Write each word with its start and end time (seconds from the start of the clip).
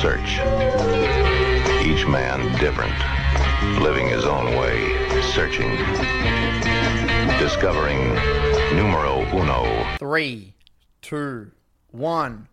search. 0.00 0.38
Each 1.84 2.06
man 2.06 2.52
different, 2.58 2.94
living 3.80 4.08
his 4.08 4.24
own 4.24 4.56
way, 4.56 4.90
searching, 5.32 5.70
discovering 7.38 8.14
numero 8.76 9.24
uno. 9.32 9.96
Three, 9.98 10.54
two, 11.00 11.52
one. 11.90 12.48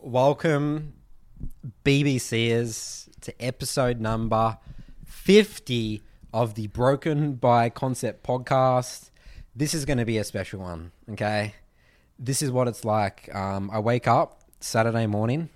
Welcome, 0.00 0.94
BBCers, 1.84 3.08
to 3.20 3.42
episode 3.42 4.00
number 4.00 4.58
50 5.04 6.02
of 6.32 6.54
the 6.54 6.66
Broken 6.68 7.34
by 7.34 7.68
Concept 7.68 8.26
podcast. 8.26 9.10
This 9.54 9.74
is 9.74 9.84
going 9.84 9.98
to 9.98 10.06
be 10.06 10.16
a 10.18 10.24
special 10.24 10.60
one, 10.60 10.92
okay? 11.10 11.54
This 12.18 12.40
is 12.42 12.50
what 12.50 12.68
it's 12.68 12.84
like. 12.84 13.32
Um, 13.34 13.70
I 13.70 13.80
wake 13.80 14.08
up 14.08 14.40
Saturday 14.60 15.06
morning. 15.06 15.50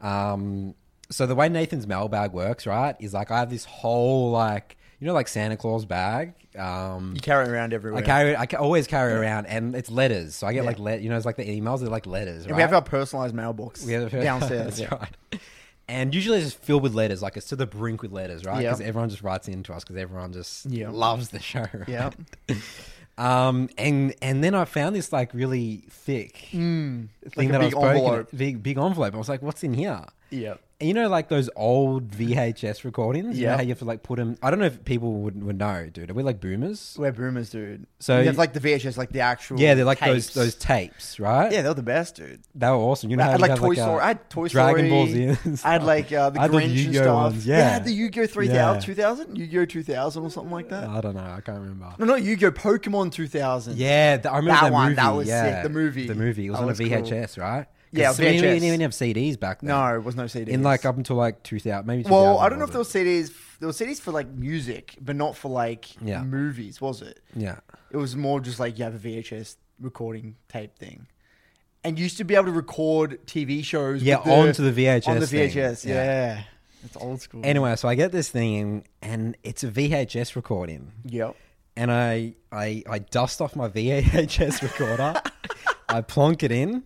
Um, 0.00 0.74
so 1.10 1.26
the 1.26 1.34
way 1.34 1.48
Nathan's 1.48 1.86
mailbag 1.86 2.32
works, 2.32 2.66
right, 2.66 2.94
is 3.00 3.14
like 3.14 3.30
I 3.30 3.38
have 3.40 3.50
this 3.50 3.64
whole, 3.64 4.30
like, 4.30 4.76
you 5.00 5.06
know, 5.06 5.14
like 5.14 5.28
Santa 5.28 5.56
Claus 5.56 5.84
bag. 5.84 6.34
Um, 6.58 7.12
You 7.14 7.20
carry 7.20 7.46
it 7.46 7.50
around 7.50 7.72
everywhere. 7.72 8.02
I 8.02 8.04
carry 8.04 8.32
it. 8.32 8.38
I 8.54 8.56
always 8.58 8.86
carry 8.86 9.12
it 9.12 9.16
around, 9.16 9.46
and 9.46 9.74
it's 9.74 9.90
letters. 9.90 10.34
So 10.34 10.46
I 10.46 10.52
get 10.52 10.64
Yeah. 10.64 10.70
like, 10.70 10.78
le- 10.78 10.96
you 10.96 11.08
know, 11.08 11.16
it's 11.16 11.26
like 11.26 11.36
the 11.36 11.44
emails. 11.60 11.80
They're 11.80 11.88
like 11.88 12.06
letters. 12.06 12.46
Right? 12.46 12.56
we 12.56 12.62
have 12.62 12.72
our 12.72 12.82
personalized 12.82 13.34
mailbox 13.34 13.84
We 13.84 13.92
have 13.92 14.10
downstairs. 14.10 14.76
That's 14.78 14.92
right. 14.92 15.40
And 15.90 16.14
usually 16.14 16.38
it's 16.38 16.48
just 16.48 16.58
filled 16.62 16.82
with 16.82 16.94
letters, 16.94 17.22
like 17.22 17.36
it's 17.38 17.46
to 17.48 17.56
the 17.56 17.66
brink 17.66 18.02
with 18.02 18.12
letters, 18.12 18.44
right? 18.44 18.62
Yeah. 18.62 18.70
Because 18.70 18.82
everyone 18.82 19.08
just 19.08 19.22
writes 19.22 19.48
into 19.48 19.72
us 19.72 19.84
because 19.84 19.96
everyone 19.96 20.32
just 20.34 20.66
Yeah. 20.66 20.90
loves 20.90 21.30
the 21.30 21.40
show. 21.40 21.60
right? 21.72 21.88
Yeah. 21.88 22.10
Um, 23.18 23.68
and 23.76 24.14
and 24.22 24.42
then 24.44 24.54
I 24.54 24.64
found 24.64 24.94
this 24.94 25.12
like 25.12 25.34
really 25.34 25.84
thick 25.90 26.36
thing 26.50 27.08
like 27.36 27.48
a 27.48 27.52
that 27.52 27.60
I 27.60 27.64
was 27.64 27.74
at- 28.30 28.36
big 28.38 28.62
big 28.62 28.78
envelope. 28.78 29.14
I 29.14 29.18
was 29.18 29.28
like, 29.28 29.42
what's 29.42 29.62
in 29.64 29.74
here? 29.74 30.04
Yeah. 30.30 30.54
And 30.80 30.86
you 30.86 30.94
know, 30.94 31.08
like 31.08 31.28
those 31.28 31.50
old 31.56 32.12
VHS 32.12 32.84
recordings. 32.84 33.36
You 33.36 33.46
know 33.46 33.50
Yeah. 33.50 33.56
how 33.56 33.62
you 33.62 33.70
have 33.70 33.80
to 33.80 33.84
like 33.84 34.04
put 34.04 34.16
them. 34.16 34.36
I 34.40 34.48
don't 34.50 34.60
know 34.60 34.66
if 34.66 34.84
people 34.84 35.12
would 35.22 35.42
would 35.42 35.58
know, 35.58 35.88
dude. 35.92 36.08
Are 36.08 36.14
we 36.14 36.22
like 36.22 36.40
boomers? 36.40 36.94
We're 36.96 37.10
boomers, 37.10 37.50
dude. 37.50 37.86
So 37.98 38.20
you 38.20 38.26
have 38.26 38.38
like 38.38 38.52
the 38.52 38.60
VHS, 38.60 38.96
like 38.96 39.10
the 39.10 39.18
actual. 39.22 39.58
Yeah, 39.58 39.74
they're 39.74 39.84
like 39.84 39.98
tapes. 39.98 40.28
those 40.28 40.34
those 40.34 40.54
tapes, 40.54 41.18
right? 41.18 41.50
Yeah, 41.50 41.62
they're 41.62 41.74
the 41.74 41.82
best, 41.82 42.14
dude. 42.14 42.42
They 42.54 42.68
were 42.68 42.74
awesome. 42.76 43.10
You 43.10 43.16
know, 43.16 43.24
I 43.24 43.26
how 43.26 43.30
had 43.32 43.40
you 43.40 43.42
like 43.42 43.50
have, 43.50 43.58
Toy 43.58 43.72
a 43.72 43.74
Story. 43.74 44.00
I 44.02 44.06
had 44.06 44.30
Toy 44.30 44.48
Dragon 44.48 44.86
Story. 44.86 44.90
Ball 44.90 45.06
Z. 45.08 45.38
and 45.50 45.60
I 45.64 45.72
had 45.72 45.82
like 45.82 46.12
uh, 46.12 46.30
the 46.30 46.38
I 46.38 46.42
had 46.42 46.52
the 46.52 46.56
Grinch 46.58 46.62
and 46.66 46.72
Yu-Gi-Oh 46.76 47.02
stuff. 47.02 47.14
ones, 47.32 47.46
Yeah. 47.48 47.56
I 47.56 47.60
had 47.70 47.84
the 47.84 47.92
Yu-Gi-Oh 47.92 48.26
3000, 48.26 48.54
Yeah. 48.54 48.80
2000, 48.86 49.36
Yu-Gi-Oh 49.36 49.64
2000 49.64 50.22
or 50.24 50.30
something 50.30 50.52
like 50.52 50.68
that. 50.68 50.88
I 50.88 51.00
don't 51.00 51.16
know. 51.16 51.20
I 51.22 51.40
can't 51.40 51.58
remember. 51.58 51.92
no, 51.98 52.04
not 52.04 52.22
Yu-Gi-Oh, 52.22 52.52
Pokemon 52.52 53.10
2000. 53.10 53.76
Yeah, 53.76 54.18
the, 54.18 54.30
I 54.30 54.36
remember 54.36 54.52
That 54.60 54.62
that, 54.68 54.72
one, 54.72 54.84
movie. 54.90 54.94
that 54.94 55.10
was 55.10 55.26
yeah. 55.26 55.54
sick. 55.56 55.62
The 55.64 55.70
movie. 55.70 56.06
The 56.06 56.14
movie. 56.14 56.46
It 56.46 56.50
was 56.50 56.58
That 56.58 56.62
on 56.62 56.68
was 56.68 56.80
a 56.80 56.84
cool. 56.88 56.98
VHS, 57.02 57.36
right? 57.36 57.66
Yeah, 57.90 58.10
we 58.10 58.16
didn't, 58.16 58.34
we 58.36 58.40
didn't 58.48 58.64
even 58.64 58.80
have 58.82 58.90
CDs 58.92 59.38
back 59.38 59.60
then. 59.60 59.68
No, 59.68 59.94
it 59.94 60.04
was 60.04 60.14
no 60.16 60.24
CDs. 60.24 60.48
In 60.48 60.62
like 60.62 60.84
up 60.84 60.96
until 60.96 61.16
like 61.16 61.42
2000, 61.42 61.86
maybe 61.86 62.02
2000. 62.02 62.14
well, 62.14 62.38
I 62.38 62.48
don't 62.48 62.58
know 62.58 62.64
if 62.66 62.70
there 62.72 62.80
were 62.80 62.84
CDs. 62.84 63.30
There 63.60 63.66
were 63.68 63.72
CDs 63.72 64.00
for 64.00 64.12
like 64.12 64.28
music, 64.28 64.96
but 65.00 65.16
not 65.16 65.36
for 65.36 65.50
like 65.50 65.86
Yeah. 66.02 66.22
movies, 66.22 66.80
was 66.80 67.02
it? 67.02 67.20
Yeah. 67.34 67.58
It 67.90 67.96
was 67.96 68.14
more 68.16 68.40
just 68.40 68.60
like 68.60 68.78
you 68.78 68.84
have 68.84 68.94
a 68.94 68.98
VHS 68.98 69.56
recording 69.80 70.36
tape 70.48 70.76
thing. 70.76 71.06
And 71.84 71.98
you 71.98 72.02
used 72.02 72.18
to 72.18 72.24
be 72.24 72.34
able 72.34 72.46
to 72.46 72.52
record 72.52 73.24
TV 73.26 73.64
shows. 73.64 74.02
Yeah, 74.02 74.16
with 74.16 74.24
the, 74.26 74.32
onto 74.32 74.70
the 74.70 74.84
VHS 74.86 75.08
On 75.08 75.18
the 75.20 75.26
thing. 75.26 75.48
VHS, 75.50 75.84
Yeah. 75.86 75.94
yeah. 75.94 76.42
It's 76.84 76.96
old 76.96 77.20
school. 77.20 77.40
Anyway, 77.44 77.74
so 77.76 77.88
I 77.88 77.94
get 77.94 78.12
this 78.12 78.28
thing 78.28 78.84
and 79.02 79.36
it's 79.42 79.64
a 79.64 79.68
VHS 79.68 80.36
recording. 80.36 80.92
Yep. 81.06 81.34
And 81.76 81.90
I, 81.90 82.34
I, 82.52 82.82
I 82.88 82.98
dust 82.98 83.40
off 83.40 83.56
my 83.56 83.68
VHS 83.68 84.62
recorder. 84.62 85.20
I 85.88 86.00
plonk 86.02 86.42
it 86.42 86.52
in. 86.52 86.82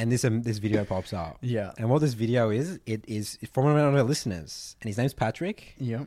And 0.00 0.10
this 0.10 0.24
um, 0.24 0.42
this 0.42 0.58
video 0.58 0.84
pops 0.84 1.12
up. 1.12 1.36
Yeah. 1.42 1.72
And 1.78 1.90
what 1.90 2.00
this 2.00 2.14
video 2.14 2.48
is, 2.50 2.78
it 2.86 3.04
is 3.06 3.38
from 3.52 3.64
one 3.64 3.76
of 3.78 3.94
our 3.94 4.02
listeners. 4.02 4.76
And 4.80 4.88
his 4.88 4.96
name's 4.96 5.12
Patrick. 5.14 5.74
Yep. 5.78 6.06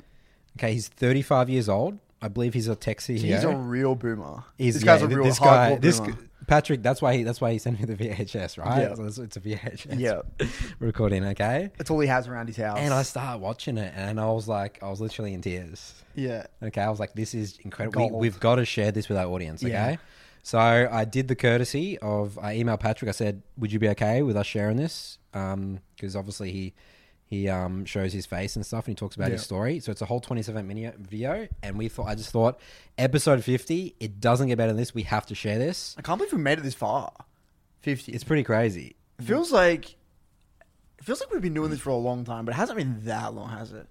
Okay, 0.57 0.73
he's 0.73 0.87
35 0.87 1.49
years 1.49 1.69
old. 1.69 1.99
I 2.21 2.27
believe 2.27 2.53
he's 2.53 2.67
a 2.67 2.75
tech 2.75 2.99
CEO. 2.99 3.19
He's 3.19 3.43
a 3.43 3.55
real 3.55 3.95
boomer. 3.95 4.43
He's, 4.57 4.75
this 4.75 4.83
guy's 4.83 5.01
a 5.01 5.07
real 5.07 5.23
this 5.25 5.39
guy, 5.39 5.71
hardcore 5.73 5.81
this 5.81 5.99
boomer. 5.99 6.11
g- 6.13 6.17
Patrick. 6.47 6.81
That's 6.81 7.01
why 7.01 7.15
he. 7.17 7.23
That's 7.23 7.39
why 7.39 7.51
he 7.51 7.57
sent 7.59 7.79
me 7.79 7.85
the 7.85 7.95
VHS, 7.95 8.57
right? 8.63 8.81
Yeah. 8.81 8.95
So 8.95 9.03
it's, 9.03 9.17
it's 9.19 9.37
a 9.37 9.41
VHS. 9.41 9.99
Yeah. 9.99 10.21
recording. 10.79 11.23
Okay. 11.25 11.69
That's 11.77 11.91
all 11.91 11.99
he 11.99 12.07
has 12.07 12.27
around 12.27 12.47
his 12.47 12.57
house. 12.57 12.79
And 12.79 12.93
I 12.93 13.03
start 13.03 13.39
watching 13.41 13.77
it, 13.77 13.93
and 13.95 14.19
I 14.19 14.25
was 14.31 14.47
like, 14.47 14.81
I 14.81 14.89
was 14.89 15.01
literally 15.01 15.33
in 15.33 15.41
tears. 15.41 15.93
yeah. 16.15 16.47
Okay, 16.61 16.81
I 16.81 16.89
was 16.89 16.99
like, 16.99 17.13
this 17.13 17.33
is 17.35 17.57
incredible. 17.63 18.01
We, 18.01 18.09
Gold. 18.09 18.21
we've 18.21 18.39
got 18.39 18.55
to 18.55 18.65
share 18.65 18.91
this 18.91 19.07
with 19.09 19.17
our 19.17 19.27
audience. 19.27 19.63
Okay. 19.63 19.71
Yeah. 19.73 19.95
So 20.45 20.59
I 20.59 21.05
did 21.05 21.29
the 21.29 21.35
courtesy 21.35 21.97
of 21.99 22.37
I 22.37 22.57
emailed 22.57 22.81
Patrick. 22.81 23.07
I 23.09 23.13
said, 23.13 23.41
"Would 23.57 23.71
you 23.71 23.79
be 23.79 23.87
okay 23.89 24.21
with 24.21 24.35
us 24.35 24.45
sharing 24.45 24.75
this?" 24.77 25.17
Because 25.31 26.15
obviously 26.15 26.51
he 26.51 26.73
he 27.25 27.47
um, 27.49 27.85
shows 27.85 28.11
his 28.13 28.25
face 28.25 28.55
and 28.57 28.65
stuff, 28.65 28.85
and 28.85 28.91
he 28.91 28.95
talks 28.95 29.15
about 29.15 29.31
his 29.31 29.41
story. 29.41 29.79
So 29.79 29.91
it's 29.91 30.01
a 30.01 30.05
whole 30.05 30.19
twenty-seven 30.19 30.67
minute 30.67 30.97
video, 30.99 31.47
and 31.63 31.77
we 31.77 31.87
thought 31.87 32.07
I 32.07 32.15
just 32.15 32.31
thought 32.31 32.59
episode 32.97 33.41
fifty. 33.43 33.95
It 34.01 34.19
doesn't 34.19 34.49
get 34.49 34.57
better 34.57 34.71
than 34.71 34.77
this. 34.77 34.93
We 34.93 35.03
have 35.03 35.25
to 35.27 35.35
share 35.35 35.57
this. 35.57 35.95
I 35.97 36.01
can't 36.01 36.17
believe 36.19 36.33
we 36.33 36.39
made 36.39 36.59
it 36.59 36.63
this 36.63 36.75
far. 36.75 37.11
50. 37.81 38.13
It's 38.13 38.23
pretty 38.23 38.43
crazy. 38.43 38.95
it 39.19 39.23
feels 39.25 39.51
like 39.51 39.91
it 40.99 41.03
feels 41.05 41.19
like 41.21 41.31
we've 41.31 41.41
been 41.41 41.53
doing 41.53 41.69
this 41.69 41.79
for 41.81 41.89
a 41.89 41.95
long 41.95 42.23
time, 42.25 42.45
but 42.45 42.53
it 42.53 42.57
hasn't 42.57 42.77
been 42.77 43.01
that 43.05 43.33
long, 43.33 43.49
has 43.49 43.71
it? 43.73 43.87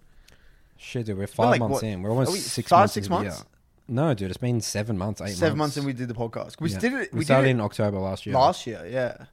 Shit, 0.78 1.06
dude, 1.06 1.18
we're 1.18 1.26
five 1.26 1.50
like, 1.50 1.60
months 1.60 1.74
what- 1.74 1.82
in. 1.84 2.00
We're 2.02 2.10
almost 2.10 2.32
we 2.32 2.38
six 2.38 2.68
five, 2.70 2.80
months. 2.80 2.94
six 2.94 3.06
into 3.06 3.18
the 3.18 3.24
months? 3.24 3.44
No, 3.88 4.14
dude, 4.14 4.30
it's 4.30 4.38
been 4.38 4.60
seven 4.60 4.96
months, 4.96 5.20
eight 5.20 5.34
Seven 5.34 5.58
months. 5.58 5.76
months 5.76 5.76
and 5.78 5.86
we 5.86 5.92
did 5.92 6.08
the 6.08 6.14
podcast. 6.14 6.60
We 6.60 6.70
Yeah. 6.70 6.78
did 6.78 6.92
it. 6.94 7.12
We, 7.12 7.20
We, 7.20 7.24
started 7.24 7.46
did 7.46 7.50
in 7.52 7.60
October 7.60 7.98
last 7.98 8.24
year. 8.26 8.34
last 8.34 8.66
year. 8.66 8.86
Yeah. 8.88 9.26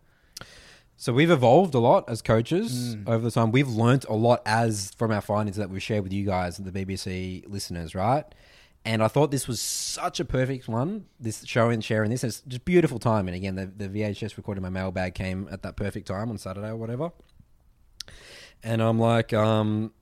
So 0.98 1.14
we've 1.14 1.32
evolved 1.32 1.76
a 1.76 1.80
lot 1.80 2.10
as 2.10 2.22
coaches 2.22 2.96
Mm. 2.98 3.08
over 3.08 3.24
the 3.24 3.32
time. 3.32 3.52
We've 3.52 3.70
learnt 3.70 4.04
a 4.06 4.14
lot 4.14 4.42
as 4.46 4.92
from 4.98 5.12
our 5.12 5.22
findings 5.22 5.56
that 5.58 5.70
we 5.70 5.80
shared 5.80 6.04
with 6.04 6.12
you 6.12 6.26
guys, 6.26 6.58
the 6.58 6.72
BBC 6.72 7.46
listeners, 7.48 7.96
right? 7.96 8.26
And 8.84 9.02
I 9.04 9.08
thought 9.08 9.30
this 9.32 9.48
was 9.48 9.62
such 9.62 10.20
a 10.20 10.26
perfect 10.26 10.68
one. 10.68 11.06
This 11.20 11.46
showing, 11.46 11.80
sharing 11.82 12.10
this, 12.12 12.24
is 12.24 12.42
just 12.48 12.66
beautiful 12.66 12.98
timing. 13.00 13.34
Again, 13.36 13.56
the, 13.56 13.66
the 13.68 13.88
VHS 13.88 14.36
recording 14.36 14.62
my 14.62 14.70
mailbag 14.70 15.14
came 15.16 15.48
at 15.52 15.62
that 15.64 15.76
perfect 15.78 16.08
time 16.08 16.30
on 16.30 16.38
Saturday 16.38 16.70
or 16.70 16.76
whatever. 16.78 17.12
And 18.64 18.82
I'm 18.82 19.00
like, 19.00 19.32
um, 19.34 19.94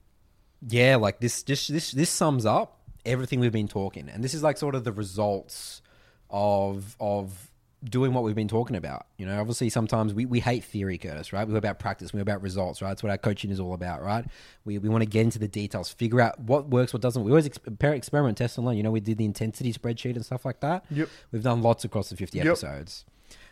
yeah, 0.68 0.96
like 0.96 1.20
this, 1.20 1.44
just 1.44 1.72
this, 1.72 1.92
this 1.92 2.10
sums 2.10 2.46
up 2.46 2.77
everything 3.08 3.40
we've 3.40 3.52
been 3.52 3.68
talking, 3.68 4.10
and 4.10 4.24
this 4.24 4.34
is 4.34 4.44
like 4.44 4.58
sort 4.58 4.76
of 4.76 4.84
the 4.84 4.92
results 4.92 5.82
of 6.30 6.96
of 7.00 7.50
doing 7.84 8.12
what 8.12 8.24
we've 8.24 8.36
been 8.36 8.48
talking 8.48 8.76
about. 8.76 9.06
You 9.18 9.28
know, 9.28 9.40
obviously 9.40 9.70
sometimes 9.70 10.12
we, 10.14 10.26
we 10.26 10.40
hate 10.40 10.64
theory, 10.64 10.98
Curtis, 10.98 11.32
right? 11.32 11.48
We're 11.48 11.58
about 11.58 11.78
practice, 11.78 12.12
we're 12.12 12.22
about 12.22 12.42
results, 12.42 12.82
right? 12.82 12.90
That's 12.90 13.04
what 13.04 13.12
our 13.12 13.20
coaching 13.20 13.52
is 13.52 13.60
all 13.60 13.74
about, 13.76 14.02
right? 14.02 14.26
We, 14.66 14.80
we 14.80 14.90
want 14.90 15.04
to 15.04 15.06
get 15.10 15.22
into 15.22 15.38
the 15.38 15.48
details, 15.48 15.90
figure 15.90 16.20
out 16.20 16.40
what 16.40 16.70
works, 16.70 16.92
what 16.92 17.04
doesn't. 17.04 17.24
We 17.24 17.30
always 17.32 17.46
ex- 17.46 17.60
experiment, 17.84 18.40
test, 18.40 18.58
and 18.58 18.66
learn. 18.66 18.78
You 18.78 18.84
know, 18.84 18.90
we 18.92 19.00
did 19.00 19.20
the 19.20 19.26
intensity 19.26 19.72
spreadsheet 19.74 20.16
and 20.16 20.26
stuff 20.26 20.44
like 20.44 20.60
that. 20.62 20.86
Yep. 20.90 21.08
We've 21.32 21.44
done 21.44 21.62
lots 21.62 21.86
across 21.86 22.10
the 22.10 22.16
50 22.16 22.40
Yep. 22.40 22.48
episodes. 22.48 23.06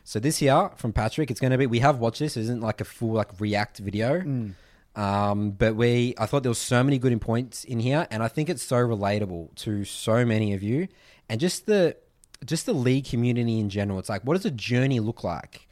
So 0.03 0.19
this 0.19 0.41
year 0.41 0.71
from 0.75 0.91
Patrick, 0.91 1.29
it's 1.29 1.39
going 1.39 1.51
to 1.51 1.57
be, 1.59 1.67
we 1.67 1.79
have 1.79 1.99
watched 1.99 2.19
this, 2.19 2.35
it 2.35 2.41
isn't 2.41 2.61
like 2.61 2.81
a 2.81 2.85
full 2.85 3.13
like 3.13 3.39
react 3.39 3.77
video. 3.77 4.21
Mm. 4.21 4.53
Um, 4.95 5.51
but 5.51 5.75
we, 5.75 6.13
I 6.17 6.25
thought 6.25 6.43
there 6.43 6.49
was 6.49 6.57
so 6.57 6.83
many 6.83 6.97
good 6.97 7.19
points 7.19 7.63
in 7.63 7.79
here, 7.79 8.07
and 8.09 8.23
I 8.23 8.27
think 8.27 8.49
it's 8.49 8.63
so 8.63 8.77
relatable 8.77 9.55
to 9.55 9.83
so 9.83 10.25
many 10.25 10.53
of 10.53 10.63
you, 10.63 10.87
and 11.27 11.39
just 11.39 11.65
the, 11.65 11.97
just 12.45 12.65
the 12.65 12.73
league 12.73 13.05
community 13.05 13.59
in 13.59 13.69
general. 13.69 13.99
It's 13.99 14.09
like, 14.09 14.23
what 14.23 14.35
does 14.35 14.45
a 14.45 14.51
journey 14.51 14.99
look 14.99 15.23
like? 15.23 15.67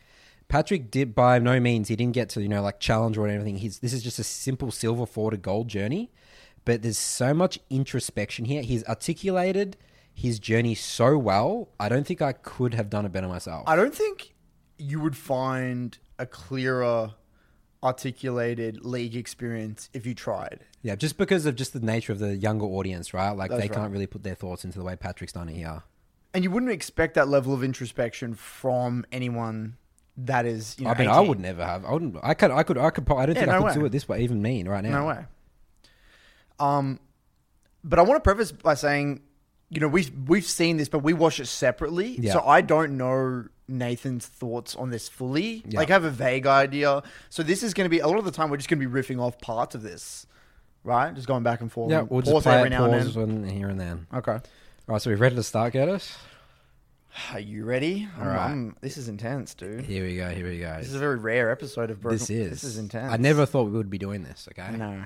Patrick 0.54 0.92
did 0.92 1.16
by 1.16 1.40
no 1.40 1.60
means 1.60 1.88
he 1.88 1.96
didn't 1.96 2.14
get 2.14 2.30
to 2.30 2.42
you 2.42 2.48
know 2.48 2.62
like 2.62 2.80
challenge 2.80 3.18
or 3.18 3.28
anything. 3.28 3.58
He's 3.58 3.80
this 3.80 3.92
is 3.92 4.04
just 4.04 4.20
a 4.20 4.24
simple 4.24 4.72
silver 4.72 5.08
four 5.08 5.32
to 5.32 5.38
gold 5.38 5.68
journey, 5.68 6.12
but 6.64 6.84
there's 6.84 6.98
so 6.98 7.34
much 7.34 7.60
introspection 7.72 8.46
here. 8.46 8.62
He's 8.62 8.84
articulated 8.86 9.78
his 10.14 10.38
journey 10.40 10.76
so 10.76 11.18
well. 11.18 11.70
I 11.80 11.90
don't 11.90 12.06
think 12.06 12.22
I 12.22 12.34
could 12.34 12.76
have 12.76 12.90
done 12.90 13.06
it 13.06 13.12
better 13.12 13.28
myself. 13.28 13.64
I 13.66 13.76
don't 13.76 13.96
think 13.96 14.36
you 14.78 15.00
would 15.00 15.18
find 15.18 15.98
a 16.20 16.26
clearer 16.28 17.16
articulated 17.84 18.84
league 18.86 19.16
experience 19.16 19.90
if 19.94 20.06
you 20.06 20.16
tried. 20.16 20.62
Yeah, 20.82 20.96
just 20.96 21.18
because 21.18 21.46
of 21.46 21.56
just 21.56 21.74
the 21.74 21.80
nature 21.80 22.12
of 22.14 22.20
the 22.20 22.36
younger 22.36 22.66
audience, 22.66 23.14
right? 23.14 23.32
Like 23.32 23.50
That's 23.52 23.62
they 23.62 23.68
right. 23.68 23.76
can't 23.78 23.92
really 23.92 24.08
put 24.08 24.24
their 24.24 24.36
thoughts 24.36 24.64
into 24.66 24.80
the 24.80 24.86
way 24.86 24.96
Patrick's 24.96 25.34
done 25.34 25.50
it 25.50 25.56
here. 25.56 25.84
And 26.34 26.44
you 26.44 26.50
wouldn't 26.52 26.72
expect 26.72 27.14
that 27.16 27.28
level 27.28 27.54
of 27.54 27.64
introspection 27.64 28.34
from 28.34 29.06
anyone 29.12 29.78
that 30.18 30.46
is, 30.46 30.76
you 30.80 30.86
know, 30.86 30.92
I 30.92 30.98
mean, 30.98 31.08
I 31.10 31.20
would 31.20 31.40
never 31.40 31.64
have. 31.66 31.86
I 31.86 31.92
wouldn't. 31.92 32.18
I 32.24 32.34
could. 32.34 32.52
I 32.52 32.64
could. 32.64 32.78
I 32.78 32.90
could. 32.90 33.04
I 33.12 33.26
don't 33.26 33.36
Yeah, 33.36 33.42
think 33.42 33.52
I 33.54 33.60
no 33.60 33.66
could 33.66 33.74
do 33.80 33.86
it 33.86 33.92
this 33.92 34.08
way. 34.08 34.22
Even 34.24 34.42
mean 34.42 34.68
right 34.68 34.84
now. 34.84 35.02
No 35.02 35.08
way. 35.08 35.26
Um, 36.60 37.00
but 37.84 38.00
I 38.00 38.02
want 38.04 38.24
to 38.24 38.28
preface 38.28 38.52
by 38.52 38.76
saying, 38.76 39.22
you 39.70 39.80
know, 39.80 39.88
we've 39.88 40.12
we've 40.28 40.46
seen 40.46 40.78
this, 40.78 40.90
but 40.90 41.00
we 41.00 41.14
watch 41.14 41.40
it 41.40 41.48
separately, 41.48 42.16
Yeah. 42.20 42.34
so 42.34 42.42
I 42.46 42.62
don't 42.62 42.98
know 42.98 43.46
Nathan's 43.68 44.26
thoughts 44.26 44.76
on 44.76 44.90
this 44.90 45.08
fully. 45.10 45.64
Yeah. 45.68 45.80
Like, 45.80 45.90
I 45.90 45.94
have 45.94 46.04
a 46.04 46.10
vague 46.10 46.46
idea. 46.46 47.02
So 47.30 47.44
this 47.44 47.64
is 47.64 47.74
going 47.74 47.86
to 47.86 47.90
be 47.90 48.00
a 48.00 48.08
lot 48.08 48.18
of 48.18 48.26
the 48.26 48.32
time 48.32 48.50
we're 48.50 48.58
just 48.58 48.70
going 48.70 48.80
to 48.80 48.88
be 48.88 49.02
riffing 49.02 49.22
off 49.22 49.40
parts 49.40 49.76
of 49.76 49.82
this, 49.82 50.28
right? 50.84 51.14
Just 51.14 51.28
going 51.28 51.44
back 51.44 51.62
and 51.62 51.72
forth. 51.72 51.92
Yeah, 51.92 52.02
we'll 52.02 52.22
just 52.22 52.44
play 52.44 52.56
every 52.56 52.68
it, 52.68 52.72
now 52.72 52.86
and 52.86 52.94
then. 52.94 53.48
here 53.48 53.70
and 53.70 53.80
then. 53.80 54.08
Okay. 54.14 54.32
All 54.34 54.42
right, 54.88 55.02
so 55.02 55.10
we're 55.10 55.18
ready 55.18 55.36
to 55.36 55.44
start, 55.44 55.74
Curtis? 55.74 56.18
Are 57.32 57.40
you 57.40 57.64
ready? 57.64 58.08
All 58.20 58.26
right. 58.26 58.72
This 58.82 58.98
is 58.98 59.08
intense, 59.08 59.54
dude. 59.54 59.86
Here 59.86 60.04
we 60.04 60.16
go. 60.16 60.30
Here 60.30 60.48
we 60.48 60.60
go. 60.60 60.76
This 60.80 60.88
is 60.88 60.96
a 60.96 61.00
very 61.00 61.18
rare 61.18 61.52
episode 61.52 61.92
of 61.92 62.02
Broken. 62.02 62.18
This 62.18 62.30
is. 62.30 62.50
This 62.50 62.64
is 62.64 62.78
intense. 62.78 63.14
I 63.14 63.18
never 63.18 63.46
thought 63.46 63.66
we 63.66 63.72
would 63.72 63.92
be 63.92 64.00
doing 64.00 64.24
this. 64.24 64.48
Okay. 64.52 64.76
No. 64.76 65.04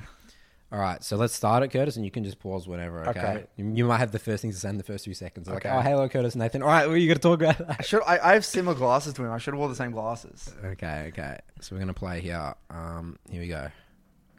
All 0.71 0.79
right. 0.79 1.01
So 1.03 1.15
let's 1.15 1.33
start 1.33 1.63
it, 1.63 1.69
Curtis, 1.69 1.95
and 1.95 2.03
you 2.03 2.11
can 2.11 2.23
just 2.25 2.39
pause 2.39 2.67
whenever. 2.67 3.07
Okay. 3.09 3.19
Okay. 3.19 3.43
You, 3.55 3.71
you 3.73 3.85
might 3.85 3.99
have 3.99 4.11
the 4.11 4.19
first 4.19 4.41
things 4.41 4.55
to 4.55 4.61
say 4.61 4.69
in 4.69 4.77
the 4.77 4.83
first 4.83 5.05
few 5.05 5.13
seconds. 5.13 5.47
Like, 5.47 5.65
Okay. 5.65 5.69
oh, 5.69 5.79
hello, 5.81 6.09
Curtis, 6.09 6.35
Nathan. 6.35 6.61
All 6.61 6.67
right. 6.67 6.85
Well, 6.85 6.95
are 6.95 6.97
you 6.97 7.07
got 7.07 7.13
to 7.13 7.19
talk 7.21 7.41
about 7.41 7.61
I 7.61 7.73
that. 7.75 7.85
should. 7.85 8.01
I, 8.05 8.19
I 8.19 8.33
have 8.33 8.43
similar 8.43 8.75
glasses 8.75 9.13
to 9.13 9.23
him. 9.23 9.31
I 9.31 9.37
should 9.37 9.53
have 9.53 9.59
wore 9.59 9.69
the 9.69 9.75
same 9.75 9.91
glasses. 9.91 10.53
Okay. 10.63 11.05
Okay. 11.09 11.37
So 11.61 11.75
we're 11.75 11.79
gonna 11.79 11.93
play 11.93 12.19
here. 12.21 12.53
Um. 12.69 13.17
Here 13.29 13.41
we 13.41 13.47
go. 13.47 13.69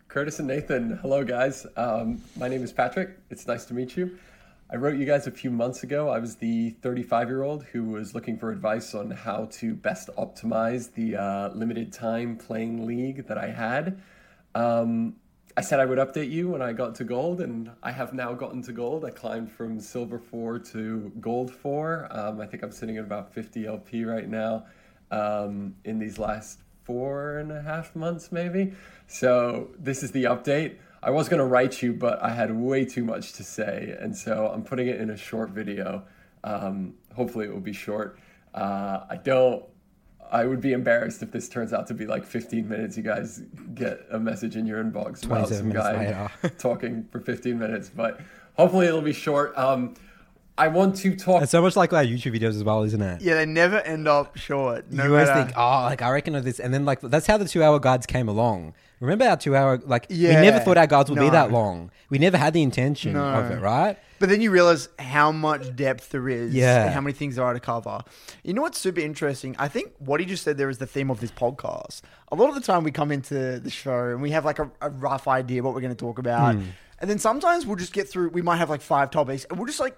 Curtis 0.08 0.38
and 0.38 0.48
Nathan, 0.48 0.98
hello 1.02 1.22
guys. 1.22 1.66
Um, 1.76 2.22
my 2.38 2.48
name 2.48 2.62
is 2.64 2.72
Patrick. 2.72 3.18
It's 3.28 3.46
nice 3.46 3.66
to 3.66 3.74
meet 3.74 3.94
you. 3.94 4.18
I 4.70 4.76
wrote 4.76 4.96
you 4.96 5.04
guys 5.04 5.26
a 5.26 5.30
few 5.30 5.50
months 5.50 5.82
ago. 5.82 6.08
I 6.08 6.18
was 6.18 6.36
the 6.36 6.70
35 6.82 7.28
year 7.28 7.42
old 7.42 7.64
who 7.64 7.84
was 7.84 8.14
looking 8.14 8.38
for 8.38 8.50
advice 8.50 8.94
on 8.94 9.10
how 9.10 9.50
to 9.52 9.74
best 9.74 10.08
optimize 10.16 10.94
the 10.94 11.16
uh, 11.16 11.48
limited 11.50 11.92
time 11.92 12.36
playing 12.36 12.86
league 12.86 13.26
that 13.28 13.36
I 13.36 13.48
had. 13.50 14.00
Um, 14.54 15.16
I 15.58 15.60
said 15.60 15.80
I 15.80 15.86
would 15.86 15.98
update 15.98 16.30
you 16.30 16.50
when 16.50 16.62
I 16.62 16.72
got 16.72 16.94
to 16.94 17.04
gold, 17.04 17.40
and 17.40 17.68
I 17.82 17.90
have 17.90 18.14
now 18.14 18.32
gotten 18.32 18.62
to 18.62 18.72
gold. 18.72 19.04
I 19.04 19.10
climbed 19.10 19.50
from 19.50 19.80
silver 19.80 20.20
four 20.20 20.60
to 20.60 21.10
gold 21.18 21.52
four. 21.52 22.06
Um, 22.12 22.40
I 22.40 22.46
think 22.46 22.62
I'm 22.62 22.70
sitting 22.70 22.96
at 22.96 23.02
about 23.02 23.34
50 23.34 23.66
LP 23.66 24.04
right 24.04 24.28
now 24.28 24.66
um, 25.10 25.74
in 25.84 25.98
these 25.98 26.16
last 26.16 26.60
four 26.84 27.38
and 27.38 27.50
a 27.50 27.60
half 27.60 27.96
months, 27.96 28.30
maybe. 28.30 28.72
So 29.08 29.70
this 29.76 30.04
is 30.04 30.12
the 30.12 30.24
update. 30.24 30.76
I 31.02 31.10
was 31.10 31.28
going 31.28 31.40
to 31.40 31.46
write 31.46 31.82
you, 31.82 31.92
but 31.92 32.22
I 32.22 32.30
had 32.30 32.54
way 32.54 32.84
too 32.84 33.02
much 33.02 33.32
to 33.32 33.42
say, 33.42 33.96
and 33.98 34.16
so 34.16 34.52
I'm 34.54 34.62
putting 34.62 34.86
it 34.86 35.00
in 35.00 35.10
a 35.10 35.16
short 35.16 35.50
video. 35.50 36.04
Um, 36.44 36.94
hopefully, 37.16 37.46
it 37.46 37.52
will 37.52 37.58
be 37.58 37.72
short. 37.72 38.16
Uh, 38.54 39.00
I 39.10 39.16
don't. 39.16 39.64
I 40.30 40.44
would 40.44 40.60
be 40.60 40.72
embarrassed 40.72 41.22
if 41.22 41.30
this 41.30 41.48
turns 41.48 41.72
out 41.72 41.86
to 41.88 41.94
be 41.94 42.06
like 42.06 42.24
15 42.24 42.68
minutes. 42.68 42.96
You 42.96 43.02
guys 43.02 43.42
get 43.74 44.06
a 44.10 44.18
message 44.18 44.56
in 44.56 44.66
your 44.66 44.82
inbox 44.82 45.24
about 45.24 45.48
27 45.48 45.56
some 45.56 45.70
guy 45.70 46.28
later. 46.42 46.54
talking 46.58 47.06
for 47.10 47.20
15 47.20 47.58
minutes, 47.58 47.90
but 47.94 48.20
hopefully 48.54 48.86
it'll 48.86 49.00
be 49.00 49.12
short. 49.12 49.56
Um, 49.56 49.94
I 50.58 50.68
want 50.68 50.96
to 50.96 51.14
talk. 51.16 51.42
It's 51.42 51.52
so 51.52 51.62
much 51.62 51.76
like 51.76 51.92
our 51.92 52.02
YouTube 52.04 52.38
videos 52.38 52.50
as 52.56 52.64
well, 52.64 52.82
isn't 52.82 53.00
it? 53.00 53.22
Yeah, 53.22 53.34
they 53.34 53.46
never 53.46 53.78
end 53.80 54.08
up 54.08 54.36
short. 54.36 54.90
No 54.90 55.04
you 55.04 55.10
always 55.12 55.28
matter- 55.28 55.44
think, 55.44 55.56
oh, 55.56 55.82
like 55.84 56.02
I 56.02 56.10
reckon 56.10 56.34
of 56.34 56.44
this, 56.44 56.58
and 56.60 56.74
then 56.74 56.84
like 56.84 57.00
that's 57.00 57.26
how 57.26 57.36
the 57.36 57.46
two-hour 57.48 57.78
guides 57.80 58.06
came 58.06 58.28
along. 58.28 58.74
Remember 59.00 59.26
our 59.26 59.36
two-hour? 59.36 59.80
Like 59.86 60.06
yeah, 60.08 60.40
we 60.40 60.46
never 60.46 60.58
thought 60.58 60.76
our 60.76 60.86
guides 60.88 61.08
would 61.10 61.20
be 61.20 61.30
that 61.30 61.52
long. 61.52 61.90
We 62.10 62.18
never 62.18 62.36
had 62.36 62.52
the 62.52 62.62
intention 62.62 63.12
No. 63.12 63.24
of 63.24 63.50
it, 63.52 63.60
right? 63.60 63.96
But 64.18 64.28
then 64.30 64.40
you 64.40 64.50
realize 64.50 64.88
how 64.98 65.30
much 65.30 65.76
depth 65.76 66.10
there 66.10 66.28
is 66.28 66.52
Yeah. 66.52 66.86
and 66.86 66.92
how 66.94 67.00
many 67.00 67.12
things 67.12 67.36
there 67.36 67.44
are 67.44 67.54
to 67.54 67.60
cover. 67.60 68.00
You 68.42 68.52
know 68.54 68.62
what's 68.62 68.78
super 68.78 68.98
interesting? 68.98 69.54
I 69.60 69.68
think 69.68 69.92
what 70.00 70.18
he 70.18 70.26
just 70.26 70.42
said 70.42 70.58
there 70.58 70.68
is 70.68 70.78
the 70.78 70.86
theme 70.88 71.08
of 71.08 71.20
this 71.20 71.30
podcast. 71.30 72.00
A 72.32 72.34
lot 72.34 72.48
of 72.48 72.56
the 72.56 72.60
time 72.60 72.82
we 72.82 72.90
come 72.90 73.12
into 73.12 73.60
the 73.60 73.70
show 73.70 74.08
and 74.08 74.20
we 74.20 74.32
have 74.32 74.44
like 74.44 74.58
a, 74.58 74.68
a 74.80 74.90
rough 74.90 75.28
idea 75.28 75.62
what 75.62 75.72
we're 75.72 75.80
going 75.82 75.94
to 75.94 76.04
talk 76.04 76.18
about. 76.18 76.56
Hmm. 76.56 76.62
And 76.98 77.08
then 77.08 77.20
sometimes 77.20 77.64
we'll 77.64 77.76
just 77.76 77.92
get 77.92 78.08
through, 78.08 78.30
we 78.30 78.42
might 78.42 78.56
have 78.56 78.68
like 78.70 78.80
five 78.80 79.12
topics 79.12 79.44
and 79.48 79.56
we'll 79.56 79.68
just 79.68 79.78
like 79.78 79.96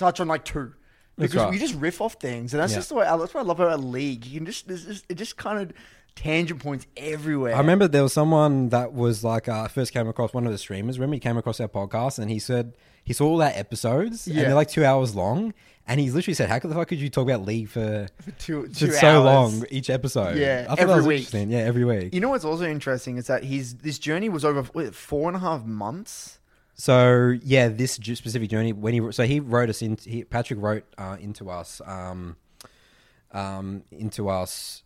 touch 0.00 0.20
on 0.20 0.28
like 0.28 0.44
two. 0.44 0.74
Because 1.16 1.34
right. 1.36 1.50
we 1.50 1.58
just 1.58 1.74
riff 1.74 2.00
off 2.00 2.14
things. 2.14 2.54
And 2.54 2.62
that's 2.62 2.72
Yeah. 2.72 2.78
just 2.78 2.88
the 2.88 2.94
way, 2.96 3.04
that's 3.04 3.34
what 3.34 3.40
I 3.40 3.42
love 3.42 3.60
about 3.60 3.78
a 3.78 3.82
league. 3.82 4.24
You 4.24 4.38
can 4.40 4.46
just, 4.46 4.66
there's 4.68 4.86
just 4.86 5.04
it 5.08 5.14
just 5.16 5.36
kind 5.36 5.58
of 5.60 5.72
tangent 6.16 6.60
points 6.62 6.86
everywhere. 6.96 7.54
I 7.54 7.58
remember 7.58 7.86
there 7.88 8.02
was 8.02 8.12
someone 8.12 8.70
that 8.70 8.92
was 8.94 9.22
like 9.22 9.48
uh, 9.48 9.68
first 9.68 9.92
came 9.92 10.08
across 10.08 10.32
one 10.32 10.46
of 10.46 10.52
the 10.52 10.58
streamers. 10.58 10.98
Remember 10.98 11.14
he 11.14 11.20
came 11.20 11.36
across 11.36 11.60
our 11.60 11.68
podcast 11.68 12.18
and 12.18 12.30
he 12.30 12.38
said 12.38 12.74
he 13.04 13.12
saw 13.12 13.26
all 13.28 13.42
our 13.42 13.52
episodes 13.54 14.26
and 14.26 14.36
Yeah. 14.36 14.44
they're 14.44 14.54
like 14.54 14.68
two 14.68 14.84
hours 14.84 15.14
long. 15.14 15.54
And 15.86 15.98
he 15.98 16.10
literally 16.10 16.34
said, 16.34 16.48
"How 16.48 16.58
the 16.60 16.72
fuck 16.72 16.86
could 16.88 17.00
you 17.00 17.08
talk 17.10 17.24
about 17.28 17.44
League 17.44 17.68
for, 17.68 18.06
For 18.20 18.30
two, 18.32 18.62
for 18.68 18.74
two 18.74 18.92
so 18.92 19.22
long 19.22 19.64
each 19.70 19.90
episode?" 19.90 20.36
Yeah, 20.36 20.66
I 20.68 20.76
thought 20.76 20.78
every 20.78 20.92
that 20.94 20.96
was 20.98 21.06
week. 21.06 21.50
Yeah, 21.50 21.58
every 21.58 21.84
week. 21.84 22.14
You 22.14 22.20
know 22.20 22.28
what's 22.28 22.44
also 22.44 22.64
interesting 22.64 23.16
is 23.16 23.26
that 23.26 23.42
his 23.42 23.74
this 23.76 23.98
journey 23.98 24.28
was 24.28 24.44
over 24.44 24.62
four 24.92 25.28
and 25.28 25.36
a 25.36 25.40
half 25.40 25.64
months. 25.64 26.38
So 26.80 27.36
yeah, 27.42 27.68
this 27.68 27.92
specific 27.92 28.48
journey 28.48 28.72
when 28.72 28.94
he 28.94 29.12
so 29.12 29.24
he 29.24 29.38
wrote 29.38 29.68
us 29.68 29.82
in. 29.82 29.98
He, 30.02 30.24
Patrick 30.24 30.58
wrote 30.62 30.84
uh, 30.96 31.18
into 31.20 31.50
us, 31.50 31.82
um, 31.84 32.36
um, 33.32 33.82
into 33.90 34.30
us 34.30 34.82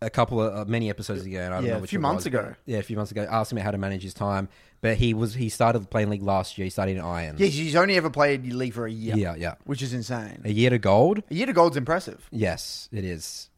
a 0.00 0.10
couple 0.10 0.40
of 0.40 0.54
uh, 0.56 0.70
many 0.70 0.90
episodes 0.90 1.24
ago. 1.24 1.40
And 1.40 1.52
I 1.52 1.56
don't 1.56 1.66
Yeah, 1.66 1.78
know 1.78 1.82
a 1.82 1.86
few 1.88 1.98
months 1.98 2.24
ago. 2.26 2.54
Yeah, 2.66 2.78
a 2.78 2.84
few 2.84 2.96
months 2.96 3.10
ago. 3.10 3.26
Asked 3.28 3.50
him 3.50 3.58
how 3.58 3.72
to 3.72 3.78
manage 3.78 4.04
his 4.04 4.14
time, 4.14 4.48
but 4.80 4.96
he 4.96 5.12
was 5.12 5.34
he 5.34 5.48
started 5.48 5.90
playing 5.90 6.08
league 6.08 6.22
last 6.22 6.56
year. 6.56 6.66
He 6.66 6.70
started 6.70 6.98
in 6.98 7.02
Iron. 7.02 7.34
Yeah, 7.36 7.48
he's 7.48 7.74
only 7.74 7.96
ever 7.96 8.10
played 8.10 8.46
league 8.52 8.72
for 8.74 8.86
a 8.86 8.92
year. 8.92 9.16
yeah, 9.16 9.34
yeah. 9.34 9.54
which 9.64 9.82
is 9.82 9.92
insane. 9.92 10.40
A 10.44 10.52
year 10.52 10.70
to 10.70 10.78
gold. 10.78 11.24
A 11.32 11.34
year 11.34 11.46
to 11.46 11.52
gold's 11.52 11.76
impressive. 11.76 12.28
Yes, 12.30 12.88
it 12.92 13.04
is. 13.04 13.50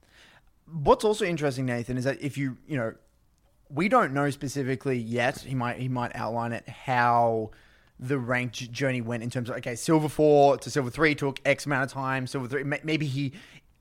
What's 0.72 1.04
also 1.04 1.26
interesting, 1.26 1.66
Nathan, 1.66 1.98
is 1.98 2.04
that 2.04 2.22
if 2.22 2.38
you 2.38 2.56
you 2.66 2.78
know, 2.78 2.94
we 3.68 3.90
don't 3.90 4.14
know 4.14 4.30
specifically 4.30 4.96
yet. 4.96 5.40
He 5.40 5.54
might 5.54 5.76
he 5.76 5.88
might 5.88 6.12
outline 6.16 6.52
it 6.52 6.66
how 6.66 7.50
the 7.98 8.18
ranked 8.18 8.70
journey 8.72 9.00
went 9.00 9.22
in 9.22 9.30
terms 9.30 9.48
of 9.48 9.56
okay, 9.56 9.74
silver 9.74 10.08
four 10.08 10.58
to 10.58 10.70
silver 10.70 10.90
three 10.90 11.14
took 11.14 11.40
X 11.44 11.66
amount 11.66 11.84
of 11.84 11.92
time. 11.92 12.26
Silver 12.26 12.48
three, 12.48 12.64
maybe 12.64 13.06
he 13.06 13.32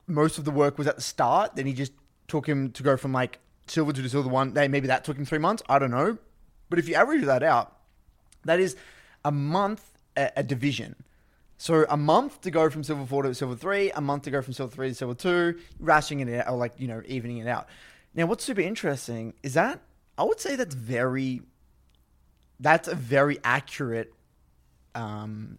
most 0.06 0.38
of 0.38 0.44
the 0.44 0.50
work 0.50 0.78
was 0.78 0.86
at 0.86 0.96
the 0.96 1.02
start. 1.02 1.56
Then 1.56 1.66
he 1.66 1.72
just 1.72 1.92
took 2.28 2.46
him 2.46 2.70
to 2.72 2.82
go 2.82 2.96
from 2.96 3.12
like 3.12 3.38
silver 3.66 3.92
to 3.92 4.08
silver 4.08 4.28
one. 4.28 4.54
Hey, 4.54 4.68
maybe 4.68 4.86
that 4.88 5.04
took 5.04 5.16
him 5.16 5.24
three 5.24 5.38
months. 5.38 5.62
I 5.68 5.78
don't 5.78 5.90
know, 5.90 6.18
but 6.70 6.78
if 6.78 6.88
you 6.88 6.94
average 6.94 7.24
that 7.24 7.42
out, 7.42 7.76
that 8.44 8.60
is 8.60 8.76
a 9.24 9.32
month 9.32 9.92
a, 10.16 10.30
a 10.36 10.42
division. 10.42 10.96
So 11.58 11.86
a 11.88 11.96
month 11.96 12.42
to 12.42 12.50
go 12.50 12.68
from 12.68 12.84
silver 12.84 13.06
four 13.06 13.22
to 13.22 13.34
silver 13.34 13.56
three, 13.56 13.90
a 13.92 14.00
month 14.00 14.24
to 14.24 14.30
go 14.30 14.42
from 14.42 14.52
silver 14.52 14.74
three 14.74 14.88
to 14.88 14.94
silver 14.94 15.14
two, 15.14 15.58
rationing 15.78 16.28
it 16.28 16.40
out, 16.40 16.52
or 16.52 16.56
like 16.56 16.72
you 16.78 16.88
know 16.88 17.02
evening 17.06 17.38
it 17.38 17.48
out. 17.48 17.68
Now, 18.14 18.24
what's 18.26 18.44
super 18.44 18.62
interesting 18.62 19.34
is 19.42 19.54
that 19.54 19.80
I 20.18 20.24
would 20.24 20.40
say 20.40 20.56
that's 20.56 20.74
very, 20.74 21.42
that's 22.60 22.88
a 22.88 22.94
very 22.94 23.38
accurate, 23.44 24.12
um, 24.94 25.58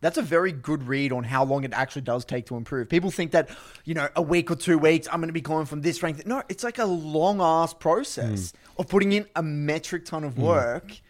that's 0.00 0.18
a 0.18 0.22
very 0.22 0.52
good 0.52 0.86
read 0.86 1.12
on 1.12 1.24
how 1.24 1.44
long 1.44 1.64
it 1.64 1.72
actually 1.72 2.02
does 2.02 2.24
take 2.24 2.46
to 2.46 2.56
improve. 2.56 2.88
People 2.88 3.10
think 3.10 3.32
that 3.32 3.48
you 3.84 3.94
know 3.94 4.08
a 4.14 4.22
week 4.22 4.50
or 4.50 4.56
two 4.56 4.76
weeks 4.76 5.08
I'm 5.10 5.20
going 5.20 5.28
to 5.28 5.32
be 5.32 5.40
going 5.40 5.66
from 5.66 5.80
this 5.80 6.02
rank. 6.02 6.26
No, 6.26 6.42
it's 6.48 6.62
like 6.62 6.78
a 6.78 6.84
long 6.84 7.40
ass 7.40 7.72
process 7.72 8.52
of 8.78 8.88
putting 8.88 9.12
in 9.12 9.26
a 9.34 9.42
metric 9.42 10.04
ton 10.04 10.24
of 10.24 10.38
work. 10.38 11.00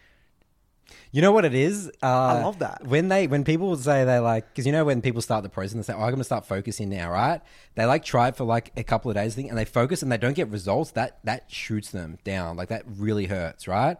You 1.11 1.21
know 1.21 1.31
what 1.31 1.45
it 1.45 1.53
is? 1.53 1.89
Uh, 2.03 2.07
I 2.07 2.43
love 2.43 2.59
that. 2.59 2.85
When 2.85 3.07
they 3.07 3.27
when 3.27 3.43
people 3.43 3.75
say 3.77 4.03
they 4.03 4.19
like 4.19 4.49
because 4.49 4.65
you 4.65 4.71
know 4.71 4.85
when 4.85 5.01
people 5.01 5.21
start 5.21 5.43
the 5.43 5.49
process 5.49 5.73
and 5.73 5.83
they 5.83 5.87
say, 5.87 5.93
"Oh, 5.93 6.01
I'm 6.01 6.09
going 6.09 6.17
to 6.17 6.25
start 6.25 6.45
focusing 6.45 6.89
now," 6.89 7.09
right? 7.09 7.41
They 7.75 7.85
like 7.85 8.03
try 8.03 8.27
it 8.29 8.35
for 8.35 8.43
like 8.43 8.71
a 8.75 8.83
couple 8.83 9.09
of 9.09 9.15
days 9.15 9.35
thing 9.35 9.49
and 9.49 9.57
they 9.57 9.65
focus 9.65 10.03
and 10.03 10.11
they 10.11 10.17
don't 10.17 10.35
get 10.35 10.49
results. 10.49 10.91
That 10.91 11.19
that 11.23 11.49
shoots 11.49 11.91
them 11.91 12.17
down. 12.23 12.57
Like 12.57 12.69
that 12.69 12.83
really 12.85 13.27
hurts, 13.27 13.67
right? 13.67 13.97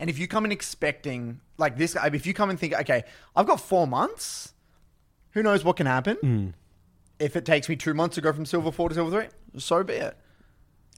And 0.00 0.08
if 0.08 0.18
you 0.18 0.26
come 0.26 0.46
in 0.46 0.50
expecting 0.50 1.40
like 1.58 1.76
this, 1.76 1.94
if 1.94 2.26
you 2.26 2.32
come 2.32 2.48
and 2.48 2.58
think, 2.58 2.72
okay, 2.74 3.04
I've 3.36 3.46
got 3.46 3.60
four 3.60 3.86
months, 3.86 4.54
who 5.32 5.42
knows 5.42 5.62
what 5.62 5.76
can 5.76 5.86
happen? 5.86 6.16
Hmm. 6.16 6.46
If 7.18 7.36
it 7.36 7.44
takes 7.44 7.68
me 7.68 7.76
two 7.76 7.92
months 7.92 8.14
to 8.14 8.22
go 8.22 8.32
from 8.32 8.46
silver 8.46 8.72
four 8.72 8.88
to 8.88 8.94
silver 8.94 9.10
three, 9.10 9.60
so 9.60 9.84
be 9.84 9.92
it. 9.92 10.16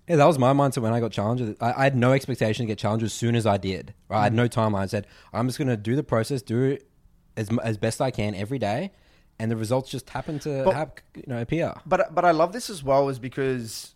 Yeah, 0.08 0.16
that 0.16 0.24
was 0.24 0.38
my 0.38 0.52
mindset 0.52 0.82
when 0.82 0.92
I 0.92 1.00
got 1.00 1.10
challenged. 1.10 1.56
I, 1.60 1.72
I 1.72 1.84
had 1.84 1.96
no 1.96 2.12
expectation 2.12 2.64
to 2.64 2.68
get 2.68 2.78
challenged 2.78 3.04
as 3.04 3.12
soon 3.12 3.34
as 3.34 3.44
I 3.44 3.56
did. 3.56 3.92
Right? 4.08 4.20
I 4.20 4.22
had 4.24 4.34
no 4.34 4.48
timeline. 4.48 4.82
I 4.82 4.86
said, 4.86 5.08
I'm 5.32 5.48
just 5.48 5.58
going 5.58 5.68
to 5.68 5.76
do 5.76 5.96
the 5.96 6.04
process, 6.04 6.42
do 6.42 6.62
it 6.62 6.88
as, 7.36 7.48
as 7.62 7.76
best 7.76 8.00
I 8.00 8.12
can 8.12 8.36
every 8.36 8.58
day, 8.60 8.92
and 9.40 9.50
the 9.50 9.56
results 9.56 9.90
just 9.90 10.10
happen 10.10 10.38
to 10.40 10.62
But- 10.64 10.74
have, 10.74 10.92
you 11.16 11.24
know 11.26 11.40
appear. 11.40 11.74
But 11.84 12.14
but 12.14 12.24
I 12.24 12.30
love 12.30 12.52
this 12.52 12.70
as 12.70 12.84
well, 12.84 13.08
is 13.08 13.18
because 13.18 13.94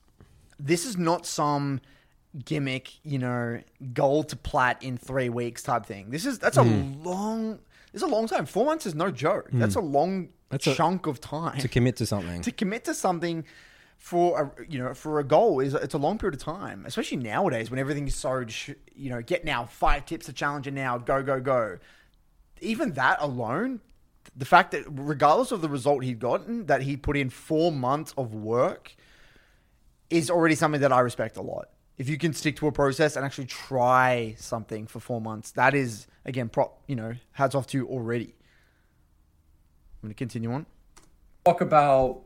this 0.59 0.85
is 0.85 0.97
not 0.97 1.27
some 1.27 1.81
gimmick, 2.45 2.93
you 3.05 3.19
know, 3.19 3.61
goal 3.93 4.25
to 4.25 4.37
plat 4.37 4.83
in 4.83 4.97
three 4.97 5.29
weeks 5.29 5.63
type 5.63 5.87
thing. 5.87 6.11
This 6.11 6.27
is 6.27 6.39
that's 6.39 6.57
a 6.57 6.65
hmm. 6.65 7.03
long. 7.03 7.59
It's 7.93 8.03
a 8.03 8.07
long 8.07 8.27
time. 8.27 8.47
Four 8.47 8.67
months 8.67 8.85
is 8.87 8.95
no 8.95 9.11
joke. 9.11 9.51
Hmm. 9.51 9.59
That's 9.59 9.75
a 9.75 9.81
long 9.81 10.29
That's 10.51 10.67
a- 10.67 10.75
chunk 10.75 11.07
of 11.07 11.21
time 11.21 11.59
To 11.59 11.69
commit 11.69 11.97
to 11.97 12.07
something. 12.07 12.43
to 12.43 12.53
commit 12.53 12.85
to 12.85 12.95
something 12.95 13.45
for 13.97 14.53
a 14.59 14.71
you 14.71 14.79
know 14.79 14.93
for 14.93 15.19
a 15.19 15.25
goal 15.25 15.61
is 15.61 15.73
it's 15.75 15.95
a 15.95 15.99
long 15.99 16.19
period 16.19 16.35
of 16.35 16.43
time, 16.43 16.85
especially 16.87 17.17
nowadays 17.17 17.71
when 17.71 17.81
everything 17.81 18.07
is 18.07 18.15
so 18.15 18.45
you 18.95 19.11
know 19.11 19.23
get 19.23 19.45
now 19.45 19.65
five 19.65 20.05
tips 20.05 20.27
to 20.27 20.33
challenge 20.33 20.67
it 20.67 20.75
now 20.75 20.99
go 20.99 21.23
go 21.23 21.41
go. 21.41 21.79
Even 22.61 22.93
that 22.93 23.19
alone, 23.21 23.81
the 24.35 24.47
fact 24.47 24.71
that 24.73 24.85
regardless 24.89 25.53
of 25.53 25.61
the 25.61 25.69
result 25.69 26.05
he'd 26.05 26.19
gotten, 26.19 26.67
that 26.67 26.83
he 26.83 26.97
put 26.97 27.17
in 27.17 27.29
four 27.29 27.71
months 27.71 28.15
of 28.17 28.35
work 28.35 28.95
is 30.09 30.31
already 30.31 30.55
something 30.55 30.81
that 30.81 30.93
I 30.93 31.01
respect 31.01 31.37
a 31.37 31.43
lot. 31.43 31.69
If 31.99 32.09
you 32.09 32.19
can 32.19 32.33
stick 32.35 32.57
to 32.57 32.67
a 32.67 32.73
process 32.73 33.17
and 33.17 33.25
actually 33.25 33.47
try 33.47 34.35
something 34.39 34.87
for 34.87 35.01
four 35.01 35.21
months, 35.21 35.53
that 35.53 35.75
is 35.75 36.07
again 36.25 36.49
prop 36.49 36.83
you 36.87 36.97
know 36.97 37.15
hats 37.33 37.55
off 37.55 37.67
to 37.69 37.79
you 37.79 37.87
already. 37.87 38.35
I'm 40.03 40.09
going 40.09 40.15
to 40.15 40.15
continue 40.15 40.53
on. 40.53 40.67
talk 41.45 41.63
about 41.63 42.21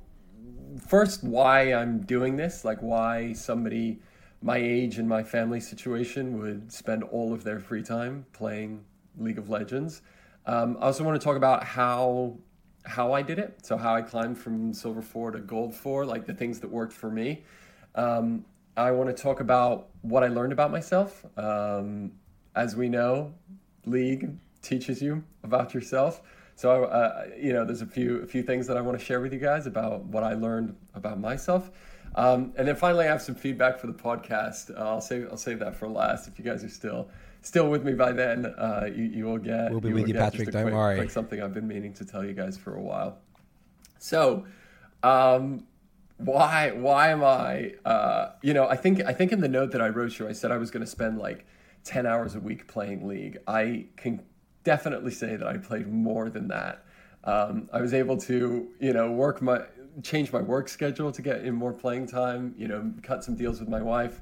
first 0.86 1.22
why 1.22 1.72
I'm 1.72 2.00
doing 2.00 2.36
this, 2.36 2.64
like 2.64 2.80
why 2.80 3.32
somebody 3.32 4.00
my 4.42 4.56
age 4.56 4.98
and 4.98 5.08
my 5.08 5.22
family 5.22 5.60
situation 5.60 6.40
would 6.40 6.72
spend 6.72 7.02
all 7.04 7.32
of 7.32 7.44
their 7.44 7.60
free 7.60 7.82
time 7.82 8.24
playing 8.32 8.84
League 9.18 9.38
of 9.38 9.50
Legends. 9.50 10.02
Um, 10.46 10.78
I 10.80 10.86
also 10.86 11.04
want 11.04 11.20
to 11.20 11.24
talk 11.24 11.36
about 11.36 11.64
how 11.64 12.38
how 12.84 13.12
I 13.12 13.22
did 13.22 13.38
it. 13.38 13.64
So 13.64 13.76
how 13.76 13.94
I 13.94 14.02
climbed 14.02 14.38
from 14.38 14.72
silver 14.72 15.02
four 15.02 15.30
to 15.30 15.38
gold 15.38 15.74
four, 15.74 16.06
like 16.06 16.26
the 16.26 16.34
things 16.34 16.60
that 16.60 16.70
worked 16.70 16.94
for 16.94 17.10
me. 17.10 17.44
Um, 17.94 18.44
I 18.76 18.90
want 18.92 19.14
to 19.14 19.22
talk 19.22 19.40
about 19.40 19.88
what 20.02 20.22
I 20.22 20.28
learned 20.28 20.52
about 20.52 20.70
myself. 20.70 21.24
Um, 21.36 22.12
as 22.54 22.76
we 22.76 22.88
know, 22.88 23.34
league 23.86 24.30
teaches 24.62 25.00
you 25.02 25.24
about 25.42 25.74
yourself. 25.74 26.22
So 26.56 26.84
uh, 26.84 27.26
you 27.38 27.52
know, 27.52 27.64
there's 27.64 27.82
a 27.82 27.86
few 27.86 28.18
a 28.18 28.26
few 28.26 28.42
things 28.42 28.66
that 28.66 28.76
I 28.76 28.80
want 28.80 28.98
to 28.98 29.04
share 29.04 29.20
with 29.20 29.32
you 29.32 29.38
guys 29.38 29.66
about 29.66 30.04
what 30.04 30.22
I 30.22 30.34
learned 30.34 30.76
about 30.94 31.18
myself. 31.18 31.70
Um, 32.16 32.52
and 32.56 32.66
then 32.66 32.74
finally, 32.76 33.06
I 33.06 33.08
have 33.08 33.22
some 33.22 33.34
feedback 33.36 33.78
for 33.78 33.86
the 33.86 33.92
podcast. 33.92 34.76
Uh, 34.76 34.82
I'll 34.82 35.00
save 35.00 35.28
I'll 35.30 35.36
save 35.36 35.58
that 35.60 35.76
for 35.76 35.88
last. 35.88 36.28
If 36.28 36.38
you 36.38 36.44
guys 36.44 36.64
are 36.64 36.68
still 36.68 37.08
still 37.40 37.70
with 37.70 37.84
me 37.84 37.94
by 37.94 38.12
then, 38.12 38.46
uh, 38.46 38.88
you, 38.94 39.04
you 39.04 39.24
will 39.24 39.38
get. 39.38 39.70
We'll 39.70 39.80
be 39.80 39.88
you 39.88 39.94
with 39.94 40.08
you, 40.08 40.14
Patrick, 40.14 40.50
don't 40.50 40.62
quick- 40.64 40.74
worry. 40.74 40.96
quick 40.96 41.10
something 41.10 41.40
I've 41.40 41.54
been 41.54 41.68
meaning 41.68 41.92
to 41.94 42.04
tell 42.04 42.24
you 42.24 42.34
guys 42.34 42.58
for 42.58 42.74
a 42.74 42.80
while. 42.82 43.18
So, 43.98 44.44
um, 45.02 45.66
why 46.20 46.70
why 46.72 47.08
am 47.08 47.24
I? 47.24 47.74
Uh, 47.84 48.32
you 48.42 48.54
know, 48.54 48.68
I 48.68 48.76
think 48.76 49.00
I 49.02 49.12
think 49.12 49.32
in 49.32 49.40
the 49.40 49.48
note 49.48 49.72
that 49.72 49.80
I 49.80 49.88
wrote 49.88 50.18
you, 50.18 50.28
I 50.28 50.32
said 50.32 50.50
I 50.50 50.56
was 50.56 50.70
going 50.70 50.84
to 50.84 50.90
spend 50.90 51.18
like 51.18 51.46
ten 51.84 52.06
hours 52.06 52.34
a 52.34 52.40
week 52.40 52.66
playing 52.68 53.06
League. 53.06 53.38
I 53.46 53.86
can 53.96 54.22
definitely 54.64 55.12
say 55.12 55.36
that 55.36 55.46
I 55.46 55.56
played 55.56 55.88
more 55.88 56.28
than 56.28 56.48
that. 56.48 56.84
Um, 57.24 57.68
I 57.72 57.80
was 57.80 57.92
able 57.94 58.16
to, 58.18 58.68
you 58.78 58.92
know, 58.92 59.10
work 59.10 59.42
my 59.42 59.62
change 60.02 60.32
my 60.32 60.40
work 60.40 60.68
schedule 60.68 61.10
to 61.12 61.22
get 61.22 61.44
in 61.44 61.54
more 61.54 61.72
playing 61.72 62.06
time. 62.06 62.54
You 62.56 62.68
know, 62.68 62.92
cut 63.02 63.24
some 63.24 63.36
deals 63.36 63.60
with 63.60 63.68
my 63.68 63.82
wife, 63.82 64.20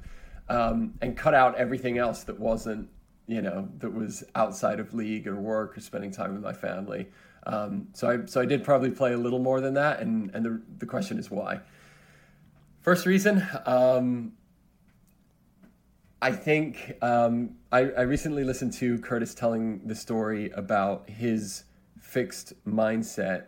um, 0.49 0.93
and 1.01 1.15
cut 1.17 1.33
out 1.33 1.55
everything 1.55 1.97
else 1.97 2.23
that 2.23 2.39
wasn't, 2.39 2.89
you 3.27 3.41
know, 3.41 3.69
that 3.79 3.93
was 3.93 4.23
outside 4.35 4.79
of 4.79 4.93
league 4.93 5.27
or 5.27 5.35
work 5.35 5.77
or 5.77 5.81
spending 5.81 6.11
time 6.11 6.33
with 6.33 6.43
my 6.43 6.53
family. 6.53 7.07
Um, 7.45 7.87
so 7.93 8.09
I 8.09 8.25
so 8.25 8.41
I 8.41 8.45
did 8.45 8.63
probably 8.63 8.91
play 8.91 9.13
a 9.13 9.17
little 9.17 9.39
more 9.39 9.61
than 9.61 9.73
that, 9.75 10.01
and 10.01 10.31
and 10.33 10.45
the 10.45 10.61
the 10.79 10.85
question 10.85 11.17
is 11.17 11.31
why. 11.31 11.61
First 12.81 13.05
reason, 13.05 13.45
um, 13.65 14.31
I 16.21 16.31
think 16.31 16.93
um, 17.01 17.57
I, 17.73 17.79
I 17.79 18.01
recently 18.01 18.45
listened 18.45 18.71
to 18.73 18.97
Curtis 18.99 19.33
telling 19.33 19.85
the 19.85 19.95
story 19.95 20.49
about 20.51 21.09
his 21.09 21.65
fixed 21.99 22.53
mindset, 22.65 23.47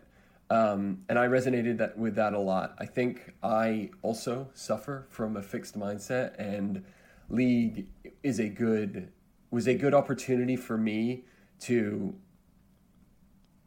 um, 0.50 1.02
and 1.08 1.18
I 1.18 1.28
resonated 1.28 1.78
that 1.78 1.96
with 1.96 2.14
that 2.16 2.34
a 2.34 2.38
lot. 2.38 2.74
I 2.78 2.84
think 2.84 3.32
I 3.42 3.90
also 4.02 4.48
suffer 4.52 5.06
from 5.08 5.38
a 5.38 5.42
fixed 5.42 5.78
mindset, 5.78 6.38
and 6.38 6.84
league 7.30 7.86
is 8.22 8.38
a 8.38 8.50
good 8.50 9.10
was 9.50 9.66
a 9.66 9.74
good 9.74 9.94
opportunity 9.94 10.56
for 10.56 10.76
me 10.76 11.24
to 11.60 12.14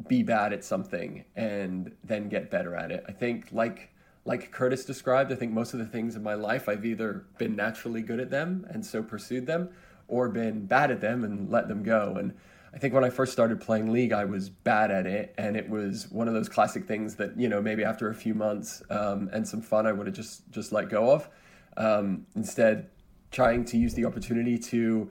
be 0.07 0.21
bad 0.21 0.53
at 0.53 0.63
something 0.63 1.25
and 1.35 1.91
then 2.03 2.29
get 2.29 2.51
better 2.51 2.75
at 2.75 2.91
it. 2.91 3.03
I 3.07 3.11
think 3.11 3.49
like 3.51 3.94
like 4.25 4.51
Curtis 4.51 4.83
described, 4.83 5.31
I 5.31 5.35
think 5.35 5.53
most 5.53 5.73
of 5.73 5.79
the 5.79 5.85
things 5.85 6.15
in 6.15 6.23
my 6.23 6.33
life 6.33 6.67
I've 6.67 6.85
either 6.85 7.25
been 7.37 7.55
naturally 7.55 8.01
good 8.01 8.19
at 8.19 8.31
them 8.31 8.65
and 8.69 8.85
so 8.85 9.03
pursued 9.03 9.45
them 9.45 9.69
or 10.07 10.29
been 10.29 10.65
bad 10.65 10.91
at 10.91 10.99
them 10.99 11.23
and 11.23 11.49
let 11.49 11.67
them 11.67 11.83
go. 11.83 12.15
And 12.17 12.33
I 12.73 12.77
think 12.77 12.93
when 12.93 13.03
I 13.03 13.09
first 13.09 13.31
started 13.31 13.61
playing 13.61 13.93
league, 13.93 14.11
I 14.11 14.25
was 14.25 14.49
bad 14.49 14.91
at 14.91 15.05
it, 15.05 15.33
and 15.37 15.55
it 15.55 15.69
was 15.69 16.11
one 16.11 16.27
of 16.27 16.33
those 16.33 16.49
classic 16.49 16.85
things 16.85 17.15
that 17.15 17.39
you 17.39 17.47
know 17.47 17.61
maybe 17.61 17.85
after 17.85 18.09
a 18.09 18.13
few 18.13 18.33
months 18.33 18.83
um, 18.89 19.29
and 19.31 19.47
some 19.47 19.61
fun, 19.61 19.87
I 19.87 19.93
would 19.93 20.07
have 20.07 20.15
just 20.15 20.51
just 20.51 20.73
let 20.73 20.89
go 20.89 21.09
of. 21.09 21.29
Um, 21.77 22.25
instead, 22.35 22.89
trying 23.31 23.63
to 23.65 23.77
use 23.77 23.93
the 23.93 24.03
opportunity 24.03 24.57
to 24.57 25.09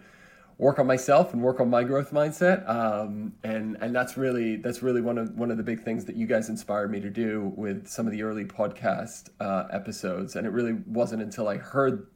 work 0.58 0.78
on 0.78 0.86
myself 0.86 1.32
and 1.32 1.42
work 1.42 1.60
on 1.60 1.68
my 1.68 1.82
growth 1.82 2.12
mindset 2.12 2.68
um, 2.68 3.32
and 3.42 3.76
and 3.80 3.94
that's 3.94 4.16
really 4.16 4.56
that's 4.56 4.82
really 4.82 5.00
one 5.00 5.18
of 5.18 5.34
one 5.34 5.50
of 5.50 5.56
the 5.56 5.62
big 5.62 5.82
things 5.82 6.04
that 6.04 6.16
you 6.16 6.26
guys 6.26 6.48
inspired 6.48 6.90
me 6.90 7.00
to 7.00 7.10
do 7.10 7.52
with 7.56 7.88
some 7.88 8.06
of 8.06 8.12
the 8.12 8.22
early 8.22 8.44
podcast 8.44 9.30
uh, 9.40 9.64
episodes 9.72 10.36
and 10.36 10.46
it 10.46 10.50
really 10.50 10.74
wasn't 10.86 11.20
until 11.20 11.48
I 11.48 11.56
heard 11.56 12.06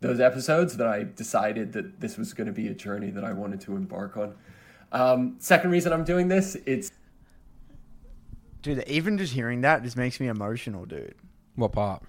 those 0.00 0.20
episodes 0.20 0.76
that 0.76 0.86
I 0.86 1.04
decided 1.04 1.72
that 1.72 2.00
this 2.00 2.16
was 2.16 2.32
going 2.34 2.46
to 2.46 2.52
be 2.52 2.68
a 2.68 2.74
journey 2.74 3.10
that 3.10 3.24
I 3.24 3.32
wanted 3.32 3.60
to 3.62 3.76
embark 3.76 4.16
on. 4.16 4.34
Um, 4.92 5.36
second 5.38 5.70
reason 5.70 5.92
I'm 5.92 6.04
doing 6.04 6.28
this, 6.28 6.56
it's 6.66 6.92
Dude, 8.62 8.82
even 8.88 9.16
just 9.16 9.32
hearing 9.32 9.60
that 9.60 9.84
just 9.84 9.96
makes 9.96 10.18
me 10.18 10.26
emotional, 10.26 10.86
dude. 10.86 11.14
What 11.54 11.72
part? 11.72 12.02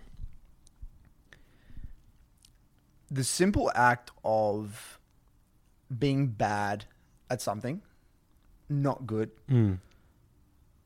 The 3.11 3.23
simple 3.23 3.71
act 3.75 4.09
of 4.25 4.96
being 5.95 6.27
bad 6.27 6.85
at 7.29 7.41
something, 7.41 7.81
not 8.69 9.05
good, 9.07 9.31
and 9.47 9.79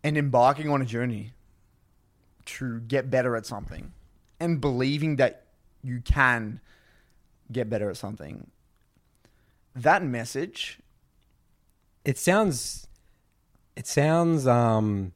embarking 0.04 0.70
on 0.70 0.82
a 0.82 0.86
journey 0.86 1.34
to 2.46 2.80
get 2.82 3.10
better 3.10 3.36
at 3.36 3.46
something 3.46 3.92
and 4.40 4.60
believing 4.60 5.16
that 5.18 5.46
you 5.84 6.02
can 6.02 6.60
get 7.52 7.70
better 7.70 7.90
at 7.90 7.98
something. 7.98 8.50
That 9.76 10.04
message, 10.04 10.80
It 12.04 12.18
sounds. 12.18 12.88
It 13.76 13.88
sounds. 13.88 14.48
Um. 14.48 15.14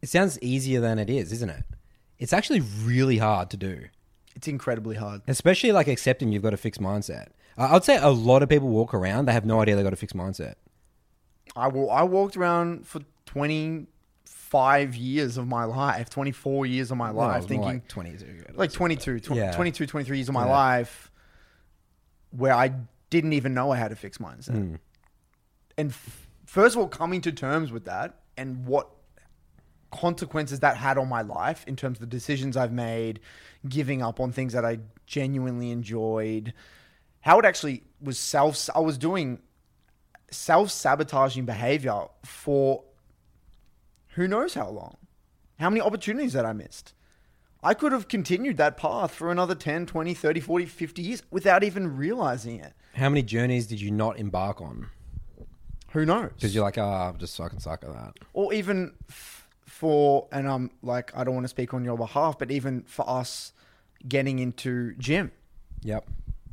It 0.00 0.08
sounds 0.08 0.38
easier 0.40 0.80
than 0.80 0.98
it 0.98 1.10
is, 1.10 1.32
isn't 1.32 1.50
it? 1.50 1.64
It's 2.18 2.32
actually 2.32 2.60
really 2.60 3.18
hard 3.18 3.50
to 3.50 3.56
do, 3.56 3.86
it's 4.34 4.48
incredibly 4.48 4.96
hard. 4.96 5.22
especially 5.28 5.72
like 5.72 5.86
accepting 5.88 6.32
you've 6.32 6.42
got 6.42 6.54
a 6.54 6.56
fixed 6.56 6.80
mindset. 6.80 7.28
I- 7.58 7.74
I'd 7.74 7.84
say 7.84 7.96
a 7.96 8.08
lot 8.08 8.42
of 8.42 8.48
people 8.48 8.68
walk 8.68 8.94
around 8.94 9.26
they 9.26 9.32
have 9.32 9.44
no 9.44 9.60
idea 9.60 9.76
they 9.76 9.82
got 9.82 9.92
a 9.92 9.96
fixed 9.96 10.16
mindset. 10.16 10.54
I 11.56 11.68
wa- 11.68 11.92
I 11.92 12.02
walked 12.04 12.36
around 12.36 12.86
for 12.86 13.00
25 13.26 14.94
years 14.96 15.36
of 15.36 15.46
my 15.46 15.64
life, 15.64 16.08
24 16.10 16.66
years 16.66 16.90
of 16.90 16.96
my 16.96 17.10
it 17.10 17.14
life, 17.14 17.42
was 17.42 17.44
more 17.44 17.48
thinking 17.48 17.64
like 17.80 17.88
twenty 17.88 18.10
years 18.10 18.22
ago. 18.22 18.44
like 18.54 18.72
22, 18.72 19.20
tw- 19.20 19.30
Yeah. 19.30 19.52
22, 19.52 19.86
23 19.86 20.16
years 20.18 20.28
of 20.28 20.34
my 20.34 20.44
Yeah. 20.46 20.52
life 20.52 21.10
where 22.30 22.52
I 22.54 22.72
didn't 23.10 23.32
even 23.32 23.54
know 23.54 23.70
I 23.70 23.76
had 23.76 23.90
a 23.92 23.96
fixed 23.96 24.20
mindset. 24.20 24.52
Hmm. 24.56 24.74
And 25.78 25.90
f- 25.90 26.28
first 26.44 26.76
of 26.76 26.82
all, 26.82 26.88
coming 26.88 27.20
to 27.22 27.32
terms 27.32 27.72
with 27.72 27.84
that 27.86 28.16
and 28.36 28.66
what 28.66 28.88
consequences 29.90 30.60
that 30.60 30.76
had 30.76 30.98
on 30.98 31.08
my 31.08 31.22
life 31.22 31.64
in 31.66 31.74
terms 31.74 31.96
of 31.96 32.00
the 32.00 32.06
decisions 32.06 32.56
I've 32.56 32.72
made, 32.72 33.20
giving 33.66 34.02
up 34.02 34.20
on 34.20 34.30
things 34.32 34.52
that 34.52 34.64
I 34.64 34.80
genuinely 35.06 35.70
enjoyed, 35.70 36.52
how 37.28 37.38
it 37.38 37.44
actually 37.44 37.82
was 38.00 38.18
self, 38.18 38.70
I 38.74 38.80
was 38.80 38.96
doing 38.96 39.40
self 40.30 40.70
sabotaging 40.70 41.44
behavior 41.44 42.04
for 42.24 42.84
who 44.14 44.26
knows 44.26 44.54
how 44.54 44.70
long. 44.70 44.96
How 45.58 45.68
many 45.68 45.82
opportunities 45.82 46.32
that 46.32 46.46
I 46.46 46.54
missed? 46.54 46.94
I 47.62 47.74
could 47.74 47.92
have 47.92 48.08
continued 48.08 48.56
that 48.56 48.78
path 48.78 49.14
for 49.14 49.30
another 49.30 49.54
10, 49.54 49.84
20, 49.84 50.14
30, 50.14 50.40
40, 50.40 50.64
50 50.64 51.02
years 51.02 51.22
without 51.30 51.62
even 51.62 51.98
realizing 51.98 52.60
it. 52.60 52.72
How 52.94 53.10
many 53.10 53.22
journeys 53.22 53.66
did 53.66 53.82
you 53.82 53.90
not 53.90 54.18
embark 54.18 54.62
on? 54.62 54.88
Who 55.90 56.06
knows? 56.06 56.30
Because 56.34 56.54
you're 56.54 56.64
like, 56.64 56.78
ah, 56.78 57.10
I'm 57.10 57.18
just 57.18 57.36
fucking 57.36 57.60
suck 57.60 57.84
at 57.84 57.92
that. 57.92 58.14
or 58.32 58.54
even 58.54 58.94
f- 59.10 59.50
for, 59.66 60.28
and 60.32 60.48
I'm 60.48 60.70
like, 60.80 61.14
I 61.14 61.24
don't 61.24 61.34
want 61.34 61.44
to 61.44 61.48
speak 61.48 61.74
on 61.74 61.84
your 61.84 61.98
behalf, 61.98 62.38
but 62.38 62.50
even 62.50 62.84
for 62.84 63.06
us 63.06 63.52
getting 64.08 64.38
into 64.38 64.94
gym. 64.94 65.30
Yep. 65.82 66.08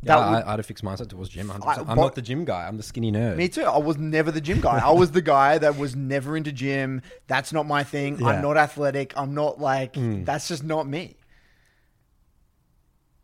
Yeah, 0.06 0.18
would- 0.32 0.44
I, 0.44 0.48
I 0.48 0.52
had 0.52 0.60
a 0.60 0.64
fixed 0.64 0.84
mindset 0.84 1.10
towards 1.10 1.30
gym. 1.30 1.50
100%. 1.50 1.66
I- 1.66 1.92
I'm 1.92 1.98
not 1.98 2.16
the 2.16 2.22
gym 2.22 2.46
guy. 2.46 2.68
I'm 2.68 2.78
the 2.78 2.84
skinny 2.84 3.12
nerd. 3.12 3.36
Me 3.38 3.50
too. 3.50 3.64
I 3.64 3.78
was 3.78 3.98
never 3.98 4.32
the 4.32 4.42
gym 4.42 4.62
guy. 4.62 4.80
I 4.80 4.92
was 4.92 5.12
the 5.12 5.22
guy 5.22 5.58
that 5.58 5.78
was 5.78 5.96
never 5.96 6.38
into 6.38 6.52
gym. 6.52 7.02
That's 7.28 7.52
not 7.52 7.66
my 7.66 7.84
thing. 7.84 8.20
Yeah. 8.20 8.28
I'm 8.28 8.42
not 8.42 8.58
athletic. 8.58 9.14
I'm 9.18 9.34
not 9.34 9.60
like, 9.60 9.96
hmm. 9.96 10.24
that's 10.24 10.48
just 10.48 10.64
not 10.64 10.88
me. 10.88 11.16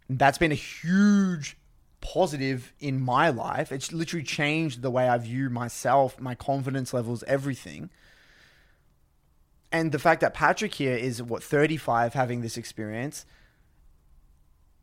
That's 0.09 0.38
been 0.38 0.51
a 0.51 0.55
huge 0.55 1.55
positive 2.01 2.73
in 2.79 3.00
my 3.00 3.29
life. 3.29 3.71
It's 3.71 3.93
literally 3.93 4.25
changed 4.25 4.81
the 4.81 4.91
way 4.91 5.07
I 5.07 5.17
view 5.17 5.50
myself, 5.50 6.19
my 6.19 6.35
confidence 6.35 6.93
levels, 6.93 7.23
everything. 7.27 7.89
And 9.71 9.91
the 9.91 10.00
fact 10.00 10.21
that 10.21 10.33
Patrick 10.33 10.73
here 10.73 10.95
is 10.95 11.21
what 11.23 11.43
35 11.43 12.13
having 12.13 12.41
this 12.41 12.57
experience, 12.57 13.25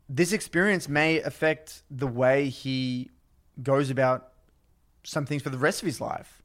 this 0.09 0.33
experience 0.33 0.89
may 0.89 1.21
affect 1.21 1.83
the 1.91 2.07
way 2.07 2.49
he 2.49 3.11
goes 3.61 3.91
about 3.91 4.33
some 5.03 5.25
things 5.25 5.43
for 5.43 5.51
the 5.51 5.57
rest 5.57 5.81
of 5.81 5.85
his 5.85 6.01
life. 6.01 6.41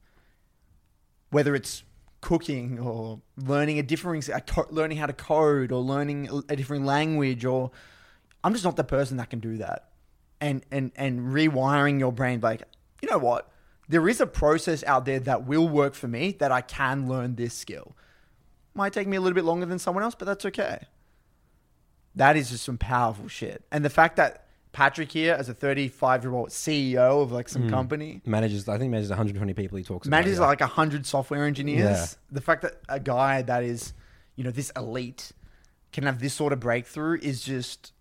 Whether 1.31 1.55
it's 1.55 1.83
cooking 2.21 2.79
or 2.79 3.21
learning 3.35 3.79
a 3.79 3.83
different, 3.83 4.29
learning 4.71 4.97
how 4.97 5.07
to 5.07 5.13
code 5.13 5.71
or 5.71 5.81
learning 5.81 6.29
a- 6.47 6.55
different 6.55 6.85
language, 6.85 7.43
or 7.43 7.71
I'm 8.43 8.53
just 8.53 8.63
not 8.63 8.75
the 8.75 8.83
person 8.83 9.17
that 9.17 9.31
can 9.31 9.39
do 9.39 9.57
that. 9.57 9.89
And 10.39 10.63
and 10.71 10.91
and 10.95 11.33
rewiring 11.33 11.99
your 11.99 12.11
brain, 12.11 12.41
like 12.41 12.61
you 13.01 13.09
know 13.09 13.17
what, 13.17 13.51
there 13.89 14.07
is 14.07 14.21
a 14.21 14.27
process 14.27 14.83
out 14.83 15.05
there 15.05 15.19
that 15.21 15.45
will 15.45 15.67
work 15.67 15.95
for 15.95 16.07
me 16.07 16.33
that 16.39 16.51
I 16.51 16.61
can 16.61 17.07
learn 17.07 17.35
this 17.35 17.53
skill. 17.53 17.95
Might 18.75 18.93
take 18.93 19.07
me 19.07 19.17
a 19.17 19.21
little 19.21 19.35
bit 19.35 19.45
longer 19.45 19.65
than 19.65 19.79
someone 19.79 20.03
else, 20.03 20.15
but 20.15 20.25
that's 20.25 20.45
okay. 20.45 20.85
That 22.15 22.37
is 22.37 22.49
just 22.49 22.63
some 22.63 22.77
powerful 22.77 23.27
shit. 23.27 23.63
And 23.71 23.83
the 23.83 23.89
fact 23.89 24.15
that 24.17 24.45
Patrick 24.71 25.11
here 25.11 25.33
as 25.33 25.47
a 25.49 25.53
35 25.53 26.23
year 26.23 26.33
old 26.33 26.49
CEO 26.49 27.21
of 27.21 27.31
like 27.31 27.47
some 27.49 27.63
Hmm. 27.63 27.69
company. 27.69 28.21
Manages, 28.25 28.67
I 28.67 28.77
think 28.77 28.91
manages 28.91 29.09
120 29.09 29.53
people. 29.53 29.77
He 29.77 29.83
talks 29.83 30.05
to, 30.05 30.09
Manages 30.09 30.37
about. 30.37 30.47
like 30.47 30.61
a 30.61 30.67
hundred 30.67 31.05
software 31.05 31.45
engineers. 31.45 31.79
Yeah. 31.79 32.05
The 32.31 32.41
fact 32.41 32.61
that 32.63 32.75
a 32.89 32.99
guy 32.99 33.41
that 33.43 33.63
is, 33.63 33.93
you 34.35 34.43
know, 34.43 34.51
this 34.51 34.71
elite 34.75 35.31
can 35.93 36.03
have 36.05 36.19
this 36.19 36.33
sort 36.33 36.51
of 36.51 36.59
breakthrough 36.59 37.19
is 37.21 37.41
just 37.41 37.93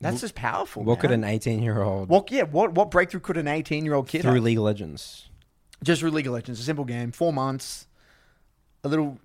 that's 0.00 0.20
just 0.20 0.34
powerful. 0.34 0.82
What 0.84 0.98
could 1.00 1.10
man. 1.10 1.24
an 1.24 1.30
18 1.30 1.62
year 1.62 1.80
old 1.80 2.10
what 2.10 2.30
yeah 2.30 2.42
what 2.42 2.72
what 2.72 2.90
breakthrough 2.90 3.20
could 3.20 3.38
an 3.38 3.48
18 3.48 3.86
year 3.86 3.94
old 3.94 4.06
kid 4.06 4.20
through 4.22 4.34
have? 4.34 4.42
League 4.42 4.58
of 4.58 4.64
Legends? 4.64 5.30
just 5.82 6.00
through 6.00 6.10
League 6.10 6.26
of 6.26 6.32
Legends, 6.34 6.60
a 6.60 6.62
simple 6.62 6.84
game, 6.84 7.10
four 7.12 7.32
months, 7.32 7.86
a 8.82 8.88
little 8.88 9.18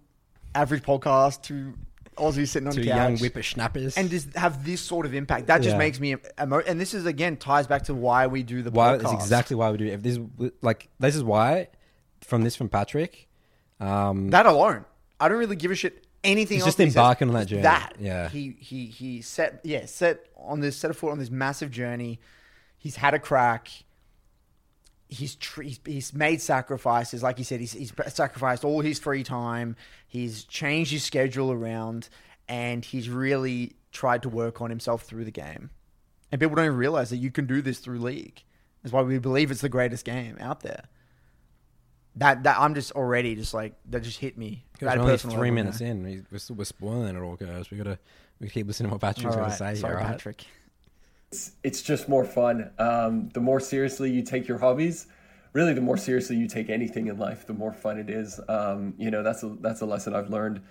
average 0.56 0.84
podcast, 0.84 1.42
two 1.42 1.74
Aussies 2.20 2.50
sitting 2.50 2.68
on 2.68 2.74
Two 2.74 2.82
the 2.82 2.88
young 2.88 3.14
couch, 3.14 3.20
whippersnappers. 3.22 3.98
and 3.98 4.10
just 4.10 4.36
have 4.36 4.64
this 4.66 4.82
sort 4.82 5.06
of 5.06 5.14
impact. 5.16 5.48
That 5.48 5.60
just 5.60 5.74
Yeah. 5.74 5.78
makes 5.78 6.00
me 6.00 6.16
emo- 6.42 6.60
and 6.60 6.80
this 6.80 6.94
is 6.94 7.06
again 7.06 7.38
ties 7.38 7.66
back 7.68 7.84
to 7.86 7.94
why 7.94 8.28
we 8.28 8.44
do 8.44 8.62
the 8.62 8.72
why 8.72 8.98
podcast. 8.98 9.04
it's 9.04 9.24
exactly 9.24 9.56
why 9.56 9.72
we 9.72 9.78
do 9.78 9.86
it. 9.86 9.94
If 9.94 10.04
this 10.04 10.20
like 10.62 10.90
this 11.00 11.16
is 11.16 11.24
why 11.24 11.70
from 12.22 12.44
this 12.44 12.56
from 12.56 12.70
Patrick. 12.70 13.28
Um, 13.80 14.30
that 14.32 14.46
alone. 14.46 14.86
I 15.20 15.28
don't 15.30 15.38
really 15.40 15.56
give 15.56 15.72
a 15.72 15.76
shit 15.76 16.06
anything. 16.24 16.56
He's 16.56 16.64
else 16.64 16.68
just 16.70 16.78
that 16.78 16.84
he 16.86 16.90
says. 16.90 16.98
embarking 16.98 17.30
on 17.30 17.34
that 17.36 17.48
journey. 17.48 17.62
That 17.64 17.94
Yeah. 18.00 18.30
he 18.30 18.56
he 18.60 18.86
he 18.88 19.22
set 19.22 19.62
yeah 19.64 19.86
set 19.86 20.26
on 20.38 20.60
this 20.60 20.76
set 20.78 20.92
a 20.92 20.94
foot 20.94 21.12
on 21.12 21.20
this 21.20 21.30
massive 21.32 21.72
journey. 21.72 22.20
He's 22.78 22.98
had 22.98 23.14
a 23.14 23.20
crack. 23.20 23.70
He's, 25.12 25.36
tr- 25.36 25.64
he's 25.64 25.80
he's 25.84 26.14
made 26.14 26.40
sacrifices, 26.40 27.24
like 27.24 27.40
he 27.40 27.44
said. 27.44 27.60
He's 27.60 27.72
he's 27.74 27.92
sacrificed 28.10 28.64
all 28.64 28.82
his 28.82 29.00
free 29.00 29.24
time. 29.24 29.76
He's 30.08 30.44
changed 30.44 30.92
his 30.92 31.04
schedule 31.04 31.52
around, 31.52 32.10
and 32.48 32.86
he's 32.86 33.10
really 33.10 33.76
tried 33.92 34.22
to 34.22 34.30
work 34.30 34.62
on 34.62 34.70
himself 34.70 35.02
through 35.04 35.26
the 35.26 35.32
game. 35.32 35.72
And 36.32 36.40
people 36.40 36.56
don't 36.56 36.66
even 36.66 36.78
realize 36.78 37.10
that 37.10 37.18
you 37.18 37.32
can 37.32 37.48
do 37.48 37.62
this 37.62 37.80
through 37.80 38.00
League. 38.00 38.44
That's 38.84 38.94
why 38.94 39.02
we 39.02 39.18
believe 39.18 39.52
it's 39.52 39.62
the 39.62 39.70
greatest 39.70 40.06
game 40.06 40.38
out 40.40 40.62
there. 40.62 40.86
That 42.16 42.44
that 42.44 42.60
I'm 42.60 42.76
just 42.76 42.92
already 42.92 43.36
just 43.36 43.54
like 43.54 43.74
that 43.90 44.04
just 44.04 44.20
hit 44.20 44.38
me. 44.38 44.66
Because 44.74 44.96
only 44.98 45.18
three 45.18 45.52
minutes 45.52 45.82
you 45.82 45.88
in. 45.88 46.04
We, 46.04 46.22
we're, 46.32 46.56
we're 46.56 46.66
spoiling 46.66 47.16
it 47.16 47.20
all, 47.20 47.36
guys. 47.36 47.72
We 47.72 47.78
gotta 47.78 47.98
we 48.40 48.48
keep 48.50 48.68
listening 48.68 48.90
to 48.90 48.94
what 48.94 49.02
Patrick's 49.02 49.36
gonna 49.36 49.52
say. 49.52 49.76
Sorry, 49.76 49.96
all 49.96 50.02
right? 50.02 50.12
Patrick. 50.12 50.46
It's, 51.32 51.52
it's 51.64 51.82
just 51.82 52.10
more 52.10 52.26
fun. 52.26 52.72
Um, 52.80 53.30
the 53.30 53.40
more 53.40 53.60
seriously 53.60 54.12
you 54.12 54.24
take 54.24 54.48
your 54.48 54.58
hobbies, 54.58 55.08
really, 55.54 55.74
the 55.74 55.82
more 55.82 55.98
seriously 55.98 56.36
you 56.38 56.48
take 56.48 56.70
anything 56.70 57.08
in 57.08 57.18
life, 57.18 57.46
the 57.46 57.54
more 57.54 57.74
fun 57.74 58.00
it 58.00 58.10
is. 58.10 58.40
Um, 58.48 58.94
you 58.98 59.12
know, 59.12 59.24
that's 59.24 59.44
a 59.44 59.56
that's 59.62 59.82
a 59.82 59.86
lesson 59.86 60.16
I've 60.16 60.30
learned 60.30 60.62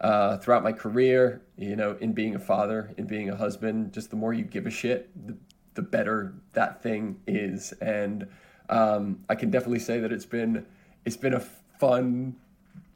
uh, 0.00 0.38
throughout 0.38 0.62
my 0.62 0.72
career. 0.72 1.42
You 1.56 1.76
know, 1.76 1.96
in 2.00 2.12
being 2.12 2.34
a 2.34 2.38
father, 2.38 2.94
in 2.96 3.06
being 3.06 3.28
a 3.28 3.36
husband, 3.36 3.92
just 3.92 4.10
the 4.10 4.16
more 4.16 4.32
you 4.32 4.44
give 4.44 4.66
a 4.66 4.70
shit, 4.70 5.10
the, 5.26 5.36
the 5.74 5.82
better 5.82 6.34
that 6.52 6.82
thing 6.82 7.20
is. 7.26 7.72
And 7.80 8.28
um, 8.68 9.24
I 9.28 9.34
can 9.34 9.50
definitely 9.50 9.80
say 9.80 9.98
that 10.00 10.12
it's 10.12 10.26
been 10.26 10.64
it's 11.04 11.16
been 11.16 11.34
a 11.34 11.40
fun 11.40 12.36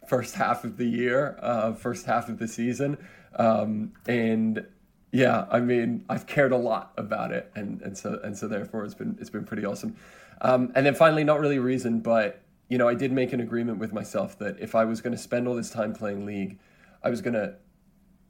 first 0.07 0.37
half 0.37 0.65
of 0.65 0.77
the 0.77 0.87
year, 0.87 1.37
uh, 1.43 1.73
first 1.73 2.07
half 2.07 2.29
of 2.29 2.39
the 2.39 2.49
season, 2.49 2.97
um, 3.35 3.93
and 4.07 4.65
yeah, 5.13 5.47
I 5.51 5.61
mean, 5.61 6.05
I've 6.09 6.27
cared 6.27 6.53
a 6.53 6.57
lot 6.57 6.93
about 6.97 7.33
it, 7.33 7.51
and 7.55 7.81
and 7.83 7.97
so 7.97 8.21
and 8.23 8.37
so 8.37 8.49
therefore 8.49 8.85
it's 8.85 8.95
been 8.95 9.17
it's 9.21 9.31
been 9.31 9.45
pretty 9.45 9.65
awesome. 9.65 9.97
Um, 10.41 10.73
and 10.75 10.87
then 10.87 10.95
finally, 10.95 11.25
not 11.25 11.41
really 11.41 11.57
a 11.57 11.61
reason, 11.61 12.01
but 12.01 12.43
you 12.69 12.79
know, 12.79 12.87
I 12.89 12.95
did 12.95 13.13
make 13.13 13.33
an 13.33 13.41
agreement 13.41 13.79
with 13.79 13.93
myself 13.93 14.39
that 14.39 14.61
if 14.61 14.75
I 14.75 14.85
was 14.85 15.01
going 15.01 15.13
to 15.13 15.19
spend 15.19 15.49
all 15.49 15.55
this 15.55 15.71
time 15.71 15.95
playing 15.95 16.27
League, 16.27 16.59
I 17.03 17.11
was 17.11 17.23
going 17.23 17.35
to 17.35 17.55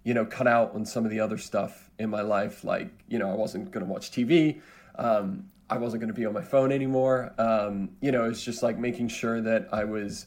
you 0.09 0.15
know, 0.15 0.25
cut 0.25 0.47
out 0.47 0.75
on 0.75 0.87
some 0.87 1.05
of 1.05 1.11
the 1.11 1.21
other 1.21 1.37
stuff 1.37 1.91
in 1.99 2.09
my 2.09 2.23
life. 2.23 2.65
Like, 2.65 2.89
you 3.09 3.19
know, 3.19 3.31
I 3.31 3.35
wasn't 3.35 3.71
going 3.71 3.85
to 3.85 3.93
watch 3.93 4.11
TV. 4.11 4.61
Um, 4.97 5.51
I 5.69 5.77
wasn't 5.77 6.01
going 6.01 6.09
to 6.09 6.19
be 6.19 6.25
on 6.25 6.33
my 6.33 6.41
phone 6.41 6.73
anymore. 6.73 7.35
Um, 7.37 7.91
you 8.01 8.11
know, 8.11 8.25
it's 8.25 8.43
just 8.43 8.63
like 8.63 8.79
making 8.79 9.09
sure 9.09 9.43
that 9.43 9.69
I 9.71 9.85
was 9.85 10.25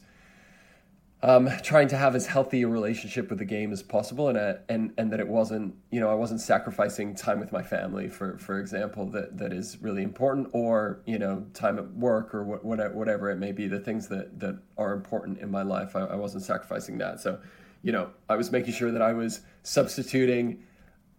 um, 1.24 1.48
trying 1.62 1.86
to 1.88 1.96
have 1.96 2.16
as 2.16 2.26
healthy 2.26 2.62
a 2.62 2.68
relationship 2.68 3.30
with 3.30 3.38
the 3.38 3.44
game 3.44 3.72
as 3.72 3.80
possible, 3.80 4.28
and 4.28 4.36
uh, 4.36 4.54
and 4.68 4.92
and 4.98 5.12
that 5.12 5.20
it 5.20 5.28
wasn't, 5.28 5.74
you 5.90 6.00
know, 6.00 6.10
I 6.10 6.14
wasn't 6.14 6.40
sacrificing 6.40 7.14
time 7.14 7.38
with 7.38 7.52
my 7.52 7.62
family, 7.62 8.08
for 8.08 8.38
for 8.38 8.58
example, 8.58 9.06
that 9.10 9.38
that 9.38 9.52
is 9.52 9.78
really 9.80 10.02
important, 10.02 10.48
or 10.52 11.00
you 11.06 11.20
know, 11.20 11.46
time 11.54 11.78
at 11.78 11.92
work 11.92 12.34
or 12.34 12.42
what, 12.42 12.64
whatever 12.64 12.94
whatever 12.94 13.30
it 13.30 13.36
may 13.36 13.52
be, 13.52 13.68
the 13.68 13.78
things 13.78 14.08
that 14.08 14.40
that 14.40 14.58
are 14.76 14.92
important 14.92 15.38
in 15.38 15.48
my 15.48 15.62
life, 15.62 15.94
I, 15.94 16.00
I 16.00 16.16
wasn't 16.16 16.42
sacrificing 16.42 16.98
that. 16.98 17.20
So, 17.20 17.38
you 17.82 17.92
know, 17.92 18.10
I 18.28 18.34
was 18.34 18.50
making 18.50 18.74
sure 18.74 18.90
that 18.90 19.02
I 19.02 19.12
was 19.12 19.42
substituting 19.62 20.64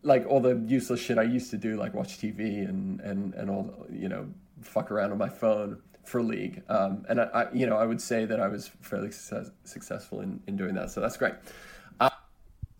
like 0.01 0.25
all 0.27 0.41
the 0.41 0.57
useless 0.67 0.99
shit 0.99 1.17
I 1.17 1.23
used 1.23 1.49
to 1.51 1.57
do, 1.57 1.77
like 1.77 1.93
watch 1.93 2.17
TV 2.19 2.67
and 2.67 2.99
and 2.99 3.33
and 3.35 3.49
all 3.49 3.87
you 3.89 4.09
know, 4.09 4.27
fuck 4.63 4.91
around 4.91 5.11
on 5.11 5.17
my 5.17 5.29
phone 5.29 5.81
for 6.03 6.21
League. 6.21 6.63
Um, 6.69 7.05
and 7.07 7.21
I, 7.21 7.23
I, 7.23 7.53
you 7.53 7.65
know, 7.65 7.77
I 7.77 7.85
would 7.85 8.01
say 8.01 8.25
that 8.25 8.39
I 8.39 8.47
was 8.47 8.69
fairly 8.81 9.11
success, 9.11 9.51
successful 9.63 10.21
in 10.21 10.41
in 10.47 10.57
doing 10.57 10.75
that. 10.75 10.91
So 10.91 11.01
that's 11.01 11.17
great. 11.17 11.35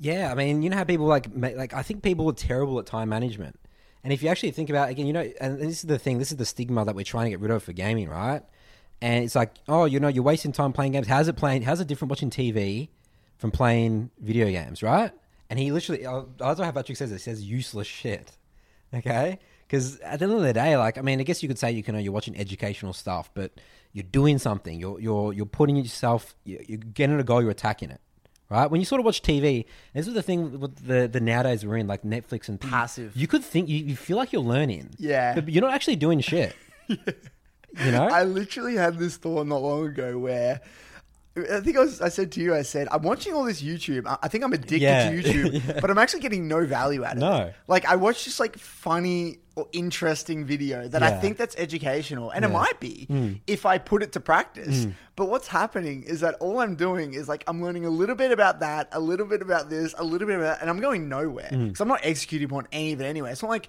Yeah, 0.03 0.29
I 0.29 0.35
mean, 0.35 0.61
you 0.61 0.69
know 0.69 0.75
how 0.75 0.83
people 0.83 1.05
like 1.05 1.27
like 1.33 1.73
I 1.73 1.81
think 1.81 2.03
people 2.03 2.29
are 2.29 2.33
terrible 2.33 2.77
at 2.77 2.85
time 2.85 3.07
management. 3.07 3.57
And 4.03 4.11
if 4.11 4.21
you 4.21 4.27
actually 4.27 4.51
think 4.51 4.69
about 4.69 4.89
again, 4.89 5.07
you 5.07 5.13
know, 5.13 5.31
and 5.39 5.57
this 5.59 5.77
is 5.77 5.83
the 5.83 5.97
thing, 5.97 6.17
this 6.17 6.29
is 6.29 6.37
the 6.37 6.45
stigma 6.45 6.83
that 6.83 6.93
we're 6.93 7.05
trying 7.05 7.25
to 7.25 7.29
get 7.29 7.39
rid 7.39 7.51
of 7.51 7.63
for 7.63 7.71
gaming, 7.71 8.09
right? 8.09 8.41
And 8.99 9.23
it's 9.23 9.33
like, 9.33 9.53
oh, 9.69 9.85
you 9.85 10.01
know, 10.01 10.09
you're 10.09 10.23
wasting 10.23 10.51
time 10.51 10.73
playing 10.73 10.91
games. 10.91 11.07
How's 11.07 11.29
it 11.29 11.37
playing? 11.37 11.61
How's 11.61 11.79
it 11.79 11.87
different 11.87 12.09
watching 12.09 12.29
TV 12.29 12.89
from 13.37 13.51
playing 13.51 14.09
video 14.19 14.49
games, 14.49 14.83
right? 14.83 15.11
And 15.49 15.57
he 15.57 15.71
literally, 15.71 16.05
I 16.05 16.23
that's 16.37 16.59
what 16.59 16.73
Patrick 16.73 16.97
says. 16.97 17.09
It 17.13 17.19
says 17.19 17.41
useless 17.41 17.87
shit. 17.87 18.33
Okay, 18.93 19.39
because 19.73 19.99
at 20.01 20.19
the 20.19 20.25
end 20.25 20.33
of 20.35 20.41
the 20.43 20.53
day, 20.53 20.77
like, 20.77 20.99
I 20.99 21.01
mean, 21.01 21.19
I 21.19 21.23
guess 21.23 21.41
you 21.41 21.49
could 21.49 21.57
say 21.57 21.71
you 21.71 21.81
can, 21.81 21.99
you're 21.99 22.13
watching 22.13 22.37
educational 22.37 22.93
stuff, 22.93 23.31
but 23.33 23.53
you're 23.91 24.03
doing 24.03 24.37
something. 24.37 24.79
You're 24.79 24.99
you're 24.99 25.33
you're 25.33 25.47
putting 25.47 25.75
yourself. 25.77 26.35
You're 26.43 26.61
you're 26.67 26.77
getting 26.77 27.19
a 27.19 27.23
goal. 27.23 27.41
You're 27.41 27.51
attacking 27.51 27.89
it 27.89 27.99
right? 28.49 28.69
When 28.69 28.79
you 28.79 28.85
sort 28.85 28.99
of 28.99 29.05
watch 29.05 29.23
TV, 29.23 29.65
this 29.95 30.07
is 30.07 30.13
the 30.13 30.21
thing 30.21 30.59
with 30.59 30.85
the 30.85 31.07
the 31.07 31.19
nowadays 31.19 31.65
we're 31.65 31.77
in, 31.77 31.87
like 31.87 32.03
Netflix 32.03 32.49
and 32.49 32.61
Passive. 32.61 33.15
You 33.15 33.25
could 33.25 33.43
think 33.43 33.67
you, 33.67 33.77
you 33.79 33.95
feel 33.95 34.15
like 34.17 34.31
you're 34.31 34.43
learning, 34.43 34.91
Yeah. 34.99 35.33
but 35.33 35.49
you're 35.49 35.63
not 35.63 35.73
actually 35.73 35.95
doing 35.95 36.19
shit. 36.19 36.55
yeah. 36.87 36.95
You 37.83 37.91
know, 37.91 38.03
I 38.07 38.23
literally 38.25 38.75
had 38.75 38.99
this 38.99 39.17
thought 39.17 39.47
not 39.47 39.61
long 39.63 39.87
ago 39.87 40.19
where 40.19 40.61
I 41.35 41.61
think 41.61 41.77
I, 41.77 41.79
was, 41.79 41.99
I 41.99 42.09
said 42.09 42.31
to 42.33 42.41
you, 42.41 42.53
I 42.53 42.61
said, 42.61 42.87
I'm 42.91 43.01
watching 43.01 43.33
all 43.33 43.43
this 43.43 43.59
YouTube. 43.63 44.05
I- 44.21 44.27
think 44.27 44.43
I'm 44.43 44.53
addicted 44.53 44.81
Yeah. 44.81 45.09
to 45.09 45.17
YouTube, 45.23 45.81
but 45.81 45.89
I'm 45.89 45.97
actually 45.97 46.19
getting 46.19 46.47
no 46.47 46.63
value 46.63 47.03
out 47.03 47.13
of 47.13 47.17
it. 47.17 47.21
No. 47.21 47.35
it. 47.45 47.55
Like, 47.67 47.85
I 47.85 47.95
watch 47.95 48.23
just 48.25 48.39
like 48.39 48.55
funny 48.55 49.39
or 49.55 49.67
interesting 49.71 50.45
video 50.45 50.87
that 50.87 51.03
I 51.03 51.11
think 51.19 51.37
that's 51.37 51.55
educational, 51.57 52.31
and 52.31 52.43
it 52.43 52.49
might 52.49 52.79
be 52.79 53.05
mm. 53.09 53.39
if 53.45 53.65
I 53.65 53.77
put 53.77 54.01
it 54.01 54.13
to 54.13 54.19
practice. 54.19 54.85
Mm. 54.85 54.93
But 55.15 55.29
what's 55.29 55.47
happening 55.47 56.03
is 56.03 56.21
that 56.21 56.35
all 56.35 56.59
I'm 56.59 56.75
doing 56.75 57.13
is 57.13 57.27
like, 57.27 57.43
I'm 57.45 57.61
learning 57.61 57.85
a 57.85 57.89
little 57.89 58.15
bit 58.15 58.31
about 58.31 58.61
that, 58.61 58.89
a 58.91 58.99
little 58.99 59.27
bit 59.27 59.43
about 59.43 59.69
this, 59.69 59.93
a 59.97 60.03
little 60.03 60.27
bit 60.27 60.37
about, 60.37 60.59
and 60.61 60.69
I'm 60.71 60.79
going 60.79 61.07
nowhere 61.07 61.49
mm. 61.51 61.67
because 61.67 61.81
I'm 61.81 61.87
not 61.87 61.99
executing 62.01 62.51
on 62.51 62.67
any 62.71 62.93
of 62.93 63.01
it 63.01 63.05
anyway. 63.05 63.31
It's 63.31 63.43
not 63.43 63.49
like, 63.49 63.67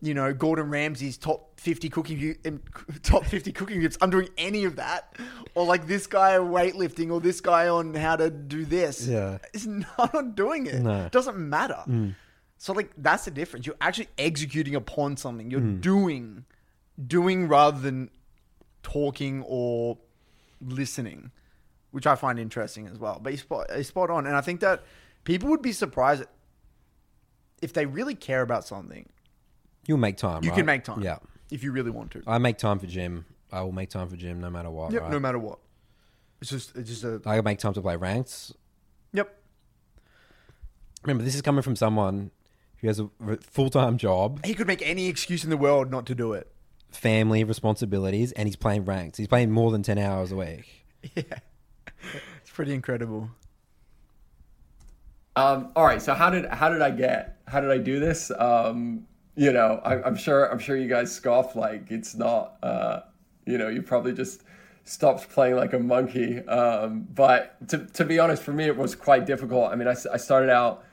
you 0.00 0.14
know, 0.14 0.32
Gordon 0.32 0.70
Ramsay's 0.70 1.18
top 1.18 1.58
50 1.58 1.88
cooking 1.88 2.38
top 3.02 3.24
50 3.24 3.50
cooking 3.50 3.80
tips. 3.80 3.98
I'm 4.00 4.10
doing 4.10 4.28
any 4.38 4.62
of 4.62 4.76
that, 4.76 5.16
or 5.56 5.64
like 5.64 5.88
this 5.88 6.06
guy 6.06 6.34
weightlifting, 6.34 7.10
or 7.10 7.20
this 7.20 7.40
guy 7.40 7.66
on 7.66 7.94
how 7.94 8.14
to 8.14 8.30
do 8.30 8.64
this. 8.64 9.08
Yeah. 9.08 9.38
it's 9.52 9.66
not, 9.98 10.14
I'm 10.14 10.32
doing 10.32 10.66
it. 10.66 10.82
No. 10.82 11.06
It 11.06 11.12
doesn't 11.12 11.36
matter. 11.36 11.82
So 12.58 12.72
like 12.72 12.90
that's 12.96 13.24
the 13.26 13.30
difference. 13.30 13.66
You're 13.66 13.76
actually 13.80 14.08
executing 14.18 14.74
upon 14.74 15.16
something. 15.16 15.50
You're 15.50 15.60
Hmm. 15.60 15.80
doing, 15.80 16.44
doing 17.06 17.48
rather 17.48 17.78
than 17.80 18.10
talking 18.82 19.42
or 19.46 19.98
listening, 20.60 21.30
which 21.90 22.06
I 22.06 22.14
find 22.14 22.38
interesting 22.38 22.86
as 22.86 22.98
well. 22.98 23.18
But 23.22 23.32
he's 23.32 23.42
spot, 23.42 23.66
he's 23.74 23.88
spot 23.88 24.10
on, 24.10 24.26
and 24.26 24.34
I 24.36 24.40
think 24.40 24.60
that 24.60 24.84
people 25.24 25.48
would 25.50 25.60
be 25.62 25.72
surprised 25.72 26.24
if 27.62 27.72
they 27.72 27.84
really 27.86 28.14
care 28.14 28.42
about 28.42 28.64
something. 28.66 29.08
you'll 29.86 29.98
make 29.98 30.16
time. 30.16 30.42
You 30.42 30.50
right? 30.50 30.56
can 30.56 30.66
make 30.66 30.82
time. 30.84 31.00
Yeah, 31.02 31.18
If 31.50 31.62
you 31.62 31.70
really 31.72 31.90
want 31.92 32.10
to. 32.12 32.22
I 32.26 32.38
make 32.38 32.58
time 32.58 32.78
for 32.80 32.86
gym. 32.86 33.24
I 33.52 33.60
will 33.62 33.70
make 33.72 33.88
time 33.90 34.08
for 34.08 34.16
gym 34.16 34.40
no 34.40 34.50
matter 34.50 34.68
what. 34.70 34.92
Yep. 34.92 35.02
right? 35.02 35.10
No 35.12 35.20
matter 35.20 35.38
what. 35.38 35.58
It's 36.40 36.50
just 36.50 36.74
it's 36.76 36.88
just 36.88 37.04
a 37.04 37.20
I 37.24 37.40
make 37.42 37.58
time 37.60 37.72
to 37.74 37.80
play 37.82 37.96
ranks. 37.96 38.52
yep. 39.12 39.40
Remember, 41.04 41.22
this 41.22 41.34
is 41.36 41.42
coming 41.42 41.62
from 41.62 41.76
someone 41.76 42.30
who 42.86 43.10
has 43.28 43.36
a 43.36 43.36
full 43.42 43.70
time 43.70 43.98
job, 43.98 44.44
He 44.44 44.54
could 44.54 44.66
make 44.66 44.82
any 44.86 45.06
excuse 45.08 45.44
in 45.44 45.50
the 45.50 45.56
world 45.56 45.90
not 45.90 46.06
to 46.06 46.14
do 46.14 46.32
it. 46.32 46.50
family 46.90 47.44
responsibilities, 47.44 48.32
and 48.32 48.48
he's 48.48 48.56
playing 48.56 48.84
ranks. 48.84 49.18
He's 49.18 49.28
playing 49.28 49.50
more 49.50 49.70
than 49.70 49.82
ten 49.82 49.98
hours 49.98 50.32
a 50.32 50.36
week. 50.36 50.86
Yeah. 51.14 51.22
It's 52.42 52.50
pretty 52.52 52.72
incredible. 52.74 53.30
Um, 55.36 55.70
all 55.76 55.84
right. 55.84 56.00
So 56.00 56.14
how 56.14 56.30
did 56.30 56.46
how 56.46 56.68
did 56.70 56.82
I 56.82 56.90
get 56.90 57.38
how 57.46 57.60
did 57.60 57.70
I 57.70 57.78
do 57.78 58.00
this? 58.00 58.30
Um, 58.38 59.06
you 59.36 59.52
know, 59.52 59.80
I, 59.84 60.02
I'm 60.02 60.16
sure 60.16 60.50
I'm 60.50 60.58
sure 60.58 60.76
you 60.76 60.88
guys 60.88 61.12
scoff 61.14 61.54
like 61.56 61.90
it's 61.90 62.14
not. 62.14 62.56
Uh, 62.62 63.00
you 63.44 63.58
know, 63.58 63.68
you 63.68 63.82
probably 63.82 64.12
just 64.14 64.42
stopped 64.84 65.28
playing 65.28 65.56
like 65.56 65.72
a 65.74 65.78
monkey. 65.78 66.38
Um, 66.46 67.06
but 67.14 67.68
to 67.68 67.86
to 67.86 68.04
be 68.04 68.18
honest, 68.18 68.42
for 68.42 68.52
me, 68.52 68.64
it 68.64 68.76
was 68.76 68.94
quite 68.94 69.26
difficult. 69.26 69.70
I 69.70 69.76
mean, 69.76 69.88
I, 69.88 69.92
s- 69.92 70.06
I 70.06 70.16
started 70.16 70.48
out 70.50 70.84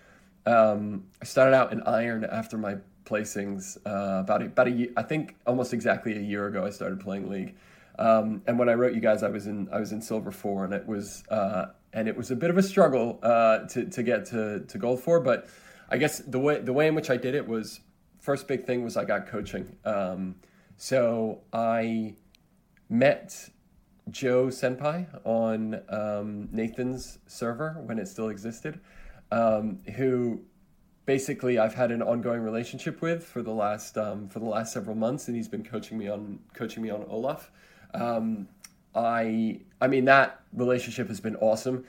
um, 0.45 1.05
I 1.21 1.25
started 1.25 1.55
out 1.55 1.71
in 1.71 1.81
iron 1.83 2.25
after 2.25 2.57
my 2.57 2.77
placings 3.05 3.77
uh, 3.85 4.21
about 4.21 4.41
a, 4.41 4.45
about 4.45 4.67
a 4.67 4.71
year, 4.71 4.89
I 4.97 5.03
think 5.03 5.35
almost 5.45 5.73
exactly 5.73 6.15
a 6.17 6.21
year 6.21 6.47
ago. 6.47 6.65
I 6.65 6.69
started 6.69 6.99
playing 6.99 7.29
League, 7.29 7.55
um, 7.99 8.41
and 8.47 8.57
when 8.57 8.69
I 8.69 8.73
wrote 8.73 8.93
you 8.93 9.01
guys, 9.01 9.23
I 9.23 9.29
was 9.29 9.47
in 9.47 9.69
I 9.71 9.79
was 9.79 9.91
in 9.91 10.01
silver 10.01 10.31
four, 10.31 10.65
and 10.65 10.73
it 10.73 10.87
was 10.87 11.23
uh, 11.29 11.67
and 11.93 12.07
it 12.07 12.17
was 12.17 12.31
a 12.31 12.35
bit 12.35 12.49
of 12.49 12.57
a 12.57 12.63
struggle 12.63 13.19
uh, 13.23 13.59
to 13.69 13.85
to 13.85 14.03
get 14.03 14.25
to 14.27 14.61
to 14.61 14.77
gold 14.77 15.01
four. 15.01 15.19
But 15.19 15.47
I 15.89 15.97
guess 15.97 16.19
the 16.19 16.39
way 16.39 16.59
the 16.59 16.73
way 16.73 16.87
in 16.87 16.95
which 16.95 17.09
I 17.09 17.17
did 17.17 17.35
it 17.35 17.47
was 17.47 17.79
first 18.19 18.47
big 18.47 18.65
thing 18.65 18.83
was 18.83 18.97
I 18.97 19.05
got 19.05 19.27
coaching. 19.27 19.75
Um, 19.85 20.35
so 20.77 21.41
I 21.51 22.15
met 22.89 23.49
Joe 24.09 24.47
Senpai 24.47 25.07
on 25.23 25.81
um, 25.89 26.49
Nathan's 26.51 27.19
server 27.27 27.81
when 27.85 27.99
it 27.99 28.07
still 28.07 28.29
existed, 28.29 28.79
um, 29.33 29.79
who 29.95 30.41
basically 31.05 31.57
I've 31.57 31.73
had 31.73 31.91
an 31.91 32.01
ongoing 32.01 32.41
relationship 32.41 33.01
with 33.01 33.25
for 33.25 33.41
the 33.41 33.51
last 33.51 33.97
um, 33.97 34.29
for 34.29 34.39
the 34.39 34.45
last 34.45 34.71
several 34.71 34.95
months, 34.95 35.27
and 35.27 35.35
he's 35.35 35.47
been 35.47 35.63
coaching 35.63 35.97
me 35.97 36.07
on 36.07 36.39
coaching 36.53 36.83
me 36.83 36.91
on 36.91 37.03
Olaf. 37.09 37.51
Um, 37.95 38.47
I 38.93 39.61
I 39.81 39.87
mean 39.87 40.05
that 40.05 40.41
relationship 40.53 41.07
has 41.07 41.19
been 41.19 41.35
awesome. 41.37 41.85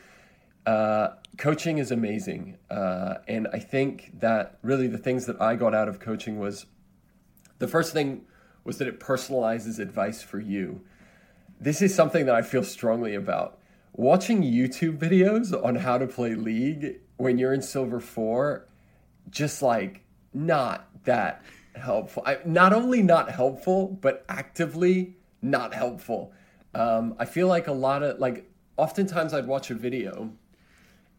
Uh, 0.65 1.11
coaching 1.37 1.77
is 1.77 1.91
amazing, 1.91 2.57
uh, 2.71 3.17
and 3.29 3.47
I 3.53 3.59
think 3.59 4.19
that 4.21 4.59
really 4.63 4.87
the 4.87 4.99
things 4.99 5.27
that 5.27 5.39
I 5.41 5.57
got 5.57 5.75
out 5.75 5.89
of 5.89 6.01
coaching 6.01 6.39
was 6.39 6.65
the 7.59 7.69
first 7.69 7.93
thing 7.93 8.23
was 8.65 8.79
that 8.79 8.89
it 8.89 8.99
personalizes 8.99 9.79
advice 9.79 10.23
for 10.23 10.41
you. 10.41 10.81
This 11.61 11.83
is 11.83 11.95
something 11.95 12.25
that 12.25 12.35
I 12.35 12.41
feel 12.41 12.65
strongly 12.65 13.15
about. 13.15 13.59
Watching 13.97 14.43
YouTube 14.43 14.99
videos 14.99 15.55
on 15.65 15.77
how 15.77 15.99
to 15.99 16.09
play 16.09 16.35
League 16.35 17.01
when 17.17 17.39
you're 17.39 17.53
in 17.53 17.63
Silver 17.63 18.01
4, 18.01 18.67
just 19.31 19.63
like 19.63 20.01
not 20.33 20.89
that 21.05 21.45
helpful. 21.77 22.25
I, 22.27 22.39
not 22.45 22.73
only 22.73 23.03
not 23.03 23.31
helpful, 23.31 23.87
but 24.01 24.25
actively 24.29 25.17
not 25.41 25.75
helpful. 25.75 26.33
Um, 26.75 27.15
I 27.21 27.25
feel 27.25 27.47
like 27.47 27.69
a 27.69 27.73
lot 27.73 28.03
of, 28.03 28.19
like, 28.19 28.51
oftentimes 28.77 29.33
I'd 29.33 29.47
watch 29.47 29.71
a 29.71 29.75
video 29.75 30.33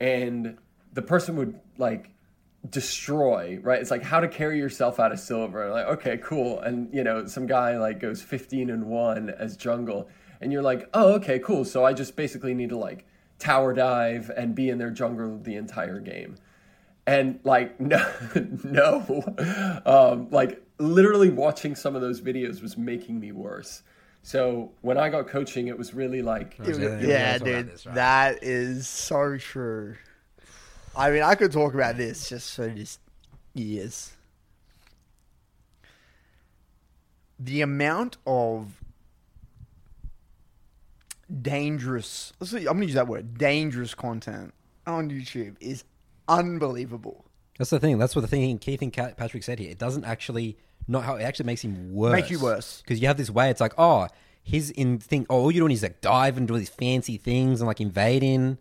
and 0.02 0.58
the 0.92 1.02
person 1.02 1.38
would, 1.38 1.58
like, 1.78 2.10
destroy 2.72 3.60
right 3.62 3.80
it's 3.80 3.92
like 3.92 4.02
how 4.02 4.20
to 4.20 4.28
carry 4.28 4.58
yourself 4.58 5.00
out 5.00 5.12
of 5.12 5.20
silver 5.20 5.70
like 5.70 5.86
okay 5.86 6.18
cool 6.18 6.60
and 6.62 6.92
you 6.92 7.04
know 7.04 7.28
some 7.28 7.46
guy 7.46 7.78
like 7.78 8.00
goes 8.00 8.24
15 8.24 8.72
and 8.72 8.86
1 8.86 9.30
as 9.30 9.56
jungle 9.56 10.10
and 10.42 10.52
you're 10.52 10.62
like 10.62 10.90
oh 10.94 11.14
okay 11.14 11.40
cool 11.40 11.66
so 11.66 11.84
i 11.86 11.94
just 11.94 12.16
basically 12.16 12.54
need 12.54 12.70
to 12.70 12.78
like 12.78 13.06
tower 13.40 13.74
dive 13.74 14.30
and 14.36 14.56
be 14.56 14.70
in 14.70 14.78
their 14.78 14.90
jungle 14.92 15.38
the 15.44 15.56
entire 15.56 16.00
game 16.00 16.36
and 17.08 17.40
like 17.44 17.80
no 17.80 18.06
no 18.64 19.82
um, 19.86 20.30
like 20.32 20.62
literally 20.78 21.30
watching 21.30 21.76
some 21.76 21.96
of 21.96 22.02
those 22.02 22.22
videos 22.22 22.62
was 22.62 22.78
making 22.78 23.20
me 23.20 23.32
worse 23.32 23.84
so 24.24 24.72
when 24.82 24.98
i 24.98 25.10
got 25.10 25.28
coaching 25.28 25.68
it 25.68 25.78
was 25.78 25.94
really 25.94 26.22
like 26.22 26.58
Dude, 26.64 26.82
Yeah, 26.82 27.00
yeah, 27.00 27.08
yeah, 27.08 27.38
dude, 27.38 27.72
this, 27.72 27.86
right? 27.86 27.96
that 27.96 28.44
is 28.44 28.88
so 28.88 29.38
true. 29.38 29.96
I 30.98 31.12
mean, 31.12 31.24
I 31.24 31.36
could 31.36 31.52
talk 31.52 31.74
about 31.74 31.98
this 31.98 32.30
just 32.30 32.56
for 32.56 32.70
just 32.70 33.02
years. 33.54 34.14
The 37.38 37.62
amount 37.62 38.16
of 38.26 38.82
dangerous, 41.42 42.34
let's 42.40 42.52
see, 42.52 42.60
I'm 42.60 42.66
going 42.66 42.82
to 42.82 42.86
use 42.86 42.96
that 42.96 43.08
word, 43.08 43.38
dangerous 43.38 43.94
content 43.94 44.54
on 44.88 45.10
YouTube 45.10 45.56
is 45.60 45.84
unbelievable. 46.28 47.26
That's 47.58 47.70
the 47.70 47.80
thing. 47.80 47.98
That's 47.98 48.16
what 48.16 48.22
the 48.22 48.28
thing. 48.28 48.58
Key 48.58 48.78
thing 48.78 48.92
Cat- 48.92 49.18
Patrick 49.18 49.44
said 49.44 49.60
here. 49.60 49.72
It 49.72 49.78
doesn't 49.78 50.04
actually 50.04 50.58
not 50.88 51.04
how 51.04 51.16
it 51.16 51.24
actually 51.24 51.46
makes 51.46 51.64
him 51.64 51.94
worse. 51.94 52.14
Make 52.14 52.30
you 52.30 52.40
worse. 52.40 52.82
because 52.82 53.02
you 53.02 53.08
have 53.08 53.18
this 53.18 53.30
way. 53.30 53.50
It's 53.50 53.62
like 53.62 53.74
oh, 53.78 54.08
he's 54.44 54.72
in 54.72 55.00
thing. 55.00 55.26
Oh, 55.30 55.40
all 55.40 55.52
you're 55.52 55.62
doing 55.62 55.72
is 55.72 55.84
like 55.84 56.02
dive 56.02 56.38
and 56.38 56.48
do 56.48 56.58
these 56.58 56.70
fancy 56.70 57.18
things 57.18 57.62
and 57.62 57.68
like 57.68 57.80
invading, 57.80 58.58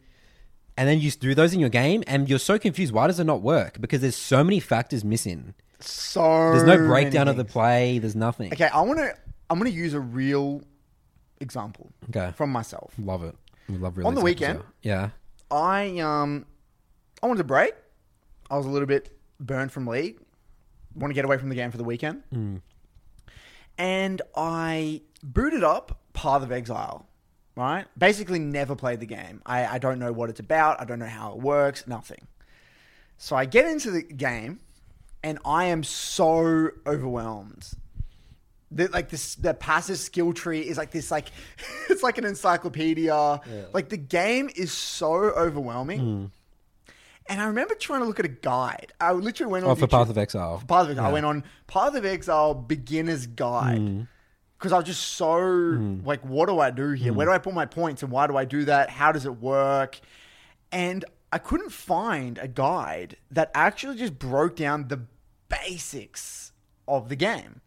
and 0.76 0.88
then 0.88 1.00
you 1.00 1.10
do 1.10 1.34
those 1.34 1.52
in 1.52 1.60
your 1.60 1.70
game, 1.70 2.04
and 2.06 2.28
you're 2.28 2.38
so 2.38 2.58
confused. 2.58 2.92
Why 2.92 3.08
does 3.08 3.18
it 3.18 3.24
not 3.24 3.42
work? 3.42 3.80
Because 3.80 4.00
there's 4.00 4.16
so 4.16 4.44
many 4.44 4.60
factors 4.60 5.04
missing. 5.04 5.54
So 5.80 6.22
There's 6.52 6.64
no 6.64 6.78
breakdown 6.78 7.28
of 7.28 7.36
the 7.36 7.44
play. 7.44 7.98
There's 7.98 8.16
nothing. 8.16 8.52
Okay, 8.52 8.68
I 8.68 8.80
want 8.82 9.00
to. 9.00 9.14
I'm 9.50 9.58
going 9.58 9.70
to 9.70 9.76
use 9.76 9.92
a 9.92 10.00
real 10.00 10.62
example 11.44 11.92
Okay. 12.08 12.32
from 12.36 12.50
myself. 12.50 12.92
Love 12.98 13.22
it. 13.22 13.36
We 13.68 13.76
love 13.78 13.96
really 13.96 14.08
On 14.08 14.14
the 14.14 14.20
weekend? 14.20 14.62
Yeah. 14.82 15.10
I 15.50 15.98
um, 16.00 16.46
I 17.22 17.26
wanted 17.28 17.38
to 17.38 17.44
break. 17.44 17.74
I 18.50 18.56
was 18.56 18.66
a 18.66 18.70
little 18.70 18.86
bit 18.88 19.16
burned 19.38 19.70
from 19.72 19.86
league. 19.86 20.18
Want 20.96 21.10
to 21.10 21.14
get 21.14 21.24
away 21.24 21.38
from 21.38 21.48
the 21.48 21.54
game 21.54 21.70
for 21.70 21.76
the 21.76 21.84
weekend, 21.84 22.22
and 23.78 24.22
I 24.36 25.02
booted 25.22 25.64
up 25.64 26.00
Path 26.12 26.42
of 26.42 26.52
Exile. 26.52 27.06
Right, 27.56 27.86
basically 27.96 28.40
never 28.40 28.74
played 28.74 28.98
the 28.98 29.06
game. 29.06 29.40
I, 29.46 29.64
I 29.66 29.78
don't 29.78 30.00
know 30.00 30.12
what 30.12 30.28
it's 30.28 30.40
about. 30.40 30.80
I 30.80 30.84
don't 30.84 30.98
know 30.98 31.06
how 31.06 31.32
it 31.34 31.38
works. 31.38 31.86
Nothing. 31.86 32.26
So 33.16 33.36
I 33.36 33.44
get 33.44 33.64
into 33.66 33.92
the 33.92 34.02
game, 34.02 34.58
and 35.22 35.38
I 35.44 35.66
am 35.66 35.84
so 35.84 36.70
overwhelmed. 36.84 37.70
The, 38.74 38.88
like 38.88 39.08
this, 39.08 39.34
the 39.36 39.54
passive 39.54 39.98
skill 39.98 40.32
tree 40.32 40.60
is 40.60 40.76
like 40.76 40.90
this, 40.90 41.10
like 41.10 41.28
it's 41.90 42.02
like 42.02 42.18
an 42.18 42.24
encyclopedia. 42.24 43.40
Like 43.72 43.88
the 43.88 43.96
game 43.96 44.50
is 44.56 44.72
so 44.72 45.14
overwhelming. 45.14 46.00
Hmm. 46.00 46.24
And 47.26 47.40
I 47.40 47.46
remember 47.46 47.74
trying 47.74 48.00
to 48.00 48.06
look 48.06 48.18
at 48.20 48.26
a 48.26 48.28
guide. 48.28 48.92
I 49.00 49.12
literally 49.12 49.50
went 49.50 49.64
on 49.64 49.70
Oh, 49.70 49.74
for 49.74 49.86
YouTube- 49.86 49.90
Path 49.90 50.10
of 50.10 50.18
Exile. 50.18 50.58
for 50.58 50.66
Path 50.66 50.84
of 50.84 50.90
Exile. 50.90 51.06
I 51.06 51.12
went 51.12 51.24
on 51.24 51.44
Path 51.66 51.94
of 51.94 52.04
Exile 52.04 52.52
beginner's 52.54 53.26
guide 53.26 53.78
Hmm. 53.78 54.02
because 54.58 54.72
I 54.72 54.76
was 54.76 54.84
just 54.86 55.02
so 55.14 55.38
like, 56.04 56.20
what 56.22 56.48
do 56.48 56.58
I 56.60 56.70
do 56.70 56.90
here? 56.90 57.12
Hmm. 57.12 57.16
Where 57.16 57.26
do 57.26 57.32
I 57.32 57.38
put 57.38 57.54
my 57.54 57.64
points 57.66 58.02
and 58.02 58.12
why 58.12 58.26
do 58.26 58.36
I 58.36 58.44
do 58.44 58.64
that? 58.66 58.90
How 58.90 59.10
does 59.12 59.24
it 59.24 59.40
work? 59.40 60.00
And 60.70 61.04
I 61.32 61.38
couldn't 61.38 61.70
find 61.72 62.36
a 62.38 62.46
guide 62.48 63.16
that 63.30 63.50
actually 63.54 63.96
just 63.96 64.18
broke 64.18 64.56
down 64.56 64.88
the 64.88 65.00
basics 65.48 66.52
of 66.86 67.08
the 67.08 67.16
game. 67.16 67.60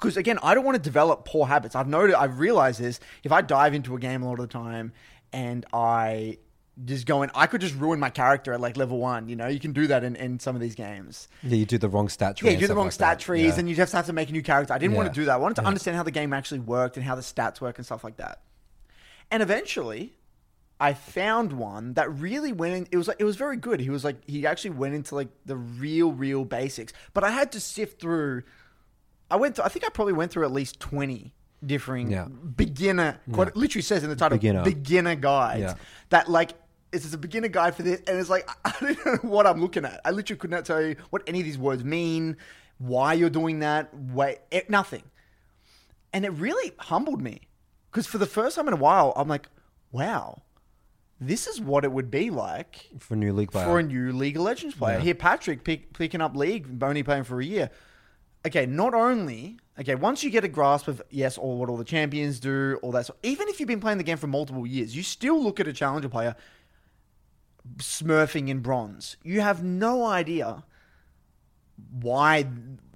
Because 0.00 0.16
again, 0.16 0.38
I 0.42 0.54
don't 0.54 0.64
want 0.64 0.76
to 0.76 0.82
develop 0.82 1.24
poor 1.24 1.46
habits. 1.46 1.74
I've 1.74 1.88
noted, 1.88 2.14
I've 2.14 2.38
realized 2.38 2.80
this. 2.80 3.00
If 3.22 3.32
I 3.32 3.42
dive 3.42 3.74
into 3.74 3.94
a 3.94 3.98
game 3.98 4.22
a 4.22 4.26
lot 4.26 4.38
of 4.40 4.48
the 4.48 4.52
time 4.52 4.92
and 5.32 5.66
I 5.72 6.38
just 6.84 7.04
go 7.06 7.22
in, 7.22 7.30
I 7.34 7.46
could 7.46 7.60
just 7.60 7.74
ruin 7.74 8.00
my 8.00 8.08
character 8.08 8.52
at 8.54 8.60
like 8.60 8.76
level 8.78 8.98
one. 8.98 9.28
You 9.28 9.36
know, 9.36 9.46
you 9.48 9.60
can 9.60 9.72
do 9.72 9.86
that 9.88 10.02
in, 10.02 10.16
in 10.16 10.38
some 10.40 10.54
of 10.54 10.62
these 10.62 10.74
games. 10.74 11.28
Yeah, 11.42 11.56
you 11.56 11.66
do 11.66 11.76
the 11.76 11.88
wrong 11.90 12.08
stat 12.08 12.36
tree. 12.38 12.48
Yeah, 12.48 12.54
you 12.54 12.60
do 12.60 12.66
the 12.68 12.74
wrong 12.74 12.86
like 12.86 12.92
stat 12.92 13.18
that. 13.18 13.24
trees, 13.24 13.52
Yeah. 13.54 13.58
and 13.60 13.68
you 13.68 13.76
just 13.76 13.92
have 13.92 14.06
to 14.06 14.12
make 14.14 14.30
a 14.30 14.32
new 14.32 14.42
character. 14.42 14.72
I 14.72 14.78
didn't 14.78 14.96
want 14.96 15.12
to 15.12 15.20
do 15.20 15.26
that. 15.26 15.32
I 15.32 15.36
wanted 15.36 15.56
to 15.56 15.62
Yeah. 15.62 15.68
understand 15.68 15.96
how 15.98 16.02
the 16.02 16.10
game 16.10 16.32
actually 16.32 16.60
worked 16.60 16.96
and 16.96 17.04
how 17.04 17.14
the 17.14 17.20
stats 17.22 17.60
work 17.60 17.76
and 17.76 17.84
stuff 17.84 18.02
like 18.02 18.16
that. 18.16 18.40
And 19.30 19.42
eventually, 19.42 20.14
I 20.80 20.94
found 20.94 21.52
one 21.52 21.92
that 21.94 22.10
really 22.10 22.52
went 22.52 22.74
in. 22.74 22.88
It 22.90 22.96
was 22.96 23.06
like 23.06 23.18
it 23.20 23.24
was 23.24 23.36
very 23.36 23.56
good. 23.58 23.80
He 23.80 23.90
was 23.90 24.02
like 24.02 24.16
he 24.26 24.46
actually 24.46 24.70
went 24.70 24.94
into 24.94 25.14
like 25.14 25.28
the 25.44 25.56
real, 25.56 26.12
real 26.12 26.46
basics. 26.46 26.94
But 27.12 27.22
I 27.24 27.30
had 27.30 27.52
to 27.52 27.60
sift 27.60 28.00
through. 28.00 28.44
I 29.30 29.36
went. 29.36 29.56
Through, 29.56 29.64
I 29.64 29.68
think 29.68 29.84
I 29.84 29.88
probably 29.90 30.12
went 30.14 30.30
through 30.32 30.44
at 30.44 30.52
least 30.52 30.80
twenty 30.80 31.34
different 31.64 32.10
Yeah. 32.10 32.24
beginner. 32.24 33.20
What 33.26 33.48
it 33.48 33.56
literally 33.56 33.82
says 33.82 34.02
in 34.02 34.10
the 34.10 34.16
title, 34.16 34.38
Beginner. 34.38 34.62
beginner 34.64 35.14
guides. 35.14 35.60
Yeah. 35.62 35.74
That 36.10 36.28
like. 36.30 36.52
It's 36.92 37.04
just 37.04 37.14
a 37.14 37.18
beginner 37.18 37.46
guide 37.46 37.76
for 37.76 37.84
this, 37.84 38.00
and 38.08 38.18
it's 38.18 38.28
like 38.28 38.50
I 38.64 38.72
don't 38.80 39.06
know 39.06 39.30
what 39.30 39.46
I'm 39.46 39.60
looking 39.60 39.84
at. 39.84 40.00
I 40.04 40.10
literally 40.10 40.40
could 40.40 40.50
not 40.50 40.64
tell 40.64 40.82
you 40.82 40.96
what 41.10 41.22
any 41.28 41.38
of 41.38 41.44
these 41.44 41.56
words 41.58 41.84
mean, 41.84 42.36
why 42.78 43.12
you're 43.14 43.30
doing 43.30 43.60
that, 43.60 43.94
why 43.94 44.38
it, 44.50 44.68
nothing. 44.68 45.04
And 46.12 46.24
it 46.24 46.30
really 46.30 46.72
humbled 46.80 47.22
me 47.22 47.42
because 47.92 48.08
for 48.08 48.18
the 48.18 48.26
first 48.26 48.56
time 48.56 48.66
in 48.66 48.74
a 48.74 48.76
while, 48.76 49.12
I'm 49.14 49.28
like, 49.28 49.46
wow, 49.92 50.42
this 51.20 51.46
is 51.46 51.60
what 51.60 51.84
it 51.84 51.92
would 51.92 52.10
be 52.10 52.30
like 52.30 52.86
for 52.98 53.14
new 53.14 53.32
league 53.32 53.52
player. 53.52 53.66
for 53.66 53.78
a 53.78 53.82
new 53.84 54.10
League 54.12 54.36
of 54.36 54.42
Legends 54.42 54.74
player. 54.74 54.98
Here, 54.98 55.14
Patrick 55.14 55.62
pick, 55.62 55.92
picking 55.92 56.20
up 56.20 56.34
League, 56.34 56.82
only 56.82 57.04
playing 57.04 57.22
for 57.22 57.38
a 57.40 57.44
year. 57.44 57.70
Okay, 58.46 58.64
not 58.66 58.94
only 58.94 59.58
okay, 59.78 59.94
once 59.94 60.22
you 60.24 60.30
get 60.30 60.44
a 60.44 60.48
grasp 60.48 60.88
of 60.88 61.02
yes, 61.10 61.36
all 61.36 61.58
what 61.58 61.68
all 61.68 61.76
the 61.76 61.84
champions 61.84 62.40
do, 62.40 62.78
all 62.82 62.92
that. 62.92 63.06
So 63.06 63.14
even 63.22 63.48
if 63.48 63.60
you've 63.60 63.66
been 63.68 63.80
playing 63.80 63.98
the 63.98 64.04
game 64.04 64.16
for 64.16 64.26
multiple 64.26 64.66
years, 64.66 64.96
you 64.96 65.02
still 65.02 65.42
look 65.42 65.60
at 65.60 65.68
a 65.68 65.72
challenger 65.72 66.08
player 66.08 66.34
smurfing 67.78 68.48
in 68.48 68.60
bronze. 68.60 69.16
You 69.22 69.40
have 69.42 69.62
no 69.62 70.06
idea 70.06 70.64
why 72.00 72.46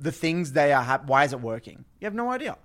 the 0.00 0.12
things 0.12 0.52
they 0.52 0.72
are. 0.72 0.83
hap 0.83 1.07
why 1.07 1.24
is 1.24 1.33
it 1.33 1.40
working? 1.40 1.85
You 2.00 2.07
have 2.07 2.14
no 2.14 2.30
idea. 2.30 2.57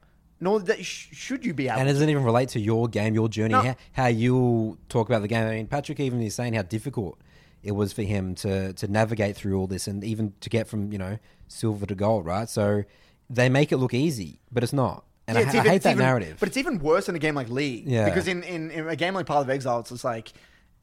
Nor 0.42 0.62
that 0.62 0.84
sh- 0.86 1.10
should 1.12 1.44
you 1.44 1.54
be 1.54 1.68
able. 1.68 1.80
and 1.80 1.90
it 1.90 1.94
doesn't 1.94 2.10
even 2.10 2.24
relate 2.24 2.48
to 2.50 2.62
your 2.62 2.88
game, 2.88 3.14
your 3.14 3.28
journey, 3.28 3.54
No. 3.54 3.62
how, 3.62 3.76
how 3.92 4.06
you 4.08 4.78
talk 4.88 5.10
about 5.10 5.22
the 5.22 5.28
game. 5.28 5.46
I 5.46 5.52
mean, 5.56 5.68
Patrick 5.68 6.00
even 6.00 6.22
is 6.22 6.34
saying 6.34 6.54
how 6.54 6.62
difficult 6.62 7.20
it 7.64 7.72
was 7.74 7.94
for 7.94 8.04
him 8.04 8.36
to 8.36 8.74
to 8.74 8.88
navigate 8.88 9.36
through 9.36 9.58
all 9.60 9.68
this, 9.68 9.88
and 9.88 10.04
even 10.04 10.34
to 10.42 10.50
get 10.50 10.68
from 10.68 10.92
you 10.92 10.98
know 10.98 11.18
silver 11.48 11.86
to 11.86 11.96
gold, 11.96 12.26
right? 12.26 12.48
So 12.50 12.84
they 13.30 13.50
make 13.50 13.72
it 13.72 13.78
look 13.78 13.94
easy, 13.94 14.40
but 14.52 14.64
it's 14.64 14.74
not. 14.74 15.04
And 15.28 15.36
Yeah, 15.38 15.42
I, 15.44 15.46
it's 15.46 15.56
I 15.56 15.58
even- 15.60 15.72
hate 15.72 15.82
that 15.84 15.92
even- 15.92 16.04
narrative. 16.06 16.38
But 16.40 16.50
it's 16.50 16.58
even 16.58 16.80
worse 16.80 17.08
in 17.10 17.16
a 17.16 17.20
game 17.20 17.36
like 17.36 17.50
League. 17.50 17.88
Yeah. 17.88 18.06
Because 18.06 18.28
in, 18.28 18.42
in, 18.44 18.72
in 18.72 18.88
a 18.88 18.96
game 18.96 19.14
like 19.14 19.28
Path 19.28 19.42
of 19.44 19.50
Exile, 19.52 19.80
it's 19.82 19.90
just 19.92 20.04
like 20.04 20.34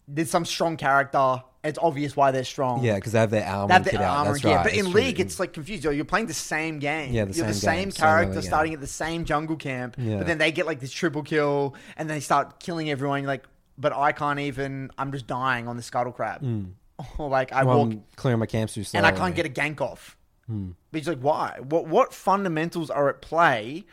there's 0.06 0.30
some 0.30 0.44
strong 0.44 0.76
character 0.76 1.42
It's 1.64 1.80
obvious 1.82 2.14
why 2.14 2.30
they're 2.30 2.44
strong. 2.44 2.84
Yeah, 2.84 2.94
because 2.94 3.10
they 3.10 3.18
have 3.18 3.30
their 3.32 3.44
armor 3.44 3.80
They 3.80 3.90
have 3.90 4.00
out. 4.00 4.16
armor 4.18 4.32
That's 4.34 4.44
and 4.44 4.50
gear. 4.50 4.56
right. 4.58 4.62
But 4.64 4.74
in 4.74 4.84
true. 4.84 4.94
League, 5.00 5.18
it's 5.18 5.40
like 5.40 5.52
confused. 5.52 5.82
You're 5.82 6.04
playing 6.04 6.26
the 6.28 6.34
same 6.34 6.78
game. 6.78 7.12
Yeah, 7.12 7.24
the 7.24 7.34
You're 7.34 7.46
the 7.48 7.54
same 7.54 7.60
same 7.72 7.88
game, 7.88 7.92
character 7.92 8.34
game. 8.34 8.42
starting 8.42 8.74
at 8.74 8.80
the 8.80 8.86
same 8.86 9.24
jungle 9.24 9.56
camp. 9.56 9.96
Yeah. 9.98 10.18
But 10.18 10.28
then 10.28 10.38
they 10.38 10.52
get 10.52 10.66
like 10.66 10.78
this 10.78 10.92
triple 10.92 11.24
kill 11.24 11.74
and 11.96 12.08
they 12.08 12.20
start 12.20 12.60
killing 12.60 12.88
everyone. 12.88 13.22
You're 13.22 13.26
like, 13.28 13.44
but 13.78 13.92
I 13.92 14.12
can't 14.12 14.40
even. 14.40 14.90
I'm 14.98 15.12
just 15.12 15.26
dying 15.26 15.68
on 15.68 15.76
the 15.76 15.82
scuttle 15.82 16.12
crab. 16.12 16.42
Or 17.18 17.28
like 17.28 17.52
I 17.52 17.64
Well, 17.64 17.78
walk 17.78 17.92
I'm 17.92 18.04
clearing 18.16 18.40
my 18.40 18.46
slow. 18.46 18.84
and 18.94 19.06
I 19.06 19.12
can't 19.12 19.34
get 19.34 19.46
a 19.46 19.50
gank 19.50 19.80
off. 19.80 20.16
Hmm. 20.46 20.70
But 20.90 20.98
he's 20.98 21.08
like, 21.08 21.20
why? 21.20 21.58
What 21.62 21.86
what 21.88 22.12
fundamentals 22.14 22.90
are 22.90 23.08
at 23.08 23.20
play 23.20 23.84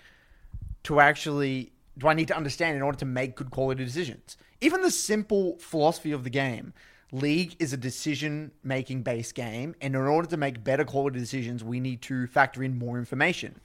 to 0.84 1.00
actually 1.00 1.72
do 1.98 2.08
I 2.08 2.14
need 2.14 2.28
to 2.30 2.36
understand 2.36 2.76
in 2.76 2.82
order 2.82 2.98
to 3.00 3.06
make 3.06 3.36
good 3.36 3.52
quality 3.52 3.84
decisions? 3.84 4.38
Even 4.62 4.82
the 4.82 4.92
simple 4.92 5.58
philosophy 5.58 6.12
of 6.12 6.24
the 6.24 6.30
game. 6.30 6.74
League 7.12 7.56
is 7.60 7.74
a 7.74 7.78
decision 7.78 8.52
making 8.64 9.04
based 9.04 9.36
game, 9.36 9.76
and 9.82 9.94
in 9.94 10.02
order 10.02 10.28
to 10.28 10.36
make 10.36 10.64
better 10.64 10.84
quality 10.84 11.20
decisions, 11.20 11.64
we 11.64 11.80
need 11.80 12.02
to 12.02 12.26
factor 12.26 12.64
in 12.64 12.80
more 12.80 12.98
information. 12.98 13.60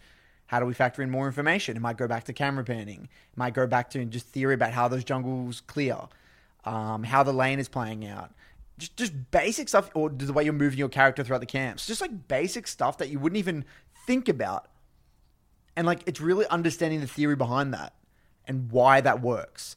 How 0.48 0.60
do 0.60 0.66
we 0.66 0.72
factor 0.72 1.02
in 1.02 1.10
more 1.10 1.26
information? 1.26 1.76
It 1.76 1.80
might 1.80 1.98
go 1.98 2.08
back 2.08 2.24
to 2.24 2.32
camera 2.32 2.64
panning. 2.64 3.02
It 3.32 3.36
might 3.36 3.52
go 3.52 3.66
back 3.66 3.90
to 3.90 4.04
just 4.06 4.26
theory 4.28 4.54
about 4.54 4.72
how 4.72 4.88
those 4.88 5.04
jungles 5.04 5.60
clear, 5.60 5.98
um, 6.64 7.04
how 7.04 7.22
the 7.22 7.34
lane 7.34 7.58
is 7.58 7.68
playing 7.68 8.06
out. 8.06 8.32
Just, 8.78 8.96
just 8.96 9.30
basic 9.30 9.68
stuff, 9.68 9.90
or 9.94 10.08
the 10.08 10.32
way 10.32 10.44
you're 10.44 10.54
moving 10.54 10.78
your 10.78 10.88
character 10.88 11.22
throughout 11.22 11.40
the 11.40 11.46
camps. 11.46 11.86
Just 11.86 12.00
like 12.00 12.28
basic 12.28 12.66
stuff 12.66 12.96
that 12.98 13.10
you 13.10 13.18
wouldn't 13.18 13.38
even 13.38 13.66
think 14.06 14.26
about. 14.26 14.68
And 15.76 15.86
like, 15.86 16.00
it's 16.06 16.20
really 16.20 16.46
understanding 16.46 17.00
the 17.00 17.06
theory 17.06 17.36
behind 17.36 17.74
that 17.74 17.92
and 18.46 18.72
why 18.72 19.02
that 19.02 19.20
works. 19.20 19.76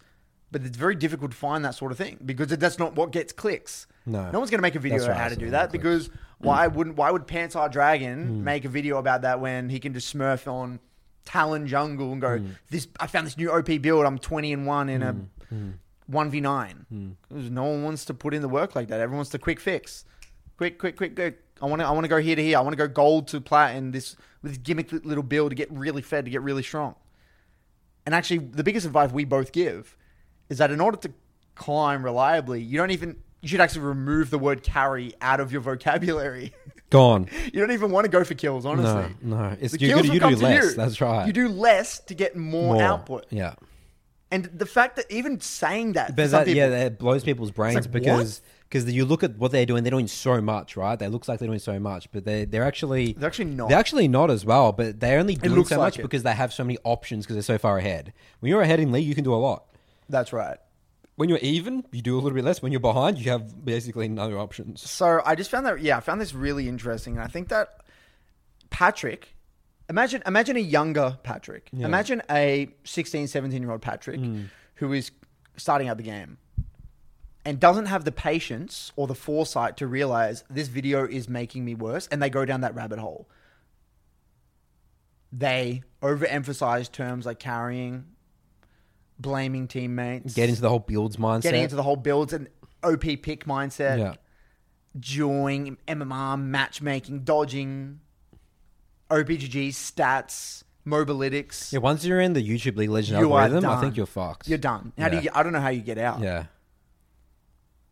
But 0.52 0.64
it's 0.64 0.78
very 0.78 0.96
difficult 0.96 1.32
to 1.32 1.38
find 1.38 1.66
that 1.66 1.76
sort 1.76 1.92
of 1.92 1.98
thing 1.98 2.18
because 2.26 2.48
that's 2.48 2.80
not 2.80 2.96
what 2.96 3.12
gets 3.12 3.34
clicks. 3.34 3.88
No. 4.06 4.32
no 4.32 4.40
one's 4.40 4.50
going 4.50 4.60
to 4.60 4.64
make 4.64 4.76
a 4.76 4.80
video 4.80 5.04
on 5.04 5.16
how 5.16 5.28
to 5.28 5.36
do 5.36 5.50
that 5.50 5.72
because 5.72 6.10
why 6.42 6.68
wouldn't 6.68 6.96
why 6.98 7.12
would 7.12 7.28
Pants 7.28 7.56
are 7.56 7.70
Dragon 7.70 8.28
Hmm. 8.28 8.44
make 8.44 8.66
a 8.66 8.70
video 8.70 8.98
about 8.98 9.22
that 9.22 9.40
when 9.40 9.70
he 9.70 9.80
can 9.80 9.94
just 9.94 10.14
smurf 10.16 10.48
on 10.52 10.80
Talon 11.26 11.68
Jungle 11.68 12.12
and 12.12 12.22
go 12.22 12.38
Hmm. 12.40 12.50
this 12.70 12.88
I 13.00 13.08
found 13.08 13.28
this 13.28 13.38
new 13.38 13.52
OP 13.52 13.78
build. 13.78 14.06
I'm 14.06 14.18
20 14.18 14.54
and 14.54 14.66
1 14.66 14.90
in 14.90 15.02
Hmm. 15.02 15.08
a 15.08 16.12
1v9 16.12 17.16
because 17.30 17.50
no 17.50 17.64
one 17.64 17.84
wants 17.84 18.06
to 18.06 18.14
put 18.14 18.34
in 18.34 18.42
the 18.42 18.50
work 18.50 18.76
like 18.76 18.88
that. 18.90 19.00
Everyone 19.00 19.18
wants 19.20 19.32
the 19.32 19.40
quick 19.40 19.60
fix. 19.60 20.06
Quick 20.58 20.78
quick 20.80 20.98
quick 20.98 21.16
go. 21.16 21.32
I 21.62 21.66
want 21.68 21.80
to 21.82 21.86
I 21.88 21.92
want 21.92 22.04
to 22.06 22.08
go 22.10 22.18
here 22.18 22.36
to 22.36 22.44
here. 22.44 22.58
I 22.58 22.62
want 22.62 22.74
to 22.74 22.78
go 22.78 22.88
gold 22.88 23.28
to 23.30 23.40
plat 23.42 23.76
in 23.76 23.92
this 23.92 24.16
with 24.42 24.52
this 24.54 24.58
gimmick 24.58 24.92
little 24.92 25.24
build 25.24 25.52
to 25.52 25.56
get 25.56 25.72
really 25.72 26.02
fed 26.02 26.26
to 26.26 26.32
get 26.32 26.42
really 26.42 26.64
strong. 26.64 26.96
And 28.06 28.16
actually, 28.16 28.40
the 28.40 28.64
biggest 28.64 28.86
advice 28.86 29.12
we 29.12 29.26
both 29.26 29.52
give 29.52 29.96
is 30.50 30.58
that 30.58 30.72
in 30.72 30.82
order 30.82 30.98
to 30.98 31.12
climb 31.56 32.04
reliably, 32.04 32.62
you 32.62 32.78
don't 32.78 32.90
even 32.92 33.18
you 33.42 33.48
should 33.48 33.60
actually 33.62 33.82
remove 33.86 34.30
the 34.30 34.38
word 34.40 34.64
carry 34.64 35.14
out 35.22 35.40
of 35.40 35.52
your 35.52 35.62
vocabulary. 35.62 36.54
Gone. 36.90 37.28
you 37.46 37.60
don't 37.60 37.72
even 37.72 37.92
want 37.92 38.06
to 38.06 38.12
go 38.12 38.24
for 38.24 38.34
kills, 38.36 38.66
honestly. 38.66 39.16
No, 39.22 39.38
no. 39.50 39.58
It's 39.60 39.74
The 39.74 39.80
you, 39.80 39.88
kills 39.90 40.04
you, 40.06 40.10
will 40.10 40.14
you 40.16 40.20
come 40.20 40.34
do 40.34 40.40
to 40.40 40.44
less. 40.44 40.64
you. 40.64 40.74
That's 40.76 41.02
right. 41.02 41.26
You 41.28 41.34
do 41.34 41.48
less 41.48 42.00
to 42.02 42.14
get 42.14 42.36
more, 42.36 42.76
More. 42.76 42.84
output. 42.84 43.26
Yeah. 43.30 43.54
And 44.30 44.46
the 44.46 44.66
fact 44.66 44.96
that 44.96 45.12
even 45.12 45.42
saying 45.42 45.94
that, 45.94 46.16
But 46.16 46.32
that, 46.32 46.46
people, 46.46 46.58
yeah, 46.58 46.70
that 46.70 46.98
blows 47.00 47.24
people's 47.24 47.52
brains 47.52 47.76
like, 47.76 47.92
because 47.92 48.42
because 48.70 48.90
you 48.90 49.04
look 49.04 49.24
at 49.24 49.38
what 49.38 49.52
they're 49.52 49.66
doing, 49.66 49.84
they're 49.84 49.92
doing 49.92 50.08
so 50.08 50.40
much, 50.40 50.78
right? 50.78 50.98
They 50.98 51.10
looks 51.10 51.28
like 51.28 51.40
they're 51.40 51.50
doing 51.50 51.60
so 51.60 51.78
much, 51.80 52.10
but 52.14 52.24
they 52.24 52.46
they're 52.46 52.64
actually 52.64 53.12
They're 53.14 53.28
actually 53.28 53.46
not. 53.46 53.68
They're 53.68 53.78
actually 53.78 54.08
not 54.08 54.32
as 54.32 54.46
well, 54.46 54.72
but 54.72 55.02
they're 55.02 55.20
only 55.20 55.36
doing 55.36 55.66
so 55.66 55.76
like 55.78 55.86
much 55.86 56.00
it. 56.00 56.04
because 56.04 56.24
they 56.24 56.34
have 56.34 56.54
so 56.54 56.64
many 56.64 56.78
options 56.86 57.26
because 57.26 57.36
they're 57.36 57.44
so 57.44 57.58
far 57.58 57.78
ahead. 57.78 58.14
When 58.40 58.50
you're 58.50 58.62
ahead 58.62 58.80
in 58.80 58.94
league, 58.94 59.06
you 59.06 59.16
can 59.16 59.26
do 59.26 59.34
a 59.34 59.36
lot. 59.36 59.66
that's 60.08 60.32
right. 60.32 60.58
When 61.22 61.30
you're 61.30 61.38
even, 61.44 61.86
you 61.92 62.02
do 62.02 62.16
a 62.16 62.20
little 62.20 62.34
bit 62.34 62.44
less. 62.44 62.64
When 62.64 62.72
you're 62.72 62.82
behind, 62.82 63.20
you 63.20 63.30
have 63.30 63.64
basically 63.64 64.08
no 64.08 64.40
options. 64.40 64.90
So 64.90 65.22
I 65.24 65.36
just 65.36 65.52
found 65.52 65.68
that 65.68 65.80
yeah, 65.80 65.98
I 65.98 66.00
found 66.00 66.20
this 66.20 66.34
really 66.34 66.68
interesting. 66.68 67.14
And 67.14 67.24
I 67.24 67.28
think 67.28 67.50
that 67.50 67.86
Patrick, 68.72 69.36
imagine 69.88 70.24
imagine 70.26 70.56
a 70.56 70.62
younger 70.62 71.20
Patrick. 71.22 71.70
Yeah. 71.74 71.86
Imagine 71.86 72.24
a 72.28 72.70
16, 72.86 73.28
17 73.28 73.62
year 73.62 73.70
old 73.70 73.84
Patrick 73.84 74.20
hmm. 74.20 74.46
who 74.78 74.94
is 74.94 75.12
starting 75.58 75.90
out 75.90 75.98
the 75.98 76.04
game 76.04 76.40
and 77.46 77.60
doesn't 77.60 77.86
have 77.86 78.04
the 78.04 78.12
patience 78.12 78.92
or 78.96 79.06
the 79.06 79.14
foresight 79.14 79.78
to 79.78 79.86
realize 79.86 80.44
this 80.50 80.70
video 80.70 81.06
is 81.06 81.30
making 81.30 81.64
me 81.64 81.76
worse 81.76 82.08
and 82.08 82.20
they 82.20 82.32
go 82.32 82.46
down 82.46 82.62
that 82.62 82.74
rabbit 82.74 82.98
hole. 82.98 83.30
They 85.32 85.84
overemphasize 86.02 86.92
terms 86.92 87.28
like 87.28 87.38
carrying, 87.38 88.06
blaming 89.22 89.68
teammates, 89.68 90.34
Get 90.34 90.50
into 90.50 90.62
the 90.62 90.70
whole 90.70 90.80
builds 90.80 91.18
mindset. 91.18 91.44
getting 91.44 91.64
into 91.64 91.76
the 91.76 91.84
whole 91.84 91.96
builds 91.96 92.34
and 92.34 92.48
OP 92.84 93.02
pick 93.02 93.46
mindset 93.46 94.00
yeah, 94.00 94.16
MMR, 95.88 96.42
matchmaking, 96.42 97.24
dodging, 97.24 98.00
OPGG, 99.10 99.70
stats, 99.70 100.64
Mobalytics. 100.86 101.72
yeah. 101.72 101.80
Once 101.80 102.04
you're 102.04 102.20
in 102.20 102.34
the 102.34 102.42
YouTube 102.48 102.76
League 102.78 102.90
Legend 102.90 103.20
You 103.20 103.34
are 103.34 103.42
algorithm, 103.44 103.70
I 103.70 103.74
done. 103.74 103.82
think 103.84 103.98
you're 103.98 104.06
fucked. 104.08 104.48
You're 104.48 104.58
done. 104.58 104.94
How 104.98 105.10
do 105.10 105.18
you 105.18 105.22
get, 105.24 105.38
I 105.38 105.44
don't 105.44 105.54
know 105.54 105.62
how 105.62 105.70
you 105.70 105.82
get 105.82 105.98
out. 106.00 106.22
Yeah, 106.22 106.46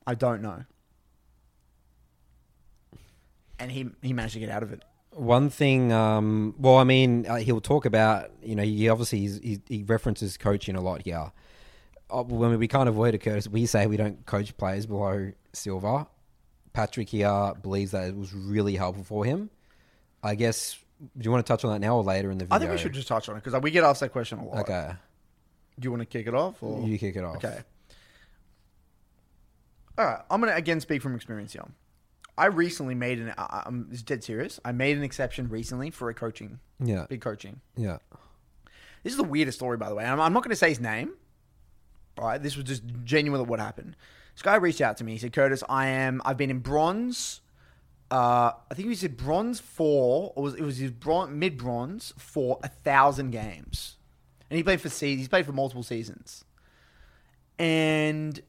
I 0.08 0.15
don't 0.15 0.42
know. 0.42 0.63
And 3.60 3.72
he 3.72 3.89
he 4.02 4.13
managed 4.13 4.34
to 4.36 4.39
get 4.39 4.50
out 4.50 4.63
of 4.63 4.72
it. 4.72 4.84
One 5.12 5.50
thing, 5.50 5.91
um, 5.91 6.54
well, 6.58 6.78
I 6.78 6.84
mean, 6.84 7.26
uh, 7.28 7.38
he'll 7.38 7.62
talk 7.62 7.86
about, 7.86 8.32
you 8.41 8.56
know, 8.56 8.63
he 8.63 8.88
obviously 8.89 9.19
he's, 9.19 9.39
he, 9.39 9.60
he 9.67 9.84
references 9.84 10.38
coaching 10.38 10.76
a 10.76 10.82
lot 10.82 11.02
here. 11.02 11.32
Uh, 12.10 12.24
when 12.24 12.58
we 12.58 12.67
can't 12.67 12.88
avoid 12.88 13.15
it, 13.15 13.19
Curtis, 13.19 13.48
we 13.48 13.65
say 13.65 13.88
we 13.88 13.98
don't 13.98 14.26
coach 14.26 14.56
players 14.58 14.86
below 14.86 15.32
silver. 15.54 16.08
Patrick 16.74 17.10
here 17.10 17.54
believes 17.62 17.91
that 17.91 18.10
it 18.10 18.15
was 18.15 18.34
really 18.34 18.76
helpful 18.76 19.04
for 19.04 19.26
him. 19.26 19.50
I 20.24 20.36
guess, 20.36 20.78
do 21.00 21.26
you 21.26 21.32
want 21.32 21.45
to 21.45 21.52
touch 21.52 21.65
on 21.65 21.72
that 21.74 21.80
now 21.80 21.98
or 21.98 22.04
later 22.04 22.32
in 22.32 22.38
the 22.38 22.45
video? 22.45 22.56
I 22.56 22.60
think 22.60 22.72
we 22.72 22.78
should 22.78 22.93
just 22.93 23.08
touch 23.08 23.28
on 23.30 23.36
it 23.36 23.43
because 23.43 23.60
we 23.62 23.72
get 23.72 23.84
asked 23.84 24.02
that 24.02 24.12
question 24.12 24.39
a 24.39 24.45
lot. 24.45 24.60
Okay, 24.60 24.91
Do 25.80 25.86
you 25.86 25.91
want 25.91 26.02
to 26.02 26.06
kick 26.06 26.28
it 26.28 26.36
off? 26.36 26.62
Or? 26.62 26.88
you 26.88 26.98
kick 26.98 27.15
it 27.15 27.24
off. 27.24 27.38
Okay. 27.38 27.60
All 29.98 30.06
right. 30.06 30.22
I'm 30.30 30.39
going 30.39 30.52
to 30.52 30.58
again 30.58 30.80
speak 30.80 31.02
from 31.02 31.15
experience 31.15 31.54
here. 31.54 31.65
I 32.39 32.45
recently 32.47 32.95
made 32.95 33.19
an. 33.19 33.34
I- 33.38 33.63
I'm 33.65 33.89
dead 34.06 34.23
serious. 34.23 34.60
I 34.65 34.71
made 34.71 34.97
an 34.97 35.04
exception 35.04 35.49
recently 35.49 35.91
for 35.91 36.10
a 36.10 36.13
coaching, 36.13 36.60
Yeah, 36.84 37.06
big 37.10 37.21
coaching. 37.21 37.62
yeah, 37.75 37.97
This 39.04 39.13
is 39.13 39.17
the 39.17 39.23
weirdest 39.23 39.58
story, 39.60 39.78
by 39.78 39.89
the 39.89 39.95
way. 39.95 40.06
I'm, 40.06 40.19
I'm 40.19 40.34
not 40.34 40.43
going 40.43 40.49
to 40.52 40.56
say 40.56 40.69
his 40.69 40.80
name. 40.80 41.13
All 42.17 42.25
right, 42.25 42.41
this 42.41 42.56
was 42.56 42.65
just 42.65 42.84
genuinely 43.04 43.45
what 43.47 43.60
happened. 43.60 43.95
This 44.34 44.41
guy 44.41 44.56
reached 44.56 44.82
out 44.82 44.97
to 44.97 45.04
me. 45.04 45.13
He 45.13 45.17
said, 45.19 45.34
"Curtis, 45.34 45.63
I 45.69 45.88
am. 45.88 46.21
I've 46.25 46.38
been 46.38 46.49
in 46.49 46.60
bronze. 46.60 47.41
Uh, 48.12 48.52
I 48.71 48.73
think 48.73 48.88
he 48.89 48.95
said 48.95 49.15
bronze 49.17 49.60
four, 49.60 50.34
or 50.36 50.43
was, 50.43 50.56
it 50.56 50.63
was 50.63 50.78
his 50.78 50.91
bron- 50.91 51.38
mid 51.38 51.58
bronze 51.58 52.13
for 52.17 52.60
a 52.63 52.67
thousand 52.67 53.30
games, 53.32 53.97
and 54.49 54.58
he 54.58 54.63
played 54.63 54.82
for 54.82 54.89
se- 54.89 55.15
He's 55.17 55.28
played 55.28 55.45
for 55.45 55.52
multiple 55.52 55.84
seasons, 55.84 56.43
and 57.58 58.41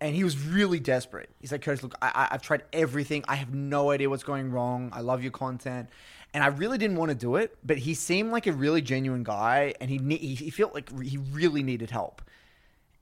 and 0.00 0.14
he 0.14 0.24
was 0.24 0.38
really 0.38 0.80
desperate. 0.80 1.30
He's 1.40 1.52
like, 1.52 1.62
Curtis, 1.62 1.82
look, 1.82 1.94
I, 2.02 2.08
I, 2.08 2.28
I've 2.32 2.42
tried 2.42 2.64
everything. 2.72 3.24
I 3.28 3.36
have 3.36 3.54
no 3.54 3.90
idea 3.90 4.10
what's 4.10 4.24
going 4.24 4.50
wrong. 4.50 4.90
I 4.92 5.00
love 5.00 5.22
your 5.22 5.32
content, 5.32 5.88
and 6.34 6.44
I 6.44 6.48
really 6.48 6.78
didn't 6.78 6.96
want 6.96 7.10
to 7.10 7.14
do 7.14 7.36
it. 7.36 7.56
But 7.64 7.78
he 7.78 7.94
seemed 7.94 8.30
like 8.30 8.46
a 8.46 8.52
really 8.52 8.82
genuine 8.82 9.22
guy, 9.22 9.74
and 9.80 9.90
he 9.90 9.98
ne- 9.98 10.16
he, 10.16 10.50
felt 10.50 10.74
like 10.74 10.90
he 11.02 11.16
really 11.16 11.62
needed 11.62 11.90
help. 11.90 12.22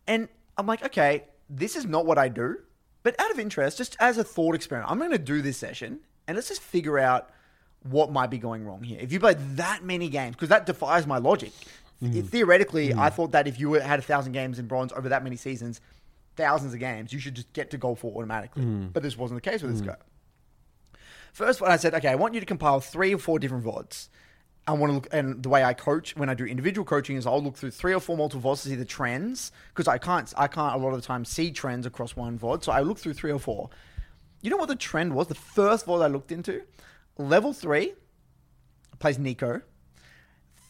And 0.07 0.29
I'm 0.57 0.67
like, 0.67 0.85
okay, 0.85 1.25
this 1.51 1.77
is 1.77 1.87
not 1.87 2.07
what 2.07 2.19
I 2.19 2.29
do, 2.29 2.59
but 3.03 3.19
out 3.21 3.31
of 3.31 3.39
interest, 3.39 3.79
just 3.79 3.97
as 4.01 4.19
a 4.19 4.25
thought 4.25 4.55
experiment, 4.55 4.91
I'm 4.91 4.99
going 4.99 5.11
to 5.11 5.19
do 5.19 5.43
this 5.43 5.57
session, 5.57 6.01
and 6.29 6.37
let's 6.37 6.49
just 6.49 6.63
figure 6.63 6.99
out 6.99 7.31
what 7.83 8.11
might 8.13 8.31
be 8.31 8.39
going 8.39 8.65
wrong 8.65 8.83
here. 8.83 8.99
If 9.01 9.13
you 9.13 9.21
played 9.21 9.39
that 9.57 9.85
many 9.85 10.09
games, 10.09 10.37
because 10.37 10.49
that 10.49 10.67
defies 10.67 11.07
my 11.07 11.19
logic. 11.19 11.53
Mm-hmm. 12.03 12.23
Theoretically, 12.23 12.93
I 12.93 12.97
mm-hmm. 12.97 13.17
thought 13.17 13.33
that 13.33 13.47
if 13.47 13.59
you 13.59 13.75
had 13.75 13.99
a 13.99 14.03
thousand 14.03 14.33
games 14.33 14.59
in 14.59 14.67
bronze 14.67 14.93
over 14.93 15.09
that 15.11 15.23
many 15.23 15.37
seasons, 15.37 15.81
thousands 16.37 16.75
of 16.75 16.81
games, 16.81 17.13
you 17.13 17.19
should 17.19 17.35
just 17.35 17.53
get 17.53 17.71
to 17.71 17.79
gold 17.79 17.99
four 17.99 18.13
automatically. 18.17 18.63
Hmm. 18.63 18.87
But 18.89 19.03
this 19.03 19.17
wasn't 19.17 19.43
the 19.43 19.51
case 19.51 19.63
with 19.63 19.73
this 19.73 19.81
hmm. 19.81 19.89
guy. 19.89 19.97
First, 21.33 21.61
when 21.61 21.73
I 21.73 21.77
said, 21.77 21.95
okay, 21.95 22.09
I 22.09 22.15
want 22.15 22.35
you 22.35 22.41
to 22.41 22.47
compile 22.47 22.81
three 22.81 23.13
or 23.13 23.19
four 23.19 23.39
different 23.39 23.65
VODs. 23.65 24.09
I 24.67 24.73
want 24.73 24.91
to 24.91 24.95
look, 24.95 25.09
and 25.13 25.43
the 25.43 25.49
way 25.49 25.63
I 25.63 25.75
coach 25.75 26.17
when 26.17 26.31
I 26.31 26.35
do 26.35 26.47
individual 26.47 26.87
coaching 26.87 27.17
is 27.17 27.27
I'll 27.27 27.43
look 27.43 27.57
through 27.57 27.73
three 27.73 27.93
or 27.93 28.01
four 28.01 28.17
multiple 28.17 28.53
VODs 28.53 28.63
to 28.63 28.69
see 28.69 28.75
the 28.77 28.85
trends 28.85 29.53
because 29.69 29.89
I 29.89 29.99
can't, 29.99 30.33
I 30.37 30.47
can't 30.47 30.75
a 30.75 30.79
lot 30.79 30.95
of 30.95 31.01
the 31.01 31.07
time 31.07 31.25
see 31.25 31.51
trends 31.51 31.87
across 31.87 32.17
one 32.17 32.39
VOD. 32.39 32.65
So 32.65 32.73
I 32.73 32.81
look 32.81 32.99
through 32.99 33.15
three 33.15 33.33
or 33.33 33.39
four. 33.39 33.69
You 34.41 34.51
know 34.51 34.57
what 34.57 34.69
the 34.69 34.77
trend 34.77 35.15
was? 35.15 35.27
The 35.27 35.35
first 35.35 35.87
VOD 35.87 36.05
I 36.05 36.07
looked 36.07 36.33
into, 36.33 36.63
level 37.19 37.53
three, 37.53 37.95
plays 39.01 39.19
Neeko. 39.19 39.63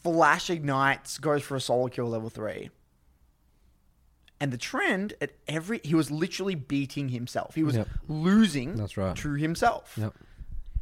Flash 0.03 0.49
ignites, 0.49 1.17
goes 1.17 1.43
for 1.43 1.55
a 1.55 1.61
solo 1.61 1.87
kill 1.87 2.09
level 2.09 2.29
three. 2.29 2.69
And 4.39 4.51
the 4.51 4.57
trend 4.57 5.13
at 5.21 5.31
every 5.47 5.79
he 5.83 5.95
was 5.95 6.11
literally 6.11 6.55
beating 6.55 7.09
himself. 7.09 7.55
He 7.55 7.63
was 7.63 7.75
Yep. 7.75 7.87
losing 8.07 8.75
That's 8.75 8.97
right. 8.97 9.15
to 9.17 9.33
himself. 9.33 9.93
Yep. 9.97 10.13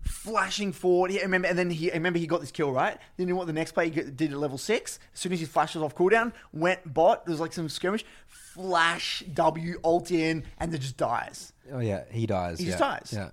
flashing 0.05 0.73
forward. 0.73 1.11
He, 1.11 1.21
remember, 1.21 1.47
and 1.47 1.57
then 1.57 1.69
he 1.69 1.89
I 1.91 1.93
remember 1.95 2.19
he 2.19 2.27
got 2.27 2.41
this 2.41 2.51
kill 2.51 2.71
right. 2.73 2.97
Then 3.15 3.27
you 3.27 3.33
know 3.33 3.37
what 3.37 3.47
the 3.47 3.53
next 3.53 3.71
play 3.71 3.89
he 3.89 4.01
did 4.01 4.31
at 4.31 4.37
level 4.37 4.57
six. 4.57 4.99
As 5.13 5.19
soon 5.19 5.31
as 5.31 5.39
his 5.39 5.47
flashes 5.49 5.81
off 5.81 5.95
cooldown, 5.95 6.33
went 6.51 6.93
bot. 6.93 7.25
There 7.25 7.31
was 7.31 7.39
like 7.39 7.53
some 7.53 7.69
skirmish, 7.69 8.03
flash 8.27 9.23
W 9.33 9.79
ult 9.83 10.11
in, 10.11 10.43
and 10.59 10.71
then 10.73 10.81
just 10.81 10.97
dies. 10.97 11.53
Oh 11.71 11.79
yeah, 11.79 12.03
he 12.11 12.25
dies. 12.25 12.59
He 12.59 12.65
yeah. 12.65 12.71
just 12.71 12.79
dies. 12.79 13.13
Yeah. 13.15 13.29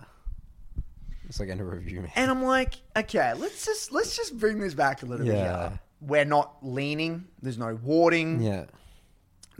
It's 1.28 1.38
like 1.40 1.48
in 1.48 1.60
a 1.60 1.64
review, 1.64 2.00
man. 2.02 2.10
And 2.16 2.30
I'm 2.30 2.42
like, 2.42 2.74
okay, 2.96 3.32
let's 3.34 3.64
just 3.64 3.92
let's 3.92 4.16
just 4.16 4.38
bring 4.38 4.58
this 4.60 4.74
back 4.74 5.02
a 5.02 5.06
little 5.06 5.26
bit. 5.26 5.34
Yeah. 5.34 5.68
Here. 5.70 5.80
We're 6.00 6.24
not 6.24 6.56
leaning. 6.62 7.26
There's 7.42 7.58
no 7.58 7.74
warding. 7.74 8.40
Yeah. 8.40 8.66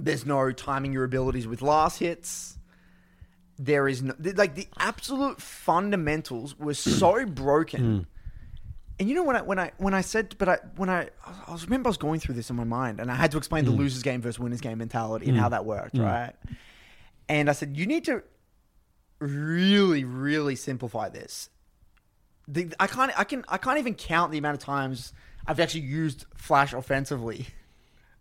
There's 0.04 0.26
no 0.26 0.52
timing 0.52 0.92
your 0.92 1.04
abilities 1.04 1.46
with 1.46 1.62
last 1.62 1.98
hits. 1.98 2.58
There 3.58 3.88
is 3.88 4.02
no 4.02 4.14
like 4.34 4.54
the 4.54 4.68
absolute 4.78 5.40
fundamentals 5.40 6.58
were 6.58 6.74
so 6.74 7.26
broken. 7.26 7.80
Hmm. 7.80 8.02
And 8.98 9.08
you 9.08 9.14
know 9.14 9.22
when 9.22 9.36
I 9.36 9.42
when 9.42 9.58
I 9.58 9.72
when 9.78 9.94
I 9.94 10.00
said 10.02 10.34
but 10.38 10.48
I 10.48 10.58
when 10.76 10.88
I 10.90 11.08
I 11.46 11.52
was 11.52 11.64
remember 11.64 11.88
I 11.88 11.90
was 11.90 11.96
going 11.96 12.20
through 12.20 12.34
this 12.34 12.50
in 12.50 12.56
my 12.56 12.64
mind 12.64 13.00
and 13.00 13.10
I 13.10 13.14
had 13.14 13.30
to 13.32 13.38
explain 13.38 13.64
the 13.64 13.70
hmm. 13.70 13.78
losers 13.78 14.02
game 14.02 14.20
versus 14.20 14.38
winners 14.38 14.60
game 14.60 14.78
mentality 14.78 15.26
and 15.26 15.36
hmm. 15.36 15.42
how 15.42 15.48
that 15.50 15.64
worked, 15.64 15.96
right? 15.96 16.32
And 17.28 17.48
I 17.48 17.52
said 17.52 17.76
you 17.76 17.86
need 17.86 18.04
to 18.06 18.22
really 19.18 20.04
really 20.04 20.56
simplify 20.56 21.08
this. 21.08 21.50
The, 22.48 22.72
I 22.80 22.86
can't 22.86 23.12
I 23.18 23.24
can 23.24 23.44
I 23.48 23.58
can't 23.58 23.78
even 23.78 23.94
count 23.94 24.32
the 24.32 24.38
amount 24.38 24.54
of 24.56 24.62
times 24.62 25.12
I've 25.46 25.60
actually 25.60 25.82
used 25.82 26.24
flash 26.34 26.72
offensively. 26.72 27.46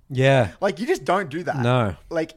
Yeah. 0.10 0.52
Like 0.62 0.80
you 0.80 0.88
just 0.88 1.06
don't 1.06 1.30
do 1.30 1.44
that. 1.44 1.58
No. 1.58 1.96
Like 2.10 2.34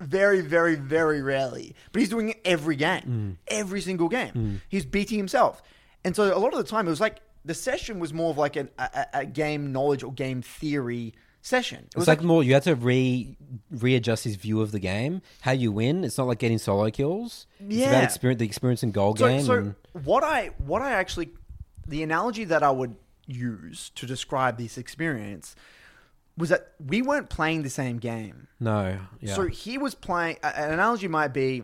very, 0.00 0.40
very, 0.42 0.74
very 0.76 1.22
rarely. 1.22 1.74
But 1.92 2.00
he's 2.00 2.08
doing 2.10 2.30
it 2.30 2.40
every 2.44 2.76
game, 2.76 3.02
Mm. 3.08 3.36
every 3.48 3.80
single 3.80 4.08
game. 4.08 4.60
He's 4.68 4.84
beating 4.84 5.18
himself, 5.18 5.62
and 6.04 6.14
so 6.14 6.36
a 6.36 6.38
lot 6.38 6.52
of 6.52 6.58
the 6.58 6.64
time 6.70 6.86
it 6.86 6.90
was 6.90 7.00
like 7.00 7.20
the 7.44 7.54
session 7.54 7.98
was 8.00 8.12
more 8.12 8.30
of 8.30 8.38
like 8.38 8.56
an, 8.56 8.68
a, 8.78 9.06
a 9.14 9.24
game 9.26 9.72
knowledge 9.72 10.02
or 10.02 10.12
game 10.12 10.42
theory 10.42 11.14
session. 11.40 11.78
It 11.78 11.84
It's 11.86 11.96
was 11.96 12.08
like, 12.08 12.18
like, 12.18 12.26
more 12.26 12.42
you 12.42 12.54
have 12.54 12.64
to 12.64 12.74
re 12.74 13.36
readjust 13.70 14.24
his 14.24 14.36
view 14.36 14.60
of 14.60 14.72
the 14.72 14.80
game, 14.80 15.22
how 15.40 15.52
you 15.52 15.70
win. 15.72 16.04
It's 16.04 16.18
not 16.18 16.26
like 16.26 16.38
getting 16.40 16.58
solo 16.58 16.90
kills. 16.90 17.46
It's 17.60 17.76
Yeah. 17.76 17.90
about 17.90 18.04
experience, 18.04 18.38
the 18.40 18.44
experience 18.46 18.82
in 18.82 18.90
goal 18.90 19.14
so, 19.16 19.28
game. 19.28 19.42
so 19.44 19.54
and, 19.54 19.74
what 20.04 20.24
I 20.24 20.50
what 20.58 20.82
I 20.82 20.90
actually 20.92 21.30
the 21.86 22.02
analogy 22.02 22.44
that 22.44 22.62
I 22.62 22.70
would 22.70 22.96
use 23.26 23.90
to 23.94 24.06
describe 24.06 24.58
this 24.58 24.76
experience 24.76 25.54
was 26.36 26.50
that 26.50 26.72
we 26.84 27.02
weren't 27.02 27.30
playing 27.30 27.62
the 27.62 27.70
same 27.70 27.98
game. 27.98 28.48
no, 28.60 28.98
yeah, 29.20 29.34
So 29.34 29.46
he 29.46 29.78
was 29.78 29.94
playing. 29.94 30.36
An 30.42 30.72
analogy 30.72 31.08
might 31.08 31.32
be 31.32 31.62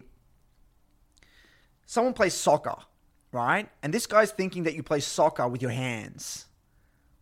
someone 1.86 2.14
plays 2.14 2.34
soccer, 2.34 2.76
right? 3.32 3.68
And 3.82 3.92
this 3.92 4.06
guy's 4.06 4.30
thinking 4.30 4.62
that 4.64 4.74
you 4.74 4.82
play 4.82 5.00
soccer 5.00 5.46
with 5.46 5.62
your 5.62 5.70
hands, 5.70 6.46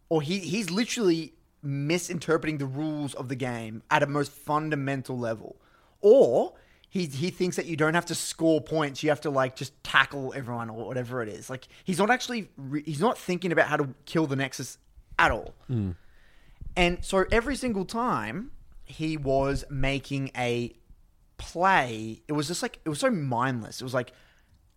or 0.08 0.22
he 0.22 0.38
he's 0.38 0.70
literally 0.70 1.34
misinterpreting 1.62 2.58
the 2.58 2.66
rules 2.66 3.14
of 3.14 3.28
the 3.28 3.36
game 3.36 3.82
at 3.90 4.02
a 4.02 4.06
most 4.06 4.32
fundamental 4.32 5.18
level, 5.18 5.56
or 6.00 6.54
he 6.88 7.06
he 7.06 7.30
thinks 7.30 7.56
that 7.56 7.66
you 7.66 7.76
don't 7.76 7.94
have 7.94 8.06
to 8.06 8.14
score 8.14 8.60
points; 8.60 9.02
you 9.02 9.08
have 9.10 9.20
to 9.22 9.30
like 9.30 9.56
just 9.56 9.72
tackle 9.82 10.32
everyone 10.36 10.70
or 10.70 10.86
whatever 10.86 11.22
it 11.22 11.28
is. 11.28 11.50
Like 11.50 11.66
he's 11.84 11.98
not 11.98 12.10
actually 12.10 12.48
re- 12.56 12.84
he's 12.84 13.00
not 13.00 13.18
thinking 13.18 13.52
about 13.52 13.66
how 13.66 13.76
to 13.76 13.88
kill 14.06 14.26
the 14.26 14.36
Nexus 14.36 14.78
at 15.18 15.30
all. 15.30 15.54
Hmm. 15.66 15.90
And 16.76 17.04
so 17.04 17.24
every 17.30 17.56
single 17.56 17.84
time 17.84 18.52
he 18.84 19.16
was 19.16 19.64
making 19.70 20.30
a 20.36 20.74
play, 21.38 22.22
it 22.28 22.32
was 22.32 22.46
just 22.48 22.62
like 22.62 22.78
it 22.84 22.88
was 22.88 23.00
so 23.00 23.10
mindless. 23.10 23.80
It 23.80 23.84
was 23.84 23.94
like 23.94 24.12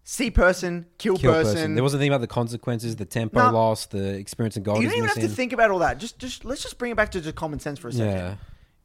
see 0.04 0.30
person, 0.32 0.86
kill, 0.98 1.18
kill 1.18 1.32
person. 1.34 1.54
person. 1.54 1.76
There 1.76 1.84
wasn't 1.84 2.02
anything 2.02 2.14
about 2.14 2.22
the 2.22 2.28
consequences, 2.28 2.96
the 2.96 3.06
tempo 3.06 3.40
No. 3.40 3.52
loss, 3.52 3.86
the 3.86 4.16
experience 4.16 4.56
and 4.56 4.66
goal. 4.66 4.82
you 4.82 4.88
don't 4.88 4.98
even 4.98 5.08
have 5.10 5.20
to 5.20 5.28
think 5.28 5.54
about 5.54 5.72
all 5.72 5.80
that. 5.80 5.98
Just 5.98 6.20
just 6.20 6.46
let's 6.46 6.62
just 6.62 6.78
bring 6.78 6.92
it 6.92 6.96
back 6.96 7.12
to 7.12 7.22
just 7.22 7.36
common 7.36 7.60
sense 7.60 7.80
for 7.80 7.88
a 7.90 7.94
second. 7.94 8.08
Yeah. 8.08 8.36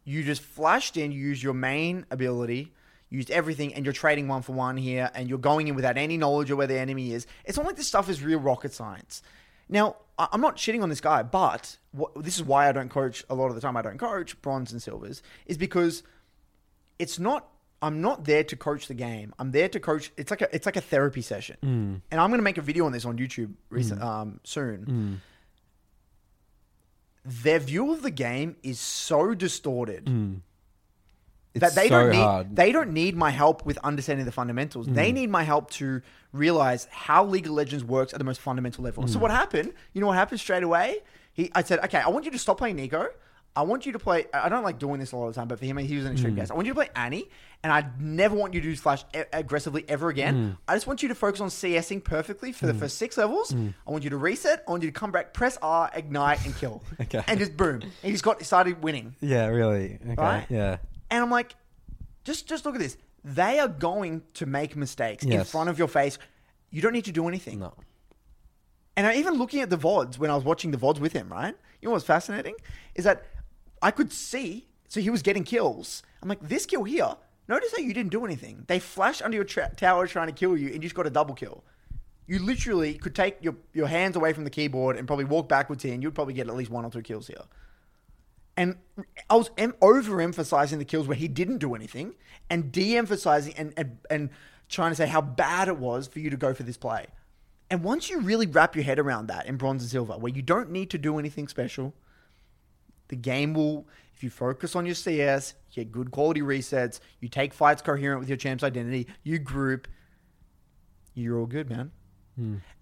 You 0.05 0.25
just 0.25 0.41
flashed 0.43 0.97
in, 0.97 1.13
you 1.13 1.21
used 1.21 1.43
your 1.43 1.53
main 1.55 2.07
ability, 2.11 2.73
used 3.11 3.31
everything, 3.31 3.75
and 3.75 3.85
you're 3.85 3.93
trading 3.93 4.27
one 4.27 4.41
for 4.41 4.53
one 4.53 4.77
here, 4.79 5.11
and 5.15 5.29
you're 5.29 5.39
going 5.39 5.69
in 5.69 5.75
without 5.75 5.99
any 5.99 6.17
knowledge 6.17 6.51
of 6.51 6.57
where 6.57 6.67
the 6.67 6.79
enemy 6.79 7.13
is. 7.13 7.27
It's 7.45 7.59
not 7.59 7.67
like 7.67 7.77
this 7.77 7.89
stuff 7.89 8.09
is 8.09 8.23
real 8.23 8.39
rocket 8.41 8.73
science. 8.73 9.23
Now, 9.69 9.97
I'm 10.19 10.41
not 10.41 10.57
shitting 10.57 10.83
on 10.83 10.89
this 10.89 11.01
guy, 11.01 11.23
but 11.23 11.77
what, 11.93 12.23
this 12.23 12.37
is 12.37 12.43
why 12.43 12.69
I 12.69 12.73
don't 12.73 12.89
coach 12.89 13.25
a 13.31 13.35
lot 13.35 13.47
of 13.47 13.55
the 13.55 13.61
time. 13.61 13.77
I 13.77 13.83
don't 13.83 13.99
coach 13.99 14.41
bronze 14.43 14.73
and 14.73 14.83
silvers, 14.83 15.23
is 15.47 15.57
because 15.57 16.03
it's 16.99 17.19
not. 17.19 17.49
I'm 17.81 18.01
not 18.01 18.25
there 18.25 18.43
to 18.43 18.57
coach 18.57 18.89
the 18.89 18.95
game. 18.95 19.33
I'm 19.39 19.53
there 19.53 19.69
to 19.69 19.79
coach. 19.79 20.11
It's 20.17 20.33
like 20.33 20.43
a 20.43 20.53
it's 20.53 20.67
like 20.67 20.77
a 20.77 20.81
therapy 20.81 21.23
session, 21.23 21.57
mm. 21.63 22.01
and 22.11 22.21
I'm 22.21 22.31
going 22.31 22.41
to 22.41 22.45
make 22.45 22.59
a 22.59 22.63
video 22.63 22.87
on 22.87 22.93
this 22.93 23.05
on 23.05 23.19
YouTube 23.19 23.53
recent, 23.71 24.01
mm. 24.01 24.05
um, 24.05 24.41
soon 24.43 25.21
mm. 27.25 27.43
their 27.43 27.61
view 27.61 27.93
of 27.93 28.03
the 28.03 28.11
game 28.11 28.57
is 28.65 28.81
so 28.81 29.35
distorted 29.35 30.07
that 31.55 31.75
they 31.75 31.89
so 31.89 32.01
don't 32.01 32.11
need 32.11 32.19
hard. 32.19 32.57
they 32.57 32.73
don't 32.73 32.93
need 32.93 33.17
my 33.17 33.31
help 33.31 33.65
with 33.65 33.79
understanding 33.79 34.27
the 34.27 34.33
fundamentals. 34.33 34.87
They 34.87 35.11
mm. 35.11 35.15
need 35.15 35.31
my 35.31 35.43
help 35.43 35.71
to 35.73 36.03
realize 36.33 36.87
how 36.91 37.25
League 37.25 37.47
of 37.47 37.53
Legends 37.53 37.85
works 37.85 38.13
at 38.13 38.19
the 38.19 38.25
most 38.25 38.41
fundamental 38.41 38.85
level. 38.85 39.07
So 39.09 39.19
mm. 39.19 39.23
what 39.23 39.31
happened? 39.31 39.73
You 39.93 40.01
know 40.01 40.07
what 40.07 40.17
happened 40.17 40.41
straight 40.41 40.63
away? 40.63 40.99
He 41.33 41.51
I 41.55 41.63
said, 41.63 41.81
"Okay, 41.81 41.99
I 41.99 42.09
want 42.09 42.25
you 42.25 42.31
to 42.31 42.39
stop 42.39 42.59
playing 42.59 42.77
Neeko. 42.77 43.09
I 43.57 43.63
want 43.63 43.87
you 43.87 43.93
to 43.93 43.99
play 43.99 44.27
I 44.33 44.49
don't 44.49 44.63
like 44.63 44.79
doing 44.79 45.01
this 45.01 45.11
a 45.11 45.17
lot 45.17 45.27
of 45.27 45.35
the 45.35 45.41
time, 45.41 45.49
but 45.49 45.59
for 45.59 45.65
him 45.65 45.77
he 45.79 45.97
was 45.97 46.05
an 46.05 46.13
extreme 46.13 46.35
mm. 46.35 46.39
case. 46.39 46.51
I 46.51 46.55
want 46.55 46.67
you 46.67 46.73
to 46.73 46.77
play 46.77 46.91
Annie 46.95 47.29
and 47.65 47.73
I 47.73 47.89
never 47.99 48.37
want 48.37 48.55
you 48.55 48.61
to 48.61 48.69
use 48.69 48.79
Flash 48.79 49.05
a- 49.15 49.27
aggressively 49.33 49.85
ever 49.89 50.11
again. 50.11 50.57
I 50.69 50.77
just 50.77 50.87
want 50.87 51.03
you 51.03 51.09
to 51.09 51.15
focus 51.17 51.41
on 51.41 51.49
CSing 51.49 52.05
perfectly 52.05 52.53
for 52.53 52.67
the 52.67 52.75
first 52.75 52.99
6 52.99 53.17
levels. 53.17 53.53
I 53.53 53.91
want 53.91 54.05
you 54.05 54.11
to 54.11 54.17
reset. 54.17 54.63
I 54.69 54.71
want 54.71 54.85
you 54.85 54.91
to 54.91 54.99
come 54.99 55.11
back, 55.11 55.35
press 55.35 55.59
R, 55.61 55.91
ignite 55.93 56.45
and 56.45 56.57
kill. 56.57 56.83
Okay. 57.01 57.23
And 57.27 57.39
just 57.39 57.57
boom. 57.57 57.83
He 58.03 58.13
just 58.13 58.23
got 58.23 58.43
started 58.43 58.83
winning. 58.83 59.15
Yeah, 59.21 59.47
really. 59.47 59.99
Okay. 60.03 60.15
Right? 60.23 60.47
Yeah. 60.51 60.77
And 61.11 61.23
I'm 61.23 61.31
like, 61.31 61.55
just 62.25 62.47
just 62.47 62.65
look 62.67 62.75
at 62.75 62.81
this. 62.81 62.97
They 63.25 63.59
are 63.59 63.69
going 63.69 64.23
to 64.35 64.47
make 64.47 64.77
mistakes 64.77 65.25
in 65.25 65.33
Yes. 65.33 65.51
front 65.51 65.69
of 65.69 65.79
your 65.79 65.89
face. 65.89 66.19
You 66.71 66.83
don't 66.83 66.93
need 66.93 67.05
to 67.07 67.13
do 67.13 67.29
anything. 67.29 67.59
No. 67.61 67.75
And 68.97 69.07
I, 69.07 69.15
even 69.15 69.35
looking 69.35 69.61
at 69.61 69.71
the 69.71 69.79
VODs 69.79 70.19
when 70.19 70.31
I 70.31 70.35
was 70.35 70.45
watching 70.45 70.71
the 70.71 70.77
VODs 70.79 70.99
with 70.99 71.13
him, 71.13 71.29
right? 71.31 71.55
You 71.81 71.89
know 71.89 71.93
what's 71.93 72.05
fascinating? 72.05 72.55
Is 72.95 73.05
that 73.05 73.25
I 73.81 73.91
could 73.91 74.13
see, 74.13 74.67
so 74.89 75.01
he 75.01 75.11
was 75.11 75.23
getting 75.23 75.45
kills. 75.45 76.03
I'm 76.23 76.29
like, 76.29 76.41
this 76.47 76.67
kill 76.67 76.85
here, 76.85 77.15
notice 77.47 77.73
how 77.77 77.83
you 77.83 77.95
didn't 77.95 78.11
do 78.11 78.25
anything. 78.25 78.65
They 78.67 78.81
flash 78.81 79.23
under 79.23 79.37
your 79.37 79.45
tra- 79.45 79.71
tower 79.77 80.07
trying 80.09 80.27
to 80.27 80.33
kill 80.33 80.57
you 80.57 80.67
and 80.67 80.75
you 80.77 80.81
just 80.81 80.97
got 80.97 81.07
a 81.07 81.11
double 81.11 81.35
kill. 81.35 81.63
You 82.27 82.41
literally 82.41 82.95
could 82.95 83.15
take 83.15 83.37
your, 83.41 83.55
your 83.73 83.87
hands 83.87 84.17
away 84.17 84.33
from 84.33 84.45
the 84.45 84.51
keyboard 84.51 84.97
and 84.97 85.07
probably 85.07 85.25
walk 85.27 85.49
backwards 85.49 85.83
here 85.85 85.95
and 85.95 86.03
you'd 86.03 86.15
probably 86.15 86.35
get 86.35 86.49
at 86.49 86.55
least 86.57 86.71
one 86.71 86.85
or 86.85 86.91
two 86.91 87.01
kills 87.03 87.29
here. 87.29 87.43
And 88.59 88.75
I 89.31 89.37
was 89.37 89.53
em- 89.57 89.77
overemphasizing 89.81 90.79
the 90.79 90.85
kills 90.85 91.07
where 91.07 91.17
he 91.17 91.29
didn't 91.29 91.59
do 91.59 91.77
anything 91.77 92.15
and 92.51 92.73
de-emphasizing 92.73 93.55
and, 93.57 93.73
and, 93.77 93.99
and 94.11 94.31
trying 94.69 94.91
to 94.91 94.97
say 94.97 95.07
how 95.07 95.21
bad 95.21 95.69
it 95.69 95.79
was 95.79 96.09
for 96.09 96.19
you 96.19 96.29
to 96.29 96.37
go 96.37 96.53
for 96.53 96.65
this 96.65 96.77
play. 96.77 97.07
And 97.71 97.85
once 97.85 98.11
you 98.11 98.19
really 98.21 98.49
wrap 98.49 98.75
your 98.75 98.85
head 98.85 98.99
around 98.99 99.29
that 99.29 99.47
in 99.47 99.59
bronze 99.59 99.83
and 99.83 99.91
silver, 99.91 100.15
where 100.15 100.33
you 100.33 100.43
don't 100.43 100.73
need 100.73 100.91
to 100.91 100.99
do 100.99 101.21
anything 101.21 101.47
special, 101.47 101.95
the 103.07 103.15
game 103.15 103.55
will, 103.55 103.87
if 104.17 104.25
you 104.25 104.31
focus 104.31 104.75
on 104.75 104.85
your 104.87 104.97
CS, 104.97 105.55
you 105.71 105.85
get 105.85 105.93
good 105.93 106.11
quality 106.11 106.41
resets, 106.41 106.99
you 107.21 107.29
take 107.29 107.55
fights 107.55 107.81
coherent 107.81 108.19
with 108.19 108.29
your 108.29 108.39
champ's 108.39 108.65
identity, 108.65 109.07
you 109.23 109.39
group, 109.39 109.87
you're 111.15 111.39
all 111.39 111.47
good, 111.47 111.71
man. 111.71 111.93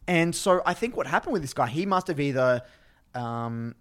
And 0.08 0.34
so 0.34 0.62
I 0.64 0.72
think 0.72 0.96
what 0.96 1.06
happened 1.06 1.34
with 1.34 1.42
this 1.42 1.52
guy, 1.52 1.66
he 1.66 1.84
must 1.84 2.06
have 2.06 2.18
either 2.18 2.62
um, 3.14 3.74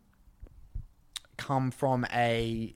come 1.38 1.72
from 1.72 2.06
a 2.14 2.74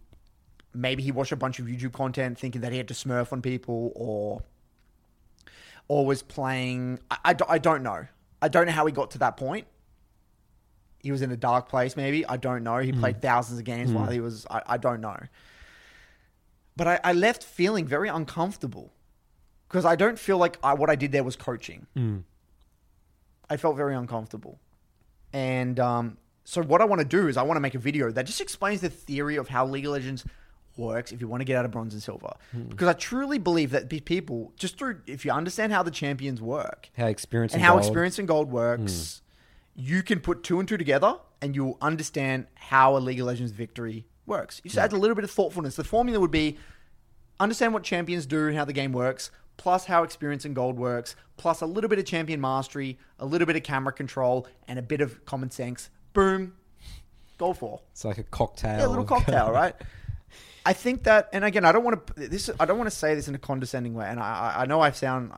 maybe 0.74 1.04
he 1.04 1.12
watched 1.12 1.32
a 1.32 1.36
bunch 1.36 1.60
of 1.60 1.66
YouTube 1.66 1.94
content 1.94 2.38
thinking 2.38 2.62
that 2.62 2.72
he 2.72 2.78
had 2.78 2.88
to 2.88 2.94
smurf 2.94 3.34
on 3.34 3.42
people 3.42 3.92
or 3.96 4.42
or 5.88 6.06
was 6.06 6.22
playing 6.22 7.00
I, 7.10 7.18
I, 7.26 7.34
don't- 7.34 7.52
I 7.52 7.58
don't 7.58 7.84
know. 7.84 8.08
I 8.42 8.48
don't 8.48 8.66
know 8.66 8.72
how 8.72 8.86
he 8.86 8.92
got 8.92 9.12
to 9.12 9.18
that 9.20 9.38
point. 9.38 9.68
He 11.02 11.12
was 11.12 11.22
in 11.22 11.32
a 11.32 11.38
dark 11.38 11.70
place 11.70 11.96
maybe. 11.96 12.26
I 12.26 12.38
don't 12.38 12.64
know. 12.64 12.78
He 12.78 12.92
hmm. 12.92 13.00
played 13.00 13.22
thousands 13.22 13.60
of 13.60 13.66
games 13.66 13.90
hmm. 13.90 13.96
while 13.96 14.10
he 14.10 14.20
was 14.20 14.46
I, 14.50 14.62
I 14.66 14.78
don't 14.78 15.02
know. 15.02 15.18
But 16.76 16.88
I, 16.88 17.00
I 17.04 17.14
left 17.14 17.44
feeling 17.44 17.86
very 17.86 18.08
uncomfortable 18.08 18.94
because 19.68 19.86
I 19.86 19.96
don't 19.96 20.18
feel 20.18 20.38
like 20.38 20.58
I, 20.64 20.74
what 20.74 20.90
I 20.90 20.96
did 20.96 21.12
there 21.12 21.24
was 21.24 21.36
coaching. 21.36 21.88
Hmm. 21.94 22.20
I 23.50 23.58
felt 23.58 23.76
very 23.76 23.96
uncomfortable. 23.96 24.60
And 25.34 25.80
um, 25.80 26.18
so 26.50 26.64
what 26.64 26.82
I 26.82 26.86
want 26.86 27.00
to 27.00 27.06
do 27.06 27.28
is 27.28 27.38
I 27.38 27.44
want 27.44 27.58
to 27.58 27.62
make 27.62 27.76
a 27.76 27.80
video 27.80 28.10
that 28.10 28.26
just 28.26 28.42
explains 28.42 28.82
the 28.82 28.90
theory 28.90 29.36
of 29.36 29.50
how 29.50 29.68
League 29.68 29.86
of 29.86 29.92
Legends 29.92 30.26
works 30.78 31.12
if 31.12 31.22
you 31.22 31.28
want 31.28 31.42
to 31.42 31.46
get 31.46 31.56
out 31.56 31.64
of 31.64 31.70
bronze 31.70 31.94
and 31.94 32.02
silver. 32.02 32.34
Hmm. 32.52 32.64
Because 32.64 32.88
I 32.88 32.94
truly 32.94 33.38
believe 33.38 33.70
that 33.70 33.88
people, 34.04 34.52
just 34.58 34.80
through, 34.80 35.02
if 35.06 35.26
you 35.26 35.32
understand 35.32 35.72
how 35.72 35.84
the 35.84 35.92
champions 35.92 36.42
work 36.42 36.90
How 36.98 37.06
experience 37.06 37.54
and 37.54 37.62
in 37.62 37.66
how 37.68 37.74
gold. 37.74 37.84
experience 37.84 38.18
in 38.18 38.26
gold 38.26 38.50
works, 38.50 39.22
hmm. 39.76 39.84
you 39.86 40.02
can 40.02 40.22
put 40.22 40.42
two 40.42 40.60
and 40.60 40.68
two 40.68 40.78
together 40.78 41.18
and 41.40 41.56
you'll 41.56 41.78
understand 41.84 42.48
how 42.56 42.98
a 42.98 43.00
League 43.00 43.20
of 43.20 43.28
Legends 43.28 43.52
victory 43.52 44.08
works. 44.26 44.60
You 44.64 44.72
just 44.72 44.80
hmm. 44.80 44.86
add 44.86 44.94
a 44.94 44.98
little 44.98 45.16
bit 45.16 45.26
of 45.26 45.30
thoughtfulness. 45.30 45.76
The 45.76 45.84
formula 45.84 46.20
would 46.20 46.32
be 46.32 46.58
understand 47.40 47.76
what 47.76 47.84
champions 47.84 48.26
do 48.26 48.48
and 48.48 48.58
how 48.58 48.66
the 48.66 48.74
game 48.74 48.92
works, 48.92 49.30
plus 49.58 49.86
how 49.86 50.02
experience 50.02 50.46
and 50.46 50.56
gold 50.56 50.78
works, 50.78 51.16
plus 51.38 51.62
a 51.62 51.68
little 51.68 51.92
bit 51.92 52.00
of 52.00 52.06
champion 52.06 52.42
mastery, 52.42 52.98
a 53.20 53.26
little 53.28 53.46
bit 53.46 53.56
of 53.56 53.62
camera 53.62 53.94
control, 53.94 54.48
and 54.68 54.80
a 54.80 54.82
bit 54.82 55.00
of 55.00 55.24
common 55.26 55.52
sense. 55.52 55.92
Boom, 56.14 56.54
gold 57.38 57.58
four. 57.58 57.82
It's 57.92 58.06
like 58.06 58.18
a 58.18 58.24
cocktail. 58.24 58.80
Yeah, 58.80 58.86
a 58.86 58.90
little 58.90 59.06
cocktail, 59.06 59.52
right? 59.54 59.76
I 60.66 60.74
think 60.74 61.04
that, 61.04 61.30
and 61.34 61.44
again, 61.44 61.66
I 61.66 61.72
don't 61.72 61.84
want 61.84 62.08
to 62.08 62.28
this. 62.28 62.50
I 62.60 62.66
don't 62.66 62.78
want 62.78 62.90
to 62.90 62.96
say 62.96 63.16
this 63.16 63.28
in 63.28 63.36
a 63.36 63.40
condescending 63.40 63.94
way, 63.94 64.06
and 64.08 64.20
I, 64.20 64.54
I 64.58 64.66
know 64.66 64.82
I 64.82 64.92
sound, 64.92 65.32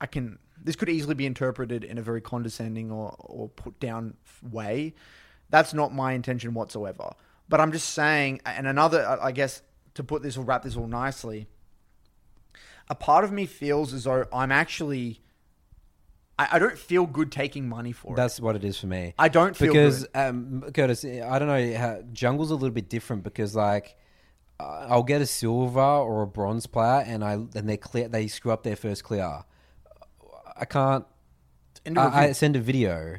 I 0.00 0.06
can. 0.06 0.38
This 0.64 0.76
could 0.76 0.88
easily 0.88 1.14
be 1.14 1.26
interpreted 1.26 1.82
in 1.82 1.98
a 1.98 2.02
very 2.02 2.20
condescending 2.20 2.90
or 2.90 3.14
or 3.18 3.48
put 3.48 3.80
down 3.80 4.14
way. 4.42 4.94
That's 5.50 5.74
not 5.74 5.92
my 5.92 6.12
intention 6.12 6.54
whatsoever. 6.54 7.10
But 7.48 7.60
I'm 7.60 7.72
just 7.72 7.90
saying, 7.90 8.40
and 8.46 8.66
another, 8.66 9.18
I 9.20 9.32
guess, 9.32 9.60
to 9.94 10.04
put 10.04 10.22
this 10.22 10.36
or 10.36 10.44
wrap 10.44 10.62
this 10.62 10.76
all 10.76 10.86
nicely, 10.86 11.48
a 12.88 12.94
part 12.94 13.24
of 13.24 13.32
me 13.32 13.44
feels 13.46 13.92
as 13.92 14.04
though 14.04 14.24
I'm 14.32 14.52
actually. 14.52 15.20
I, 16.42 16.56
I 16.56 16.58
don't 16.58 16.78
feel 16.78 17.06
good 17.06 17.30
taking 17.32 17.68
money 17.68 17.92
for 17.92 18.12
it. 18.12 18.16
That's 18.16 18.40
what 18.40 18.56
it 18.56 18.64
is 18.64 18.78
for 18.78 18.86
me. 18.86 19.14
I 19.18 19.28
don't 19.28 19.56
feel 19.56 19.72
because 19.72 20.04
good. 20.04 20.16
um, 20.16 20.62
Curtis, 20.74 21.04
I 21.04 21.38
don't 21.38 21.48
know 21.48 21.76
how 21.78 22.02
jungle's 22.12 22.50
a 22.50 22.54
little 22.54 22.70
bit 22.70 22.88
different 22.88 23.22
because 23.22 23.54
like 23.56 23.96
uh, 24.60 24.86
I'll 24.88 25.02
get 25.02 25.20
a 25.20 25.26
silver 25.26 25.80
or 25.80 26.22
a 26.22 26.26
bronze 26.26 26.66
player 26.66 27.04
and 27.06 27.24
I 27.24 27.34
and 27.34 27.68
they 27.68 27.76
clear 27.76 28.08
they 28.08 28.26
screw 28.28 28.52
up 28.52 28.62
their 28.62 28.76
first 28.76 29.04
clear. 29.04 29.44
I 30.56 30.64
can't. 30.64 31.04
End 31.84 31.98
of 31.98 32.12
I, 32.12 32.16
I 32.16 32.20
review. 32.22 32.34
send 32.34 32.56
a 32.56 32.60
video. 32.60 33.18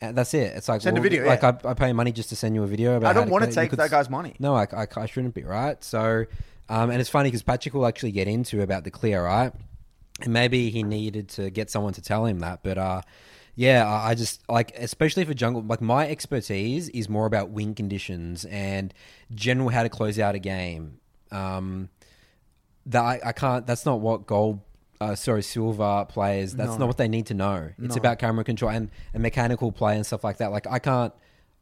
And 0.00 0.16
that's 0.16 0.34
it. 0.34 0.52
It's 0.54 0.68
like 0.68 0.82
Send 0.82 0.98
a 0.98 1.00
video, 1.00 1.24
Like 1.26 1.40
yeah. 1.42 1.58
I, 1.64 1.70
I 1.70 1.74
pay 1.74 1.90
money 1.94 2.12
just 2.12 2.28
to 2.28 2.36
send 2.36 2.54
you 2.54 2.62
a 2.62 2.66
video. 2.66 2.96
About 2.98 3.08
I 3.08 3.12
don't 3.14 3.30
want 3.30 3.44
to 3.44 3.50
clear- 3.50 3.64
take 3.68 3.76
that 3.78 3.90
guy's 3.90 4.10
money. 4.10 4.34
No, 4.38 4.54
I, 4.54 4.66
I, 4.70 4.86
I 4.94 5.06
shouldn't 5.06 5.32
be 5.34 5.42
right. 5.42 5.82
So, 5.82 6.26
um, 6.68 6.90
and 6.90 7.00
it's 7.00 7.08
funny 7.08 7.28
because 7.28 7.42
Patrick 7.42 7.74
will 7.74 7.86
actually 7.86 8.12
get 8.12 8.28
into 8.28 8.60
about 8.60 8.84
the 8.84 8.90
clear, 8.90 9.24
right? 9.24 9.52
And 10.22 10.32
maybe 10.32 10.70
he 10.70 10.82
needed 10.82 11.28
to 11.30 11.50
get 11.50 11.70
someone 11.70 11.92
to 11.94 12.02
tell 12.02 12.24
him 12.24 12.38
that, 12.40 12.60
but 12.62 12.78
uh, 12.78 13.02
yeah, 13.54 13.86
I, 13.86 14.14
just 14.14 14.42
like, 14.48 14.76
especially 14.78 15.24
for 15.24 15.34
jungle, 15.34 15.62
like 15.62 15.80
my 15.80 16.08
expertise 16.08 16.88
is 16.90 17.08
more 17.08 17.26
about 17.26 17.50
win 17.50 17.74
conditions 17.74 18.44
and 18.46 18.92
general 19.34 19.68
how 19.68 19.82
to 19.82 19.88
close 19.88 20.18
out 20.18 20.34
a 20.34 20.38
game. 20.38 20.98
Um, 21.30 21.88
that 22.86 23.02
I, 23.02 23.20
I 23.26 23.32
can't. 23.32 23.66
That's 23.66 23.84
not 23.84 24.00
what 24.00 24.26
gold. 24.26 24.60
Uh, 25.00 25.14
sorry, 25.14 25.42
silver 25.42 26.06
players. 26.08 26.54
That's 26.54 26.72
No. 26.72 26.78
not 26.78 26.86
what 26.86 26.96
they 26.98 27.08
need 27.08 27.26
to 27.26 27.34
know. 27.34 27.70
It's 27.82 27.96
No. 27.96 27.98
about 28.00 28.18
camera 28.18 28.44
control 28.44 28.70
and, 28.70 28.90
and 29.12 29.22
mechanical 29.22 29.70
play 29.72 29.96
and 29.96 30.06
stuff 30.06 30.24
like 30.24 30.38
that. 30.38 30.50
Like 30.52 30.66
I 30.66 30.78
can't. 30.78 31.12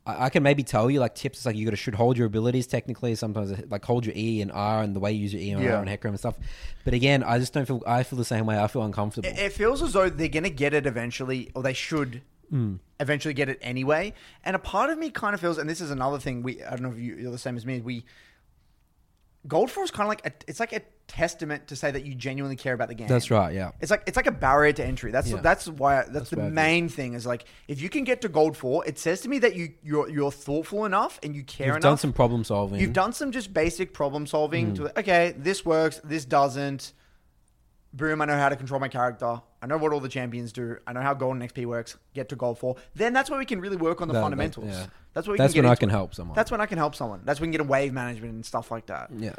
I, 0.07 0.27
I 0.27 0.29
can 0.31 0.43
maybe 0.43 0.63
tell 0.63 0.91
you 0.91 1.01
like 1.01 1.15
tips. 1.15 1.39
It's 1.39 1.47
Like 1.47 1.57
you 1.57 1.65
got 1.65 1.71
to 1.71 1.77
should 1.77 1.95
hold 1.95 2.17
your 2.17 2.27
abilities 2.27 2.67
technically. 2.67 3.15
Sometimes 3.15 3.53
like 3.71 3.85
hold 3.85 4.05
your 4.07 4.15
E 4.17 4.41
and 4.43 4.51
R 4.53 4.83
and 4.83 4.95
the 4.95 5.01
way 5.01 5.13
you 5.13 5.21
use 5.21 5.33
your 5.33 5.43
E 5.43 5.51
and 5.51 5.63
Yeah. 5.63 5.75
R 5.77 5.81
and 5.83 5.89
Hecarim 5.89 6.11
and 6.11 6.19
stuff. 6.19 6.37
But 6.85 6.95
again, 6.95 7.23
I 7.23 7.39
just 7.39 7.53
don't 7.53 7.67
feel. 7.67 7.83
I 7.87 8.03
feel 8.03 8.17
the 8.19 8.25
same 8.25 8.47
way. 8.47 8.59
I 8.59 8.67
feel 8.67 8.83
uncomfortable. 8.83 9.29
It, 9.29 9.39
it 9.39 9.53
feels 9.53 9.83
as 9.83 9.93
though 9.95 10.09
they're 10.09 10.29
going 10.29 10.45
to 10.45 10.51
get 10.51 10.75
it 10.75 10.87
eventually, 10.87 11.51
or 11.55 11.63
they 11.63 11.73
should 11.75 12.23
Hmm. 12.51 12.75
eventually 13.01 13.33
get 13.33 13.49
it 13.49 13.59
anyway. 13.63 14.13
And 14.45 14.55
a 14.55 14.59
part 14.59 14.91
of 14.91 14.99
me 14.99 15.09
kind 15.11 15.33
of 15.35 15.41
feels, 15.41 15.57
and 15.57 15.69
this 15.69 15.81
is 15.81 15.91
another 15.91 16.19
thing. 16.19 16.43
We 16.43 16.63
I 16.63 16.71
don't 16.71 16.83
know 16.83 16.91
if 16.91 16.99
you, 16.99 17.17
you're 17.17 17.33
the 17.33 17.39
same 17.39 17.57
as 17.57 17.65
me. 17.65 17.81
We 17.81 18.05
Gold 19.49 19.71
Four 19.71 19.85
is 19.85 19.91
kind 19.91 20.05
of 20.07 20.09
like 20.09 20.27
a, 20.27 20.33
it's 20.47 20.61
like 20.61 20.73
a 20.75 20.81
testament 21.07 21.69
to 21.69 21.77
say 21.77 21.91
that 21.91 22.05
you 22.05 22.15
genuinely 22.15 22.57
care 22.57 22.73
about 22.75 22.89
the 22.89 22.95
game. 22.95 23.07
That's 23.09 23.31
right. 23.31 23.55
Yeah. 23.55 23.73
It's 23.81 23.91
like 23.91 24.03
it's 24.07 24.17
like 24.17 24.27
a 24.27 24.33
barrier 24.33 24.73
to 24.73 24.85
entry. 24.85 25.11
That's 25.11 25.29
Yeah. 25.31 25.41
that's 25.43 25.69
why 25.69 25.97
that's, 25.97 26.11
That's 26.11 26.31
the 26.31 26.37
what 26.41 26.53
main 26.53 26.89
thing 26.89 27.13
is 27.15 27.27
like 27.27 27.45
if 27.69 27.81
you 27.83 27.89
can 27.91 28.05
get 28.05 28.21
to 28.23 28.29
gold 28.29 28.57
four, 28.57 28.85
it 28.87 28.99
says 28.99 29.21
to 29.23 29.29
me 29.29 29.39
that 29.41 29.55
you 29.55 29.75
you're 29.83 30.09
you're 30.09 30.31
thoughtful 30.33 30.85
enough 30.85 31.21
and 31.23 31.37
you 31.37 31.45
care 31.45 31.67
You've 31.69 31.77
enough. 31.77 31.83
done 31.83 31.99
some 31.99 32.13
problem 32.13 32.43
solving. 32.45 32.81
You've 32.81 32.93
done 32.95 33.13
some 33.13 33.33
just 33.33 33.53
basic 33.53 33.93
problem 33.93 34.27
solving. 34.27 34.69
Hmm. 34.71 34.75
To 34.87 34.99
okay, 35.01 35.35
this 35.37 35.65
works. 35.65 36.01
This 36.05 36.25
doesn't. 36.25 36.93
Boom! 37.93 38.21
I 38.21 38.25
know 38.25 38.37
how 38.37 38.49
to 38.49 38.57
control 38.57 38.81
my 38.81 38.89
character. 38.89 39.41
I 39.63 39.67
know 39.67 39.77
what 39.77 39.93
all 39.93 40.01
the 40.01 40.09
champions 40.09 40.53
do. 40.53 40.79
I 40.85 40.93
know 40.93 41.01
how 41.01 41.15
golden 41.15 41.41
XP 41.49 41.65
works. 41.67 41.97
Get 42.13 42.29
to 42.31 42.37
gold 42.37 42.59
four. 42.59 42.75
Then 42.97 43.13
that's 43.13 43.31
where 43.31 43.39
we 43.39 43.45
can 43.45 43.61
really 43.61 43.77
work 43.77 44.03
on 44.03 44.09
the 44.09 44.15
That- 44.15 44.19
that- 44.19 44.25
fundamentals. 44.25 44.67
yeah. 44.69 44.87
That's 45.13 45.29
where 45.29 45.35
we 45.35 45.39
That's 45.39 45.55
can 45.55 45.63
when 45.63 45.71
I 45.71 45.77
can 45.77 45.91
it. 45.91 45.93
help 45.93 46.13
someone. 46.13 46.35
That's 46.35 46.51
when 46.51 46.61
I 46.61 46.67
can 46.67 46.77
help 46.77 46.97
someone. 46.97 47.21
That's 47.25 47.41
when 47.41 47.51
we 47.51 47.57
can 47.57 47.63
get 47.63 47.69
a 47.69 47.71
wave 47.71 47.93
management 47.93 48.35
and 48.35 48.45
stuff 48.45 48.73
like 48.73 48.87
that. 48.87 49.11
Yeah. 49.17 49.35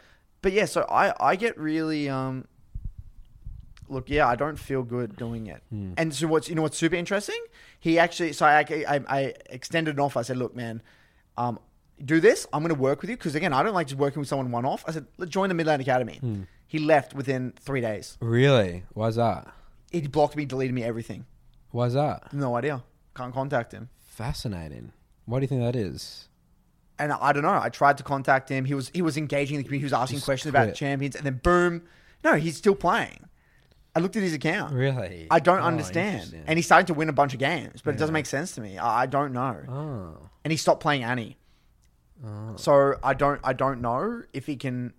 But 0.46 0.54
yeah, 0.54 0.66
so 0.66 0.86
I 0.88 1.12
I 1.20 1.36
get 1.38 1.58
really 1.58 2.08
um. 2.08 2.46
Look, 3.90 4.12
yeah, 4.12 4.28
I 4.28 4.36
don't 4.36 4.58
feel 4.58 4.84
good 4.84 5.16
doing 5.16 5.48
it. 5.48 5.64
Hmm. 5.72 5.94
And 5.98 6.14
so 6.14 6.28
what's 6.28 6.48
you 6.48 6.54
know 6.54 6.62
what's 6.62 6.78
super 6.78 6.96
interesting? 6.96 7.42
He 7.80 7.98
actually 7.98 8.32
so 8.34 8.46
I 8.46 8.60
I, 8.88 9.00
I 9.08 9.34
extended 9.50 9.96
an 9.96 10.02
offer. 10.02 10.20
I 10.20 10.22
said, 10.22 10.38
look, 10.38 10.56
man, 10.56 10.84
um, 11.36 11.58
do 12.04 12.20
this. 12.20 12.46
I'm 12.54 12.62
going 12.62 12.76
to 12.76 12.80
work 12.80 13.02
with 13.02 13.10
you 13.10 13.18
because 13.18 13.34
again, 13.34 13.54
I 13.54 13.64
don't 13.64 13.74
like 13.74 13.88
just 13.88 13.98
working 13.98 14.20
with 14.20 14.30
someone 14.30 14.52
one 14.52 14.66
off. 14.66 14.84
I 14.88 14.92
said, 14.92 15.08
let's 15.18 15.32
join 15.32 15.50
the 15.50 15.56
Midland 15.56 15.82
Academy. 15.82 16.18
Hmm. 16.18 16.44
He 16.68 16.78
left 16.78 17.16
within 17.16 17.54
three 17.60 17.82
days. 17.82 18.16
Really? 18.22 18.84
Why's 18.94 19.16
that? 19.16 19.52
He 19.92 20.02
blocked 20.02 20.36
me, 20.36 20.46
deleted 20.46 20.76
me, 20.76 20.84
everything. 20.84 21.26
Why's 21.72 21.94
that? 21.94 22.32
No 22.34 22.56
idea. 22.56 22.84
Can't 23.16 23.34
contact 23.34 23.72
him. 23.72 23.90
Fascinating. 24.00 24.92
Why 25.26 25.40
do 25.40 25.44
you 25.44 25.48
think 25.48 25.64
that 25.64 25.76
is? 25.76 26.28
And 26.98 27.12
I 27.12 27.34
don't 27.34 27.44
know. 27.44 27.60
I 27.62 27.70
tried 27.70 27.98
to 27.98 28.04
contact 28.04 28.48
him. 28.50 28.64
He 28.66 28.74
was 28.74 28.90
he 28.94 29.02
was 29.02 29.18
engaging 29.18 29.56
in 29.56 29.60
the 29.62 29.64
community. 29.68 29.82
He 29.82 29.86
was 29.86 29.94
asking 29.94 30.18
Just 30.18 30.26
questions 30.26 30.50
about 30.50 30.66
quit. 30.68 30.76
champions, 30.76 31.16
and 31.16 31.26
then 31.26 31.40
boom, 31.44 31.84
no, 32.24 32.36
he's 32.36 32.56
still 32.58 32.76
playing. 32.76 33.28
I 33.96 34.00
looked 34.00 34.16
at 34.16 34.24
his 34.24 34.34
account. 34.34 34.74
Really? 34.74 35.28
I 35.32 35.40
don't 35.40 35.60
Oh, 35.60 35.64
understand. 35.64 36.16
interesting. 36.16 36.44
And 36.48 36.58
he's 36.58 36.66
starting 36.66 36.88
to 36.88 36.94
win 36.94 37.08
a 37.10 37.14
bunch 37.14 37.34
of 37.34 37.40
games, 37.40 37.82
but 37.82 37.96
it 37.96 37.98
doesn't 37.98 38.14
make 38.14 38.26
sense 38.26 38.54
to 38.56 38.62
me. 38.62 38.78
I, 38.78 39.04
I 39.04 39.06
don't 39.06 39.32
know. 39.32 39.58
Oh. 39.70 40.30
And 40.44 40.52
he 40.52 40.58
stopped 40.58 40.82
playing 40.82 41.04
Annie. 41.04 41.38
Oh. 42.26 42.56
So 42.58 42.96
I 43.04 43.14
don't 43.14 43.40
I 43.44 43.54
don't 43.54 43.82
know 43.82 44.24
if 44.34 44.46
he 44.46 44.56
can 44.56 44.94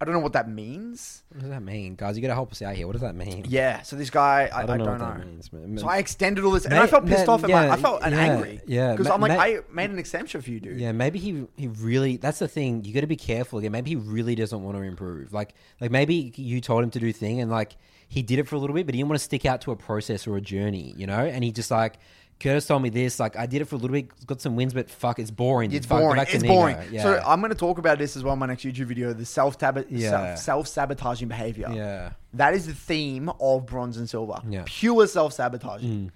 I 0.00 0.04
don't 0.04 0.14
know 0.14 0.20
what 0.20 0.34
that 0.34 0.48
means. 0.48 1.24
What 1.30 1.40
does 1.40 1.50
that 1.50 1.62
mean, 1.62 1.96
guys? 1.96 2.16
You 2.16 2.22
got 2.22 2.28
to 2.28 2.34
help 2.34 2.52
us 2.52 2.62
out 2.62 2.76
here. 2.76 2.86
What 2.86 2.92
does 2.92 3.02
that 3.02 3.16
mean? 3.16 3.44
Yeah. 3.48 3.82
So 3.82 3.96
this 3.96 4.10
guy 4.10 4.48
I, 4.52 4.62
I 4.62 4.66
don't, 4.66 4.78
know. 4.78 4.84
what 4.92 4.98
that 4.98 5.26
means. 5.26 5.52
man. 5.52 5.76
So 5.76 5.88
I 5.88 5.98
extended 5.98 6.44
all 6.44 6.52
this, 6.52 6.64
and 6.66 6.74
May- 6.74 6.82
I 6.82 6.86
felt 6.86 7.04
pissed 7.04 7.26
ma- 7.26 7.32
off. 7.34 7.42
At 7.42 7.50
my, 7.50 7.70
I 7.70 7.76
felt 7.76 8.02
and 8.04 8.14
yeah, 8.14 8.20
angry. 8.20 8.60
yeah. 8.66 8.92
because 8.92 9.08
I'm 9.08 9.20
like, 9.20 9.32
ma- 9.32 9.42
I 9.42 9.58
made 9.72 9.90
an 9.90 9.98
exception 9.98 10.40
for 10.40 10.50
you, 10.50 10.60
dude. 10.60 10.78
Yeah, 10.78 10.92
maybe 10.92 11.18
he 11.18 11.46
he 11.56 11.66
really. 11.66 12.16
That's 12.16 12.38
the 12.38 12.46
thing. 12.46 12.84
You 12.84 12.94
got 12.94 13.00
to 13.00 13.08
be 13.08 13.16
careful 13.16 13.58
again. 13.58 13.72
Maybe 13.72 13.90
he 13.90 13.96
really 13.96 14.36
doesn't 14.36 14.62
want 14.62 14.76
to 14.76 14.82
improve. 14.82 15.32
Like 15.32 15.54
like 15.80 15.90
maybe 15.90 16.32
you 16.36 16.60
told 16.60 16.84
him 16.84 16.90
to 16.90 17.00
do 17.00 17.12
thing, 17.12 17.40
and 17.40 17.50
like 17.50 17.76
he 18.08 18.22
did 18.22 18.38
it 18.38 18.46
for 18.46 18.54
a 18.54 18.58
little 18.58 18.74
bit, 18.74 18.86
but 18.86 18.94
he 18.94 19.00
didn't 19.00 19.10
want 19.10 19.18
to 19.18 19.24
stick 19.24 19.44
out 19.44 19.60
to 19.62 19.72
a 19.72 19.76
process 19.76 20.26
or 20.28 20.36
a 20.36 20.40
journey, 20.40 20.94
you 20.96 21.06
know. 21.08 21.18
And 21.26 21.42
he 21.42 21.50
just 21.50 21.70
like 21.72 21.98
Curtis 22.40 22.66
told 22.66 22.82
me 22.82 22.88
this. 22.88 23.18
Like 23.18 23.36
I 23.36 23.46
did 23.46 23.62
it 23.62 23.64
for 23.64 23.74
a 23.74 23.78
little 23.78 23.94
bit, 23.94 24.26
got 24.26 24.40
some 24.40 24.54
wins, 24.54 24.72
but 24.72 24.88
fuck, 24.88 25.18
it's 25.18 25.30
boring. 25.30 25.72
It's 25.72 25.86
Fuck, 25.86 25.98
go 25.98 26.02
boring. 26.04 26.16
back 26.20 26.28
to 26.28 26.34
It's 26.36 26.44
boring. 26.44 26.76
Yeah. 26.92 27.02
So 27.02 27.22
I'm 27.26 27.40
going 27.40 27.50
to 27.50 27.56
talk 27.58 27.78
about 27.78 27.98
this 27.98 28.16
as 28.16 28.22
well 28.22 28.34
in 28.34 28.38
my 28.38 28.46
next 28.46 28.62
YouTube 28.64 28.86
video. 28.86 29.12
The 29.12 29.24
self 29.24 29.56
Yeah. 29.90 30.34
self 30.36 30.68
sabotaging 30.68 31.28
behavior. 31.28 31.68
yeah. 31.72 32.12
That 32.34 32.54
is 32.54 32.66
the 32.66 32.74
theme 32.74 33.28
of 33.40 33.66
bronze 33.66 33.96
and 33.96 34.08
silver. 34.08 34.40
Yeah. 34.48 34.62
Pure 34.66 35.08
self 35.08 35.32
sabotaging. 35.32 35.90
Mm. 35.90 36.10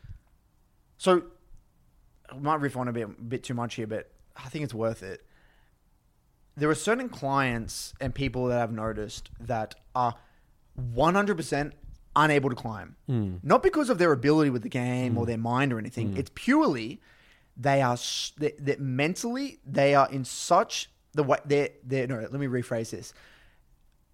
So 0.98 1.22
I 2.30 2.36
might 2.38 2.60
riff 2.60 2.76
on 2.76 2.86
a 2.88 2.92
bit, 2.92 3.04
a 3.06 3.08
bit 3.08 3.42
too 3.42 3.54
much 3.54 3.74
here, 3.74 3.86
but 3.88 4.10
I 4.36 4.48
think 4.48 4.62
it's 4.64 4.74
worth 4.74 5.02
it. 5.02 5.26
There 6.56 6.68
are 6.70 6.74
certain 6.74 7.08
clients 7.08 7.94
and 8.00 8.14
people 8.14 8.46
that 8.46 8.60
I've 8.62 8.72
noticed 8.72 9.30
that 9.40 9.74
are 9.94 10.14
100% 10.94 11.72
unable 12.14 12.50
to 12.50 12.56
climb. 12.56 12.96
Mm. 13.08 13.38
Not 13.42 13.62
because 13.62 13.88
of 13.90 13.98
their 13.98 14.12
ability 14.12 14.50
with 14.50 14.62
the 14.62 14.68
game 14.68 15.16
or 15.18 15.26
their 15.26 15.38
mind 15.38 15.72
or 15.72 15.78
anything. 15.78 16.16
It's 16.16 16.30
purely 16.34 17.00
they 17.56 17.82
are 17.82 17.92
s- 17.94 18.32
that 18.38 18.64
that 18.64 18.80
mentally 18.80 19.58
they 19.66 19.94
are 19.94 20.08
in 20.10 20.24
such 20.24 20.90
the 21.14 21.22
way 21.22 21.38
they're, 21.44 21.68
they're 21.84 22.06
no 22.06 22.16
let 22.20 22.32
me 22.32 22.46
rephrase 22.46 22.90
this 22.90 23.12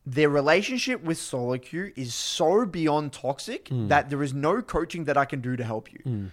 their 0.07 0.29
relationship 0.29 1.03
with 1.05 1.19
solo 1.19 1.59
queue 1.59 1.93
is 1.95 2.15
so 2.15 2.65
beyond 2.65 3.13
toxic 3.13 3.69
Hmm. 3.69 3.89
that 3.89 4.09
there 4.11 4.23
is 4.23 4.33
no 4.33 4.63
coaching 4.63 5.05
that 5.05 5.17
I 5.19 5.25
can 5.27 5.41
do 5.41 5.55
to 5.57 5.63
help 5.65 5.93
you. 5.93 6.31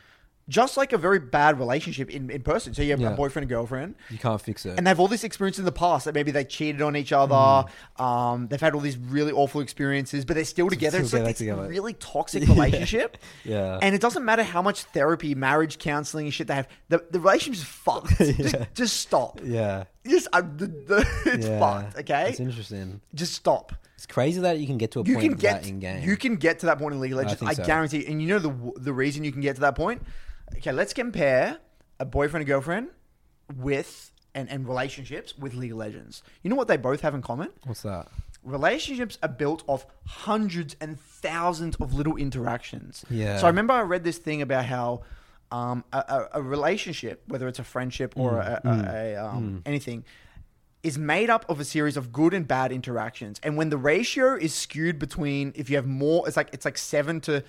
Just 0.48 0.78
like 0.78 0.94
a 0.94 0.98
very 1.00 1.18
bad 1.18 1.58
relationship 1.58 2.10
in, 2.12 2.30
in 2.30 2.44
person. 2.44 2.74
So 2.76 2.84
you 2.84 2.92
have 2.92 3.00
Yeah. 3.00 3.14
a 3.14 3.16
boyfriend 3.16 3.46
and 3.46 3.50
girlfriend, 3.50 3.96
You 4.12 4.20
can't 4.20 4.40
fix 4.40 4.64
it. 4.66 4.76
and 4.78 4.86
they 4.86 4.90
have 4.92 5.00
all 5.00 5.08
this 5.08 5.24
experience 5.24 5.58
in 5.58 5.66
the 5.66 5.72
past 5.72 6.06
that 6.06 6.14
maybe 6.14 6.30
they 6.30 6.44
cheated 6.44 6.84
on 6.84 6.96
each 6.96 7.12
other. 7.12 7.66
Um, 7.98 8.48
they've 8.48 8.62
had 8.62 8.76
all 8.76 8.82
these 8.82 8.98
really 8.98 9.32
awful 9.32 9.62
experiences, 9.62 10.24
but 10.24 10.36
they're 10.36 10.46
still 10.46 10.70
together. 10.70 10.98
Still 10.98 11.06
it's 11.06 11.14
like 11.14 11.22
get 11.24 11.28
this 11.30 11.38
together. 11.40 11.68
really 11.68 11.94
toxic 11.94 12.44
relationship. 12.48 13.18
Yeah. 13.44 13.80
And 13.82 13.96
it 13.96 14.02
doesn't 14.02 14.24
matter 14.24 14.44
how 14.44 14.62
much 14.62 14.84
therapy, 14.84 15.34
marriage 15.34 15.80
counseling, 15.80 16.26
and 16.26 16.34
shit 16.34 16.46
they 16.48 16.56
have. 16.56 16.68
The, 16.90 17.04
the 17.10 17.20
relationship's 17.20 17.66
fucked. 17.68 18.16
just, 18.18 18.56
just 18.76 18.98
stop. 18.98 19.42
yeah. 19.44 19.86
Just 20.08 20.28
uh, 20.32 20.42
the, 20.42 20.68
the, 20.68 21.08
it's 21.26 21.48
yeah. 21.48 21.60
fucked. 21.60 21.98
Okay, 22.02 22.30
It's 22.30 22.40
interesting. 22.40 23.02
just 23.16 23.34
stop. 23.34 23.72
It's 23.96 24.06
crazy 24.06 24.42
that 24.42 24.60
you 24.60 24.68
can 24.68 24.78
get 24.78 24.92
to 24.92 25.00
a 25.00 25.04
You 25.04 25.14
point 25.16 25.24
can 25.24 25.34
of 25.34 25.40
get 25.40 25.64
that 25.64 25.70
in 25.70 25.80
game. 25.80 26.04
you 26.08 26.18
can 26.18 26.36
get 26.36 26.60
to 26.60 26.66
that 26.68 26.78
point 26.78 26.94
in 26.94 27.00
League 27.02 27.14
of 27.14 27.18
Legends. 27.18 27.40
think 27.40 27.50
I, 27.50 27.54
so. 27.56 27.66
guarantee. 27.66 28.06
And 28.06 28.22
you 28.22 28.28
know 28.28 28.40
the 28.40 28.80
the 28.82 28.94
reason 28.94 29.24
you 29.24 29.32
can 29.32 29.42
get 29.42 29.56
to 29.56 29.62
that 29.62 29.76
point. 29.76 30.04
Okay, 30.58 30.72
let's 30.72 30.94
compare 30.94 31.58
a 32.00 32.06
boyfriend 32.06 32.42
and 32.42 32.48
girlfriend 32.48 32.90
with 33.56 34.12
and, 34.34 34.50
and 34.50 34.68
relationships 34.68 35.38
with 35.38 35.54
League 35.54 35.72
of 35.72 35.78
Legends. 35.78 36.24
You 36.44 36.50
know 36.50 36.56
what 36.56 36.68
they 36.68 36.78
both 36.78 37.02
have 37.02 37.14
in 37.14 37.22
common? 37.22 37.50
What's 37.66 37.84
that? 37.84 38.08
relationships 38.46 39.18
are 39.24 39.30
built 39.30 39.64
off 39.68 39.86
hundreds 40.06 40.76
and 40.80 41.00
thousands 41.00 41.76
of 41.78 41.94
little 41.94 42.16
interactions. 42.16 43.04
Yeah. 43.10 43.38
So 43.40 43.46
I 43.46 43.50
remember 43.50 43.74
I 43.74 43.82
read 43.82 44.04
this 44.04 44.20
thing 44.20 44.42
about 44.42 44.66
how 44.66 45.02
um, 45.52 45.84
a, 45.92 45.98
a, 45.98 46.30
a 46.34 46.42
relationship, 46.42 47.24
whether 47.28 47.48
it's 47.48 47.60
a 47.60 47.64
friendship 47.64 48.14
or 48.16 48.34
Mm, 48.34 48.48
a, 48.64 48.70
a, 48.70 49.14
a, 49.16 49.26
um, 49.26 49.64
anything, 49.66 50.06
is 50.84 50.98
made 50.98 51.32
up 51.32 51.46
of 51.50 51.60
a 51.60 51.66
series 51.66 51.98
of 51.98 52.14
good 52.14 52.34
and 52.34 52.48
bad 52.48 52.72
interactions. 52.72 53.40
And 53.42 53.58
when 53.58 53.70
the 53.70 53.78
ratio 53.78 54.36
is 54.36 54.54
skewed 54.54 55.00
between 55.00 55.52
if 55.56 55.70
you 55.70 55.76
have 55.78 55.88
more 55.88 56.28
it's 56.28 56.38
like 56.38 56.50
it's 56.54 56.66
like 56.66 56.78
7 56.78 57.22
to 57.22 57.44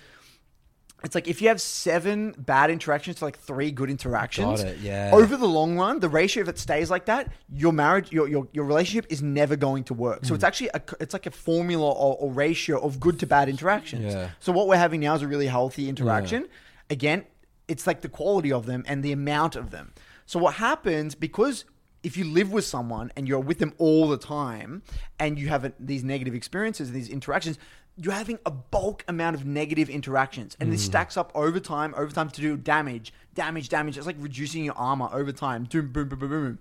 it's 1.03 1.13
like 1.13 1.27
if 1.27 1.41
you 1.41 1.49
have 1.49 1.61
seven 1.61 2.33
bad 2.37 2.71
interactions 2.71 3.17
to 3.17 3.25
like 3.25 3.37
three 3.37 3.71
good 3.71 3.89
interactions, 3.89 4.63
Got 4.63 4.71
it, 4.71 4.79
yeah. 4.79 5.11
over 5.13 5.37
the 5.37 5.47
long 5.47 5.77
run, 5.77 5.99
the 5.99 6.09
ratio 6.09 6.41
if 6.41 6.49
it 6.49 6.57
stays 6.57 6.89
like 6.89 7.05
that, 7.05 7.31
your 7.53 7.71
marriage, 7.71 8.11
your 8.11 8.27
your, 8.27 8.47
your 8.51 8.65
relationship 8.65 9.05
is 9.09 9.21
never 9.21 9.55
going 9.55 9.83
to 9.85 9.93
work. 9.93 10.19
Hmm. 10.19 10.25
So 10.25 10.35
it's 10.35 10.43
actually 10.43 10.69
a, 10.73 10.81
it's 10.99 11.13
like 11.13 11.27
a 11.27 11.31
formula 11.31 11.87
or, 11.87 12.17
or 12.17 12.31
ratio 12.31 12.79
of 12.79 12.99
good 12.99 13.19
to 13.19 13.27
bad 13.27 13.47
interactions. 13.47 14.13
Yeah. 14.13 14.31
So 14.39 14.51
what 14.51 14.67
we're 14.67 14.77
having 14.77 15.01
now 15.01 15.13
is 15.13 15.21
a 15.21 15.27
really 15.27 15.47
healthy 15.47 15.87
interaction. 15.87 16.47
Again, 16.89 17.25
it's 17.67 17.85
like 17.85 18.01
the 18.01 18.09
quality 18.09 18.51
of 18.51 18.65
them 18.65 18.83
and 18.87 19.03
the 19.03 19.11
amount 19.11 19.55
of 19.55 19.69
them. 19.69 19.93
So 20.25 20.39
what 20.39 20.55
happens 20.55 21.13
because 21.13 21.65
if 22.03 22.15
you 22.15 22.23
live 22.23 22.51
with 22.51 22.63
someone 22.63 23.11
and 23.15 23.27
you're 23.27 23.39
with 23.39 23.59
them 23.59 23.73
all 23.77 24.07
the 24.07 24.17
time 24.17 24.81
and 25.19 25.37
you 25.37 25.49
have 25.49 25.65
a, 25.65 25.73
these 25.79 26.03
negative 26.03 26.33
experiences, 26.33 26.89
and 26.89 26.95
these 26.95 27.09
interactions, 27.09 27.59
you're 27.97 28.13
having 28.13 28.37
a 28.45 28.51
bulk 28.51 29.03
amount 29.07 29.35
of 29.35 29.45
negative 29.45 29.89
interactions, 29.89 30.55
and 30.59 30.71
this 30.71 30.83
mm. 30.83 30.85
stacks 30.85 31.17
up 31.17 31.31
over 31.33 31.59
time, 31.59 31.95
over 31.97 32.11
time 32.11 32.29
to 32.29 32.41
do 32.41 32.55
damage, 32.55 33.11
damage, 33.33 33.69
damage. 33.69 33.97
It's 33.97 34.05
like 34.05 34.15
reducing 34.19 34.63
your 34.63 34.75
armor 34.77 35.09
over 35.11 35.31
time. 35.31 35.63
Boom, 35.63 35.91
boom, 35.91 36.07
boom, 36.07 36.19
boom, 36.19 36.29
boom. 36.29 36.59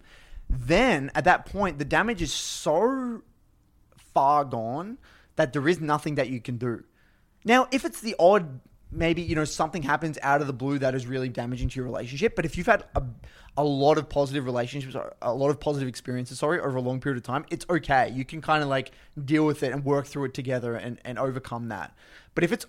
Then 0.49 1.11
at 1.15 1.25
that 1.25 1.47
point, 1.47 1.79
the 1.79 1.85
damage 1.85 2.23
is 2.23 2.33
so 2.33 3.23
far 4.15 4.45
gone 4.45 4.97
that 5.37 5.53
there 5.53 5.69
is 5.69 5.81
nothing 5.81 6.15
that 6.15 6.31
you 6.31 6.41
can 6.41 6.57
do. 6.57 6.85
Now, 7.45 7.69
if 7.71 7.85
it's 7.85 8.01
the 8.01 8.17
odd, 8.19 8.61
maybe 8.91 9.23
you 9.23 9.35
know 9.35 9.45
something 9.45 9.83
happens 9.83 10.19
out 10.23 10.41
of 10.41 10.47
the 10.47 10.53
blue 10.53 10.79
that 10.79 10.95
is 10.95 11.07
really 11.07 11.29
damaging 11.29 11.69
to 11.69 11.77
your 11.77 11.85
relationship, 11.85 12.37
but 12.37 12.45
if 12.45 12.57
you've 12.57 12.67
had 12.67 12.85
a, 12.95 13.03
a 13.57 13.65
lot 13.65 13.99
of 13.99 14.09
positive 14.09 14.45
relationships, 14.45 14.95
or 14.95 15.15
a 15.23 15.33
lot 15.35 15.51
of 15.51 15.61
positive 15.61 15.89
experiences, 15.89 16.39
sorry, 16.39 16.61
over 16.61 16.77
a 16.77 16.81
long 16.81 17.01
period 17.01 17.17
of 17.17 17.23
time, 17.25 17.45
it's 17.51 17.67
okay. 17.69 18.11
You 18.15 18.25
can 18.25 18.41
kind 18.41 18.63
of 18.63 18.69
like 18.69 18.93
deal 19.25 19.47
with 19.47 19.63
it 19.63 19.73
and 19.73 19.85
work 19.85 20.07
through 20.07 20.25
it 20.27 20.35
together 20.35 20.77
and, 20.77 20.99
and 21.05 21.19
overcome 21.19 21.69
that. 21.69 21.95
But 22.35 22.45
if 22.45 22.53
it's 22.53 22.67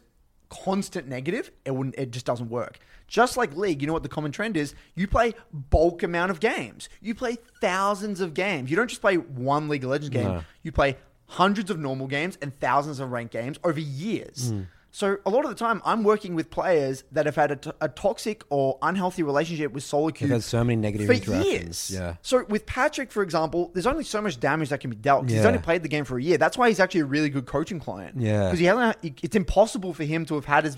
constant 0.50 1.08
negative, 1.08 1.52
it 1.66 1.72
wouldn't. 1.72 1.96
It 1.98 2.12
just 2.12 2.26
doesn't 2.26 2.50
work. 2.50 2.80
Just 3.08 3.38
like 3.38 3.56
league, 3.56 3.82
you 3.82 3.88
know 3.88 3.94
what 3.94 4.04
the 4.04 4.10
common 4.10 4.32
trend 4.32 4.58
is? 4.58 4.76
You 4.96 5.08
play 5.08 5.34
bulk 5.54 6.04
amount 6.04 6.32
of 6.32 6.40
games. 6.40 6.90
You 7.02 7.16
play 7.16 7.38
thousands 7.62 8.20
of 8.20 8.34
games. 8.34 8.70
You 8.70 8.76
don't 8.76 8.90
just 8.90 9.02
play 9.02 9.16
one 9.16 9.70
League 9.70 9.84
of 9.86 9.92
Legends 9.92 10.10
game. 10.10 10.26
No. 10.26 10.44
You 10.62 10.74
play 10.74 10.98
hundreds 11.28 11.70
of 11.70 11.80
normal 11.80 12.08
games 12.08 12.38
and 12.42 12.58
thousands 12.60 13.00
of 13.00 13.12
ranked 13.12 13.32
games 13.34 13.58
over 13.64 13.80
years. 13.80 14.50
Hmm. 14.50 14.62
So 14.92 15.18
a 15.26 15.30
lot 15.30 15.44
of 15.44 15.50
the 15.50 15.56
time, 15.56 15.82
I'm 15.86 16.04
working 16.04 16.34
with 16.34 16.50
players 16.50 17.04
that 17.12 17.26
have 17.28 17.36
had 17.36 17.52
a, 17.52 17.56
t- 17.58 17.72
a 17.82 17.90
toxic 17.90 18.44
or 18.50 18.80
unhealthy 18.82 19.22
relationship 19.22 19.72
with 19.72 19.84
solo 19.84 20.10
queue 20.10 20.28
They've 20.28 20.36
had 20.38 20.44
so 20.44 20.64
many 20.64 20.78
negative 20.78 21.06
for 21.06 21.36
years. 21.44 21.92
Yeah. 21.94 22.16
So 22.24 22.46
with 22.50 22.66
Patrick, 22.66 23.12
for 23.12 23.22
example, 23.22 23.70
there's 23.74 23.86
only 23.86 24.04
so 24.06 24.22
much 24.22 24.40
damage 24.40 24.70
that 24.70 24.80
can 24.80 24.90
be 24.90 24.96
dealt. 24.96 25.24
'cause 25.24 25.34
He's 25.34 25.46
only 25.46 25.60
played 25.60 25.84
the 25.84 25.90
game 25.90 26.04
for 26.06 26.18
a 26.18 26.24
year. 26.24 26.38
That's 26.38 26.58
why 26.58 26.70
he's 26.70 26.80
actually 26.80 27.02
a 27.02 27.06
really 27.06 27.30
good 27.30 27.46
coaching 27.46 27.80
client. 27.80 28.20
Yeah. 28.20 28.46
Because 28.46 28.60
he 28.60 28.66
hasn't. 28.66 28.98
It's 29.22 29.36
impossible 29.36 29.94
for 29.94 30.04
him 30.04 30.26
to 30.26 30.36
have 30.36 30.46
had 30.46 30.64
his 30.64 30.78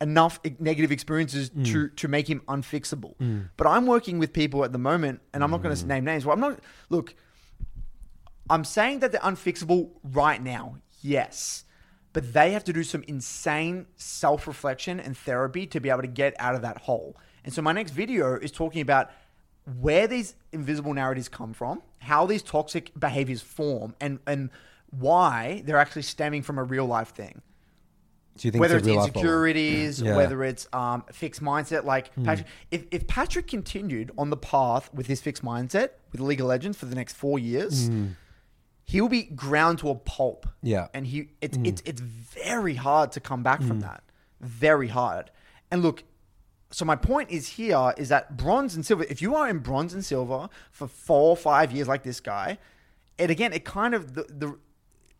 enough 0.00 0.38
negative 0.60 0.92
experiences 0.92 1.50
Mm. 1.50 1.66
to 1.72 1.88
to 1.88 2.06
make 2.06 2.28
him 2.30 2.42
unfixable. 2.46 3.14
But 3.56 3.66
I'm 3.66 3.86
working 3.86 4.20
with 4.20 4.32
people 4.32 4.62
at 4.64 4.70
the 4.72 4.78
moment, 4.78 5.20
and 5.34 5.42
I'm 5.42 5.50
not 5.50 5.62
going 5.62 5.74
Mm. 5.74 5.80
to 5.80 5.86
name 5.86 6.04
names. 6.04 6.24
Well, 6.24 6.34
I'm 6.34 6.40
not. 6.40 6.60
Look, 6.90 7.14
I'm 8.48 8.64
saying 8.64 9.00
that 9.00 9.12
they're 9.12 9.20
unfixable 9.20 9.90
right 10.04 10.40
now. 10.42 10.76
Yes. 11.00 11.64
But 12.18 12.32
they 12.32 12.50
have 12.50 12.64
to 12.64 12.72
do 12.72 12.82
some 12.82 13.04
insane 13.06 13.86
self 13.94 14.48
reflection 14.48 14.98
and 14.98 15.16
therapy 15.16 15.68
to 15.68 15.78
be 15.78 15.88
able 15.88 16.00
to 16.00 16.08
get 16.08 16.34
out 16.40 16.56
of 16.56 16.62
that 16.62 16.78
hole. 16.78 17.16
And 17.44 17.54
so, 17.54 17.62
my 17.62 17.70
next 17.70 17.92
video 17.92 18.34
is 18.34 18.50
talking 18.50 18.80
about 18.80 19.12
where 19.80 20.08
these 20.08 20.34
invisible 20.50 20.92
narratives 20.92 21.28
come 21.28 21.52
from, 21.52 21.80
how 22.00 22.26
these 22.26 22.42
toxic 22.42 22.90
behaviors 22.98 23.40
form, 23.40 23.94
and, 24.00 24.18
and 24.26 24.50
why 24.90 25.62
they're 25.64 25.76
actually 25.76 26.02
stemming 26.02 26.42
from 26.42 26.58
a 26.58 26.64
real 26.64 26.86
life 26.86 27.10
thing 27.10 27.40
Do 28.36 28.48
you 28.48 28.50
think 28.50 28.62
whether 28.62 28.78
it's 28.78 28.88
it's 28.88 28.88
a 28.88 28.90
real 28.90 29.00
life 29.00 29.12
problem? 29.12 29.24
insecurities, 29.24 30.02
Yeah. 30.02 30.16
Whether 30.16 30.42
it's 30.42 30.66
um, 30.72 31.04
fixed 31.12 31.40
mindset. 31.40 31.84
Like 31.84 32.10
Patrick, 32.24 32.48
if, 32.72 32.82
if 32.90 33.06
Patrick 33.06 33.46
continued 33.46 34.10
on 34.18 34.30
the 34.30 34.36
path 34.36 34.92
with 34.92 35.06
his 35.06 35.20
fixed 35.20 35.44
mindset 35.44 35.90
with 36.10 36.20
League 36.20 36.40
of 36.40 36.48
Legends 36.48 36.76
for 36.76 36.86
the 36.86 36.96
next 36.96 37.14
four 37.14 37.38
years, 37.38 37.88
he'll 38.88 39.08
be 39.08 39.22
ground 39.22 39.78
to 39.80 39.90
a 39.90 39.94
pulp. 39.94 40.48
Yeah. 40.62 40.88
And 40.92 41.06
he 41.06 41.28
it's 41.40 41.56
mm. 41.56 41.66
it's 41.66 41.82
it's 41.84 42.00
very 42.00 42.74
hard 42.74 43.12
to 43.12 43.20
come 43.20 43.42
back 43.42 43.60
from 43.62 43.78
mm. 43.78 43.82
that. 43.82 44.02
Very 44.40 44.88
hard. 44.88 45.30
And 45.70 45.82
look. 45.82 46.02
So 46.70 46.84
my 46.84 46.96
point 46.96 47.30
is 47.30 47.48
here 47.48 47.94
is 47.96 48.10
that 48.10 48.36
bronze 48.36 48.74
and 48.74 48.84
silver. 48.84 49.04
If 49.04 49.22
you 49.22 49.34
are 49.36 49.48
in 49.48 49.60
bronze 49.60 49.94
and 49.94 50.04
silver 50.04 50.50
for 50.70 50.86
four 50.86 51.30
or 51.30 51.36
five 51.36 51.72
years 51.72 51.88
like 51.88 52.02
this 52.02 52.20
guy, 52.20 52.58
and 53.18 53.30
again, 53.30 53.54
it 53.54 53.64
kind 53.64 53.94
of 53.94 54.14
the, 54.14 54.24
the 54.28 54.58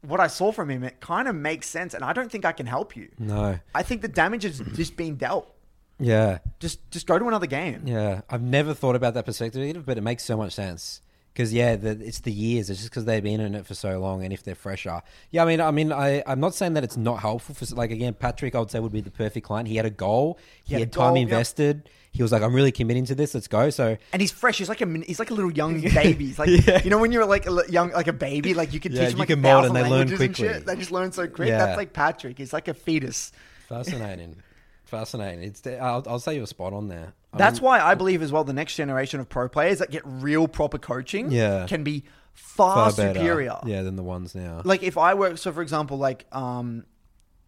what 0.03 0.21
I 0.21 0.27
saw 0.27 0.53
from 0.53 0.71
him, 0.71 0.85
it 0.85 1.01
kind 1.01 1.27
of 1.27 1.35
makes 1.35 1.67
sense, 1.67 1.95
and 1.95 2.05
I 2.05 2.13
don't 2.13 2.31
think 2.31 2.45
I 2.45 2.53
can 2.53 2.67
help 2.67 2.97
you. 2.97 3.09
No. 3.19 3.59
I 3.75 3.83
think 3.83 4.03
the 4.03 4.09
damage 4.09 4.45
is 4.45 4.61
just 4.75 4.95
being 4.97 5.17
dealt. 5.17 5.51
Yeah. 5.99 6.39
Just 6.61 6.91
just 6.91 7.07
go 7.07 7.19
to 7.19 7.27
another 7.27 7.47
game. 7.47 7.83
Yeah. 7.87 8.21
I've 8.29 8.43
never 8.43 8.75
thought 8.75 8.95
about 8.95 9.15
that 9.15 9.25
perspective, 9.25 9.87
but 9.87 9.97
it 9.97 10.03
makes 10.03 10.25
so 10.25 10.37
much 10.37 10.53
sense. 10.53 11.01
Because 11.39 11.53
yeah, 11.55 11.77
the, 11.77 11.91
it's 11.91 12.19
the 12.19 12.33
years. 12.33 12.69
It's 12.69 12.81
just 12.81 12.91
because 12.91 13.05
they've 13.05 13.23
been 13.23 13.39
in 13.39 13.55
it 13.55 13.65
for 13.65 13.75
so 13.75 14.01
long, 14.01 14.25
and 14.25 14.33
if 14.33 14.43
they're 14.43 14.57
fresher, 14.57 15.03
yeah. 15.31 15.45
I 15.45 15.47
mean, 15.47 15.61
I 15.61 15.71
mean, 15.71 15.93
I 15.93 16.21
I'm 16.27 16.41
not 16.41 16.53
saying 16.53 16.75
that 16.75 16.83
it's 16.83 16.97
not 16.97 17.21
helpful 17.21 17.55
for 17.55 17.65
like 17.77 17.93
again, 17.93 18.15
Patrick. 18.15 18.57
I 18.57 18.59
would 18.59 18.73
say 18.73 18.81
would 18.81 18.91
be 18.91 19.01
the 19.01 19.13
perfect 19.13 19.47
client. 19.47 19.69
He 19.69 19.77
had 19.77 19.87
a 19.87 19.91
goal. 19.91 20.37
He, 20.65 20.75
had 20.75 20.81
had, 20.81 20.93
time 20.93 21.11
goal, 21.11 21.17
yep. 21.19 21.23
invested. 21.29 21.89
He 22.11 22.23
was 22.25 22.33
like, 22.33 22.43
I'm 22.43 22.53
really 22.53 22.73
committing 22.73 23.05
to 23.05 23.15
this. 23.15 23.35
Let's 23.35 23.47
go. 23.47 23.71
So 23.71 23.97
And 24.13 24.21
he's 24.21 24.33
fresh. 24.33 24.59
He's 24.59 24.69
like 24.69 24.81
a 24.81 24.87
he's 25.07 25.21
like 25.21 25.31
a 25.31 25.35
little 25.35 25.53
young 25.53 25.81
baby. 25.95 26.27
He's 26.27 26.41
like 26.41 26.49
Yeah. 26.67 26.83
you 26.83 26.91
know 26.91 26.99
when 26.99 27.13
you're 27.13 27.25
like 27.25 27.47
a 27.47 27.63
young 27.69 27.93
like 27.93 28.09
a 28.09 28.13
baby, 28.13 28.53
like 28.53 28.73
you 28.73 28.81
can 28.81 28.91
Yeah, 28.91 29.03
teach 29.03 29.11
them 29.11 29.19
you 29.19 29.21
like 29.21 29.29
can 29.29 29.39
a 29.39 29.43
mold 29.43 29.67
and 29.67 29.77
they 29.77 29.83
learn 29.83 29.91
languages 29.91 30.21
and 30.21 30.35
quickly. 30.35 30.55
shit. 30.55 30.67
They 30.67 30.75
just 30.75 30.91
learn 30.91 31.13
so 31.13 31.29
quick. 31.29 31.51
Yeah. 31.51 31.59
That's 31.59 31.77
like 31.77 31.93
Patrick. 31.93 32.37
He's 32.37 32.53
like 32.53 32.67
a 32.67 32.75
fetus. 32.75 33.31
fascinating, 33.69 34.43
fascinating. 34.87 35.45
It's 35.45 35.65
I'll, 35.65 36.03
I'll 36.09 36.19
say 36.19 36.35
you're 36.35 36.49
spot 36.49 36.73
on 36.73 36.89
there. 36.89 37.13
That's 37.37 37.61
why 37.61 37.81
I 37.81 37.95
believe 37.95 38.23
as 38.23 38.33
well 38.33 38.45
the 38.45 38.53
next 38.53 38.75
generation 38.77 39.21
of 39.21 39.29
pro 39.29 39.49
players 39.49 39.79
that 39.81 39.91
get 39.91 40.03
real 40.05 40.49
proper 40.49 40.79
coaching 40.79 41.31
Yeah. 41.31 41.67
can 41.67 41.85
be 41.85 42.05
far, 42.33 42.91
better, 42.93 43.15
superior. 43.19 43.59
Yeah, 43.67 43.83
than 43.83 43.97
the 43.97 44.03
ones 44.03 44.35
now. 44.35 44.63
like 44.65 44.83
if 44.83 44.97
I 44.97 45.15
work, 45.15 45.39
so 45.39 45.53
for 45.53 45.63
example, 45.63 45.99
like 45.99 46.25
um, 46.33 46.85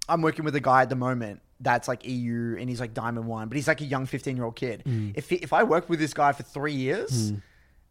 I'm 0.08 0.22
working 0.22 0.44
with 0.44 0.54
a 0.56 0.60
guy 0.60 0.82
at 0.82 0.88
the 0.88 0.96
moment 0.96 1.40
that's 1.60 1.88
like 1.88 2.06
EU 2.06 2.56
and 2.58 2.68
he's 2.68 2.80
like 2.80 2.94
Diamond 2.94 3.26
One, 3.26 3.48
but 3.48 3.56
he's 3.56 3.68
like 3.68 3.80
a 3.80 3.84
young 3.84 4.06
15 4.06 4.36
year 4.36 4.44
old 4.44 4.56
kid. 4.56 4.82
Mm. 4.86 5.12
If 5.16 5.30
if 5.32 5.52
I 5.52 5.62
work 5.62 5.88
with 5.88 5.98
this 5.98 6.12
guy 6.14 6.32
for 6.32 6.42
three 6.42 6.72
years, 6.74 7.32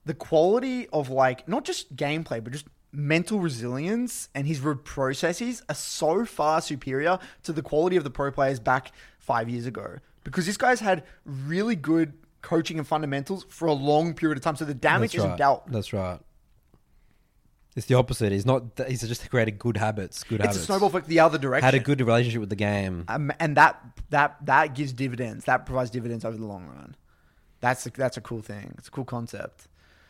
the 0.05 0.13
quality 0.13 0.87
of 0.93 1.09
like 1.09 1.47
not 1.47 1.65
just 1.65 1.95
gameplay 1.95 2.43
but 2.43 2.51
just 2.53 2.65
mental 2.91 3.39
resilience 3.39 4.29
and 4.33 4.47
his 4.47 4.59
root 4.61 4.83
processes 4.83 5.61
are 5.69 5.75
so 5.75 6.25
far 6.25 6.59
superior 6.61 7.19
to 7.43 7.53
the 7.53 7.61
quality 7.61 7.95
of 7.95 8.03
the 8.03 8.09
pro 8.09 8.31
players 8.31 8.59
back 8.59 8.91
five 9.19 9.47
years 9.47 9.67
ago 9.67 9.97
because 10.29 10.45
this 10.45 10.57
guy's 10.57 10.79
had 10.79 11.03
really 11.25 11.75
good 11.75 12.13
coaching 12.41 12.77
and 12.77 12.87
fundamentals 12.87 13.45
for 13.49 13.67
a 13.67 13.73
long 13.73 14.13
period 14.13 14.37
of 14.37 14.43
time 14.43 14.55
so 14.55 14.63
the 14.65 14.73
damage 14.73 15.11
That's 15.11 15.15
isn't 15.19 15.29
right. 15.31 15.37
dealt 15.37 15.69
That's 15.71 15.91
right. 15.93 16.19
It's 17.75 17.85
the 17.85 17.95
opposite. 17.95 18.31
He's 18.31 18.45
not. 18.45 18.63
He's 18.87 19.07
just 19.07 19.29
created 19.29 19.59
good 19.59 19.77
habits. 19.77 20.23
Good 20.23 20.39
it's 20.39 20.47
habits. 20.47 20.63
a 20.63 20.65
snowball 20.65 20.89
effect 20.89 21.07
the 21.07 21.19
other 21.19 21.37
direction 21.37 21.63
Had 21.65 21.75
a 21.75 21.79
good 21.79 22.01
relationship 22.01 22.39
with 22.41 22.49
the 22.49 22.55
game. 22.55 23.05
um, 23.07 23.31
and 23.39 23.55
that 23.57 23.79
that 24.09 24.37
that 24.45 24.73
gives 24.75 24.91
dividends. 24.91 25.45
That 25.45 25.65
provides 25.65 25.89
dividends 25.89 26.25
over 26.25 26.35
the 26.35 26.45
long 26.45 26.65
run. 26.65 26.95
That's 27.61 27.85
a, 27.85 27.91
that's 27.91 28.17
a 28.17 28.21
cool 28.21 28.41
thing. 28.41 28.73
It's 28.77 28.87
a 28.87 28.91
cool 28.91 29.05
concept. 29.05 29.67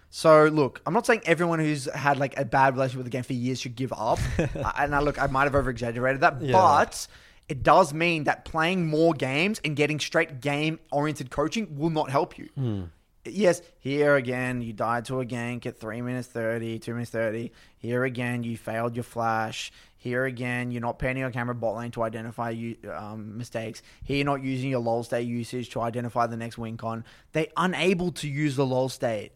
So 0.09 0.45
look, 0.45 0.81
I'm 0.85 0.93
not 0.93 1.05
saying 1.05 1.21
everyone 1.25 1.59
who's 1.59 1.85
had 1.93 2.17
like 2.17 2.39
a 2.39 2.45
bad 2.45 2.73
relationship 2.73 2.99
with 2.99 3.05
the 3.07 3.11
game 3.11 3.23
for 3.23 3.33
years 3.33 3.59
should 3.59 3.75
give 3.75 3.91
up. 3.93 4.19
Uh, 4.39 4.47
and 4.79 4.95
I 4.95 4.99
look, 5.01 5.21
I 5.21 5.27
might 5.27 5.43
have 5.43 5.53
over 5.55 5.69
exaggerated 5.69 6.21
that, 6.21 6.41
Yeah. 6.41 6.53
but 6.53 7.07
it 7.49 7.63
does 7.63 7.93
mean 7.93 8.25
that 8.25 8.45
playing 8.45 8.87
more 8.87 9.13
games 9.13 9.59
and 9.65 9.75
getting 9.75 9.99
straight 9.99 10.39
game 10.39 10.79
oriented 10.91 11.31
coaching 11.31 11.77
will 11.77 11.89
not 11.89 12.11
help 12.11 12.37
you. 12.37 12.47
Hmm. 12.55 12.83
Yes, 13.25 13.61
here 13.79 14.15
again, 14.15 14.61
you 14.61 14.71
died 14.71 15.05
to 15.05 15.19
a 15.19 15.25
gank 15.25 15.65
at 15.65 15.77
3 15.77 16.01
minutes 16.01 16.27
30, 16.27 16.79
2 16.79 16.93
minutes 16.93 17.11
30. 17.11 17.51
Here 17.77 18.03
again, 18.05 18.43
you 18.43 18.55
failed 18.55 18.95
your 18.95 19.03
flash. 19.03 19.71
Here 19.97 20.23
again, 20.25 20.71
you're 20.71 20.81
not 20.81 20.99
panning 20.99 21.21
your 21.21 21.31
camera 21.31 21.53
bot 21.53 21.75
lane 21.75 21.91
to 21.91 22.03
identify 22.03 22.51
you, 22.51 22.77
um, 22.95 23.37
mistakes. 23.37 23.81
Here, 24.03 24.17
you're 24.17 24.25
not 24.25 24.41
using 24.41 24.69
your 24.69 24.79
lol 24.79 25.03
state 25.03 25.27
usage 25.27 25.69
to 25.71 25.81
identify 25.81 26.27
the 26.27 26.37
next 26.37 26.57
win 26.57 26.77
con. 26.77 27.03
They're 27.33 27.47
unable 27.57 28.11
to 28.13 28.27
use 28.29 28.55
the 28.55 28.65
lol 28.65 28.87
state 28.87 29.33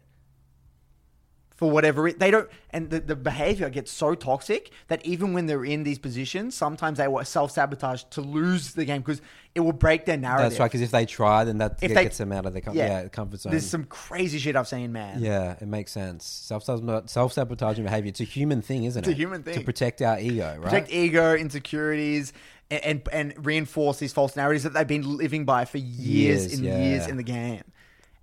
for 1.54 1.70
whatever 1.70 2.08
it, 2.08 2.18
they 2.18 2.30
don't 2.30 2.48
and 2.70 2.90
the, 2.90 2.98
the 3.00 3.14
behavior 3.14 3.70
gets 3.70 3.90
so 3.92 4.14
toxic 4.14 4.70
that 4.88 5.04
even 5.06 5.32
when 5.32 5.46
they're 5.46 5.64
in 5.64 5.84
these 5.84 5.98
positions 6.00 6.54
sometimes 6.54 6.98
they 6.98 7.06
will 7.06 7.24
self-sabotage 7.24 8.02
to 8.10 8.20
lose 8.20 8.72
the 8.72 8.84
game 8.84 9.00
because 9.00 9.22
it 9.54 9.60
will 9.60 9.72
break 9.72 10.04
their 10.04 10.16
narrative 10.16 10.50
That's 10.50 10.58
right. 10.58 10.66
Because 10.66 10.80
if 10.80 10.90
they 10.90 11.06
try, 11.06 11.44
then 11.44 11.58
that 11.58 11.74
If 11.80 11.90
get- 11.90 11.94
they- 11.94 12.02
gets 12.02 12.18
them 12.18 12.32
out 12.32 12.44
of 12.44 12.54
their 12.54 12.62
com- 12.62 12.74
yeah. 12.74 13.06
comfort 13.06 13.40
zone. 13.40 13.52
there's 13.52 13.66
some 13.70 13.84
crazy 13.84 14.38
shit 14.38 14.56
i've 14.56 14.66
seen 14.66 14.90
man 14.92 15.22
yeah, 15.22 15.52
it 15.60 15.68
makes 15.68 15.92
sense. 15.92 16.24
Self 16.26 16.64
self 16.64 17.32
sabotaging 17.32 17.84
behavior. 17.84 18.08
It's 18.08 18.20
a 18.20 18.24
human 18.24 18.60
thing, 18.60 18.84
isn't 18.84 19.04
it? 19.06 19.08
It's 19.08 19.14
a 19.14 19.16
human 19.16 19.42
thing. 19.44 19.54
to 19.54 19.60
protect 19.64 20.02
our 20.02 20.18
ego, 20.18 20.54
right? 20.58 20.62
protect 20.62 20.90
ego 20.90 21.34
insecurities 21.36 22.32
and, 22.70 22.84
and 22.84 23.08
and 23.12 23.46
reinforce 23.46 23.98
these 23.98 24.12
false 24.12 24.34
narratives 24.34 24.64
that 24.64 24.72
they've 24.72 24.86
been 24.86 25.16
living 25.16 25.44
by 25.44 25.64
for 25.66 25.78
years, 25.78 26.46
Years, 26.46 26.54
and 26.54 26.64
yeah. 26.64 26.82
years 26.82 27.06
in 27.06 27.16
the 27.16 27.22
game 27.22 27.62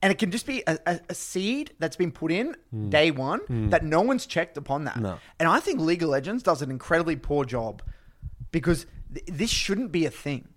And 0.02 0.12
it 0.12 0.18
can 0.18 0.32
just 0.32 0.48
be 0.48 0.64
a, 0.66 0.80
a, 0.88 1.00
a 1.10 1.14
seed 1.14 1.74
that's 1.78 1.96
been 1.96 2.12
put 2.12 2.32
in 2.32 2.56
day 2.90 3.12
one 3.12 3.70
that 3.70 3.84
no 3.84 4.02
one's 4.02 4.26
checked 4.26 4.58
upon 4.58 4.86
that. 4.86 5.00
No. 5.00 5.20
And 5.40 5.48
I 5.48 5.60
think 5.60 5.80
League 5.80 6.02
of 6.02 6.10
Legends 6.10 6.42
does 6.42 6.62
an 6.64 6.72
incredibly 6.72 7.16
poor 7.16 7.46
job 7.46 7.84
because 8.52 8.88
th- 9.14 9.26
this 9.28 9.52
shouldn't 9.52 9.92
be 9.92 10.06
a 10.06 10.10
thing. 10.10 10.48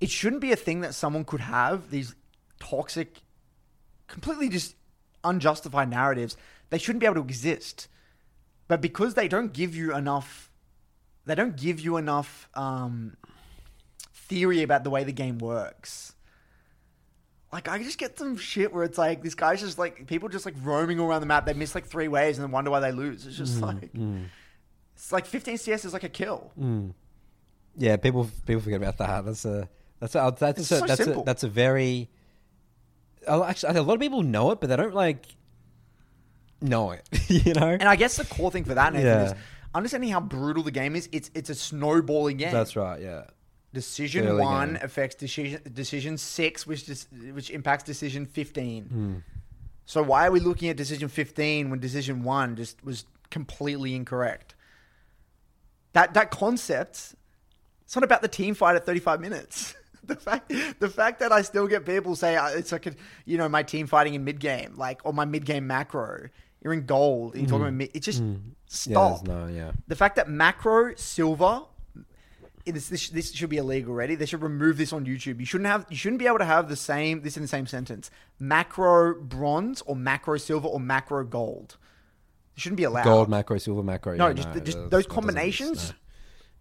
It 0.00 0.10
shouldn't 0.10 0.40
be 0.40 0.50
a 0.50 0.56
thing 0.56 0.80
that 0.80 0.94
someone 0.94 1.24
could 1.24 1.40
have 1.40 1.90
these 1.90 2.14
toxic, 2.58 3.20
completely 4.06 4.48
just 4.48 4.76
unjustified 5.24 5.90
narratives. 5.90 6.38
They 6.70 6.78
shouldn't 6.78 7.00
be 7.00 7.06
able 7.06 7.16
to 7.16 7.22
exist. 7.22 7.88
But 8.66 8.80
because 8.80 9.12
they 9.14 9.28
don't 9.28 9.52
give 9.52 9.74
you 9.74 9.94
enough, 9.94 10.50
they 11.26 11.34
don't 11.34 11.56
give 11.56 11.80
you 11.80 11.98
enough 11.98 12.48
um, 12.54 13.16
theory 14.14 14.62
about 14.62 14.84
the 14.84 14.90
way 14.90 15.04
the 15.04 15.12
game 15.12 15.38
works. 15.38 16.14
Like 17.52 17.68
I 17.68 17.82
just 17.82 17.98
get 17.98 18.16
some 18.18 18.36
shit 18.36 18.72
where 18.72 18.84
it's 18.84 18.98
like 18.98 19.22
this 19.22 19.34
guy's 19.34 19.60
just 19.60 19.78
like 19.78 20.06
people 20.06 20.28
just 20.28 20.46
like 20.46 20.54
roaming 20.62 21.00
around 21.00 21.20
the 21.20 21.26
map. 21.26 21.46
They 21.46 21.52
miss 21.52 21.74
like 21.74 21.86
three 21.86 22.06
waves 22.06 22.38
and 22.38 22.44
then 22.44 22.52
wonder 22.52 22.70
why 22.70 22.80
they 22.80 22.92
lose. 22.92 23.26
It's 23.26 23.36
just 23.36 23.60
mm, 23.60 23.62
like 23.62 23.92
mm. 23.92 24.26
it's 24.94 25.10
like 25.10 25.26
15 25.26 25.58
CS 25.58 25.84
is 25.84 25.92
like 25.92 26.04
a 26.04 26.08
kill. 26.08 26.52
Mm. 26.58 26.94
Yeah, 27.76 27.96
people 27.96 28.30
people 28.46 28.62
forget 28.62 28.80
about 28.80 28.98
that. 28.98 29.24
That's 29.24 29.44
a 29.44 29.68
that's 29.98 30.14
a, 30.14 30.20
uh, 30.22 30.30
that's 30.30 30.60
It's 30.60 30.70
a, 30.70 30.78
so 30.78 30.86
that's 30.86 31.00
a, 31.00 31.22
that's 31.26 31.42
a 31.42 31.48
very 31.48 32.08
actually 33.28 33.76
a 33.76 33.82
lot 33.82 33.94
of 33.94 34.00
people 34.00 34.22
know 34.22 34.52
it, 34.52 34.60
but 34.60 34.68
they 34.68 34.76
don't 34.76 34.94
like 34.94 35.26
know 36.60 36.92
it. 36.92 37.08
you 37.28 37.54
know, 37.54 37.66
And 37.66 37.84
I 37.84 37.96
guess 37.96 38.16
the 38.16 38.24
core 38.24 38.50
thing 38.50 38.64
for 38.64 38.74
that 38.74 38.92
Nathan 38.92 39.06
Yeah. 39.06 39.24
is 39.24 39.34
understanding 39.74 40.10
how 40.10 40.20
brutal 40.20 40.62
the 40.62 40.70
game 40.70 40.94
is. 40.94 41.08
It's 41.10 41.30
it's 41.34 41.50
a 41.50 41.54
snowballing 41.54 42.36
game. 42.36 42.52
that's 42.52 42.76
right. 42.76 43.00
Yeah, 43.00 43.24
Decision 43.72 44.26
Early 44.26 44.42
one 44.42 44.72
game. 44.74 44.82
affects 44.82 45.14
decision 45.14 45.60
decision 45.72 46.18
six, 46.18 46.66
which 46.66 46.86
dis, 46.86 47.06
which 47.32 47.50
impacts 47.50 47.84
decision 47.84 48.26
fifteen. 48.26 48.84
Hmm. 48.84 49.14
So 49.86 50.02
why 50.02 50.26
are 50.26 50.30
we 50.32 50.40
looking 50.40 50.68
at 50.68 50.76
decision 50.76 51.08
fifteen 51.08 51.70
when 51.70 51.78
decision 51.78 52.22
one 52.24 52.56
just 52.56 52.84
was 52.84 53.04
completely 53.30 53.94
incorrect? 53.94 54.54
That 55.92 56.14
that 56.14 56.30
concept, 56.30 57.14
it's 57.82 57.94
not 57.96 58.04
about 58.04 58.22
the 58.22 58.28
team 58.28 58.54
fight 58.54 58.76
at 58.76 58.84
thirty 58.86 59.00
five 59.00 59.20
minutes. 59.20 59.74
The 60.02 60.16
fact, 60.16 60.52
the 60.80 60.88
fact 60.88 61.20
that 61.20 61.30
I 61.30 61.42
still 61.42 61.68
get 61.68 61.84
people 61.86 62.16
say 62.16 62.34
uh, 62.34 62.48
it's 62.48 62.72
like 62.72 62.86
a, 62.86 62.94
you 63.26 63.36
know 63.38 63.48
my 63.48 63.62
team 63.62 63.86
fighting 63.86 64.14
in 64.14 64.24
mid 64.24 64.40
game, 64.40 64.72
like 64.76 65.00
or 65.04 65.12
my 65.12 65.24
mid 65.26 65.44
game 65.44 65.68
macro. 65.68 66.28
You're 66.64 66.72
in 66.72 66.84
gold. 66.86 67.34
And 67.34 67.42
you're 67.42 67.48
talking 67.50 67.62
about 67.66 67.74
mid. 67.74 67.90
It 67.94 68.00
just 68.00 68.18
Hmm. 68.18 68.32
yeah, 68.32 68.38
stop. 68.66 69.24
there's 69.24 69.38
no, 69.38 69.46
yeah. 69.54 69.70
The 69.86 69.94
fact 69.94 70.16
that 70.16 70.28
macro 70.28 70.94
silver, 70.96 71.62
it 72.66 72.76
is, 72.76 72.88
this, 72.88 73.08
this 73.08 73.32
should 73.32 73.50
be 73.50 73.56
illegal 73.56 73.92
already. 73.92 74.14
They 74.14 74.26
should 74.26 74.42
remove 74.42 74.76
this 74.76 74.92
on 74.92 75.06
YouTube. 75.06 75.40
You 75.40 75.46
shouldn't 75.46 75.68
have. 75.68 75.86
You 75.90 75.96
shouldn't 75.96 76.18
be 76.18 76.26
able 76.26 76.38
to 76.38 76.44
have 76.44 76.68
the 76.68 76.76
same 76.76 77.22
this 77.22 77.36
in 77.36 77.42
the 77.42 77.48
same 77.48 77.66
sentence. 77.66 78.10
Macro 78.38 79.14
bronze 79.20 79.80
or 79.82 79.96
macro 79.96 80.36
silver 80.36 80.68
or 80.68 80.78
macro 80.80 81.24
gold. 81.24 81.76
It 82.56 82.60
shouldn't 82.60 82.76
be 82.76 82.84
allowed. 82.84 83.04
Gold 83.04 83.28
macro, 83.30 83.56
silver 83.58 83.82
macro. 83.82 84.16
No, 84.16 84.26
yeah, 84.28 84.32
just 84.34 84.48
no, 84.48 84.60
just 84.60 84.78
that- 84.78 84.90
those 84.90 85.04
that 85.06 85.12
combinations. 85.12 85.94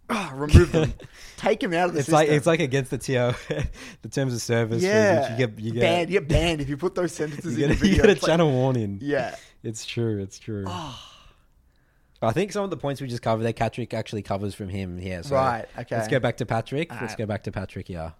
ah, 0.09 0.31
remove 0.35 0.71
them. 0.71 0.93
Take 1.37 1.59
them 1.59 1.73
out 1.73 1.89
of 1.89 1.93
the 1.93 1.99
It's 1.99 2.05
system. 2.07 2.13
like 2.15 2.29
it's 2.29 2.47
like 2.47 2.59
against 2.61 2.91
the 2.91 2.97
TO, 2.97 3.33
the 4.01 4.09
terms 4.09 4.33
of 4.33 4.41
service. 4.41 4.81
yeah, 4.81 5.31
you 5.31 5.37
get 5.47 5.59
you 5.59 5.71
get 5.73 5.79
banned. 5.81 6.09
You 6.09 6.19
get 6.21 6.29
banned 6.29 6.61
if 6.61 6.69
you 6.69 6.77
put 6.77 6.95
those 6.95 7.11
sentences 7.11 7.57
you 7.57 7.65
in 7.65 7.69
the 7.71 7.75
get, 7.75 7.83
you 7.83 7.89
video. 7.89 8.03
get 8.03 8.09
a 8.09 8.11
It's 8.13 8.23
like- 8.23 8.29
channel 8.29 8.51
warning. 8.51 8.99
yeah. 9.01 9.35
It's 9.61 9.85
true. 9.85 10.19
It's 10.21 10.39
true. 10.39 10.65
I 12.21 12.31
think 12.31 12.51
some 12.51 12.63
of 12.63 12.69
the 12.69 12.77
points 12.77 12.99
we 12.99 13.07
just 13.07 13.21
covered 13.21 13.43
there, 13.43 13.53
Patrick 13.53 13.93
actually 13.93 14.23
covers 14.23 14.53
from 14.53 14.69
him 14.69 14.97
here. 14.97 15.23
So 15.23 15.35
Right, 15.35 15.65
okay. 15.77 15.95
Let's 15.95 16.07
go 16.09 16.19
back 16.19 16.37
to 16.37 16.45
Patrick. 16.45 16.89
Let's 16.91 17.01
Alright. 17.01 17.17
go 17.17 17.25
back 17.25 17.43
to 17.43 17.51
Patrick. 17.51 17.89
Yeah. 17.89 18.11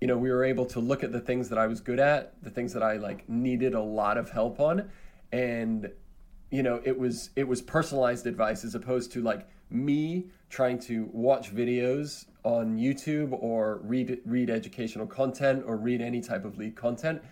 you 0.00 0.08
know, 0.08 0.18
we 0.18 0.30
were 0.30 0.44
able 0.44 0.66
to 0.66 0.80
look 0.80 1.04
at 1.04 1.12
the 1.12 1.20
things 1.20 1.48
that 1.50 1.58
I 1.58 1.66
was 1.66 1.80
good 1.80 2.00
at, 2.00 2.34
the 2.42 2.50
things 2.50 2.72
that 2.72 2.82
I 2.82 2.96
like 2.96 3.28
needed 3.28 3.74
a 3.74 3.80
lot 3.80 4.18
of 4.18 4.30
help 4.30 4.60
on, 4.60 4.90
and 5.32 5.90
you 6.50 6.62
know, 6.62 6.80
it 6.84 6.98
was 6.98 7.30
it 7.36 7.46
was 7.48 7.62
personalized 7.62 8.26
advice 8.26 8.64
as 8.64 8.74
opposed 8.74 9.12
to 9.12 9.22
like 9.22 9.48
me 9.70 10.26
trying 10.50 10.78
to 10.78 11.08
watch 11.12 11.54
videos 11.54 12.26
on 12.44 12.76
YouTube 12.76 13.32
or 13.40 13.80
read 13.82 14.20
read 14.26 14.50
educational 14.50 15.06
content 15.06 15.64
or 15.66 15.76
read 15.76 16.00
any 16.00 16.20
type 16.20 16.44
of 16.44 16.58
league 16.58 16.76
content 16.76 17.22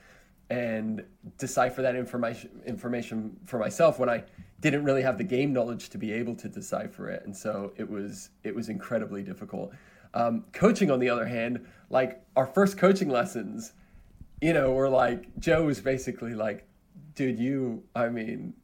and 0.50 1.04
decipher 1.38 1.82
that 1.82 1.94
information 1.94 2.50
information 2.66 3.36
for 3.44 3.58
myself 3.58 3.98
when 3.98 4.08
I 4.08 4.24
didn't 4.62 4.84
really 4.84 5.02
have 5.02 5.18
the 5.18 5.24
game 5.24 5.52
knowledge 5.52 5.90
to 5.90 5.98
be 5.98 6.12
able 6.12 6.34
to 6.36 6.48
decipher 6.48 7.10
it, 7.10 7.24
and 7.26 7.36
so 7.36 7.72
it 7.76 7.90
was 7.90 8.30
it 8.44 8.54
was 8.54 8.68
incredibly 8.68 9.22
difficult. 9.22 9.72
Um, 10.14 10.44
coaching, 10.52 10.90
on 10.90 11.00
the 11.00 11.10
other 11.10 11.26
hand, 11.26 11.66
like 11.90 12.24
our 12.36 12.46
first 12.46 12.78
coaching 12.78 13.10
lessons, 13.10 13.72
you 14.40 14.52
know, 14.52 14.72
were 14.72 14.88
like 14.88 15.26
Joe 15.38 15.64
was 15.64 15.80
basically 15.80 16.34
like, 16.34 16.66
"Dude, 17.14 17.38
you, 17.38 17.82
I 17.94 18.08
mean, 18.08 18.54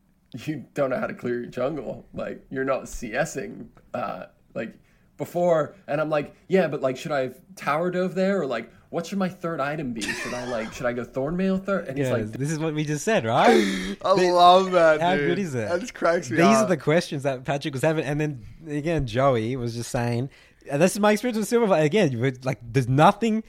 you 0.44 0.64
don't 0.74 0.90
know 0.90 0.98
how 0.98 1.08
to 1.08 1.14
clear 1.14 1.40
your 1.40 1.50
jungle. 1.50 2.06
Like 2.14 2.46
you're 2.50 2.64
not 2.64 2.84
CSing, 2.84 3.66
uh, 3.92 4.26
like." 4.54 4.74
Before, 5.18 5.74
and 5.86 6.00
I'm 6.00 6.08
like, 6.10 6.34
yeah, 6.48 6.68
but 6.68 6.80
like, 6.80 6.96
should 6.96 7.12
I 7.12 7.20
have 7.22 7.40
tower 7.56 7.90
dove 7.90 8.14
there, 8.14 8.40
or 8.40 8.46
like, 8.46 8.70
what 8.90 9.04
should 9.04 9.18
my 9.18 9.28
third 9.28 9.60
item 9.60 9.92
be? 9.92 10.00
Should 10.00 10.32
I 10.32 10.46
like, 10.46 10.72
should 10.72 10.86
I 10.86 10.92
go 10.94 11.04
thornmail 11.04 11.62
third? 11.62 11.88
And 11.88 11.98
he's 11.98 12.06
Yeah. 12.06 12.14
like, 12.14 12.26
this 12.32 12.50
is 12.50 12.58
what 12.58 12.72
we 12.72 12.84
just 12.84 13.04
said, 13.04 13.24
right? 13.26 13.96
I 14.04 14.12
love 14.12 14.70
that. 14.72 15.00
How 15.02 15.16
dude. 15.16 15.26
good 15.28 15.38
is 15.40 15.52
that? 15.52 15.68
That 15.70 15.80
just 15.80 15.92
cracks 15.92 16.30
me 16.30 16.36
These 16.38 16.46
up. 16.46 16.64
are 16.64 16.68
the 16.68 16.76
questions 16.78 17.24
that 17.24 17.44
Patrick 17.44 17.74
was 17.74 17.82
having, 17.82 18.04
and 18.04 18.18
then 18.20 18.42
again, 18.66 19.06
Joey 19.06 19.56
was 19.56 19.74
just 19.74 19.90
saying, 19.90 20.30
and 20.70 20.80
this 20.80 20.92
is 20.92 21.00
my 21.00 21.12
experience 21.12 21.36
with 21.38 21.48
Silver. 21.48 21.74
Again, 21.74 22.38
like, 22.44 22.60
there's 22.62 22.88
nothing. 22.88 23.42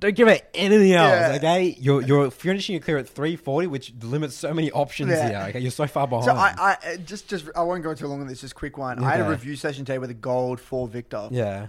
Don't 0.00 0.16
give 0.16 0.28
it 0.28 0.48
anything 0.54 0.92
else. 0.92 1.10
Yeah. 1.10 1.36
Okay, 1.36 1.76
you're 1.78 2.00
you're 2.02 2.30
finishing 2.30 2.72
your 2.74 2.82
clear 2.82 2.96
at 2.98 3.06
340, 3.08 3.66
which 3.68 3.92
limits 4.02 4.34
so 4.34 4.52
many 4.54 4.70
options 4.72 5.10
Yeah. 5.10 5.28
here. 5.28 5.48
Okay, 5.50 5.60
you're 5.60 5.70
so 5.70 5.86
far 5.86 6.08
behind. 6.08 6.24
So 6.24 6.32
I, 6.34 6.76
I 6.82 6.96
just 6.96 7.28
just 7.28 7.46
I 7.54 7.62
won't 7.62 7.82
go 7.82 7.92
too 7.94 8.06
long 8.06 8.20
on 8.22 8.26
this. 8.26 8.40
Just 8.40 8.54
quick 8.54 8.78
one. 8.78 9.04
I 9.04 9.10
had 9.10 9.20
a 9.20 9.28
review 9.28 9.56
session 9.56 9.84
today 9.84 9.98
with 9.98 10.10
a 10.10 10.14
gold 10.14 10.58
for 10.60 10.88
Victor, 10.88 11.28
yeah, 11.30 11.68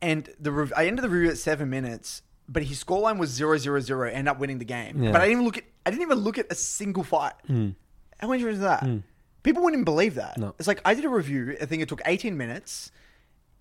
and 0.00 0.28
the 0.40 0.52
rev- 0.52 0.72
I 0.76 0.86
ended 0.86 1.04
the 1.04 1.08
review 1.08 1.30
at 1.30 1.38
seven 1.38 1.70
minutes, 1.70 2.22
but 2.48 2.62
his 2.64 2.82
scoreline 2.82 3.18
was 3.18 3.30
zero 3.30 3.56
zero 3.56 3.80
zero. 3.80 4.08
End 4.10 4.28
up 4.28 4.38
winning 4.38 4.58
the 4.58 4.64
game, 4.64 5.02
Yeah. 5.02 5.12
but 5.12 5.20
I 5.20 5.24
didn't 5.26 5.32
even 5.40 5.44
look 5.44 5.58
at 5.58 5.64
I 5.86 5.90
didn't 5.90 6.02
even 6.02 6.18
look 6.18 6.38
at 6.38 6.46
a 6.50 6.54
single 6.54 7.02
fight. 7.04 7.32
Hmm. 7.46 7.70
How 8.18 8.28
much 8.28 8.40
is 8.42 8.60
that? 8.60 8.82
Hmm. 8.82 8.98
People 9.42 9.62
wouldn't 9.64 9.84
believe 9.84 10.14
that. 10.16 10.38
No. 10.38 10.54
It's 10.58 10.68
like 10.68 10.80
I 10.84 10.94
did 10.94 11.04
a 11.04 11.08
review. 11.08 11.56
I 11.60 11.64
think 11.66 11.82
it 11.82 11.88
took 11.88 12.02
eighteen 12.04 12.36
minutes. 12.36 12.92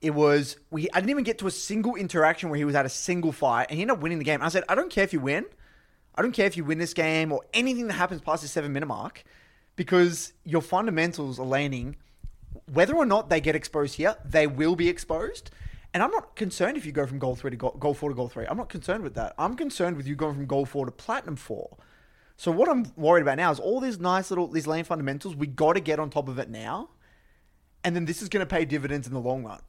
It 0.01 0.15
was 0.15 0.57
we. 0.71 0.89
I 0.93 0.99
didn't 0.99 1.11
even 1.11 1.23
get 1.23 1.37
to 1.39 1.47
a 1.47 1.51
single 1.51 1.95
interaction 1.95 2.49
where 2.49 2.57
he 2.57 2.65
was 2.65 2.75
at 2.75 2.85
a 2.85 2.89
single 2.89 3.31
fight, 3.31 3.67
and 3.69 3.77
he 3.77 3.83
ended 3.83 3.97
up 3.97 4.01
winning 4.01 4.17
the 4.17 4.25
game. 4.25 4.41
I 4.41 4.49
said, 4.49 4.63
I 4.67 4.75
don't 4.75 4.89
care 4.89 5.03
if 5.03 5.13
you 5.13 5.19
win. 5.19 5.45
I 6.15 6.21
don't 6.21 6.31
care 6.31 6.47
if 6.47 6.57
you 6.57 6.63
win 6.63 6.79
this 6.79 6.93
game 6.93 7.31
or 7.31 7.41
anything 7.53 7.87
that 7.87 7.93
happens 7.93 8.21
past 8.21 8.41
the 8.41 8.47
seven 8.47 8.73
minute 8.73 8.87
mark, 8.87 9.23
because 9.75 10.33
your 10.43 10.61
fundamentals 10.61 11.39
are 11.39 11.45
landing. 11.45 11.97
Whether 12.65 12.95
or 12.95 13.05
not 13.05 13.29
they 13.29 13.39
get 13.39 13.55
exposed 13.55 13.95
here, 13.95 14.15
they 14.25 14.47
will 14.47 14.75
be 14.75 14.89
exposed. 14.89 15.51
And 15.93 16.01
I'm 16.01 16.11
not 16.11 16.35
concerned 16.35 16.77
if 16.77 16.85
you 16.85 16.91
go 16.91 17.05
from 17.05 17.19
goal 17.19 17.35
three 17.35 17.51
to 17.51 17.57
goal, 17.57 17.75
goal 17.79 17.93
four 17.93 18.09
to 18.09 18.15
goal 18.15 18.27
three. 18.27 18.45
I'm 18.45 18.57
not 18.57 18.69
concerned 18.69 19.03
with 19.03 19.13
that. 19.15 19.33
I'm 19.37 19.55
concerned 19.55 19.97
with 19.97 20.07
you 20.07 20.15
going 20.15 20.35
from 20.35 20.45
goal 20.45 20.65
four 20.65 20.85
to 20.85 20.91
platinum 20.91 21.35
four. 21.35 21.77
So 22.37 22.51
what 22.51 22.69
I'm 22.69 22.91
worried 22.95 23.21
about 23.21 23.37
now 23.37 23.51
is 23.51 23.59
all 23.59 23.79
these 23.79 23.99
nice 23.99 24.31
little 24.31 24.47
these 24.47 24.67
lane 24.67 24.83
fundamentals. 24.83 25.35
We 25.35 25.47
got 25.47 25.73
to 25.73 25.79
get 25.79 25.99
on 25.99 26.09
top 26.09 26.27
of 26.27 26.39
it 26.39 26.49
now, 26.49 26.89
and 27.83 27.95
then 27.95 28.05
this 28.05 28.21
is 28.21 28.29
going 28.29 28.45
to 28.45 28.49
pay 28.49 28.65
dividends 28.65 29.05
in 29.05 29.13
the 29.13 29.19
long 29.19 29.43
run. 29.43 29.59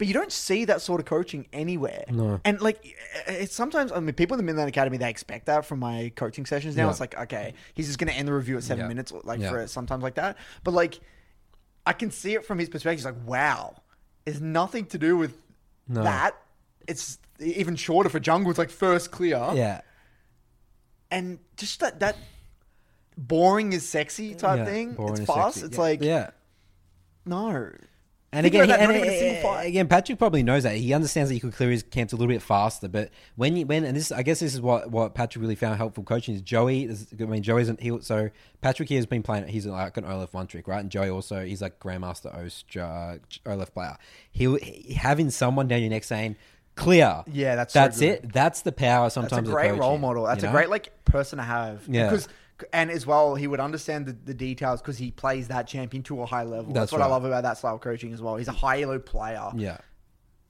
But 0.00 0.06
you 0.06 0.14
don't 0.14 0.32
see 0.32 0.64
that 0.64 0.80
sort 0.80 0.98
of 0.98 1.04
coaching 1.04 1.46
anywhere. 1.52 2.04
No. 2.08 2.40
And 2.42 2.58
like, 2.62 2.96
it's 3.26 3.54
sometimes, 3.54 3.92
I 3.92 4.00
mean, 4.00 4.14
people 4.14 4.34
in 4.34 4.38
the 4.38 4.44
Midland 4.44 4.70
Academy, 4.70 4.96
they 4.96 5.10
expect 5.10 5.44
that 5.44 5.66
from 5.66 5.78
my 5.78 6.10
coaching 6.16 6.46
sessions 6.46 6.74
now. 6.74 6.84
Yeah. 6.86 6.90
It's 6.90 7.00
like, 7.00 7.18
okay, 7.18 7.52
he's 7.74 7.86
just 7.86 7.98
going 7.98 8.10
to 8.10 8.14
end 8.18 8.26
the 8.26 8.32
review 8.32 8.56
at 8.56 8.62
seven 8.64 8.84
Yeah. 8.84 8.88
minutes, 8.88 9.12
like 9.24 9.42
for 9.42 9.66
sometimes 9.66 10.02
like 10.02 10.14
that. 10.14 10.38
But 10.64 10.72
like, 10.72 11.00
I 11.84 11.92
can 11.92 12.10
see 12.10 12.32
it 12.32 12.46
from 12.46 12.58
his 12.58 12.70
perspective. 12.70 13.00
He's 13.00 13.04
like, 13.04 13.26
wow, 13.26 13.76
it's 14.24 14.40
nothing 14.40 14.86
to 14.86 14.96
do 14.96 15.18
with 15.18 15.36
No. 15.86 16.02
that. 16.02 16.34
It's 16.88 17.18
even 17.38 17.76
shorter 17.76 18.08
for 18.08 18.20
jungle. 18.20 18.48
It's 18.48 18.58
like 18.58 18.70
first 18.70 19.10
clear. 19.10 19.50
yeah, 19.52 19.82
And 21.10 21.40
just 21.58 21.80
that, 21.80 22.00
that 22.00 22.16
boring 23.18 23.74
is 23.74 23.86
sexy 23.86 24.34
type 24.34 24.60
yeah. 24.60 24.64
thing. 24.64 24.96
It's 24.98 25.20
fast. 25.26 25.56
sexy. 25.56 25.66
It's 25.66 25.76
Yeah. 25.76 25.82
like, 25.82 26.02
yeah. 26.02 26.30
no. 27.26 27.70
And 28.32 28.44
Think 28.44 28.54
again, 28.54 28.70
and 28.70 28.80
not 28.80 28.96
even 28.96 29.08
a 29.08 29.18
single 29.18 29.42
fight. 29.42 29.64
again, 29.64 29.88
Patrick 29.88 30.16
probably 30.16 30.44
knows 30.44 30.62
that. 30.62 30.76
He 30.76 30.94
understands 30.94 31.30
that 31.30 31.34
you 31.34 31.40
could 31.40 31.52
clear 31.52 31.70
his 31.70 31.82
camps 31.82 32.12
a 32.12 32.16
little 32.16 32.32
bit 32.32 32.42
faster. 32.42 32.86
But 32.86 33.10
when 33.34 33.56
you 33.56 33.66
when 33.66 33.84
and 33.84 33.96
this, 33.96 34.12
I 34.12 34.22
guess 34.22 34.38
this 34.38 34.54
is 34.54 34.60
what, 34.60 34.88
what 34.88 35.14
Patrick 35.14 35.42
really 35.42 35.56
found 35.56 35.78
helpful 35.78 36.04
coaching 36.04 36.36
is 36.36 36.40
Joey. 36.40 36.84
Is, 36.84 37.08
I 37.20 37.24
mean, 37.24 37.42
Joey's 37.42 37.68
an, 37.68 37.78
he 37.80 37.98
so 38.02 38.30
Patrick 38.60 38.88
here 38.88 38.98
has 38.98 39.06
been 39.06 39.24
playing. 39.24 39.48
He's 39.48 39.66
like 39.66 39.96
an 39.96 40.04
Olaf 40.04 40.32
one 40.32 40.46
trick, 40.46 40.68
right? 40.68 40.78
And 40.78 40.90
Joey 40.90 41.10
also 41.10 41.44
he's 41.44 41.60
like 41.60 41.80
Grandmaster 41.80 42.32
O's 42.38 42.64
uh, 42.76 43.18
Olaf 43.46 43.74
player. 43.74 43.96
He, 44.30 44.56
he 44.58 44.94
having 44.94 45.30
someone 45.30 45.66
down 45.66 45.80
your 45.80 45.90
neck 45.90 46.04
saying 46.04 46.36
clear. 46.76 47.24
Yeah, 47.26 47.56
that's 47.56 47.74
that's 47.74 47.98
good. 47.98 48.08
it. 48.08 48.32
That's 48.32 48.62
the 48.62 48.70
power. 48.70 49.10
Sometimes 49.10 49.32
that's 49.32 49.48
a 49.48 49.52
great 49.52 49.76
role 49.76 49.98
model. 49.98 50.26
That's 50.26 50.44
you 50.44 50.48
a 50.48 50.52
great 50.52 50.70
like 50.70 51.04
person 51.04 51.38
to 51.38 51.44
have. 51.44 51.82
Yeah. 51.88 52.08
Because 52.08 52.28
and 52.72 52.90
as 52.90 53.06
well, 53.06 53.34
he 53.34 53.46
would 53.46 53.60
understand 53.60 54.06
the, 54.06 54.12
the 54.12 54.34
details 54.34 54.80
because 54.80 54.98
he 54.98 55.10
plays 55.10 55.48
that 55.48 55.66
champion 55.66 56.02
to 56.04 56.22
a 56.22 56.26
high 56.26 56.42
level. 56.44 56.72
That's, 56.72 56.90
That's 56.90 56.92
what 56.92 57.00
I 57.02 57.06
love 57.06 57.24
about 57.24 57.42
that 57.42 57.58
style 57.58 57.74
of 57.76 57.80
coaching 57.80 58.12
as 58.12 58.20
well. 58.22 58.36
He's 58.36 58.48
a 58.48 58.52
high 58.52 58.82
elo 58.82 58.98
player. 58.98 59.50
Yeah. 59.56 59.78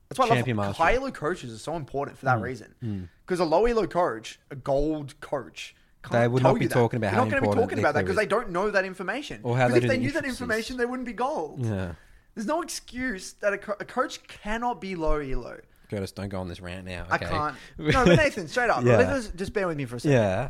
That's 0.09 0.19
why 0.19 0.29
Champion 0.29 0.59
I 0.59 0.63
love 0.63 0.69
master. 0.71 0.83
Mm. 0.83 0.87
high 0.87 0.95
elo 0.97 1.11
coaches 1.13 1.55
are 1.55 1.59
so 1.59 1.77
important 1.77 2.19
for 2.19 2.25
that 2.27 2.41
reason. 2.41 3.09
Because 3.25 3.39
a 3.41 3.45
low 3.45 3.65
elo 3.67 3.87
coach, 3.87 4.41
a 4.51 4.57
gold 4.57 5.19
coach, 5.21 5.75
can't 6.03 6.13
They 6.15 6.29
would 6.29 6.43
not 6.43 6.59
be 6.59 6.67
that. 6.67 6.75
talking 6.75 6.97
about 6.97 7.13
They're 7.13 7.21
not 7.21 7.31
gonna 7.31 7.43
be 7.43 7.61
talking 7.61 7.79
about 7.79 7.95
that 7.95 8.03
because 8.03 8.17
they 8.17 8.27
don't 8.27 8.51
know 8.51 8.71
that 8.71 8.85
information. 8.85 9.41
Or 9.45 9.57
how 9.57 9.69
they 9.69 9.77
if 9.77 9.83
they 9.83 9.89
the 9.89 9.97
knew 9.99 10.11
that 10.13 10.25
information, 10.25 10.77
they 10.79 10.87
wouldn't 10.87 11.07
be 11.07 11.13
gold. 11.13 11.65
Yeah. 11.65 11.93
There's 12.35 12.47
no 12.47 12.63
excuse 12.63 13.35
that 13.35 13.53
a, 13.53 13.59
co- 13.59 13.77
a 13.79 13.85
coach 13.85 14.23
cannot 14.27 14.81
be 14.81 14.95
low 14.97 15.19
elo. 15.19 15.61
Curtis, 15.91 16.13
don't 16.13 16.29
go 16.29 16.41
on 16.41 16.49
this 16.49 16.61
rant 16.61 16.87
now. 16.87 17.05
I 17.11 17.19
can't. 17.19 17.57
No, 17.79 18.05
but 18.05 18.17
Nathan, 18.17 18.47
straight 18.49 18.71
up. 18.71 18.85
Yeah. 18.85 19.21
Just 19.37 19.53
bear 19.53 19.67
with 19.67 19.77
me 19.77 19.85
for 19.85 19.97
a 19.97 20.01
second. 20.01 20.17
yeah. 20.17 20.49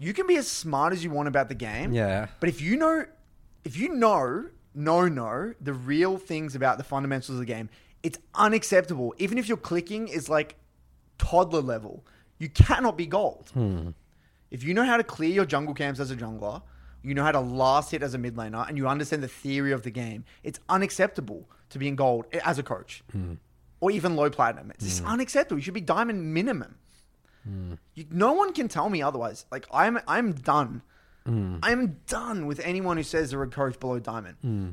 You 0.00 0.14
can 0.14 0.26
be 0.26 0.36
as 0.36 0.48
smart 0.48 0.94
as 0.94 1.04
you 1.04 1.10
want 1.10 1.28
about 1.28 1.48
the 1.48 1.54
game. 1.54 1.92
Yeah. 1.92 2.28
But 2.40 2.48
if 2.48 2.62
you 2.62 2.76
know, 2.76 3.04
if 3.64 3.76
you 3.76 3.94
know, 3.94 4.46
no, 4.74 5.06
no, 5.06 5.52
the 5.60 5.74
real 5.74 6.16
things 6.16 6.54
about 6.54 6.78
the 6.78 6.84
fundamentals 6.84 7.28
of 7.28 7.38
the 7.38 7.44
game, 7.44 7.68
it's 8.02 8.18
unacceptable. 8.34 9.14
Even 9.18 9.36
if 9.36 9.46
your 9.46 9.58
clicking 9.58 10.08
is 10.08 10.30
like 10.30 10.56
toddler 11.18 11.60
level, 11.60 12.06
you 12.38 12.48
cannot 12.48 12.96
be 12.96 13.06
gold. 13.06 13.50
Hmm. 13.52 13.90
If 14.50 14.64
you 14.64 14.72
know 14.72 14.84
how 14.84 14.96
to 14.96 15.04
clear 15.04 15.30
your 15.30 15.44
jungle 15.44 15.74
camps 15.74 16.00
as 16.00 16.10
a 16.10 16.16
jungler, 16.16 16.62
you 17.02 17.14
know 17.14 17.22
how 17.22 17.32
to 17.32 17.40
last 17.40 17.90
hit 17.90 18.02
as 18.02 18.14
a 18.14 18.18
mid 18.18 18.36
laner, 18.36 18.66
and 18.66 18.78
you 18.78 18.88
understand 18.88 19.22
the 19.22 19.28
theory 19.28 19.72
of 19.72 19.82
the 19.82 19.90
game, 19.90 20.24
it's 20.42 20.60
unacceptable 20.70 21.48
to 21.68 21.78
be 21.78 21.88
in 21.88 21.94
gold 21.94 22.24
as 22.42 22.58
a 22.58 22.62
coach. 22.62 23.04
Hmm. 23.12 23.34
Or 23.80 23.90
even 23.90 24.16
low 24.16 24.30
platinum. 24.30 24.70
It's 24.70 24.84
just 24.84 25.02
hmm. 25.02 25.08
unacceptable. 25.08 25.58
You 25.58 25.62
should 25.62 25.74
be 25.74 25.80
diamond 25.82 26.34
minimum. 26.34 26.76
You, 27.94 28.06
no 28.10 28.32
one 28.32 28.52
can 28.52 28.68
tell 28.68 28.88
me 28.90 29.02
otherwise. 29.02 29.46
Like 29.50 29.66
I'm, 29.72 29.98
I'm 30.06 30.32
done. 30.32 30.82
Hmm. 31.26 31.56
I'm 31.62 31.98
done 32.06 32.46
with 32.46 32.60
anyone 32.60 32.96
who 32.96 33.02
says 33.02 33.30
they're 33.30 33.42
a 33.42 33.48
coach 33.48 33.78
below 33.80 33.98
diamond. 33.98 34.36
Hmm. 34.42 34.68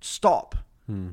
Stop. 0.00 0.54
Hmm. 0.86 1.10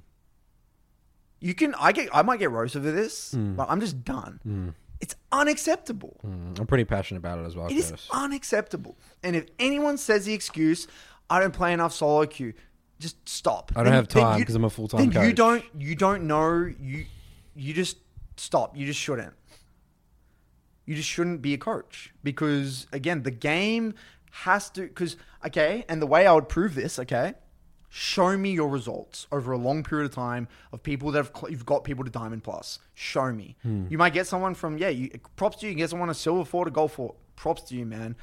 You 1.39 1.53
can. 1.53 1.75
I 1.75 1.91
get. 1.91 2.09
I 2.13 2.21
might 2.21 2.39
get 2.39 2.51
roasted 2.51 2.83
for 2.83 2.91
this, 2.91 3.33
but 3.33 3.67
I'm 3.69 3.79
just 3.79 4.03
done. 4.03 4.73
It's 5.01 5.15
unacceptable. 5.31 6.17
Mm, 6.25 6.57
I'm 6.59 6.65
pretty 6.67 6.85
passionate 6.85 7.19
about 7.19 7.37
it 7.39 7.45
as 7.45 7.55
well, 7.55 7.67
It 7.67 7.73
is 7.75 7.89
Curtis. 7.91 8.07
unacceptable. 8.13 8.97
And 9.21 9.35
if 9.35 9.45
anyone 9.59 9.97
says 9.97 10.25
the 10.25 10.33
excuse, 10.33 10.87
I 11.29 11.41
don't 11.41 11.53
play 11.53 11.73
enough 11.73 11.93
solo 11.93 12.25
queue, 12.25 12.53
just 12.99 13.27
stop. 13.27 13.73
I 13.75 13.83
don't 13.83 13.91
have 13.91 14.07
time 14.07 14.41
'cause 14.43 14.55
I'm 14.55 14.63
a 14.63 14.69
full-time 14.69 15.09
Then 15.09 15.27
you 15.27 15.33
don't. 15.33 15.63
You 15.77 15.95
don't 15.95 16.23
know. 16.23 16.71
You. 16.79 17.05
You 17.55 17.73
just 17.73 17.97
stop. 18.37 18.75
You 18.77 18.85
just 18.85 18.99
shouldn't. 18.99 19.33
You 20.85 20.95
just 20.95 21.09
shouldn't 21.09 21.41
be 21.41 21.53
a 21.53 21.57
coach 21.57 22.13
because 22.23 22.87
again, 22.91 23.23
the 23.23 23.31
game 23.31 23.93
has 24.31 24.69
to. 24.71 24.81
Because 24.81 25.17
okay, 25.45 25.85
and 25.89 26.01
the 26.01 26.07
way 26.07 26.27
I 26.27 26.33
would 26.33 26.49
prove 26.49 26.75
this, 26.75 26.99
okay, 26.99 27.33
show 27.89 28.37
me 28.37 28.51
your 28.51 28.69
results 28.69 29.27
over 29.31 29.51
a 29.51 29.57
long 29.57 29.83
period 29.83 30.05
of 30.05 30.13
time 30.13 30.47
of 30.71 30.83
people 30.83 31.11
that 31.11 31.17
have 31.17 31.31
cl- 31.35 31.49
you've 31.49 31.65
got 31.65 31.83
people 31.83 32.03
to 32.03 32.11
diamond 32.11 32.43
plus. 32.43 32.79
Show 32.93 33.31
me. 33.31 33.55
Hmm. 33.63 33.87
You 33.89 33.97
might 33.97 34.13
get 34.13 34.27
someone 34.27 34.53
from 34.53 34.77
yeah. 34.77 34.89
You 34.89 35.09
props 35.35 35.57
to 35.57 35.65
you. 35.65 35.71
You 35.71 35.77
get 35.77 35.89
someone 35.89 36.09
a 36.09 36.13
silver 36.13 36.45
four 36.45 36.65
to 36.65 36.71
gold 36.71 36.91
four. 36.91 37.15
Props 37.35 37.63
to 37.63 37.75
you, 37.75 37.85
man. 37.85 38.15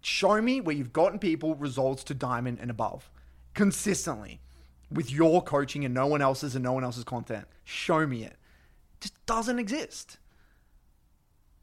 Show 0.00 0.40
me 0.40 0.60
where 0.60 0.74
you've 0.74 0.92
gotten 0.92 1.18
people 1.18 1.54
results 1.54 2.04
to 2.04 2.14
diamond 2.14 2.58
and 2.60 2.70
above 2.70 3.10
consistently 3.58 4.40
with 4.90 5.10
your 5.10 5.42
coaching 5.42 5.84
and 5.84 5.92
no 5.92 6.06
one 6.06 6.22
else's 6.22 6.54
and 6.54 6.62
no 6.62 6.72
one 6.72 6.84
else's 6.84 7.02
content. 7.02 7.44
Show 7.64 8.06
me 8.06 8.24
it. 8.24 8.36
Just 9.00 9.14
doesn't 9.26 9.58
exist. 9.58 10.18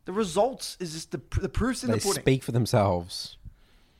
The 0.05 0.13
results 0.13 0.77
is 0.79 0.93
just 0.93 1.11
the 1.11 1.21
the 1.41 1.49
proofs 1.49 1.83
in 1.83 1.89
They 1.91 1.97
the 1.97 2.03
pudding. 2.03 2.21
speak 2.21 2.43
for 2.43 2.51
themselves. 2.51 3.37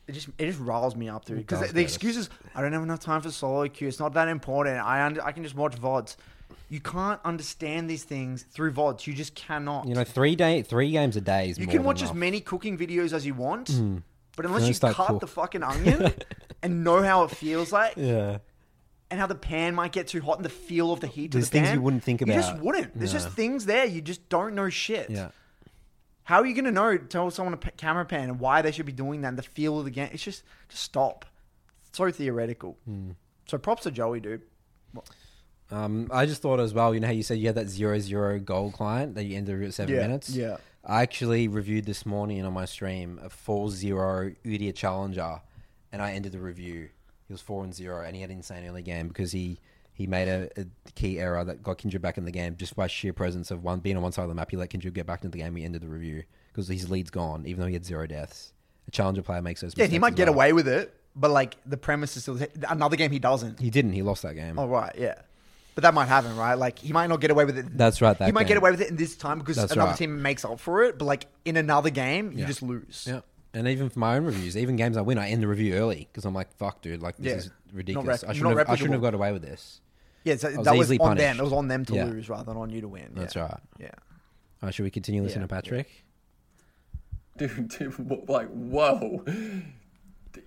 It 0.08 0.12
just 0.14 0.28
it 0.38 0.46
just 0.46 0.60
riles 0.60 0.96
me 0.96 1.10
up, 1.10 1.26
dude. 1.26 1.38
Because 1.38 1.62
the, 1.62 1.68
the 1.68 1.74
Curtis. 1.74 1.92
excuse 1.96 2.18
is 2.18 2.30
I 2.54 2.62
don't 2.62 2.74
have 2.74 2.84
enough 2.84 3.00
time 3.00 3.22
for 3.22 3.32
solo 3.32 3.68
queue. 3.68 3.88
It's 3.88 4.00
not 4.00 4.14
that 4.14 4.28
important. 4.28 4.78
I 4.86 5.04
under, 5.04 5.24
I 5.24 5.32
can 5.32 5.42
just 5.44 5.56
watch 5.56 5.76
vods. 5.76 6.16
You 6.70 6.80
can't 6.80 7.20
understand 7.26 7.90
these 7.90 8.04
things 8.04 8.44
through 8.52 8.74
vods. 8.74 9.08
You 9.08 9.14
just 9.14 9.34
cannot. 9.34 9.88
You 9.88 9.96
know, 9.96 10.04
three 10.04 10.36
day, 10.36 10.62
three 10.62 10.92
games 10.92 11.16
a 11.16 11.22
day 11.22 11.50
is 11.50 11.58
you 11.58 11.66
can 11.68 11.84
watch 11.84 11.98
as 12.04 12.10
enough. 12.10 12.18
many 12.18 12.40
cooking 12.40 12.78
videos 12.78 13.14
as 13.14 13.26
you 13.26 13.34
want, 13.34 13.70
hmm. 13.70 13.98
but 14.36 14.46
unless 14.46 14.68
you 14.68 14.76
cut 14.76 14.96
cook- 14.96 15.22
the 15.22 15.28
fucking 15.28 15.64
onion 15.64 16.14
and 16.62 16.84
know 16.84 17.02
how 17.02 17.24
it 17.24 17.32
feels 17.32 17.72
like, 17.72 17.94
Yeah. 17.98 18.38
and 19.10 19.20
how 19.20 19.26
the 19.26 19.34
pan 19.36 19.74
might 19.74 19.92
get 19.92 20.08
too 20.08 20.22
hot 20.22 20.38
and 20.38 20.46
the 20.46 20.50
feel 20.50 20.92
of 20.92 21.00
the 21.00 21.08
heat 21.08 21.32
There's 21.32 21.46
the 21.50 21.58
things 21.58 21.68
pan, 21.70 21.78
you 21.78 21.82
wouldn't 21.82 22.04
think 22.04 22.22
about. 22.22 22.36
You 22.36 22.42
just 22.42 22.58
wouldn't. 22.60 22.96
There's 22.98 23.12
just 23.14 23.30
things 23.30 23.66
there 23.66 23.86
you 23.86 24.02
just 24.02 24.28
don't 24.30 24.54
know 24.54 24.70
shit. 24.70 25.10
Yeah. 25.10 25.30
How 26.26 26.42
are 26.42 26.46
you 26.46 26.54
going 26.54 26.66
to 26.66 26.72
know? 26.72 26.98
Tell 26.98 27.32
someone 27.32 27.54
a 27.54 27.58
p- 27.58 27.70
camera 27.78 28.06
pan 28.06 28.30
and 28.30 28.40
why 28.40 28.62
they 28.62 28.72
should 28.72 28.86
be 28.86 28.92
doing 28.92 29.22
that 29.22 29.30
and 29.30 29.38
the 29.38 29.44
feel 29.44 29.80
of 29.80 29.86
the 29.86 29.92
game. 29.92 30.10
It's 30.12 30.24
just 30.24 30.44
just 30.70 30.84
stop. 30.84 31.26
It's 31.88 31.98
so 31.98 32.12
theoretical. 32.12 32.78
Hmm. 32.86 33.12
So 33.48 33.58
props 33.58 33.84
to 33.84 33.92
Joey, 33.92 34.20
dude. 34.20 34.42
Um, 35.72 36.10
I 36.12 36.26
just 36.26 36.42
thought 36.42 36.60
as 36.60 36.74
well, 36.74 36.94
you 36.94 37.00
know 37.00 37.08
how 37.08 37.14
you 37.14 37.24
said 37.24 37.40
you 37.40 37.48
had 37.48 37.56
that 37.56 37.68
zero 37.70 37.98
zero 38.00 38.40
goal 38.40 38.72
client 38.72 39.16
that 39.16 39.24
you 39.24 39.36
ended 39.36 39.64
at 39.64 39.74
seven 39.74 39.96
Yeah, 39.96 40.02
minutes? 40.02 40.30
yeah. 40.30 40.58
I 40.84 41.02
actually 41.02 41.48
reviewed 41.48 41.86
this 41.86 42.06
morning 42.06 42.46
on 42.46 42.54
my 42.54 42.66
stream 42.66 43.20
a 43.24 43.30
4 43.30 43.72
0 43.72 44.36
Udyr 44.46 44.76
Challenger, 44.76 45.42
and 45.92 46.02
I 46.02 46.12
ended 46.12 46.32
the 46.34 46.40
review. 46.40 46.90
He 47.28 47.34
was 47.34 47.42
4 47.42 47.64
and 47.64 47.74
0, 47.74 48.04
and 48.06 48.16
he 48.16 48.22
had 48.22 48.30
an 48.30 48.38
insane 48.38 48.68
early 48.68 48.84
game 48.84 49.08
because 49.08 49.32
he, 49.32 49.60
he 49.96 50.06
made 50.08 50.28
a, 50.28 50.50
a 50.60 50.66
key 50.94 51.20
error 51.20 51.44
that 51.44 51.64
got 51.64 51.78
Kindred 51.80 52.02
back 52.02 52.18
in 52.20 52.26
the 52.26 52.32
game 52.32 52.56
just 52.58 52.76
by 52.76 52.86
sheer 52.88 53.14
presence 53.14 53.50
of 53.50 53.64
one 53.64 53.80
being 53.80 53.96
on 53.98 54.04
one 54.04 54.12
side 54.12 54.24
of 54.24 54.30
the 54.30 54.36
map. 54.36 54.52
He 54.52 54.58
let 54.58 54.70
Kindred 54.70 54.94
get 54.94 55.08
back 55.08 55.24
into 55.24 55.36
the 55.38 55.42
game. 55.44 55.56
He 55.56 55.64
ended 55.66 55.82
the 55.82 55.88
review 55.88 56.24
because 56.52 56.68
his 56.68 56.90
lead's 56.90 57.10
gone, 57.10 57.46
even 57.48 57.62
though 57.62 57.68
he 57.68 57.74
had 57.74 57.86
zero 57.86 58.06
deaths. 58.06 58.54
A 58.88 58.92
challenger 58.92 59.22
player 59.24 59.42
makes 59.42 59.62
those 59.62 59.74
Yeah, 59.76 59.86
he 59.88 59.98
might 59.98 60.16
get 60.16 60.28
well. 60.28 60.36
away 60.36 60.54
with 60.54 60.68
it, 60.68 60.94
but 61.16 61.32
like 61.32 61.56
the 61.66 61.78
premise 61.78 62.16
is 62.18 62.24
still 62.24 62.38
another 62.70 62.96
game 62.98 63.12
he 63.12 63.20
doesn't. 63.20 63.60
He 63.60 63.70
didn't. 63.72 63.94
He 63.94 64.02
lost 64.04 64.22
that 64.24 64.36
game. 64.36 64.60
Oh 64.60 64.68
right, 64.68 64.94
yeah. 64.98 65.16
But 65.74 65.82
that 65.82 65.94
might 65.94 66.06
happen, 66.06 66.38
right? 66.38 66.54
Like 66.54 66.80
he 66.80 66.94
might 66.94 67.08
not 67.08 67.20
get 67.20 67.32
away 67.32 67.46
with 67.46 67.58
it. 67.58 67.78
That's 67.78 68.02
right, 68.02 68.18
that 68.18 68.26
he 68.26 68.32
might 68.32 68.48
get 68.48 68.58
away 68.58 68.72
with 68.72 68.82
it 68.82 68.90
in 68.90 68.96
this 68.96 69.16
time 69.16 69.40
because 69.40 69.56
That's 69.58 69.72
another 69.74 69.90
right. 69.92 69.98
team 69.98 70.22
makes 70.22 70.46
up 70.46 70.60
for 70.60 70.84
it. 70.84 70.98
But 70.98 71.06
like 71.06 71.26
in 71.46 71.58
another 71.58 71.90
game, 71.90 72.32
you 72.32 72.40
Yeah. 72.40 72.46
just 72.48 72.62
lose. 72.62 73.06
Yeah. 73.10 73.22
And 73.54 73.68
even 73.70 73.90
for 73.90 74.00
my 74.00 74.18
own 74.18 74.26
reviews, 74.26 74.58
even 74.58 74.76
games 74.76 74.98
I 74.98 75.02
win, 75.02 75.18
I 75.18 75.30
end 75.30 75.42
the 75.42 75.48
review 75.48 75.76
early 75.76 76.10
because 76.12 76.26
I'm 76.26 76.34
like, 76.34 76.52
"Fuck, 76.58 76.82
dude! 76.82 77.02
Like 77.02 77.16
this 77.18 77.26
Yeah. 77.32 77.38
is 77.38 77.50
ridiculous. 77.74 78.24
I 78.24 78.34
shouldn't 78.34 78.58
have. 78.58 78.70
I 78.70 78.76
shouldn't 78.76 78.94
have 78.94 79.02
got 79.02 79.14
away 79.14 79.32
with 79.32 79.42
this." 79.42 79.80
Yeah, 80.26 80.36
so 80.36 80.50
was 80.56 80.66
that 80.66 80.76
was 80.76 80.88
easily 80.92 81.00
on 81.00 81.16
them. 81.18 81.40
It 81.40 81.44
was 81.44 81.54
on 81.54 81.68
them 81.70 81.86
to 81.86 81.94
Yeah. 81.96 82.06
lose 82.06 82.28
rather 82.30 82.44
than 82.44 82.58
on 82.58 82.70
you 82.72 82.82
to 82.82 82.88
win. 82.90 83.12
That's 83.14 83.36
yeah. 83.36 83.44
right. 83.44 83.60
Yeah. 83.80 83.92
Uh, 84.62 84.72
should 84.72 84.84
we 84.84 84.90
continue 84.92 85.22
listening 85.22 85.44
Yeah. 85.44 85.48
to 85.48 85.56
Patrick? 85.56 86.04
dude, 87.38 87.68
dude, 87.70 87.94
wh- 88.10 88.30
like, 88.30 88.48
whoa. 88.50 89.24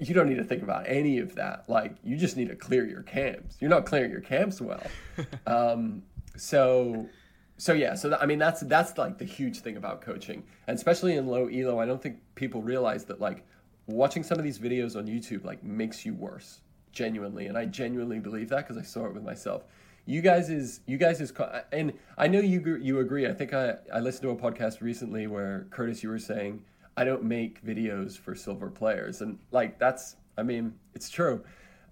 You 0.00 0.14
don't 0.14 0.28
need 0.28 0.36
to 0.36 0.44
think 0.44 0.62
about 0.62 0.84
any 0.86 1.18
of 1.18 1.34
that. 1.36 1.64
Like, 1.68 1.94
you 2.02 2.16
just 2.16 2.36
need 2.36 2.48
to 2.48 2.56
clear 2.56 2.86
your 2.86 3.02
camps. 3.02 3.56
You're 3.60 3.70
not 3.70 3.86
clearing 3.86 4.10
your 4.10 4.20
camps 4.20 4.60
well. 4.60 4.82
um, 5.46 6.02
so, 6.36 7.08
so 7.56 7.72
yeah. 7.72 7.94
So 7.94 8.10
that, 8.10 8.22
I 8.22 8.26
mean, 8.26 8.38
that's 8.38 8.60
that's 8.62 8.96
like 8.98 9.18
the 9.18 9.24
huge 9.24 9.60
thing 9.60 9.76
about 9.76 10.00
coaching, 10.02 10.44
and 10.66 10.76
especially 10.76 11.16
in 11.16 11.26
low 11.26 11.46
elo. 11.48 11.78
I 11.80 11.86
don't 11.86 12.02
think 12.02 12.18
people 12.34 12.62
realize 12.62 13.04
that 13.06 13.20
like 13.20 13.44
watching 13.86 14.22
some 14.22 14.38
of 14.38 14.44
these 14.44 14.58
videos 14.58 14.94
on 14.96 15.06
YouTube 15.06 15.44
like 15.44 15.62
makes 15.64 16.04
you 16.06 16.14
worse, 16.14 16.60
genuinely. 16.98 17.46
And 17.46 17.56
I 17.56 17.64
genuinely 17.64 18.18
believe 18.18 18.48
that 18.48 18.66
because 18.66 18.76
I 18.76 18.82
saw 18.82 19.06
it 19.06 19.14
with 19.14 19.22
myself. 19.22 19.62
You 20.04 20.20
guys 20.20 20.50
is 20.50 20.80
you 20.86 20.96
guys 20.96 21.20
is 21.20 21.32
and 21.70 21.92
I 22.16 22.26
know 22.26 22.40
you 22.40 22.76
you 22.76 22.98
agree. 22.98 23.26
I 23.26 23.34
think 23.34 23.54
I 23.54 23.76
I 23.92 24.00
listened 24.00 24.22
to 24.22 24.30
a 24.30 24.50
podcast 24.50 24.80
recently 24.80 25.26
where 25.26 25.66
Curtis 25.70 26.02
you 26.02 26.08
were 26.08 26.18
saying 26.18 26.64
I 26.96 27.04
don't 27.04 27.22
make 27.22 27.64
videos 27.64 28.18
for 28.18 28.34
silver 28.34 28.68
players 28.70 29.20
and 29.20 29.38
like 29.52 29.78
that's 29.78 30.16
I 30.36 30.42
mean 30.42 30.74
it's 30.94 31.08
true. 31.08 31.44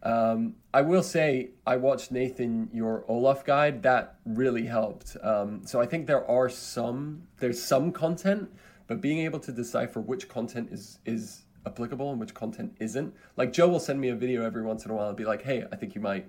Um, 0.02 0.56
I 0.72 0.82
will 0.82 1.02
say 1.02 1.50
I 1.66 1.76
watched 1.76 2.10
Nathan 2.10 2.68
your 2.72 3.04
Olaf 3.08 3.44
guide 3.44 3.82
that 3.84 4.16
really 4.24 4.66
helped. 4.66 5.16
Um, 5.22 5.62
so 5.64 5.80
I 5.80 5.86
think 5.86 6.06
there 6.06 6.28
are 6.28 6.48
some 6.48 7.22
there's 7.38 7.62
some 7.62 7.92
content, 7.92 8.50
but 8.88 9.00
being 9.00 9.20
able 9.20 9.40
to 9.40 9.52
decipher 9.52 10.00
which 10.00 10.28
content 10.28 10.70
is 10.72 10.98
is 11.04 11.45
applicable 11.66 12.10
and 12.10 12.20
which 12.20 12.32
content 12.32 12.76
isn't. 12.80 13.14
Like 13.36 13.52
Joe 13.52 13.68
will 13.68 13.80
send 13.80 14.00
me 14.00 14.08
a 14.08 14.14
video 14.14 14.44
every 14.44 14.62
once 14.62 14.84
in 14.84 14.90
a 14.90 14.94
while 14.94 15.08
and 15.08 15.16
be 15.16 15.24
like, 15.24 15.42
"Hey, 15.42 15.64
I 15.70 15.76
think 15.76 15.94
you 15.94 16.00
might 16.00 16.28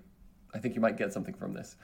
I 0.54 0.60
think 0.60 0.76
you 0.76 0.82
might 0.82 0.98
get 0.98 1.14
something 1.14 1.36
from 1.36 1.54
this." 1.54 1.76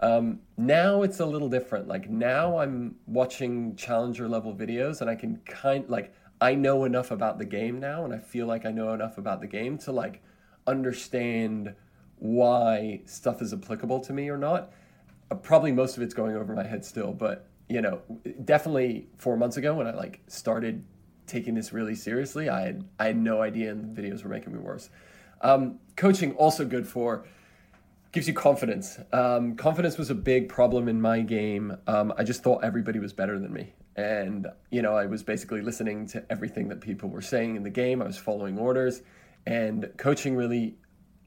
Um, 0.00 0.40
now 0.56 1.02
it's 1.02 1.20
a 1.20 1.26
little 1.26 1.48
different. 1.48 1.88
Like 1.88 2.10
now 2.10 2.58
I'm 2.58 2.96
watching 3.06 3.76
challenger 3.76 4.28
level 4.28 4.54
videos 4.54 5.00
and 5.00 5.08
I 5.08 5.14
can 5.14 5.38
kind 5.46 5.88
like 5.88 6.12
I 6.40 6.54
know 6.54 6.84
enough 6.84 7.10
about 7.10 7.38
the 7.38 7.44
game 7.44 7.80
now 7.80 8.04
and 8.04 8.12
I 8.12 8.18
feel 8.18 8.46
like 8.46 8.66
I 8.66 8.72
know 8.72 8.92
enough 8.92 9.16
about 9.18 9.40
the 9.40 9.46
game 9.46 9.78
to 9.78 9.92
like 9.92 10.22
understand 10.66 11.74
why 12.18 13.00
stuff 13.04 13.40
is 13.40 13.52
applicable 13.52 14.00
to 14.00 14.12
me 14.12 14.28
or 14.28 14.36
not. 14.36 14.72
Uh, 15.30 15.34
probably 15.34 15.72
most 15.72 15.96
of 15.96 16.02
it's 16.02 16.14
going 16.14 16.36
over 16.36 16.54
my 16.54 16.66
head 16.66 16.84
still, 16.84 17.12
but 17.12 17.48
you 17.68 17.80
know, 17.80 18.00
definitely 18.44 19.08
4 19.18 19.36
months 19.36 19.56
ago 19.56 19.74
when 19.74 19.86
I 19.86 19.92
like 19.92 20.20
started 20.28 20.84
taking 21.26 21.54
this 21.54 21.72
really 21.72 21.94
seriously, 21.94 22.48
I 22.48 22.62
had 22.62 22.84
I 22.98 23.06
had 23.06 23.16
no 23.16 23.42
idea 23.42 23.70
and 23.70 23.94
the 23.94 24.00
videos 24.00 24.22
were 24.22 24.30
making 24.30 24.52
me 24.52 24.58
worse. 24.58 24.90
Um, 25.40 25.80
coaching 25.96 26.34
also 26.34 26.64
good 26.64 26.86
for 26.86 27.26
gives 28.12 28.26
you 28.26 28.32
confidence. 28.34 28.98
Um, 29.12 29.56
confidence 29.56 29.98
was 29.98 30.08
a 30.08 30.14
big 30.14 30.48
problem 30.48 30.88
in 30.88 31.00
my 31.02 31.20
game. 31.20 31.76
Um, 31.86 32.14
I 32.16 32.24
just 32.24 32.42
thought 32.42 32.64
everybody 32.64 32.98
was 32.98 33.12
better 33.12 33.38
than 33.38 33.52
me. 33.52 33.74
And, 33.94 34.46
you 34.70 34.80
know, 34.80 34.94
I 34.94 35.06
was 35.06 35.22
basically 35.22 35.60
listening 35.60 36.06
to 36.08 36.24
everything 36.30 36.68
that 36.68 36.80
people 36.80 37.10
were 37.10 37.20
saying 37.20 37.56
in 37.56 37.62
the 37.62 37.70
game. 37.70 38.00
I 38.00 38.06
was 38.06 38.16
following 38.16 38.58
orders. 38.58 39.02
And 39.46 39.90
coaching 39.98 40.34
really 40.34 40.76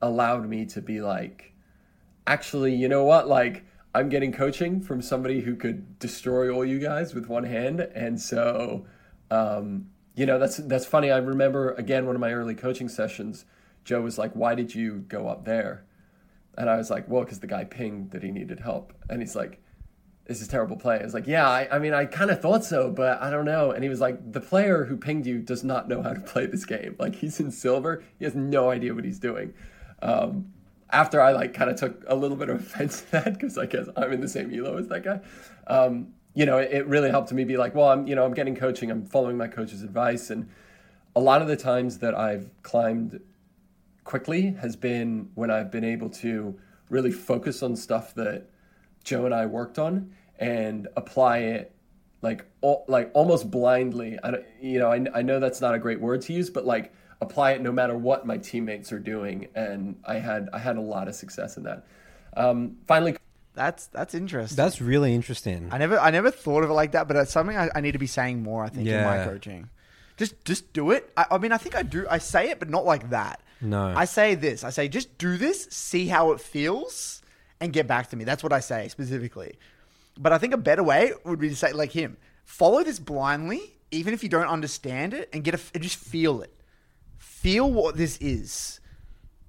allowed 0.02 0.48
me 0.48 0.66
to 0.66 0.82
be 0.82 1.02
like, 1.02 1.54
actually, 2.26 2.74
you 2.74 2.88
know 2.88 3.04
what? 3.04 3.28
Like, 3.28 3.66
I'm 3.94 4.10
getting 4.10 4.32
coaching 4.32 4.82
from 4.82 5.02
somebody 5.02 5.42
who 5.42 5.56
could 5.56 6.00
destroy 6.00 6.50
all 6.50 6.66
you 6.66 6.80
guys 6.80 7.14
with 7.14 7.28
one 7.28 7.44
hand. 7.44 7.82
And 7.82 8.20
so, 8.20 8.86
um, 9.32 9.90
you 10.16 10.26
know, 10.26 10.40
that's 10.40 10.58
that's 10.58 10.86
funny. 10.86 11.12
I 11.12 11.18
remember 11.18 11.74
again 11.74 12.06
one 12.06 12.16
of 12.16 12.22
my 12.22 12.34
early 12.34 12.56
coaching 12.56 12.90
sessions. 12.90 13.46
Joe 13.86 14.02
was 14.02 14.18
like, 14.18 14.34
"Why 14.34 14.56
did 14.56 14.76
you 14.76 15.06
go 15.08 15.28
up 15.28 15.46
there?" 15.46 15.86
And 16.58 16.70
I 16.70 16.78
was 16.78 16.90
like, 16.90 17.08
"Well, 17.08 17.24
because 17.24 17.40
the 17.40 17.48
guy 17.48 17.64
pinged 17.64 18.12
that 18.12 18.24
he 18.24 18.32
needed 18.32 18.60
help." 18.60 18.94
And 19.10 19.22
he's 19.22 19.36
like, 19.36 19.62
"This 20.26 20.42
is 20.42 20.48
terrible 20.48 20.76
play." 20.76 21.00
I 21.00 21.04
was 21.04 21.14
like, 21.14 21.28
"Yeah, 21.28 21.48
I, 21.48 21.68
I 21.72 21.80
mean, 21.80 21.94
I 21.94 22.06
kind 22.06 22.32
of 22.32 22.42
thought 22.42 22.66
so, 22.66 22.92
but 22.92 23.22
I 23.22 23.30
don't 23.30 23.46
know." 23.46 23.72
And 23.72 23.84
he 23.84 23.90
was 23.90 24.02
like, 24.02 24.32
"The 24.32 24.42
player 24.42 24.86
who 24.86 24.98
pinged 24.98 25.26
you 25.26 25.40
does 25.40 25.64
not 25.64 25.88
know 25.88 26.02
how 26.02 26.14
to 26.14 26.20
play 26.20 26.46
this 26.46 26.66
game. 26.66 26.96
Like, 27.00 27.16
he's 27.16 27.40
in 27.40 27.52
silver. 27.52 28.04
He 28.18 28.26
has 28.26 28.36
no 28.36 28.70
idea 28.70 28.94
what 28.94 29.06
he's 29.06 29.20
doing." 29.20 29.54
Um, 30.02 30.54
after 30.92 31.22
I 31.22 31.32
like 31.34 31.54
kind 31.54 31.70
of 31.70 31.78
took 31.78 32.04
a 32.08 32.16
little 32.16 32.38
bit 32.38 32.50
of 32.50 32.60
offense 32.62 33.02
to 33.02 33.12
that 33.12 33.34
because 33.34 33.58
I 33.58 33.66
guess 33.66 33.88
I'm 33.96 34.12
in 34.12 34.22
the 34.22 34.28
same 34.28 34.54
elo 34.54 34.78
as 34.78 34.88
that 34.88 35.04
guy. 35.04 35.22
Um, 35.68 36.14
you 36.40 36.46
know, 36.46 36.58
it, 36.58 36.72
it 36.72 36.88
really 36.88 37.10
helped 37.10 37.34
me 37.34 37.44
be 37.44 37.58
like, 37.58 37.76
well, 37.76 37.90
I'm 37.90 38.08
you 38.08 38.16
know 38.16 38.24
I'm 38.24 38.34
getting 38.34 38.56
coaching, 38.56 38.90
I'm 38.90 39.06
following 39.06 39.36
my 39.36 39.48
coach's 39.48 39.84
advice, 39.84 40.30
and 40.30 40.48
a 41.14 41.20
lot 41.20 41.42
of 41.42 41.50
the 41.50 41.58
times 41.58 41.98
that 41.98 42.16
I've 42.16 42.50
climbed 42.64 43.20
quickly 44.06 44.56
has 44.62 44.78
been 44.78 45.30
when 45.36 45.52
I've 45.52 45.70
been 45.70 45.84
able 45.84 46.10
to 46.22 46.58
really 46.90 47.12
focus 47.12 47.62
on 47.62 47.76
stuff 47.76 48.16
that 48.16 48.50
Joe 49.04 49.26
and 49.26 49.36
I 49.36 49.48
worked 49.48 49.78
on 49.78 50.14
and 50.40 50.88
apply 50.96 51.40
it 51.40 51.76
like 52.22 52.46
like 52.88 53.12
almost 53.14 53.52
blindly. 53.52 54.18
I 54.24 54.32
don't, 54.32 54.46
you 54.62 54.80
know, 54.80 54.94
I, 54.94 55.06
I 55.14 55.22
know 55.22 55.42
that's 55.42 55.60
not 55.60 55.76
a 55.76 55.80
great 55.80 56.00
word 56.00 56.22
to 56.22 56.34
use, 56.34 56.50
but 56.50 56.66
like 56.66 56.94
apply 57.20 57.52
it 57.52 57.62
no 57.62 57.74
matter 57.74 57.98
what 57.98 58.26
my 58.26 58.38
teammates 58.38 58.94
are 58.94 59.00
doing, 59.00 59.50
and 59.56 59.98
I 60.06 60.20
had 60.20 60.48
I 60.54 60.60
had 60.60 60.78
a 60.78 60.82
lot 60.82 61.10
of 61.10 61.16
success 61.16 61.58
in 61.58 61.64
that. 61.64 61.86
Um, 62.38 62.78
finally, 62.88 63.18
That's 63.60 63.88
that's 63.88 64.14
interesting. 64.16 64.56
That's 64.56 64.80
really 64.80 65.14
interesting. 65.14 65.68
I 65.70 65.80
never 65.80 66.00
I 66.00 66.12
never 66.12 66.32
thought 66.32 66.64
of 66.64 66.70
it 66.70 66.74
like 66.74 66.94
that, 66.94 67.10
but 67.10 67.18
it's 67.18 67.34
something 67.34 67.58
I, 67.58 67.70
I 67.76 67.82
need 67.82 67.92
to 67.92 68.00
be 68.00 68.08
saying 68.08 68.42
more. 68.42 68.64
I 68.64 68.70
think 68.70 68.88
in 68.88 69.04
my 69.04 69.26
coaching, 69.26 69.70
just 70.16 70.46
just 70.46 70.72
do 70.72 70.92
it. 70.92 71.12
I, 71.18 71.26
I 71.32 71.38
mean, 71.40 71.52
I 71.52 71.58
think 71.58 71.76
I 71.76 71.84
do. 71.84 72.08
I 72.10 72.20
say 72.20 72.52
it, 72.52 72.60
but 72.60 72.70
not 72.70 72.86
like 72.86 73.10
that. 73.10 73.42
No. 73.60 73.88
I 73.94 74.06
say 74.06 74.36
this. 74.36 74.64
I 74.64 74.70
say 74.70 74.88
just 74.88 75.18
do 75.18 75.36
this, 75.36 75.66
see 75.72 76.08
how 76.08 76.32
it 76.32 76.40
feels, 76.40 77.22
and 77.60 77.74
get 77.74 77.86
back 77.86 78.10
to 78.12 78.16
me. 78.16 78.24
That's 78.24 78.44
what 78.44 78.54
I 78.54 78.62
say 78.62 78.88
specifically. 78.88 79.60
But 80.18 80.32
I 80.32 80.38
think 80.38 80.54
a 80.54 80.58
better 80.58 80.82
way 80.82 81.12
would 81.26 81.40
be 81.40 81.50
to 81.50 81.56
say 81.58 81.74
like 81.74 81.92
him, 81.92 82.16
follow 82.46 82.82
this 82.86 82.98
blindly, 82.98 83.76
even 83.92 84.14
if 84.14 84.24
you 84.24 84.30
don't 84.30 84.48
understand 84.48 85.14
it, 85.14 85.28
and 85.34 85.44
get 85.44 85.54
a 85.54 85.60
and 85.74 85.84
just 85.84 85.98
feel 85.98 86.42
it. 86.44 86.56
Feel 87.18 87.70
what 87.70 87.98
this 87.98 88.18
is. 88.20 88.80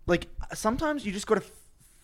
Like 0.08 0.26
sometimes 0.52 1.06
you 1.06 1.12
just 1.12 1.28
got 1.28 1.36
to 1.36 1.44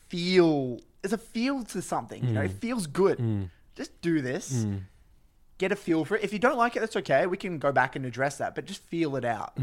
feel. 0.06 0.78
There's 1.02 1.12
a 1.12 1.18
feel 1.18 1.62
to 1.64 1.82
something. 1.82 2.24
You 2.24 2.32
know, 2.32 2.42
it 2.42 2.52
feels 2.52 2.86
good. 2.86 3.50
Just 3.76 4.00
do 4.00 4.20
this. 4.22 4.66
Get 5.58 5.72
a 5.72 5.76
feel 5.76 6.04
for 6.04 6.16
it. 6.16 6.24
If 6.24 6.32
you 6.32 6.38
don't 6.38 6.58
like 6.58 6.76
it, 6.76 6.80
that's 6.80 6.96
okay. 6.96 7.26
We 7.26 7.36
can 7.36 7.58
go 7.58 7.72
back 7.72 7.96
and 7.96 8.04
address 8.04 8.38
that, 8.38 8.54
but 8.54 8.64
just 8.66 8.82
feel 8.82 9.16
it 9.16 9.24
out. 9.24 9.54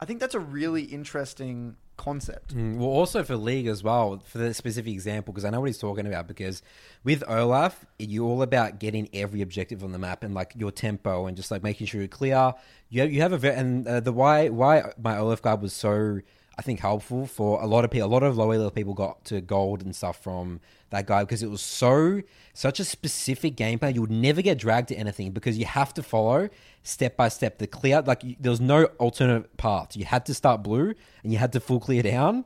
I 0.00 0.04
think 0.04 0.20
that's 0.20 0.34
a 0.34 0.40
really 0.40 0.82
interesting 0.82 1.76
concept. 1.96 2.56
Mm, 2.56 2.78
Well, 2.78 2.88
also 2.88 3.22
for 3.22 3.36
league 3.36 3.66
as 3.68 3.84
well, 3.84 4.20
for 4.24 4.38
the 4.38 4.52
specific 4.54 4.92
example, 4.92 5.32
because 5.32 5.44
I 5.44 5.50
know 5.50 5.60
what 5.60 5.66
he's 5.66 5.78
talking 5.78 6.06
about. 6.06 6.26
Because 6.26 6.62
with 7.04 7.22
Olaf, 7.28 7.84
you're 7.98 8.24
all 8.26 8.42
about 8.42 8.80
getting 8.80 9.08
every 9.12 9.42
objective 9.42 9.84
on 9.84 9.92
the 9.92 9.98
map 9.98 10.24
and 10.24 10.34
like 10.34 10.54
your 10.56 10.72
tempo 10.72 11.26
and 11.26 11.36
just 11.36 11.50
like 11.50 11.62
making 11.62 11.86
sure 11.86 12.00
you're 12.00 12.08
clear. 12.08 12.54
You 12.88 13.02
have, 13.02 13.12
you 13.12 13.20
have 13.20 13.32
a 13.32 13.38
very, 13.38 13.54
and 13.54 13.86
uh, 13.86 14.00
the 14.00 14.12
why 14.12 14.48
why 14.48 14.92
my 15.00 15.18
Olaf 15.18 15.42
guard 15.42 15.60
was 15.62 15.72
so 15.72 16.20
I 16.58 16.62
think 16.62 16.80
helpful 16.80 17.26
for 17.26 17.62
a 17.62 17.66
lot 17.66 17.84
of 17.84 17.90
people. 17.90 18.08
A 18.08 18.12
lot 18.12 18.22
of 18.22 18.36
lower 18.36 18.52
level 18.52 18.70
people 18.70 18.94
got 18.94 19.24
to 19.26 19.40
gold 19.40 19.82
and 19.82 19.96
stuff 19.96 20.22
from 20.22 20.60
that 20.90 21.06
guy 21.06 21.22
because 21.24 21.42
it 21.42 21.50
was 21.50 21.62
so 21.62 22.20
such 22.52 22.78
a 22.78 22.84
specific 22.84 23.56
game 23.56 23.78
plan. 23.78 23.94
You 23.94 24.02
would 24.02 24.10
never 24.10 24.42
get 24.42 24.58
dragged 24.58 24.88
to 24.88 24.94
anything 24.94 25.30
because 25.30 25.56
you 25.56 25.64
have 25.64 25.94
to 25.94 26.02
follow 26.02 26.50
step 26.82 27.16
by 27.16 27.28
step 27.28 27.58
the 27.58 27.66
clear. 27.66 28.02
Like 28.02 28.22
you, 28.22 28.36
there 28.38 28.50
was 28.50 28.60
no 28.60 28.84
alternate 28.98 29.56
path. 29.56 29.96
You 29.96 30.04
had 30.04 30.26
to 30.26 30.34
start 30.34 30.62
blue 30.62 30.94
and 31.22 31.32
you 31.32 31.38
had 31.38 31.52
to 31.52 31.60
full 31.60 31.80
clear 31.80 32.02
down. 32.02 32.44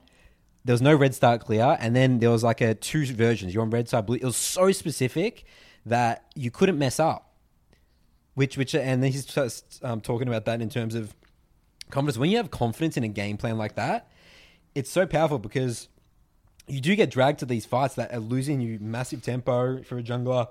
There 0.64 0.72
was 0.72 0.82
no 0.82 0.94
red 0.94 1.14
start 1.14 1.42
clear, 1.42 1.76
and 1.78 1.94
then 1.94 2.18
there 2.18 2.30
was 2.30 2.42
like 2.42 2.60
a 2.60 2.74
two 2.74 3.06
versions. 3.06 3.54
You're 3.54 3.62
on 3.62 3.70
red 3.70 3.88
side 3.88 4.04
blue. 4.04 4.16
It 4.16 4.24
was 4.24 4.36
so 4.36 4.72
specific 4.72 5.44
that 5.84 6.24
you 6.34 6.50
couldn't 6.50 6.76
mess 6.76 6.98
up. 6.98 7.34
Which 8.34 8.58
which 8.58 8.74
and 8.74 9.02
then 9.02 9.12
he's 9.12 9.24
just 9.24 9.80
um, 9.84 10.00
talking 10.00 10.28
about 10.28 10.44
that 10.46 10.60
in 10.60 10.68
terms 10.68 10.94
of 10.94 11.14
confidence. 11.90 12.18
When 12.18 12.30
you 12.30 12.36
have 12.38 12.50
confidence 12.50 12.96
in 12.96 13.04
a 13.04 13.08
game 13.08 13.36
plan 13.36 13.58
like 13.58 13.74
that, 13.76 14.08
it's 14.74 14.90
so 14.90 15.06
powerful 15.06 15.38
because 15.38 15.88
you 16.66 16.80
do 16.80 16.94
get 16.96 17.10
dragged 17.10 17.38
to 17.40 17.46
these 17.46 17.64
fights 17.64 17.94
that 17.94 18.12
are 18.12 18.20
losing 18.20 18.60
you 18.60 18.78
massive 18.80 19.22
tempo 19.22 19.82
for 19.82 19.98
a 19.98 20.02
jungler, 20.02 20.48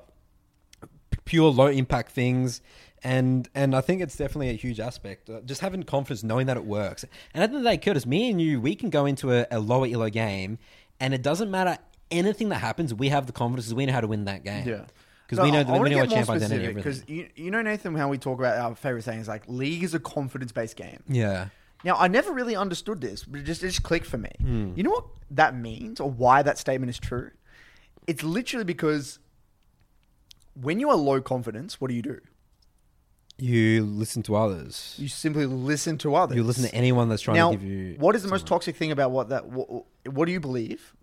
pure 1.26 1.50
low 1.52 1.68
impact 1.68 2.12
things, 2.12 2.62
and 3.04 3.50
and 3.54 3.76
I 3.76 3.82
think 3.82 4.02
it's 4.02 4.16
definitely 4.16 4.50
a 4.50 4.54
huge 4.54 4.80
aspect. 4.80 5.30
Uh, 5.30 5.42
just 5.42 5.62
having 5.62 5.84
confidence, 5.84 6.24
knowing 6.24 6.48
that 6.48 6.58
it 6.58 6.66
works. 6.66 7.04
And 7.34 7.44
at 7.44 7.52
the 7.52 7.58
end 7.58 7.58
of 7.58 7.64
the 7.64 7.70
day, 7.70 7.78
Curtis, 7.78 8.06
me 8.06 8.30
and 8.30 8.42
you, 8.42 8.60
we 8.62 8.76
can 8.76 8.90
go 8.90 9.06
into 9.06 9.32
a, 9.34 9.46
a 9.52 9.60
lower 9.60 9.88
elo 9.88 10.10
game, 10.10 10.58
and 11.00 11.14
it 11.14 11.22
doesn't 11.22 11.52
matter 11.52 11.78
anything 12.12 12.50
that 12.50 12.60
happens. 12.60 12.94
We 12.94 13.10
have 13.10 13.28
the 13.28 13.34
confidence. 13.34 13.72
We 13.74 13.86
know 13.86 13.94
how 13.94 14.02
to 14.02 14.08
win 14.08 14.26
that 14.26 14.44
game. 14.44 14.66
Because 15.28 15.44
we 15.44 15.52
know 15.52 15.64
the, 15.64 15.74
we 15.74 15.90
know 15.90 16.00
our 16.00 16.08
champ 16.08 16.30
identity. 16.30 16.66
Everything. 16.66 16.76
Because 16.76 17.04
you, 17.08 17.30
you 17.36 17.52
know, 17.52 17.62
Nathan, 17.62 17.96
how 17.96 18.10
we 18.10 18.18
talk 18.18 18.40
about 18.40 18.58
our 18.58 18.76
favorite 18.76 19.04
sayings 19.04 19.28
like 19.28 19.44
league 19.48 19.84
is 19.84 19.94
a 19.94 20.00
confidence 20.00 20.52
based 20.52 20.76
game. 20.76 21.04
Yeah. 21.08 21.48
Now, 21.84 21.96
I 21.98 22.08
never 22.08 22.32
really 22.32 22.56
understood 22.56 23.02
this, 23.02 23.24
but 23.24 23.42
it 23.42 23.44
just, 23.44 23.64
it 23.64 23.68
just 23.68 23.84
clicked 23.84 24.08
for 24.08 24.18
me. 24.18 24.32
Hmm. 24.40 24.74
You 24.76 24.84
know 24.84 24.92
what 24.92 25.06
that 25.32 25.56
means 25.56 26.00
or 26.00 26.10
why 26.10 26.42
that 26.42 26.58
statement 26.58 26.90
is 26.90 27.00
true? 27.00 27.32
It's 28.08 28.24
literally 28.24 28.66
because 28.66 29.20
when 30.60 30.80
you 30.80 30.90
are 30.90 30.96
low 30.96 31.22
confidence, 31.22 31.82
what 31.82 31.90
do 31.90 31.96
you 31.96 32.02
do? 32.02 32.20
You 33.38 33.84
listen 33.84 34.24
to 34.24 34.36
others. 34.36 34.96
You 34.98 35.10
simply 35.10 35.46
listen 35.46 35.98
to 36.00 36.16
others. 36.16 36.38
You 36.38 36.44
listen 36.44 36.64
to 36.64 36.74
anyone 36.74 37.10
that's 37.10 37.22
trying 37.22 37.36
now, 37.36 37.52
to 37.52 37.58
give 37.58 37.66
you. 37.66 37.96
what 38.00 38.16
is 38.16 38.24
the 38.24 38.30
most 38.30 38.48
toxic 38.48 38.78
thing 38.78 38.92
about 38.92 39.12
what 39.12 39.30
that? 39.30 39.48
What, 39.48 39.86
what 40.06 40.26
do 40.26 40.32
you 40.32 40.40
believe 40.40 40.96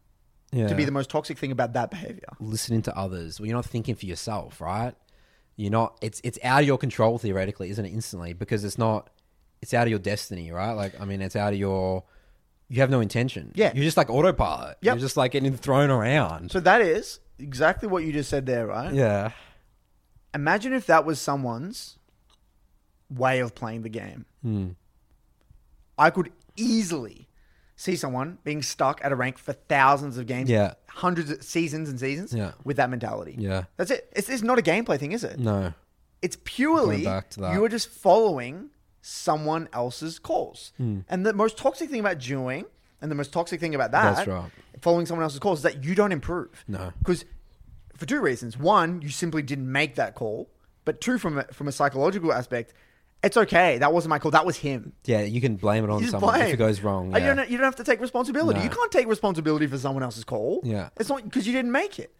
yeah. 0.52 0.68
to 0.68 0.74
be 0.74 0.84
the 0.84 0.92
most 0.92 1.10
toxic 1.10 1.38
thing 1.38 1.50
about 1.50 1.72
that 1.72 1.90
behavior? 1.90 2.28
listening 2.40 2.82
to 2.82 2.96
others. 2.96 3.40
Well, 3.40 3.46
you're 3.46 3.56
not 3.56 3.66
thinking 3.66 3.94
for 3.94 4.06
yourself, 4.06 4.60
right? 4.60 4.94
You're 5.56 5.70
not. 5.70 5.98
It's 6.00 6.20
it's 6.24 6.38
out 6.42 6.62
of 6.62 6.66
your 6.66 6.78
control 6.78 7.18
theoretically, 7.18 7.70
isn't 7.70 7.84
it? 7.84 7.92
Instantly 7.92 8.32
because 8.32 8.64
it's 8.64 8.78
not. 8.78 9.10
It's 9.60 9.74
out 9.74 9.86
of 9.86 9.90
your 9.90 9.98
destiny, 9.98 10.50
right? 10.50 10.72
Like 10.72 11.00
I 11.00 11.04
mean, 11.04 11.20
it's 11.22 11.36
out 11.36 11.52
of 11.52 11.58
your. 11.58 12.04
You 12.68 12.80
have 12.80 12.90
no 12.90 13.00
intention. 13.00 13.52
Yeah. 13.54 13.70
You're 13.74 13.84
just 13.84 13.98
like 13.98 14.08
autopilot. 14.08 14.78
Yep. 14.80 14.94
You're 14.94 15.00
just 15.00 15.16
like 15.18 15.32
getting 15.32 15.54
thrown 15.56 15.90
around. 15.90 16.50
So 16.52 16.60
that 16.60 16.80
is 16.80 17.20
exactly 17.38 17.86
what 17.86 18.02
you 18.02 18.12
just 18.12 18.30
said 18.30 18.46
there, 18.46 18.66
right? 18.66 18.94
yeah. 18.94 19.32
Imagine 20.34 20.72
if 20.72 20.86
that 20.86 21.04
was 21.04 21.20
someone's 21.20 21.98
way 23.10 23.40
of 23.40 23.54
playing 23.54 23.82
the 23.82 23.90
game. 23.90 24.24
Hmm. 24.40 24.68
I 25.98 26.08
could 26.08 26.32
easily 26.56 27.28
see 27.82 27.96
someone 27.96 28.38
being 28.44 28.62
stuck 28.62 29.00
at 29.04 29.10
a 29.10 29.16
rank 29.16 29.36
for 29.38 29.52
thousands 29.52 30.16
of 30.16 30.26
games, 30.26 30.48
Yeah. 30.48 30.74
hundreds 30.88 31.30
of 31.32 31.42
seasons 31.42 31.88
and 31.88 31.98
seasons, 31.98 32.32
Yeah. 32.32 32.52
with 32.64 32.76
that 32.76 32.88
mentality. 32.90 33.34
Yeah. 33.38 33.64
That's 33.76 33.90
it. 33.90 34.08
It's, 34.14 34.28
it's 34.28 34.42
not 34.42 34.58
a 34.58 34.62
gameplay 34.62 34.98
thing, 35.00 35.12
is 35.12 35.24
it? 35.24 35.38
No. 35.38 35.74
It's 36.20 36.36
purely 36.44 37.02
Going 37.02 37.04
back 37.16 37.30
to 37.30 37.40
that. 37.40 37.54
you 37.54 37.64
are 37.64 37.68
just 37.68 37.88
following 37.88 38.70
someone 39.00 39.68
else's 39.72 40.18
calls. 40.20 40.72
Hmm. 40.76 41.00
And 41.08 41.26
the 41.26 41.32
most 41.32 41.58
toxic 41.58 41.90
thing 41.90 41.98
about 41.98 42.18
doing, 42.20 42.66
and 43.00 43.10
the 43.10 43.16
most 43.16 43.32
toxic 43.32 43.58
thing 43.58 43.74
about 43.74 43.90
that, 43.90 44.14
That's 44.14 44.28
right. 44.28 44.50
following 44.80 45.06
someone 45.06 45.24
else's 45.24 45.40
calls, 45.40 45.58
is 45.58 45.62
that 45.64 45.82
you 45.82 45.96
don't 45.96 46.12
improve. 46.12 46.64
No. 46.68 46.92
because 47.00 47.24
for 47.96 48.06
two 48.06 48.20
reasons: 48.20 48.56
one, 48.56 49.02
you 49.02 49.08
simply 49.08 49.42
didn't 49.42 49.70
make 49.70 49.96
that 49.96 50.14
call, 50.14 50.48
but 50.84 51.00
two, 51.00 51.18
from 51.18 51.38
a, 51.38 51.44
from 51.52 51.66
a 51.66 51.72
psychological 51.72 52.32
aspect, 52.32 52.72
it's 53.22 53.36
okay. 53.36 53.78
That 53.78 53.92
wasn't 53.92 54.10
my 54.10 54.18
call. 54.18 54.30
That 54.32 54.44
was 54.46 54.56
him. 54.56 54.92
Yeah, 55.04 55.20
you 55.22 55.40
can 55.40 55.56
blame 55.56 55.84
it 55.84 55.90
on 55.90 56.00
just 56.00 56.10
someone 56.12 56.34
blame. 56.34 56.46
if 56.48 56.54
it 56.54 56.56
goes 56.56 56.80
wrong. 56.80 57.14
Uh, 57.14 57.18
You, 57.18 57.24
Yeah. 57.26 57.34
don't, 57.34 57.50
you 57.50 57.56
don't 57.56 57.64
have 57.64 57.76
to 57.76 57.84
take 57.84 58.00
responsibility. 58.00 58.58
No. 58.58 58.64
You 58.64 58.70
can't 58.70 58.90
take 58.92 59.06
responsibility 59.06 59.66
for 59.66 59.78
someone 59.78 60.02
else's 60.02 60.24
call. 60.24 60.60
Yeah. 60.64 60.88
It's 60.98 61.08
not 61.08 61.22
because 61.24 61.46
you 61.46 61.52
didn't 61.52 61.72
make 61.72 61.98
it. 61.98 62.14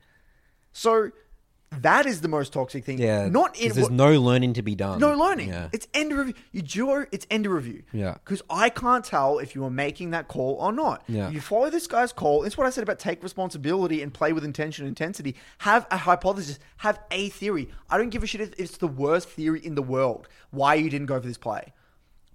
So 0.72 1.10
that 1.80 2.06
is 2.06 2.20
the 2.20 2.28
most 2.28 2.52
toxic 2.52 2.84
thing. 2.84 2.98
yeah. 2.98 3.28
Not 3.28 3.54
'cause 3.54 3.62
in 3.62 3.72
There's 3.72 3.82
what- 3.84 3.92
no 3.92 4.20
learning 4.20 4.52
to 4.54 4.62
be 4.62 4.74
done. 4.74 4.98
no 5.00 5.14
learning. 5.16 5.48
Yeah. 5.48 5.68
It's 5.72 5.88
end 5.94 6.12
of 6.12 6.18
review. 6.18 6.34
You 6.52 6.62
do 6.62 7.06
it's 7.10 7.26
end 7.30 7.46
of 7.46 7.52
review. 7.52 7.82
Yeah. 7.92 8.14
Because 8.24 8.42
I 8.50 8.68
can't 8.68 9.04
tell 9.04 9.38
if 9.38 9.54
you 9.54 9.64
are 9.64 9.70
making 9.70 10.10
that 10.10 10.28
call 10.28 10.56
or 10.60 10.72
not. 10.72 11.02
Yeah. 11.08 11.30
You 11.30 11.40
follow 11.40 11.70
this 11.70 11.86
guy's 11.86 12.12
call. 12.12 12.44
It's 12.44 12.58
what 12.58 12.66
I 12.66 12.70
said 12.70 12.82
about 12.82 12.98
take 12.98 13.22
responsibility 13.22 14.02
and 14.02 14.12
play 14.12 14.32
with 14.32 14.44
intention 14.44 14.84
and 14.84 14.90
intensity. 14.90 15.34
Have 15.58 15.86
a 15.90 15.96
hypothesis. 15.96 16.58
Have 16.78 17.00
a 17.10 17.28
theory. 17.30 17.68
I 17.88 17.96
don't 17.98 18.10
give 18.10 18.22
a 18.22 18.26
shit 18.26 18.40
if 18.40 18.52
it's 18.58 18.76
the 18.76 18.88
worst 18.88 19.28
theory 19.28 19.60
in 19.64 19.74
the 19.74 19.82
world. 19.82 20.28
Why 20.50 20.74
you 20.74 20.90
didn't 20.90 21.06
go 21.06 21.20
for 21.20 21.26
this 21.26 21.38
play. 21.38 21.72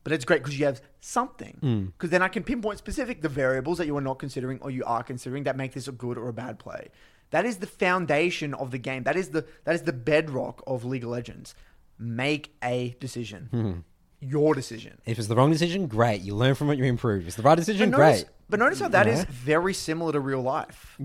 But 0.03 0.13
it's 0.13 0.23
great 0.23 0.41
because 0.41 0.57
you 0.57 0.65
have 0.65 0.81
something. 1.01 1.57
Mm. 1.61 1.85
Because 1.87 2.11
then 2.11 2.21
I 2.21 2.29
can 2.29 2.43
pinpoint 2.43 2.77
specific 2.77 3.21
the 3.21 3.27
variables 3.29 3.77
that 3.77 3.87
you 3.87 3.97
are 3.97 4.01
not 4.01 4.19
considering 4.19 4.57
or 4.61 4.71
you 4.71 4.85
are 4.85 5.03
considering 5.03 5.43
that 5.43 5.57
make 5.57 5.73
this 5.73 5.87
a 5.89 5.91
good 5.91 6.17
or 6.17 6.29
a 6.29 6.33
bad 6.33 6.59
play. 6.59 6.87
That 7.31 7.45
is 7.45 7.57
the 7.57 7.67
foundation 7.67 8.53
of 8.53 8.71
the 8.71 8.77
game. 8.77 9.03
That 9.03 9.15
is 9.15 9.29
the 9.29 9.45
that 9.65 9.75
is 9.75 9.81
the 9.83 9.93
bedrock 9.93 10.63
of 10.65 10.85
League 10.85 11.03
of 11.03 11.09
Legends. 11.09 11.55
Make 11.99 12.55
a 12.63 12.95
decision. 12.99 13.47
Hmm. 13.51 13.73
Your 14.19 14.55
decision. 14.55 14.97
if 15.05 15.19
it's 15.19 15.27
the 15.27 15.35
wrong 15.35 15.51
decision, 15.51 15.85
great. 15.85 16.21
You 16.21 16.33
learn 16.33 16.55
from 16.55 16.71
it, 16.71 16.79
you 16.79 16.85
improve. 16.85 17.21
If 17.21 17.27
it's 17.27 17.35
the 17.35 17.43
right 17.43 17.55
decision, 17.55 17.91
But 17.91 17.97
notice, 17.99 18.23
great. 18.23 18.31
but 18.49 18.59
notice 18.59 18.79
how 18.79 18.87
that 18.87 19.05
is 19.07 19.19
know? 19.19 19.25
very 19.29 19.75
similar 19.75 20.11
to 20.13 20.19
real 20.19 20.41
life. 20.41 20.97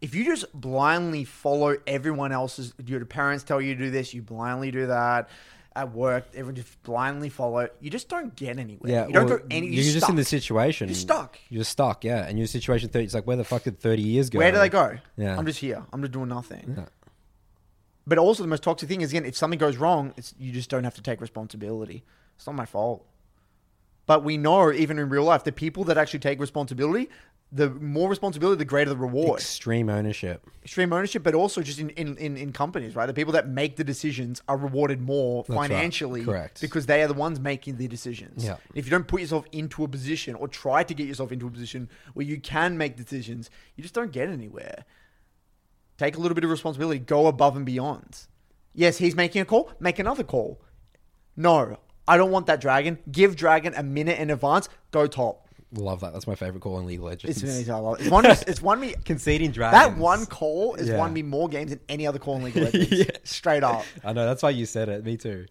If 0.00 0.14
you 0.14 0.24
just 0.24 0.50
blindly 0.58 1.24
follow 1.24 1.76
everyone 1.86 2.32
else's, 2.32 2.72
your 2.86 3.04
parents 3.04 3.44
tell 3.44 3.60
you 3.60 3.74
to 3.74 3.84
do 3.84 3.90
this, 3.90 4.14
you 4.14 4.22
blindly 4.22 4.70
do 4.70 4.86
that. 4.86 5.28
At 5.74 5.92
work, 5.92 6.26
everyone 6.34 6.56
just 6.56 6.82
blindly 6.82 7.28
follow. 7.28 7.68
You 7.80 7.90
just 7.90 8.08
don't 8.08 8.34
get 8.36 8.58
anywhere. 8.58 8.90
Yeah, 8.90 9.06
you 9.06 9.12
don't 9.12 9.26
go 9.26 9.40
any. 9.50 9.66
You're, 9.66 9.84
You're, 9.84 9.94
just 9.94 10.08
in 10.08 10.16
the 10.16 10.24
situation. 10.24 10.88
You're 10.88 10.94
stuck. 10.94 11.38
You're 11.48 11.64
stuck. 11.64 12.04
Yeah, 12.04 12.26
and 12.26 12.38
your 12.38 12.46
situation 12.46 12.88
thirty. 12.88 13.04
It's 13.04 13.14
like 13.14 13.26
where 13.26 13.36
the 13.36 13.44
fuck 13.44 13.64
did 13.64 13.78
thirty 13.80 14.02
years 14.02 14.30
go? 14.30 14.38
Where 14.38 14.52
do 14.52 14.58
they 14.58 14.68
go? 14.68 14.98
Yeah. 15.16 15.36
I'm 15.36 15.46
just 15.46 15.58
here. 15.58 15.84
I'm 15.92 16.00
just 16.00 16.12
doing 16.12 16.28
nothing. 16.28 16.74
Yeah. 16.76 16.84
But 18.06 18.18
also, 18.18 18.42
the 18.42 18.48
most 18.48 18.62
toxic 18.62 18.88
thing 18.88 19.00
is 19.00 19.10
again, 19.10 19.24
if 19.24 19.36
something 19.36 19.58
goes 19.58 19.76
wrong, 19.76 20.12
it's 20.16 20.34
you 20.38 20.52
just 20.52 20.70
don't 20.70 20.84
have 20.84 20.94
to 20.94 21.02
take 21.02 21.20
responsibility. 21.20 22.04
It's 22.36 22.46
not 22.46 22.56
my 22.56 22.66
fault. 22.66 23.06
But 24.06 24.24
we 24.24 24.36
know, 24.36 24.72
even 24.72 24.98
in 24.98 25.08
real 25.08 25.24
life, 25.24 25.44
the 25.44 25.52
people 25.52 25.84
that 25.84 25.96
actually 25.96 26.18
take 26.18 26.40
responsibility, 26.40 27.08
the 27.54 27.68
more 27.68 28.08
responsibility, 28.08 28.56
the 28.56 28.64
greater 28.64 28.88
the 28.88 28.96
reward. 28.96 29.38
Extreme 29.38 29.90
ownership. 29.90 30.48
Extreme 30.64 30.90
ownership, 30.94 31.22
but 31.22 31.34
also 31.34 31.60
just 31.60 31.78
in, 31.78 31.90
in, 31.90 32.16
in, 32.16 32.36
in 32.38 32.50
companies, 32.50 32.96
right? 32.96 33.04
The 33.04 33.12
people 33.12 33.34
that 33.34 33.46
make 33.46 33.76
the 33.76 33.84
decisions 33.84 34.40
are 34.48 34.56
rewarded 34.56 35.02
more 35.02 35.44
That's 35.46 35.58
right. 35.58 35.68
financially 35.70 36.24
Correct. 36.24 36.62
because 36.62 36.86
they 36.86 37.02
are 37.02 37.08
the 37.08 37.14
ones 37.14 37.38
making 37.38 37.76
the 37.76 37.86
decisions. 37.86 38.42
Yeah. 38.42 38.56
If 38.74 38.86
you 38.86 38.90
don't 38.90 39.06
put 39.06 39.20
yourself 39.20 39.44
into 39.52 39.84
a 39.84 39.88
position 39.88 40.34
or 40.34 40.48
try 40.48 40.82
to 40.82 40.94
get 40.94 41.06
yourself 41.06 41.30
into 41.30 41.46
a 41.46 41.50
position 41.50 41.90
where 42.14 42.24
you 42.24 42.40
can 42.40 42.78
make 42.78 42.96
decisions, 42.96 43.50
you 43.76 43.82
just 43.82 43.94
don't 43.94 44.12
get 44.12 44.28
anywhere. 44.30 44.86
Take 45.98 46.16
a 46.16 46.20
little 46.20 46.34
bit 46.34 46.44
of 46.44 46.50
responsibility, 46.50 47.00
go 47.00 47.26
above 47.26 47.54
and 47.54 47.66
beyond. 47.66 48.26
Yes, 48.72 48.96
he's 48.96 49.14
making 49.14 49.42
a 49.42 49.44
call, 49.44 49.70
make 49.78 49.98
another 49.98 50.24
call. 50.24 50.62
No, 51.36 51.78
I 52.08 52.16
don't 52.16 52.30
want 52.30 52.46
that 52.46 52.62
dragon. 52.62 52.98
Give 53.10 53.36
dragon 53.36 53.74
a 53.76 53.82
minute 53.82 54.18
in 54.18 54.30
advance, 54.30 54.70
go 54.90 55.06
top. 55.06 55.48
Love 55.74 56.00
that. 56.00 56.12
That's 56.12 56.26
my 56.26 56.34
favorite 56.34 56.60
call 56.60 56.78
in 56.80 56.86
League 56.86 56.98
of 56.98 57.04
Legends. 57.06 57.42
It's, 57.42 57.68
it's 57.68 57.68
one. 58.10 58.26
It's 58.26 58.60
won 58.60 58.78
me. 58.78 58.94
conceding 59.04 59.52
dragons. 59.52 59.80
That 59.94 59.96
one 59.98 60.26
call 60.26 60.76
has 60.76 60.86
Yeah. 60.88 60.98
won 60.98 61.12
me 61.14 61.22
more 61.22 61.48
games 61.48 61.70
than 61.70 61.80
any 61.88 62.06
other 62.06 62.18
call 62.18 62.36
in 62.36 62.44
League 62.44 62.56
of 62.58 62.62
Legends. 62.74 62.92
Yeah. 62.92 63.04
Straight 63.24 63.62
up. 63.64 63.84
I 64.04 64.12
know. 64.12 64.26
That's 64.26 64.42
why 64.42 64.50
you 64.50 64.66
said 64.66 64.88
it. 64.90 65.04
Me 65.04 65.16
too. 65.16 65.46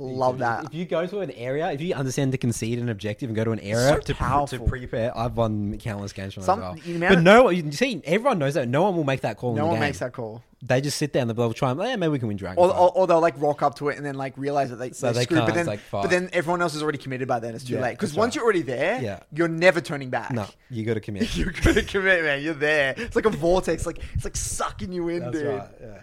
Love 0.00 0.38
that. 0.38 0.64
If 0.66 0.74
you 0.74 0.84
go 0.84 1.06
to 1.08 1.20
an 1.20 1.32
area, 1.32 1.72
if 1.72 1.80
you 1.80 1.92
understand 1.92 2.30
to 2.30 2.38
concede 2.38 2.78
an 2.78 2.88
objective 2.88 3.28
and 3.28 3.34
go 3.34 3.42
to 3.42 3.50
an 3.50 3.58
area 3.58 3.88
So 3.94 3.98
to, 3.98 4.14
pre- 4.14 4.58
to 4.58 4.64
prepare, 4.64 5.16
I've 5.18 5.36
won 5.36 5.76
countless 5.78 6.12
games 6.12 6.34
from 6.34 6.44
Some- 6.44 6.60
that 6.60 6.78
as 6.78 7.00
well. 7.00 7.08
But 7.14 7.22
no, 7.22 7.48
you 7.50 7.72
see, 7.72 8.00
everyone 8.04 8.38
knows 8.38 8.54
that. 8.54 8.68
No 8.68 8.82
one 8.84 8.94
will 8.94 9.02
make 9.02 9.22
that 9.22 9.36
call. 9.36 9.54
No 9.56 9.66
one 9.66 9.74
game. 9.74 9.80
makes 9.80 9.98
that 9.98 10.12
call. 10.12 10.44
They 10.62 10.80
just 10.80 10.98
sit 10.98 11.12
there 11.12 11.22
and 11.22 11.30
they'll 11.30 11.52
try 11.52 11.72
and, 11.72 11.80
yeah, 11.80 11.96
maybe 11.96 12.12
we 12.12 12.18
can 12.20 12.28
win 12.28 12.36
Dragon. 12.36 12.58
Or, 12.62 12.72
or, 12.72 12.92
or 12.96 13.06
they'll 13.08 13.20
like 13.20 13.40
rock 13.40 13.60
up 13.62 13.74
to 13.76 13.88
it 13.88 13.96
and 13.96 14.06
then 14.06 14.14
like 14.14 14.38
realize 14.38 14.70
that 14.70 14.76
they, 14.76 14.92
So 14.92 15.12
they 15.12 15.24
screwed, 15.24 15.46
but 15.46 15.54
then 15.54 15.66
like, 15.66 15.80
but 15.90 16.08
then 16.10 16.30
everyone 16.32 16.62
else 16.62 16.76
is 16.76 16.82
already 16.82 16.98
committed 16.98 17.26
by 17.26 17.40
then. 17.40 17.56
It's 17.56 17.64
too 17.64 17.74
Yeah, 17.74 17.80
late 17.82 17.92
because 17.92 18.14
once 18.14 18.30
right. 18.30 18.34
you're 18.36 18.44
already 18.44 18.62
there, 18.62 19.02
Yeah. 19.02 19.20
you're 19.32 19.48
never 19.48 19.80
turning 19.80 20.10
back. 20.10 20.30
no, 20.30 20.46
you 20.70 20.84
got 20.84 20.94
to 20.94 21.00
commit. 21.00 21.36
you're 21.36 21.50
gonna 21.52 21.82
commit, 21.82 22.22
man. 22.22 22.40
You're 22.42 22.54
there. 22.54 22.94
It's 22.96 23.16
like 23.16 23.26
a 23.26 23.30
vortex. 23.30 23.84
Like 23.84 23.98
it's 24.14 24.22
like 24.24 24.36
sucking 24.36 24.92
you 24.92 25.08
in, 25.08 25.20
That's 25.24 25.38
dude. 25.38 25.46
right. 25.48 25.68
Yeah. 25.80 26.00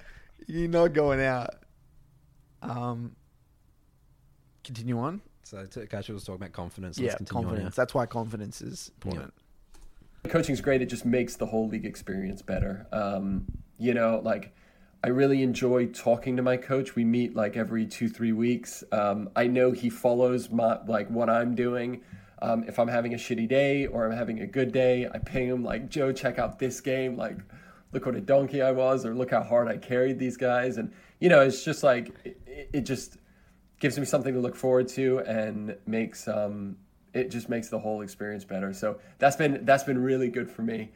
You're 0.48 0.70
not 0.70 0.92
going 0.92 1.22
out. 1.22 1.52
Um. 2.62 3.16
Continue 4.66 5.00
on. 5.00 5.22
So 5.44 5.66
to- 5.66 5.86
Kasia 5.88 6.12
was 6.14 6.24
talking 6.24 6.42
about 6.42 6.54
confidence. 6.54 6.98
yeah, 6.98 7.06
Let's 7.10 7.18
continue 7.18 7.46
on 7.48 7.52
confidence. 7.52 7.76
That's 7.76 7.94
why 7.94 8.06
confidence 8.08 8.62
is 8.62 8.92
important. 9.02 9.34
Coaching 10.28 10.54
is 10.54 10.62
great. 10.62 10.82
It 10.82 10.88
just 10.88 11.06
makes 11.06 11.36
the 11.36 11.46
whole 11.46 11.68
league 11.68 11.86
experience 11.86 12.42
better. 12.42 12.88
Um, 12.92 13.46
you 13.78 13.94
know, 13.94 14.22
like 14.24 14.56
I 15.04 15.10
really 15.10 15.44
enjoy 15.44 15.86
talking 15.88 16.36
to 16.38 16.42
my 16.42 16.58
coach. 16.58 16.96
We 16.96 17.04
meet 17.04 17.36
like 17.36 17.56
every 17.58 17.86
two, 17.86 18.10
three 18.10 18.32
weeks. 18.32 18.84
Um, 18.92 19.30
I 19.36 19.46
know 19.46 19.72
he 19.72 19.90
follows 19.92 20.50
my 20.50 20.80
like 20.88 21.08
what 21.10 21.30
I'm 21.30 21.54
doing. 21.54 22.02
Um, 22.42 22.64
if 22.68 22.80
I'm 22.80 22.88
having 22.88 23.14
a 23.14 23.18
shitty 23.18 23.48
day 23.48 23.86
or 23.86 24.08
I'm 24.08 24.18
having 24.18 24.42
a 24.42 24.48
good 24.48 24.72
day, 24.72 25.08
I 25.14 25.20
ping 25.20 25.48
him 25.48 25.64
like, 25.64 25.90
Joe, 25.90 26.12
check 26.12 26.40
out 26.40 26.58
this 26.58 26.82
game. 26.82 27.16
Like, 27.16 27.38
look 27.94 28.06
what 28.08 28.16
a 28.16 28.22
donkey 28.22 28.62
I 28.64 28.72
was, 28.72 29.06
or 29.06 29.14
look 29.14 29.30
how 29.32 29.44
hard 29.44 29.68
I 29.68 29.78
carried 29.78 30.18
these 30.18 30.38
guys. 30.38 30.78
And 30.78 30.92
you 31.20 31.30
know, 31.30 31.42
it's 31.42 31.64
just 31.64 31.84
like 31.84 32.12
it, 32.26 32.70
it 32.74 32.82
just 32.82 33.18
gives 33.86 34.00
me 34.00 34.06
something 34.06 34.34
to 34.34 34.40
look 34.40 34.56
forward 34.56 34.88
to 34.88 35.20
and 35.20 35.78
makes 35.86 36.28
um, 36.28 36.76
it 37.14 37.30
just 37.30 37.50
makes 37.50 37.68
the 37.70 37.78
whole 37.78 38.02
experience 38.02 38.44
better. 38.44 38.74
So 38.74 39.00
that's 39.20 39.36
been 39.36 39.64
that's 39.64 39.84
been 39.84 40.00
really 40.02 40.28
good 40.28 40.50
for 40.50 40.64
me. 40.64 40.90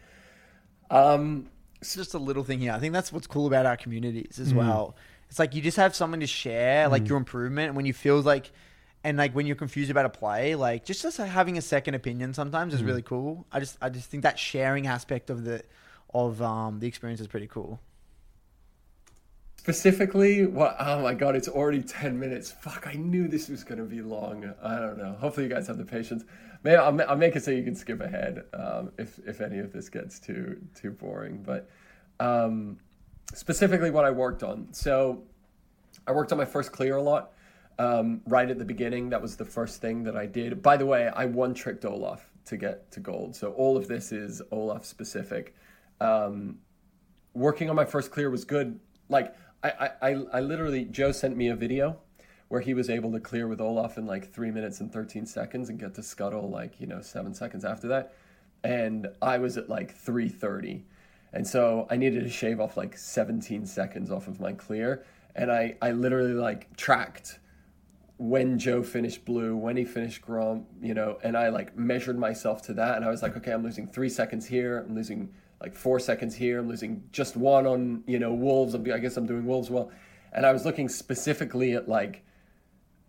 Um, 0.89 1.51
it's 1.81 1.93
just 1.93 2.15
a 2.15 2.17
little 2.17 2.43
thing 2.43 2.59
here. 2.59 2.71
I 2.73 2.79
think 2.79 2.93
that's 2.93 3.13
what's 3.13 3.27
cool 3.27 3.45
about 3.45 3.67
our 3.67 3.77
communities 3.77 4.37
Mm. 4.37 4.41
as 4.41 4.53
well. 4.55 4.95
It's 5.29 5.37
like 5.37 5.53
you 5.53 5.61
just 5.61 5.77
have 5.77 5.95
someone 5.95 6.19
to 6.21 6.25
share 6.27 6.89
like 6.89 7.07
your 7.07 7.17
improvement 7.17 7.67
and 7.67 7.75
when 7.75 7.85
you 7.85 7.93
feel 7.93 8.19
like 8.21 8.51
and 9.03 9.19
like 9.19 9.33
when 9.35 9.45
you're 9.45 9.55
confused 9.55 9.91
about 9.91 10.05
a 10.05 10.09
play, 10.09 10.55
like 10.55 10.83
just 10.83 11.03
just 11.03 11.17
having 11.17 11.59
a 11.59 11.61
second 11.61 11.93
opinion 11.93 12.33
sometimes 12.33 12.73
Mm. 12.73 12.77
is 12.77 12.83
really 12.83 13.03
cool. 13.03 13.45
I 13.51 13.59
just 13.59 13.77
I 13.83 13.89
just 13.89 14.09
think 14.09 14.23
that 14.23 14.39
sharing 14.39 14.87
aspect 14.87 15.29
of 15.29 15.43
the 15.43 15.61
of 16.11 16.41
um 16.41 16.79
the 16.79 16.87
experience 16.87 17.21
is 17.21 17.27
pretty 17.27 17.45
cool. 17.47 17.79
Specifically, 19.59 20.45
what? 20.45 20.77
Oh 20.79 21.01
my 21.01 21.13
god, 21.13 21.35
it's 21.35 21.49
already 21.49 21.81
ten 21.81 22.17
minutes. 22.17 22.49
Fuck, 22.49 22.87
I 22.87 22.93
knew 22.93 23.27
this 23.27 23.49
was 23.49 23.65
gonna 23.65 23.83
be 23.83 24.01
long. 24.01 24.53
I 24.63 24.79
don't 24.79 24.97
know. 24.97 25.17
Hopefully, 25.19 25.47
you 25.47 25.53
guys 25.53 25.67
have 25.67 25.77
the 25.77 25.83
patience. 25.83 26.23
Maybe 26.63 26.77
I'll, 26.77 26.97
I'll 27.09 27.17
make 27.17 27.35
it 27.35 27.43
so 27.43 27.51
you 27.51 27.63
can 27.63 27.75
skip 27.75 27.99
ahead 27.99 28.45
um, 28.53 28.93
if 28.97 29.19
if 29.27 29.41
any 29.41 29.59
of 29.59 29.73
this 29.73 29.89
gets 29.89 30.17
too 30.17 30.61
too 30.73 30.91
boring. 30.91 31.43
But 31.43 31.69
um, 32.21 32.77
specifically, 33.33 33.91
what 33.91 34.05
I 34.05 34.11
worked 34.11 34.43
on. 34.43 34.69
So 34.71 35.23
I 36.07 36.13
worked 36.13 36.31
on 36.31 36.37
my 36.37 36.45
first 36.45 36.71
clear 36.71 36.95
a 36.95 37.01
lot. 37.01 37.33
Um, 37.77 38.21
right 38.27 38.49
at 38.49 38.57
the 38.57 38.65
beginning, 38.65 39.09
that 39.09 39.21
was 39.21 39.35
the 39.35 39.45
first 39.45 39.81
thing 39.81 40.03
that 40.03 40.15
I 40.15 40.25
did. 40.25 40.61
By 40.61 40.77
the 40.77 40.85
way, 40.85 41.09
I 41.09 41.25
one 41.25 41.53
tricked 41.53 41.83
Olaf 41.83 42.31
to 42.45 42.55
get 42.55 42.91
to 42.91 43.01
gold. 43.01 43.35
So 43.35 43.51
all 43.51 43.75
of 43.75 43.89
this 43.89 44.13
is 44.13 44.41
Olaf 44.51 44.85
specific. 44.85 45.53
Um, 45.99 46.59
working 47.33 47.69
on 47.69 47.75
my 47.75 47.85
first 47.85 48.09
clear 48.09 48.29
was 48.29 48.45
good. 48.45 48.79
Like 49.09 49.35
I, 49.63 49.91
I, 50.01 50.09
I, 50.33 50.39
literally 50.39 50.85
Joe 50.85 51.11
sent 51.11 51.35
me 51.35 51.49
a 51.49 51.55
video 51.55 51.97
where 52.47 52.61
he 52.61 52.73
was 52.73 52.89
able 52.89 53.11
to 53.11 53.19
clear 53.19 53.47
with 53.47 53.59
Olaf 53.59 53.97
in 53.97 54.05
like 54.05 54.31
three 54.31 54.51
minutes 54.51 54.79
and 54.79 54.91
thirteen 54.91 55.25
seconds 55.25 55.69
and 55.69 55.79
get 55.79 55.95
to 55.95 56.03
scuttle 56.03 56.49
like 56.49 56.79
you 56.79 56.87
know 56.87 57.01
seven 57.01 57.33
seconds 57.33 57.65
after 57.65 57.87
that, 57.89 58.13
and 58.63 59.07
I 59.21 59.37
was 59.39 59.57
at 59.57 59.67
like 59.69 59.95
three 59.95 60.29
thirty, 60.29 60.85
and 61.33 61.45
so 61.45 61.87
I 61.89 61.97
needed 61.97 62.23
to 62.23 62.29
shave 62.29 62.59
off 62.59 62.77
like 62.77 62.97
seventeen 62.97 63.65
seconds 63.65 64.11
off 64.11 64.27
of 64.27 64.39
my 64.39 64.53
clear, 64.53 65.03
and 65.35 65.51
I 65.51 65.75
I 65.81 65.91
literally 65.91 66.33
like 66.33 66.75
tracked 66.77 67.39
when 68.17 68.59
Joe 68.59 68.83
finished 68.83 69.23
blue, 69.23 69.55
when 69.55 69.77
he 69.77 69.85
finished 69.85 70.21
Gromp, 70.21 70.65
you 70.81 70.93
know, 70.93 71.17
and 71.23 71.37
I 71.37 71.49
like 71.49 71.77
measured 71.77 72.19
myself 72.19 72.61
to 72.63 72.73
that, 72.73 72.97
and 72.97 73.05
I 73.05 73.09
was 73.09 73.21
like, 73.21 73.37
okay, 73.37 73.51
I'm 73.51 73.63
losing 73.63 73.87
three 73.87 74.09
seconds 74.09 74.45
here, 74.45 74.79
I'm 74.79 74.93
losing 74.93 75.33
like 75.61 75.75
four 75.75 75.99
seconds 75.99 76.35
here, 76.35 76.59
I'm 76.59 76.67
losing 76.67 77.03
just 77.11 77.35
one 77.35 77.67
on 77.67 78.03
you 78.07 78.19
know 78.19 78.33
Wolves. 78.33 78.73
I'm, 78.73 78.83
guess 78.83 79.17
I'm 79.17 79.25
doing 79.25 79.45
Wolves 79.45 79.69
well, 79.69 79.91
and 80.33 80.45
I 80.45 80.53
was 80.53 80.65
looking 80.65 80.89
specifically 80.89 81.73
at 81.73 81.89
like 81.89 82.23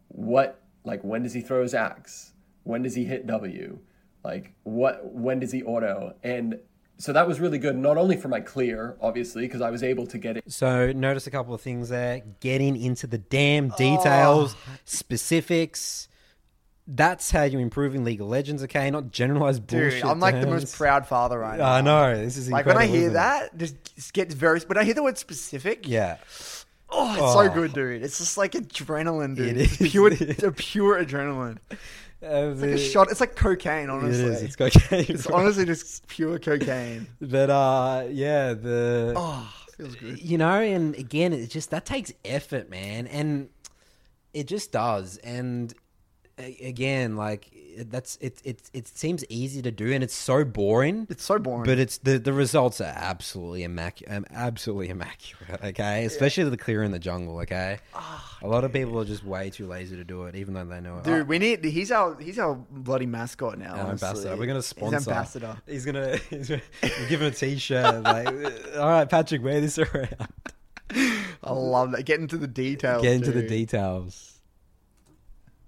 what 0.09 0.61
like 0.85 1.03
when 1.03 1.23
does 1.23 1.33
he 1.33 1.41
throw 1.41 1.63
his 1.63 1.75
axe, 1.75 2.33
when 2.65 2.83
does 2.83 2.95
he 2.95 3.05
hit 3.05 3.27
W, 3.27 3.79
like 4.25 4.53
what 4.65 5.13
when 5.13 5.41
does 5.41 5.53
he 5.53 5.63
auto, 5.63 6.15
and 6.23 6.59
so 7.01 7.15
that 7.15 7.27
was 7.27 7.41
really 7.41 7.59
good, 7.59 7.77
not 7.77 7.97
only 7.97 8.17
for 8.19 8.29
my 8.29 8.41
clear, 8.41 8.95
obviously, 9.01 9.47
because 9.47 9.63
I 9.63 9.71
was 9.71 9.83
able 9.83 10.07
to 10.09 10.19
get 10.19 10.37
it 10.37 10.45
So 10.49 10.93
notice 10.93 11.27
a 11.27 11.31
couple 11.31 11.55
of 11.55 11.63
things 11.63 11.89
there. 11.89 12.21
Getting 12.41 12.77
into 12.77 13.07
the 13.07 13.17
damn 13.17 13.73
oh. 13.73 13.77
details, 13.77 14.55
specifics. 14.85 16.09
That's 16.93 17.31
how 17.31 17.45
you're 17.45 17.61
improving 17.61 18.03
League 18.03 18.21
of 18.21 18.27
Legends, 18.27 18.65
okay? 18.65 18.91
Not 18.91 19.13
generalized 19.13 19.65
Dude, 19.67 19.81
bullshit. 19.93 20.05
I'm 20.05 20.19
like 20.19 20.41
the 20.41 20.47
most 20.49 20.75
proud 20.77 21.07
father 21.07 21.39
right 21.39 21.59
now. 21.59 21.71
I 21.71 21.81
know 21.83 22.17
this 22.17 22.37
is 22.37 22.51
Like 22.51 22.67
when 22.67 22.77
I 22.77 22.87
hear 22.87 23.11
that, 23.11 23.57
just 23.57 24.13
gets 24.13 24.35
very. 24.35 24.59
When 24.61 24.77
I 24.77 24.83
hear 24.85 24.95
the 24.95 25.03
word 25.05 25.17
specific, 25.17 25.87
Yeah, 25.87 26.17
oh, 26.89 27.13
it's 27.13 27.23
Oh. 27.23 27.45
so 27.47 27.49
good, 27.55 27.73
dude. 27.73 28.03
It's 28.03 28.19
just 28.19 28.37
like 28.37 28.53
adrenaline, 28.53 29.37
dude. 29.37 29.57
It 29.57 29.61
It's 29.63 29.81
is. 29.81 29.91
pure, 29.93 30.09
a 30.49 30.53
pure 30.53 31.05
adrenaline. 31.05 31.59
It's 32.23 32.61
like 32.61 32.71
a 32.73 32.79
shot. 32.79 33.11
It's 33.11 33.21
like 33.21 33.37
cocaine, 33.37 33.89
honestly. 33.89 34.25
is. 34.25 34.43
It's 34.43 34.57
cocaine. 34.57 35.07
It's 35.09 35.27
bro. 35.27 35.37
honestly 35.37 35.65
just 35.67 36.07
pure 36.09 36.39
cocaine. 36.41 37.07
But 37.21 37.51
uh, 37.51 38.07
yeah, 38.11 38.55
the 38.55 39.15
Oh, 39.17 39.55
feels 39.77 39.95
good. 39.95 40.21
you 40.21 40.39
know, 40.39 40.61
and 40.61 40.95
again, 40.97 41.33
it 41.33 41.51
just 41.51 41.71
that 41.71 41.87
takes 41.87 42.13
effort, 42.25 42.69
man, 42.69 43.07
and 43.07 43.49
it 44.35 44.49
just 44.49 44.73
does. 44.73 45.17
And 45.19 45.73
again, 46.63 47.17
like 47.17 47.51
that's 47.79 48.19
it. 48.21 48.41
It 48.45 48.71
it 48.73 48.89
seems 48.89 49.25
easy 49.29 49.63
to 49.63 49.71
do, 49.71 49.93
and 49.93 50.03
it's 50.03 50.15
so 50.15 50.45
boring. 50.45 51.07
It's 51.09 51.25
so 51.25 51.39
boring. 51.39 51.65
But 51.65 51.79
it's 51.79 51.99
the 51.99 52.19
the 52.19 52.33
results 52.33 52.81
are 52.81 52.93
absolutely 52.95 53.63
immaculate. 53.63 54.17
Um, 54.17 54.27
absolutely 54.31 54.89
immaculate. 54.97 55.63
Okay, 55.65 56.05
especially 56.05 56.45
the 56.45 56.57
clear 56.57 56.83
in 56.83 56.91
the 56.91 56.99
jungle. 56.99 57.39
Okay, 57.41 57.79
a 58.43 58.47
lot 58.49 58.65
of 58.65 58.73
people 58.73 58.99
are 59.01 59.05
just 59.05 59.25
way 59.25 59.51
too 59.51 59.67
lazy 59.67 59.97
to 59.97 60.05
do 60.05 60.25
it, 60.25 60.35
even 60.35 60.55
though 60.55 60.65
they 60.65 60.81
know 60.81 60.99
it. 60.99 61.05
Dude, 61.05 61.29
we 61.29 61.39
need. 61.39 61.65
He's 61.65 61.91
our. 61.91 62.19
He's 62.19 62.39
our 62.39 62.55
bloody 62.55 63.07
mascot 63.07 63.59
now. 63.59 63.75
Our 63.75 63.91
ambassador. 63.93 64.37
We're 64.37 64.47
gonna 64.47 64.59
He's 64.59 64.67
sponsor. 64.67 64.97
ambassador. 65.11 65.57
He's 65.67 65.85
gonna, 65.85 66.17
he's 66.31 66.49
gonna 66.49 66.63
give 67.09 67.23
him 67.23 67.29
a 67.29 67.31
t-shirt. 67.31 68.03
like, 68.03 68.29
all 68.77 68.89
right, 68.89 69.09
Patrick, 69.09 69.43
wear 69.43 69.61
this 69.61 69.79
around. 69.79 70.17
I 70.93 71.53
love 71.53 71.93
that. 71.93 72.05
Get 72.05 72.21
into 72.21 72.37
the 72.37 72.49
details. 72.49 73.03
Get 73.03 73.15
into 73.15 73.33
the 73.33 73.47
details. 73.47 74.30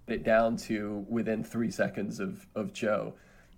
It 0.07 0.25
down 0.25 0.57
to 0.57 1.05
within 1.09 1.45
three 1.45 1.71
seconds 1.71 2.21
of, 2.21 2.47
of 2.55 2.73
Joe. 2.73 3.15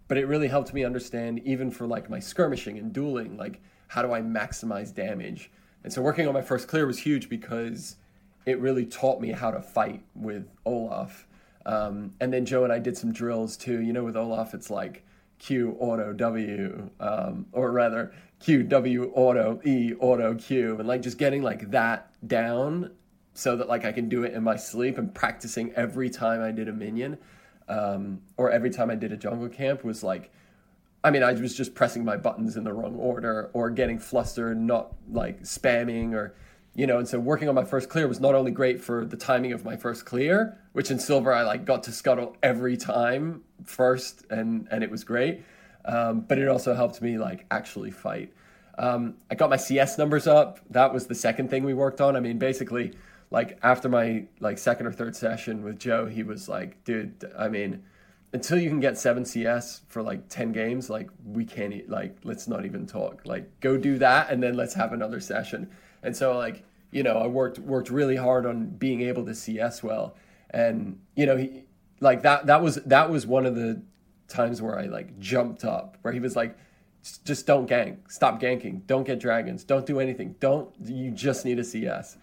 But 0.08 0.18
it 0.18 0.26
really 0.26 0.48
helped 0.48 0.74
me 0.74 0.84
understand, 0.84 1.40
even 1.44 1.70
for 1.70 1.86
like 1.86 2.10
my 2.10 2.18
skirmishing 2.18 2.78
and 2.78 2.92
dueling, 2.92 3.36
like 3.36 3.60
how 3.88 4.02
do 4.02 4.12
I 4.12 4.20
maximize 4.20 4.94
damage? 4.94 5.50
And 5.82 5.92
so 5.92 6.02
working 6.02 6.26
on 6.26 6.34
my 6.34 6.42
first 6.42 6.68
clear 6.68 6.86
was 6.86 6.98
huge 6.98 7.28
because 7.28 7.96
it 8.46 8.58
really 8.60 8.84
taught 8.84 9.20
me 9.20 9.32
how 9.32 9.50
to 9.50 9.60
fight 9.60 10.02
with 10.14 10.48
Olaf. 10.66 11.26
Um, 11.66 12.12
and 12.20 12.32
then 12.32 12.44
Joe 12.44 12.64
and 12.64 12.72
I 12.72 12.78
did 12.78 12.96
some 12.96 13.12
drills 13.12 13.56
too. 13.56 13.80
You 13.80 13.92
know, 13.92 14.04
with 14.04 14.16
Olaf, 14.16 14.52
it's 14.52 14.70
like 14.70 15.04
Q 15.38 15.76
auto 15.80 16.12
W, 16.12 16.90
um, 17.00 17.46
or 17.52 17.70
rather 17.70 18.12
Q 18.40 18.62
W 18.64 19.12
auto 19.14 19.60
E 19.64 19.94
auto 19.98 20.34
Q, 20.34 20.78
and 20.78 20.86
like 20.86 21.02
just 21.02 21.18
getting 21.18 21.42
like 21.42 21.70
that 21.70 22.10
down 22.26 22.90
so 23.34 23.56
that 23.56 23.68
like 23.68 23.84
I 23.84 23.92
can 23.92 24.08
do 24.08 24.22
it 24.24 24.32
in 24.32 24.42
my 24.42 24.56
sleep 24.56 24.96
and 24.98 25.14
practicing 25.14 25.72
every 25.72 26.08
time 26.08 26.40
I 26.40 26.50
did 26.50 26.68
a 26.68 26.72
minion 26.72 27.18
um, 27.68 28.20
or 28.36 28.50
every 28.50 28.70
time 28.70 28.90
I 28.90 28.94
did 28.94 29.12
a 29.12 29.16
jungle 29.16 29.48
camp 29.48 29.84
was 29.84 30.02
like. 30.02 30.32
I 31.02 31.10
mean, 31.10 31.22
I 31.22 31.34
was 31.34 31.54
just 31.54 31.74
pressing 31.74 32.02
my 32.02 32.16
buttons 32.16 32.56
in 32.56 32.64
the 32.64 32.72
wrong 32.72 32.94
order 32.94 33.50
or 33.52 33.68
getting 33.68 33.98
flustered, 33.98 34.56
and 34.56 34.66
not 34.66 34.94
like 35.12 35.42
spamming 35.42 36.14
or 36.14 36.34
you 36.74 36.86
know, 36.86 36.98
and 36.98 37.08
so 37.08 37.20
working 37.20 37.48
on 37.48 37.54
my 37.54 37.64
first 37.64 37.88
clear 37.88 38.08
was 38.08 38.20
not 38.20 38.34
only 38.34 38.50
great 38.50 38.80
for 38.80 39.04
the 39.04 39.16
timing 39.16 39.52
of 39.52 39.64
my 39.64 39.76
first 39.76 40.04
clear, 40.04 40.58
which 40.72 40.90
in 40.90 40.98
silver 40.98 41.32
I 41.32 41.42
like 41.42 41.64
got 41.64 41.84
to 41.84 41.92
scuttle 41.92 42.36
every 42.42 42.76
time 42.76 43.42
first, 43.64 44.24
and 44.28 44.66
and 44.70 44.82
it 44.82 44.90
was 44.90 45.04
great, 45.04 45.42
um, 45.84 46.22
but 46.22 46.38
it 46.38 46.48
also 46.48 46.74
helped 46.74 47.00
me 47.00 47.16
like 47.16 47.46
actually 47.50 47.92
fight. 47.92 48.32
Um, 48.76 49.14
I 49.30 49.36
got 49.36 49.50
my 49.50 49.56
CS 49.56 49.98
numbers 49.98 50.26
up. 50.26 50.58
That 50.70 50.92
was 50.92 51.06
the 51.06 51.14
second 51.14 51.48
thing 51.48 51.62
we 51.62 51.74
worked 51.74 52.00
on. 52.00 52.16
I 52.16 52.20
mean, 52.20 52.38
basically, 52.38 52.94
like 53.30 53.58
after 53.62 53.88
my 53.88 54.26
like 54.40 54.58
second 54.58 54.86
or 54.86 54.92
third 54.92 55.16
session 55.16 55.62
with 55.62 55.78
Joe, 55.78 56.06
he 56.06 56.22
was 56.22 56.48
like, 56.48 56.82
"Dude, 56.84 57.30
I 57.38 57.48
mean." 57.48 57.82
Until 58.32 58.58
you 58.58 58.68
can 58.68 58.80
get 58.80 58.98
seven 58.98 59.24
CS 59.24 59.82
for 59.86 60.02
like 60.02 60.28
ten 60.28 60.50
games, 60.50 60.90
like 60.90 61.08
we 61.24 61.44
can't 61.44 61.88
like 61.88 62.16
let's 62.24 62.48
not 62.48 62.64
even 62.64 62.84
talk. 62.84 63.22
Like 63.24 63.60
go 63.60 63.76
do 63.76 63.96
that, 63.98 64.28
and 64.28 64.42
then 64.42 64.54
let's 64.54 64.74
have 64.74 64.92
another 64.92 65.20
session 65.20 65.70
and 66.04 66.14
so 66.14 66.36
like, 66.36 66.62
you 66.92 67.02
know, 67.02 67.16
I 67.16 67.26
worked 67.26 67.58
worked 67.58 67.90
really 67.90 68.14
hard 68.14 68.46
on 68.46 68.66
being 68.66 69.00
able 69.00 69.24
to 69.24 69.34
CS 69.34 69.82
well. 69.82 70.14
And, 70.50 71.00
you 71.16 71.26
know, 71.26 71.36
he 71.36 71.64
like 71.98 72.22
that 72.22 72.46
that 72.46 72.62
was 72.62 72.76
that 72.84 73.10
was 73.10 73.26
one 73.26 73.46
of 73.46 73.56
the 73.56 73.82
times 74.28 74.62
where 74.62 74.78
I 74.78 74.84
like 74.84 75.18
jumped 75.18 75.64
up, 75.64 75.96
where 76.02 76.12
he 76.12 76.20
was 76.20 76.36
like, 76.36 76.56
just 77.24 77.46
don't 77.46 77.68
gank, 77.68 77.96
stop 78.08 78.40
ganking, 78.40 78.86
don't 78.86 79.04
get 79.04 79.18
dragons, 79.18 79.64
don't 79.64 79.84
do 79.84 79.98
anything, 79.98 80.36
don't 80.38 80.70
you 80.84 81.10
just 81.10 81.44
need 81.44 81.58
a 81.58 81.64
CS. 81.64 82.16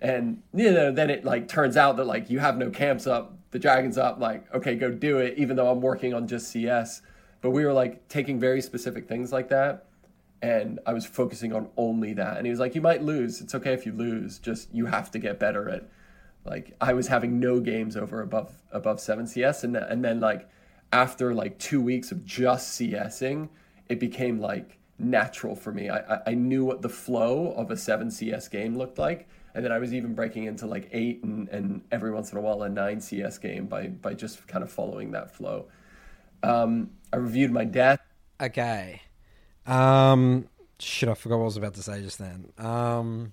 And 0.00 0.42
you 0.54 0.70
know, 0.70 0.92
then 0.92 1.10
it 1.10 1.24
like 1.24 1.48
turns 1.48 1.76
out 1.76 1.96
that 1.96 2.06
like 2.06 2.30
you 2.30 2.38
have 2.38 2.56
no 2.56 2.70
camps 2.70 3.06
up, 3.06 3.36
the 3.50 3.58
dragons 3.58 3.98
up, 3.98 4.20
like, 4.20 4.52
okay, 4.54 4.76
go 4.76 4.90
do 4.90 5.18
it, 5.18 5.38
even 5.38 5.56
though 5.56 5.70
I'm 5.70 5.80
working 5.80 6.14
on 6.14 6.28
just 6.28 6.50
CS. 6.50 7.02
But 7.40 7.50
we 7.50 7.64
were 7.64 7.72
like 7.72 8.08
taking 8.08 8.38
very 8.38 8.60
specific 8.60 9.08
things 9.08 9.32
like 9.32 9.48
that 9.48 9.88
and 10.42 10.78
I 10.86 10.92
was 10.92 11.04
focusing 11.06 11.52
on 11.52 11.68
only 11.76 12.12
that. 12.14 12.36
And 12.36 12.46
he 12.46 12.50
was 12.50 12.60
like, 12.60 12.74
"You 12.74 12.80
might 12.80 13.02
lose. 13.02 13.40
It's 13.40 13.54
okay 13.54 13.72
if 13.72 13.84
you 13.86 13.92
lose. 13.92 14.38
Just 14.38 14.72
you 14.72 14.86
have 14.86 15.10
to 15.12 15.18
get 15.18 15.38
better 15.38 15.68
at." 15.68 15.88
Like 16.44 16.76
I 16.80 16.92
was 16.92 17.08
having 17.08 17.40
no 17.40 17.60
games 17.60 17.96
over 17.96 18.22
above 18.22 18.62
above 18.72 19.00
seven 19.00 19.26
CS, 19.26 19.64
and 19.64 19.76
and 19.76 20.04
then 20.04 20.20
like 20.20 20.48
after 20.92 21.34
like 21.34 21.58
two 21.58 21.80
weeks 21.80 22.12
of 22.12 22.24
just 22.24 22.78
CSing, 22.78 23.48
it 23.88 23.98
became 23.98 24.40
like 24.40 24.78
natural 24.98 25.56
for 25.56 25.72
me. 25.72 25.90
I 25.90 26.20
I 26.26 26.34
knew 26.34 26.64
what 26.64 26.82
the 26.82 26.88
flow 26.88 27.52
of 27.52 27.70
a 27.70 27.76
seven 27.76 28.10
CS 28.10 28.48
game 28.48 28.76
looked 28.76 28.98
like. 28.98 29.28
And 29.58 29.64
then 29.64 29.72
I 29.72 29.78
was 29.78 29.92
even 29.92 30.14
breaking 30.14 30.44
into 30.44 30.66
like 30.66 30.88
eight 30.92 31.24
and, 31.24 31.48
and 31.48 31.82
every 31.90 32.12
once 32.12 32.30
in 32.30 32.38
a 32.38 32.40
while 32.40 32.62
a 32.62 32.68
nine 32.68 33.00
CS 33.00 33.38
game 33.38 33.66
by 33.66 33.88
by 33.88 34.14
just 34.14 34.46
kind 34.46 34.62
of 34.62 34.70
following 34.70 35.10
that 35.10 35.34
flow. 35.34 35.66
Um, 36.44 36.90
I 37.12 37.16
reviewed 37.16 37.50
my 37.50 37.64
death. 37.64 37.98
Okay. 38.40 39.02
Um, 39.66 40.46
shit, 40.78 41.08
I 41.08 41.14
forgot 41.14 41.38
what 41.38 41.42
I 41.42 41.46
was 41.46 41.56
about 41.56 41.74
to 41.74 41.82
say 41.82 42.00
just 42.02 42.20
then. 42.20 42.52
Um, 42.56 43.32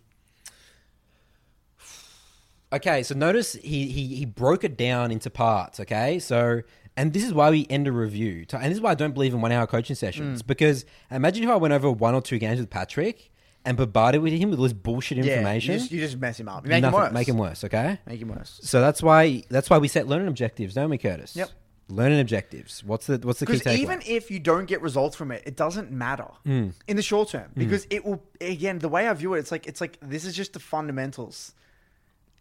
okay, 2.74 3.04
so 3.04 3.14
notice 3.14 3.54
he, 3.54 3.86
he 3.90 4.16
he 4.16 4.26
broke 4.26 4.64
it 4.64 4.76
down 4.76 5.12
into 5.12 5.30
parts. 5.30 5.80
Okay, 5.80 6.18
so 6.18 6.64
and 6.98 7.14
this 7.14 7.24
is 7.24 7.36
why 7.36 7.52
we 7.52 7.68
end 7.70 7.88
a 7.88 7.92
review, 7.92 8.48
and 8.52 8.64
this 8.64 8.78
is 8.78 8.82
why 8.82 8.90
I 8.90 8.96
don't 8.96 9.14
believe 9.14 9.36
in 9.36 9.42
one 9.42 9.52
hour 9.52 9.68
coaching 9.68 9.96
sessions 9.96 10.42
Mm. 10.42 10.48
because 10.48 10.86
imagine 11.12 11.44
if 11.44 11.52
I 11.52 11.56
went 11.56 11.76
over 11.76 11.92
one 11.92 12.16
or 12.16 12.22
two 12.24 12.40
games 12.40 12.60
with 12.60 12.72
Patrick 12.72 13.32
and 13.66 13.76
bombarded 13.78 14.22
with 14.22 14.34
him 14.34 14.50
with 14.52 14.60
all 14.60 14.64
this 14.64 14.74
bullshit 14.74 15.18
Yeah, 15.18 15.34
information. 15.38 15.74
You 15.74 15.80
just, 15.80 15.92
you 15.92 16.00
just 16.00 16.18
mess 16.18 16.40
him 16.40 16.48
up. 16.48 16.66
You 16.66 16.70
make 16.70 16.84
him 16.84 16.92
worse. 16.94 17.12
Make 17.14 17.28
him 17.28 17.38
worse. 17.38 17.64
Okay. 17.64 18.00
Make 18.06 18.22
him 18.22 18.30
worse. 18.30 18.60
So 18.64 18.80
that's 18.82 19.02
why 19.04 19.44
that's 19.50 19.70
why 19.70 19.78
we 19.80 19.88
set 19.88 20.08
learning 20.08 20.28
objectives, 20.28 20.74
don't 20.76 20.90
we, 20.90 20.98
Curtis? 20.98 21.36
Yep. 21.36 21.50
Learning 21.88 22.20
objectives. 22.20 22.84
What's 22.84 23.06
the 23.08 23.20
what's 23.24 23.40
the 23.40 23.46
key 23.46 23.54
Because 23.60 23.74
takeaway? 23.74 23.80
even 23.82 24.02
if 24.08 24.32
you 24.32 24.40
don't 24.40 24.66
get 24.66 24.82
results 24.82 25.16
from 25.16 25.32
it, 25.32 25.44
it 25.46 25.56
doesn't 25.56 25.92
matter 25.92 26.28
Hmm. 26.44 26.70
in 26.88 26.96
the 26.96 27.04
short 27.04 27.30
term 27.30 27.52
because 27.56 27.86
it 27.90 28.04
will. 28.06 28.24
Again, 28.42 28.80
the 28.80 28.90
way 28.90 29.08
I 29.08 29.14
view 29.14 29.36
it, 29.36 29.40
it's 29.40 29.52
like 29.52 29.68
it's 29.68 29.82
like 29.82 29.98
this 30.02 30.26
is 30.26 30.36
just 30.36 30.54
the 30.54 30.60
fundamentals. 30.60 31.54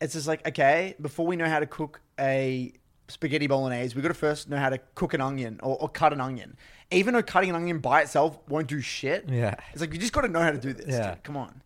It's 0.01 0.14
just 0.14 0.27
like 0.27 0.47
okay, 0.49 0.95
before 1.01 1.27
we 1.27 1.37
know 1.37 1.47
how 1.49 1.61
to 1.61 1.66
cook 1.66 2.01
a 2.18 2.72
spaghetti 3.09 3.46
bolognese, 3.46 3.94
we've 3.94 4.02
got 4.02 4.09
to 4.09 4.14
first 4.14 4.48
know 4.48 4.57
how 4.57 4.70
to 4.70 4.78
cook 4.94 5.14
an 5.14 5.20
onion 5.20 5.61
or, 5.62 5.76
or 5.80 5.88
cut 5.88 6.12
an 6.12 6.20
onion. 6.20 6.57
Even 6.90 7.14
though 7.14 7.22
cutting 7.22 7.50
an 7.50 7.57
onion 7.57 7.78
by 7.78 8.02
itself 8.02 8.38
won't 8.48 8.66
do 8.68 8.80
shit. 8.80 9.28
Yeah. 9.28 9.55
it's 9.72 9.80
like 9.80 9.92
you 9.92 9.98
just 9.98 10.12
got 10.12 10.22
to 10.22 10.28
know 10.28 10.40
how 10.40 10.50
to 10.50 10.59
do 10.59 10.72
this. 10.72 10.86
Yeah. 10.88 11.11
dude. 11.14 11.22
come 11.22 11.36
on. 11.36 11.62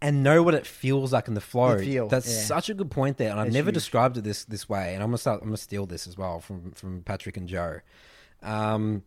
and 0.00 0.22
know 0.22 0.42
what 0.42 0.54
it 0.54 0.66
feels 0.66 1.12
like 1.12 1.28
in 1.28 1.34
the 1.34 1.40
flow. 1.40 1.76
The 1.76 1.84
feel, 1.84 2.08
That's 2.08 2.26
yeah. 2.28 2.42
such 2.42 2.68
a 2.70 2.74
good 2.74 2.90
point 2.90 3.16
there, 3.18 3.30
and 3.30 3.38
I've 3.38 3.52
never 3.52 3.68
huge. 3.68 3.74
described 3.74 4.16
it 4.16 4.24
this 4.24 4.44
this 4.44 4.68
way. 4.68 4.94
And 4.94 5.02
I'm 5.02 5.10
gonna 5.10 5.18
start, 5.18 5.40
I'm 5.42 5.48
gonna 5.48 5.56
steal 5.58 5.86
this 5.86 6.06
as 6.06 6.16
well 6.18 6.40
from 6.40 6.72
from 6.72 7.02
Patrick 7.02 7.36
and 7.36 7.48
Joe. 7.48 7.80
Um, 8.42 9.04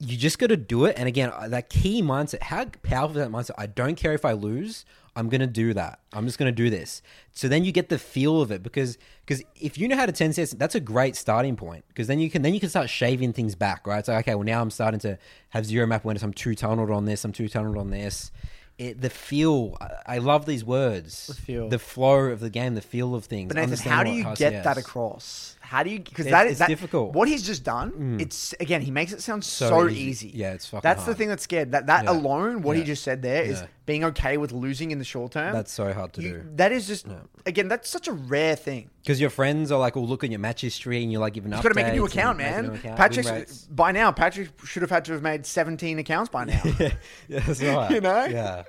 you 0.00 0.16
just 0.16 0.38
got 0.40 0.48
to 0.48 0.56
do 0.56 0.86
it, 0.86 0.96
and 0.98 1.06
again, 1.06 1.30
uh, 1.32 1.48
that 1.48 1.70
key 1.70 2.02
mindset. 2.02 2.42
How 2.42 2.64
powerful 2.64 3.16
is 3.16 3.24
that 3.24 3.30
mindset? 3.30 3.54
I 3.56 3.66
don't 3.66 3.94
care 3.94 4.12
if 4.12 4.24
I 4.24 4.32
lose. 4.32 4.84
I'm 5.16 5.28
gonna 5.28 5.46
do 5.46 5.72
that. 5.74 6.00
I'm 6.12 6.24
just 6.26 6.38
gonna 6.38 6.50
do 6.52 6.70
this. 6.70 7.00
So 7.32 7.46
then 7.48 7.64
you 7.64 7.72
get 7.72 7.88
the 7.88 7.98
feel 7.98 8.40
of 8.40 8.50
it 8.50 8.62
because 8.62 8.98
because 9.24 9.42
if 9.60 9.78
you 9.78 9.86
know 9.88 9.96
how 9.96 10.06
to 10.06 10.12
10 10.12 10.32
sets, 10.32 10.52
that's 10.52 10.74
a 10.74 10.80
great 10.80 11.16
starting 11.16 11.56
point 11.56 11.84
because 11.88 12.06
then 12.08 12.18
you 12.18 12.30
can 12.30 12.42
then 12.42 12.52
you 12.54 12.60
can 12.60 12.68
start 12.68 12.90
shaving 12.90 13.32
things 13.32 13.54
back, 13.54 13.86
right? 13.86 14.04
So 14.04 14.14
okay, 14.16 14.34
well 14.34 14.44
now 14.44 14.60
I'm 14.60 14.70
starting 14.70 15.00
to 15.00 15.18
have 15.50 15.64
zero 15.66 15.86
map 15.86 16.04
awareness. 16.04 16.22
I'm 16.22 16.32
too 16.34 16.54
tunneled 16.54 16.90
on 16.90 17.04
this. 17.04 17.24
I'm 17.24 17.32
too 17.32 17.48
tunneled 17.48 17.76
on 17.78 17.90
this. 17.90 18.32
It, 18.76 19.00
the 19.00 19.08
feel, 19.10 19.76
I- 19.80 20.16
I 20.16 20.18
love 20.18 20.46
these 20.46 20.64
words. 20.64 21.28
The 21.28 21.34
feel. 21.34 21.68
the 21.68 21.78
flow 21.78 22.24
of 22.24 22.40
the 22.40 22.50
game, 22.50 22.74
the 22.74 22.80
feel 22.80 23.14
of 23.14 23.24
things. 23.24 23.46
But 23.54 23.56
Nathan, 23.70 23.88
how 23.88 24.02
do 24.02 24.10
you 24.10 24.24
get 24.34 24.64
that 24.64 24.78
across? 24.78 25.56
How 25.74 25.82
do 25.82 25.90
you? 25.90 25.98
Because 25.98 26.26
that 26.26 26.46
is 26.46 26.52
it's 26.52 26.58
that, 26.60 26.68
difficult. 26.68 27.10
Mm. 27.10 27.14
What 27.14 27.26
he's 27.26 27.42
just 27.42 27.64
done, 27.64 28.18
it's 28.20 28.54
again, 28.60 28.80
he 28.80 28.92
makes 28.92 29.12
it 29.12 29.20
sound 29.22 29.42
so, 29.44 29.68
So 29.68 29.88
easy. 29.88 30.28
easy. 30.28 30.30
Yeah, 30.32 30.52
it's 30.52 30.66
fucking 30.66 30.82
That's 30.88 31.04
the 31.04 31.16
thing 31.16 31.28
that's 31.28 31.42
scared. 31.42 31.72
That 31.72 31.86
that 31.86 32.04
Yeah. 32.04 32.12
alone, 32.12 32.62
what 32.62 32.76
he 32.76 32.84
just 32.84 33.02
said 33.02 33.22
there, 33.22 33.42
is 33.42 33.60
Yeah. 33.60 33.66
being 33.86 34.04
okay 34.04 34.36
with 34.36 34.52
losing 34.52 34.92
in 34.92 34.98
the 35.00 35.04
short 35.04 35.32
term. 35.32 35.52
That's 35.52 35.72
so 35.72 35.92
hard 35.92 36.12
to 36.12 36.22
You- 36.22 36.32
do. 36.34 36.42
That 36.54 36.70
is 36.70 36.86
just 36.86 37.06
again, 37.44 37.66
that's 37.66 37.90
such 37.90 38.06
a 38.06 38.12
rare 38.12 38.54
thing. 38.54 38.88
Because 39.02 39.20
your 39.20 39.30
friends 39.30 39.72
are 39.72 39.78
like, 39.80 39.96
"Oh, 39.96 40.00
look 40.02 40.22
at 40.22 40.30
your 40.30 40.38
match 40.38 40.60
history," 40.60 41.02
and 41.02 41.10
you're 41.10 41.20
like 41.20 41.32
giving 41.34 41.50
He's 41.50 41.58
updates. 41.58 41.62
got 41.64 41.68
to 41.70 41.74
make 41.74 41.88
a 41.88 41.92
new 41.92 42.04
account, 42.06 42.38
man. 42.38 42.78
Patrick, 42.96 43.48
by 43.70 43.90
now, 43.90 44.12
Patrick 44.12 44.50
should 44.64 44.82
have 44.82 44.90
had 44.90 45.04
to 45.06 45.12
have 45.12 45.22
made 45.22 45.44
seventeen 45.44 45.98
accounts 45.98 46.28
by 46.30 46.44
now. 46.44 46.62
yeah, 46.78 46.90
that's 47.28 47.60
right. 47.62 47.90
You 47.90 48.00
know? 48.00 48.24
yeah. 48.26 48.62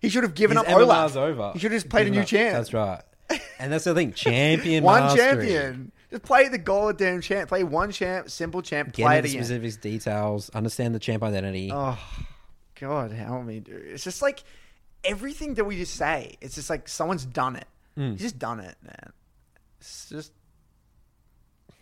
he 0.00 0.08
should 0.08 0.22
have 0.22 0.34
given 0.34 0.56
His 0.56 0.66
up 0.66 0.72
Olaf. 0.72 1.16
Over. 1.16 1.50
He 1.52 1.58
should 1.58 1.72
have 1.72 1.82
just 1.82 1.90
played 1.90 2.06
a 2.06 2.10
new 2.10 2.20
up. 2.20 2.26
champ. 2.26 2.54
That's 2.54 2.72
right. 2.72 3.02
And 3.58 3.72
that's 3.72 3.84
the 3.84 3.94
thing, 3.94 4.12
champion, 4.12 4.84
One 4.84 5.02
mastery. 5.02 5.20
champion. 5.20 5.92
Just 6.16 6.24
play 6.24 6.48
the 6.48 6.58
goddamn 6.58 7.20
champ. 7.20 7.48
Play 7.48 7.62
one 7.64 7.90
champ, 7.92 8.30
simple 8.30 8.62
champ. 8.62 8.92
Get 8.94 9.04
play 9.04 9.18
into 9.18 9.28
it 9.28 9.30
the 9.32 9.36
again. 9.36 9.44
specifics, 9.44 9.76
details, 9.76 10.48
understand 10.50 10.94
the 10.94 10.98
champ 10.98 11.22
identity. 11.22 11.70
Oh, 11.72 11.98
God, 12.80 13.12
help 13.12 13.44
me, 13.44 13.60
dude. 13.60 13.82
It's 13.86 14.04
just 14.04 14.22
like 14.22 14.42
everything 15.04 15.54
that 15.54 15.64
we 15.64 15.76
just 15.76 15.94
say. 15.94 16.36
It's 16.40 16.54
just 16.54 16.70
like 16.70 16.88
someone's 16.88 17.24
done 17.26 17.56
it. 17.56 17.66
Hmm. 17.96 18.12
He's 18.12 18.22
just 18.22 18.38
done 18.38 18.60
it, 18.60 18.76
man. 18.82 19.12
It's 19.80 20.08
just. 20.08 20.32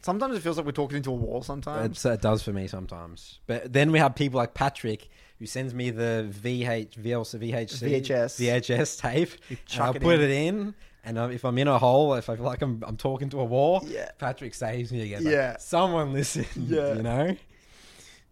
Sometimes 0.02 0.36
it 0.36 0.40
feels 0.40 0.56
like 0.56 0.66
we're 0.66 0.72
talking 0.72 0.96
into 0.98 1.10
a 1.10 1.14
wall. 1.14 1.42
Sometimes. 1.42 1.92
It's, 1.92 2.04
it 2.04 2.20
does 2.20 2.42
for 2.42 2.52
me 2.52 2.66
sometimes. 2.66 3.38
But 3.46 3.72
then 3.72 3.90
we 3.92 3.98
have 4.00 4.14
people 4.14 4.36
like 4.38 4.52
Patrick 4.52 5.08
who 5.38 5.46
sends 5.46 5.72
me 5.74 5.90
the 5.90 6.28
VH, 6.30 6.98
VLC, 7.00 7.52
VHC, 7.52 8.02
VHS. 8.02 8.62
VHS 8.62 9.00
tape. 9.00 9.30
You 9.48 9.56
And 9.56 9.66
chuck 9.66 9.86
I'll 9.86 9.94
put 9.94 10.16
in. 10.16 10.22
it 10.22 10.30
in. 10.30 10.74
And 11.04 11.18
um, 11.18 11.30
if 11.32 11.44
I'm 11.44 11.58
in 11.58 11.68
a 11.68 11.78
hole, 11.78 12.14
if 12.14 12.30
I 12.30 12.36
feel 12.36 12.44
like 12.46 12.62
I'm, 12.62 12.82
I'm 12.86 12.96
talking 12.96 13.28
to 13.30 13.40
a 13.40 13.44
wall, 13.44 13.84
Yeah. 13.86 14.10
Patrick 14.18 14.54
saves 14.54 14.90
me 14.92 15.02
again. 15.02 15.24
Like, 15.24 15.32
Yeah. 15.34 15.56
Someone 15.58 16.12
listen. 16.12 16.46
Yeah. 16.56 16.94
You 16.94 17.02
know? 17.02 17.36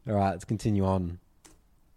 All 0.08 0.14
right, 0.14 0.30
let's 0.30 0.44
continue 0.44 0.84
on. 0.84 1.18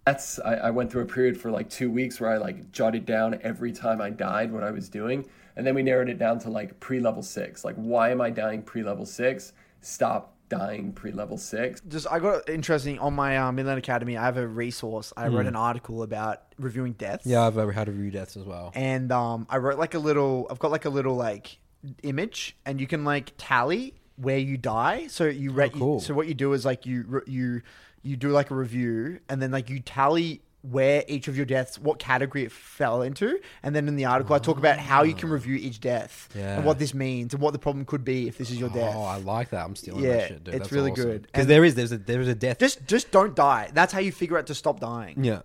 that's 0.06 0.38
I, 0.40 0.56
I 0.56 0.70
went 0.72 0.92
through 0.92 1.02
a 1.04 1.08
period 1.08 1.40
for 1.40 1.50
like 1.50 1.70
two 1.70 1.90
weeks 1.90 2.20
where 2.20 2.30
I 2.30 2.38
like 2.38 2.72
jotted 2.72 3.06
down 3.06 3.40
every 3.42 3.72
time 3.72 4.00
I 4.02 4.10
died 4.12 4.52
what 4.52 4.64
I 4.64 4.70
was 4.72 4.90
doing, 4.90 5.26
and 5.56 5.66
then 5.66 5.74
we 5.74 5.82
narrowed 5.82 6.10
it 6.10 6.20
down 6.20 6.38
to 6.40 6.50
like 6.52 6.80
pre-level 6.80 7.24
six. 7.24 7.66
Like, 7.66 7.76
why 7.76 8.12
am 8.12 8.22
I 8.22 8.30
dying 8.30 8.62
pre-level 8.62 9.06
six? 9.08 9.54
Stop 9.82 10.35
dying 10.50 10.94
pre-level 10.94 11.38
six. 11.38 11.82
just 11.88 12.08
I 12.10 12.20
got 12.20 12.48
interesting 12.50 13.00
on 13.00 13.14
my 13.14 13.38
uh, 13.38 13.52
Midland 13.52 13.80
Academy. 13.80 14.18
I 14.18 14.26
have 14.26 14.38
a 14.38 14.48
resource. 14.48 15.12
I 15.18 15.28
wrote 15.28 15.46
an 15.46 15.56
article 15.56 16.04
about 16.04 16.42
reviewing 16.60 16.94
deaths. 16.94 17.26
Yeah, 17.26 17.42
I've 17.46 17.58
ever 17.58 17.72
had 17.72 17.88
a 17.88 17.92
review 17.92 18.12
deaths 18.12 18.38
as 18.38 18.44
well. 18.44 18.72
and 18.76 19.12
um, 19.12 19.48
I 19.50 19.58
wrote 19.58 19.78
like 19.80 19.94
a 19.94 20.00
little. 20.00 20.48
I've 20.50 20.60
got 20.60 20.72
like 20.72 20.86
a 20.86 20.90
little 20.90 21.16
like 21.16 21.58
image, 22.04 22.56
and 22.66 22.80
you 22.80 22.88
can 22.88 23.04
like 23.04 23.34
tally 23.38 23.94
where 24.18 24.38
you 24.38 24.58
die. 24.58 25.08
So 25.08 25.26
you 25.26 25.52
rate. 25.52 25.72
Oh, 25.76 25.80
cool. 25.80 26.00
so 26.00 26.14
what 26.14 26.28
you 26.28 26.34
do 26.34 26.54
is 26.54 26.66
like 26.66 26.86
you 26.86 27.06
re- 27.08 27.22
you 27.28 27.62
you 28.04 28.16
do 28.16 28.30
like 28.30 28.52
a 28.52 28.56
review, 28.56 29.20
and 29.30 29.42
then 29.42 29.52
like 29.52 29.70
you 29.70 29.80
tally 29.80 30.42
where 30.72 31.04
each 31.08 31.28
of 31.28 31.38
your 31.38 31.46
deaths, 31.46 31.80
what 31.80 32.00
category 32.00 32.44
it 32.44 32.52
fell 32.52 33.02
into, 33.02 33.40
and 33.64 33.76
then 33.76 33.88
in 33.88 33.96
the 33.96 34.06
article 34.06 34.36
I 34.36 34.40
talk 34.40 34.58
about 34.58 34.78
how 34.78 35.04
you 35.04 35.14
can 35.14 35.30
ah. 35.30 35.34
review 35.34 35.56
each 35.56 35.80
death 35.80 36.30
Yeah. 36.36 36.58
and 36.58 36.66
what 36.66 36.80
this 36.80 36.94
means 36.94 37.34
and 37.34 37.42
what 37.42 37.54
the 37.54 37.60
problem 37.60 37.86
could 37.86 38.04
be 38.04 38.28
if 38.28 38.38
this 38.38 38.50
is 38.50 38.60
your 38.60 38.70
oh, 38.72 38.76
death. 38.76 38.96
Oh, 38.96 39.04
I 39.04 39.18
like 39.18 39.50
that. 39.50 39.66
I'm 39.66 39.76
stealing 39.76 40.04
Yeah, 40.04 40.18
that 40.18 40.28
shit, 40.28 40.44
dude. 40.44 40.56
it's 40.56 40.72
really 40.72 40.92
good. 40.92 41.24
Because 41.24 41.48
there 41.48 41.64
is 41.64 41.76
there's 41.76 41.92
a 41.92 41.98
there's 41.98 42.28
a 42.28 42.36
death. 42.36 42.60
Just 42.60 42.86
just 42.88 43.12
don't 43.12 43.36
die. 43.36 43.70
That's 43.74 43.94
how 43.94 44.00
you 44.00 44.12
figure 44.12 44.38
out 44.38 44.48
to 44.48 44.56
stop 44.56 44.80
dying. 44.80 45.24
yeah. 45.24 45.42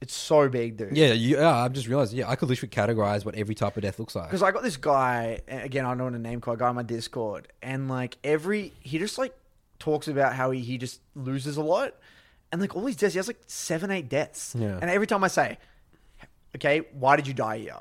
It's 0.00 0.16
so 0.16 0.48
big, 0.48 0.78
dude. 0.78 0.96
Yeah, 0.96 1.12
you, 1.12 1.36
yeah, 1.36 1.58
I've 1.58 1.72
just 1.72 1.86
realized. 1.86 2.12
Yeah, 2.12 2.28
I 2.28 2.34
could 2.34 2.48
literally 2.48 2.70
categorize 2.70 3.24
what 3.24 3.36
every 3.36 3.54
type 3.54 3.76
of 3.76 3.84
death 3.84 4.00
looks 4.00 4.16
like. 4.16 4.26
Because 4.26 4.42
I 4.42 4.50
got 4.50 4.64
this 4.64 4.76
guy 4.76 5.38
again. 5.46 5.86
I 5.86 5.90
don't 5.90 6.02
want 6.02 6.16
to 6.16 6.20
name 6.20 6.40
call 6.40 6.54
a 6.54 6.56
guy 6.56 6.66
on 6.66 6.74
my 6.74 6.82
Discord, 6.82 7.46
and 7.62 7.88
like 7.88 8.16
every 8.24 8.72
he 8.80 8.98
just 8.98 9.16
like 9.16 9.32
talks 9.78 10.08
about 10.08 10.34
how 10.34 10.50
he, 10.50 10.60
he 10.60 10.76
just 10.76 11.00
loses 11.14 11.56
a 11.56 11.62
lot, 11.62 11.94
and 12.52 12.60
like 12.60 12.76
all 12.76 12.84
these 12.84 12.96
deaths, 12.96 13.14
he 13.14 13.18
has 13.18 13.26
like 13.26 13.42
seven, 13.46 13.90
eight 13.90 14.08
deaths. 14.08 14.54
Yeah. 14.56 14.78
And 14.80 14.90
every 14.90 15.06
time 15.06 15.24
I 15.24 15.28
say, 15.28 15.58
"Okay, 16.54 16.82
why 16.92 17.16
did 17.16 17.26
you 17.26 17.34
die 17.34 17.58
here? 17.58 17.80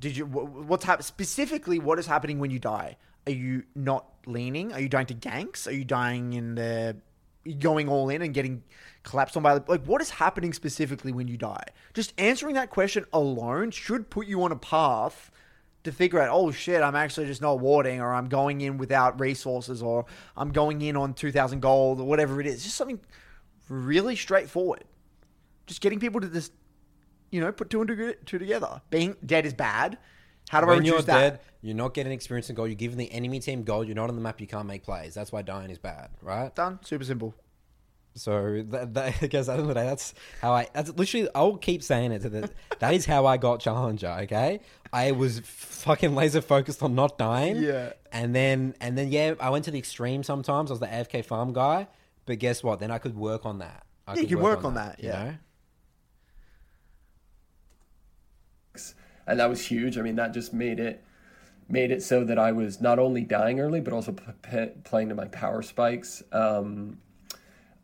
Did 0.00 0.16
you 0.16 0.24
wh- 0.26 0.68
what's 0.68 0.84
happening 0.84 1.04
specifically? 1.04 1.78
What 1.78 1.98
is 1.98 2.06
happening 2.06 2.38
when 2.38 2.50
you 2.50 2.58
die? 2.58 2.96
Are 3.26 3.32
you 3.32 3.64
not 3.74 4.06
leaning? 4.26 4.72
Are 4.72 4.80
you 4.80 4.88
dying 4.88 5.06
to 5.06 5.14
ganks? 5.14 5.66
Are 5.66 5.72
you 5.72 5.84
dying 5.84 6.32
in 6.32 6.54
the 6.56 6.96
going 7.58 7.88
all 7.88 8.08
in 8.08 8.22
and 8.22 8.32
getting 8.32 8.62
collapsed 9.02 9.36
on 9.36 9.42
by 9.42 9.58
the 9.58 9.64
like 9.68 9.84
what 9.84 10.00
is 10.00 10.08
happening 10.08 10.52
specifically 10.52 11.12
when 11.12 11.28
you 11.28 11.36
die 11.36 11.64
just 11.92 12.14
answering 12.16 12.54
that 12.54 12.70
question 12.70 13.04
alone 13.12 13.70
should 13.70 14.08
put 14.08 14.26
you 14.26 14.42
on 14.42 14.50
a 14.50 14.56
path 14.56 15.30
to 15.82 15.92
figure 15.92 16.18
out 16.18 16.30
oh 16.32 16.50
shit 16.50 16.82
i'm 16.82 16.96
actually 16.96 17.26
just 17.26 17.42
not 17.42 17.60
warding 17.60 18.00
or 18.00 18.14
i'm 18.14 18.30
going 18.30 18.62
in 18.62 18.78
without 18.78 19.20
resources 19.20 19.82
or 19.82 20.06
i'm 20.38 20.52
going 20.52 20.80
in 20.80 20.96
on 20.96 21.12
2000 21.12 21.60
gold 21.60 22.00
or 22.00 22.06
whatever 22.06 22.40
it 22.40 22.46
is 22.46 22.64
just 22.64 22.76
something 22.76 22.98
really 23.68 24.16
straightforward 24.16 24.84
just 25.66 25.80
getting 25.80 26.00
people 26.00 26.20
to 26.20 26.28
just 26.28 26.52
you 27.30 27.40
know 27.40 27.50
put 27.52 27.70
two 27.70 27.80
and 27.80 27.88
two 27.88 28.14
two 28.24 28.38
together 28.38 28.80
being 28.90 29.16
dead 29.24 29.46
is 29.46 29.54
bad 29.54 29.98
how 30.50 30.60
do 30.60 30.66
i 30.66 30.74
reduce 30.74 30.90
you're 30.90 31.02
that 31.02 31.20
dead, 31.20 31.40
you're 31.64 31.74
not 31.74 31.94
getting 31.94 32.12
experience 32.12 32.50
and 32.50 32.56
gold. 32.56 32.68
You're 32.68 32.76
giving 32.76 32.98
the 32.98 33.10
enemy 33.10 33.40
team 33.40 33.64
gold. 33.64 33.86
You're 33.86 33.96
not 33.96 34.10
on 34.10 34.16
the 34.16 34.20
map. 34.20 34.38
You 34.38 34.46
can't 34.46 34.66
make 34.66 34.82
plays. 34.82 35.14
That's 35.14 35.32
why 35.32 35.40
dying 35.40 35.70
is 35.70 35.78
bad, 35.78 36.10
right? 36.20 36.54
done 36.54 36.78
super 36.82 37.04
simple 37.04 37.34
So 38.16 38.62
that, 38.68 38.92
that 38.92 39.14
I 39.22 39.26
guess 39.28 39.48
at 39.48 39.56
the 39.56 39.62
end 39.62 39.62
of 39.62 39.68
the 39.68 39.74
day, 39.74 39.86
that's 39.86 40.12
how 40.42 40.52
I. 40.52 40.68
That's 40.74 40.92
literally. 40.92 41.26
I'll 41.34 41.56
keep 41.56 41.82
saying 41.82 42.12
it 42.12 42.20
to 42.20 42.28
the. 42.28 42.50
that 42.80 42.92
is 42.92 43.06
how 43.06 43.24
I 43.24 43.38
got 43.38 43.60
challenger. 43.60 44.14
Okay, 44.24 44.60
I 44.92 45.12
was 45.12 45.40
fucking 45.42 46.14
laser 46.14 46.42
focused 46.42 46.82
on 46.82 46.94
not 46.94 47.16
dying. 47.16 47.56
Yeah. 47.56 47.94
And 48.12 48.34
then 48.34 48.74
and 48.82 48.98
then 48.98 49.10
yeah, 49.10 49.32
I 49.40 49.48
went 49.48 49.64
to 49.64 49.70
the 49.70 49.78
extreme. 49.78 50.22
Sometimes 50.22 50.70
I 50.70 50.74
was 50.74 50.80
the 50.80 50.86
AFK 50.86 51.24
farm 51.24 51.54
guy, 51.54 51.88
but 52.26 52.38
guess 52.38 52.62
what? 52.62 52.80
Then 52.80 52.90
I 52.90 52.98
could 52.98 53.16
work 53.16 53.46
on 53.46 53.58
that. 53.58 53.86
I 54.06 54.14
Yeah, 54.14 54.22
you 54.22 54.28
could 54.28 54.36
can 54.36 54.44
work 54.44 54.64
on 54.64 54.74
that, 54.74 55.00
you 55.00 55.08
yeah. 55.08 55.24
know? 55.24 55.34
and 59.26 59.40
that 59.40 59.48
was 59.48 59.66
huge. 59.66 59.96
I 59.98 60.02
mean, 60.02 60.16
that 60.16 60.32
just 60.34 60.52
made 60.52 60.80
it 60.80 61.02
made 61.68 61.90
it 61.90 62.02
so 62.02 62.24
that 62.24 62.38
I 62.38 62.52
was 62.52 62.80
not 62.80 62.98
only 62.98 63.22
dying 63.22 63.58
early, 63.58 63.80
but 63.80 63.94
also 63.94 64.12
p- 64.12 64.24
p- 64.42 64.66
playing 64.84 65.08
to 65.08 65.14
my 65.14 65.24
power 65.26 65.62
spikes. 65.62 66.22
Um, 66.30 66.98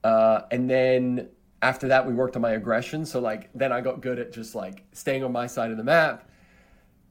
uh, 0.04 0.42
and 0.50 0.68
then 0.68 1.28
after 1.62 1.88
that, 1.88 2.06
we 2.06 2.12
worked 2.12 2.36
on 2.36 2.42
my 2.42 2.52
aggression. 2.52 3.06
So 3.06 3.20
like 3.20 3.48
then 3.54 3.72
I 3.72 3.80
got 3.80 4.02
good 4.02 4.18
at 4.18 4.32
just 4.32 4.54
like 4.54 4.84
staying 4.92 5.24
on 5.24 5.32
my 5.32 5.46
side 5.46 5.70
of 5.70 5.78
the 5.78 5.84
map, 5.84 6.28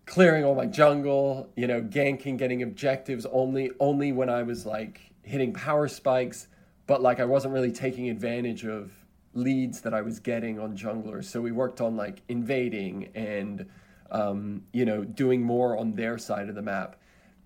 clearing 0.06 0.44
all 0.46 0.56
my 0.56 0.68
jungle, 0.68 1.50
you 1.56 1.66
know, 1.68 1.82
ganking, 1.82 2.38
getting 2.38 2.62
objectives 2.62 3.26
only 3.32 3.72
only 3.80 4.12
when 4.12 4.30
I 4.30 4.44
was 4.44 4.66
like 4.66 5.02
hitting 5.24 5.54
power 5.54 5.88
spikes, 5.88 6.48
but 6.90 7.04
like 7.04 7.20
I 7.20 7.26
wasn't 7.26 7.54
really 7.54 7.72
taking 7.72 8.10
advantage 8.10 8.66
of 8.66 8.92
leads 9.36 9.82
that 9.82 9.94
I 9.94 10.02
was 10.02 10.20
getting 10.20 10.60
on 10.60 10.76
junglers. 10.76 11.26
So 11.26 11.40
we 11.40 11.52
worked 11.52 11.82
on 11.82 11.96
like 11.96 12.24
invading 12.30 13.12
and 13.14 13.68
um, 14.10 14.64
you 14.74 14.86
know, 14.86 15.04
doing 15.04 15.44
more 15.44 15.78
on 15.78 15.94
their 15.94 16.18
side 16.18 16.50
of 16.50 16.56
the 16.56 16.64
map. 16.64 16.96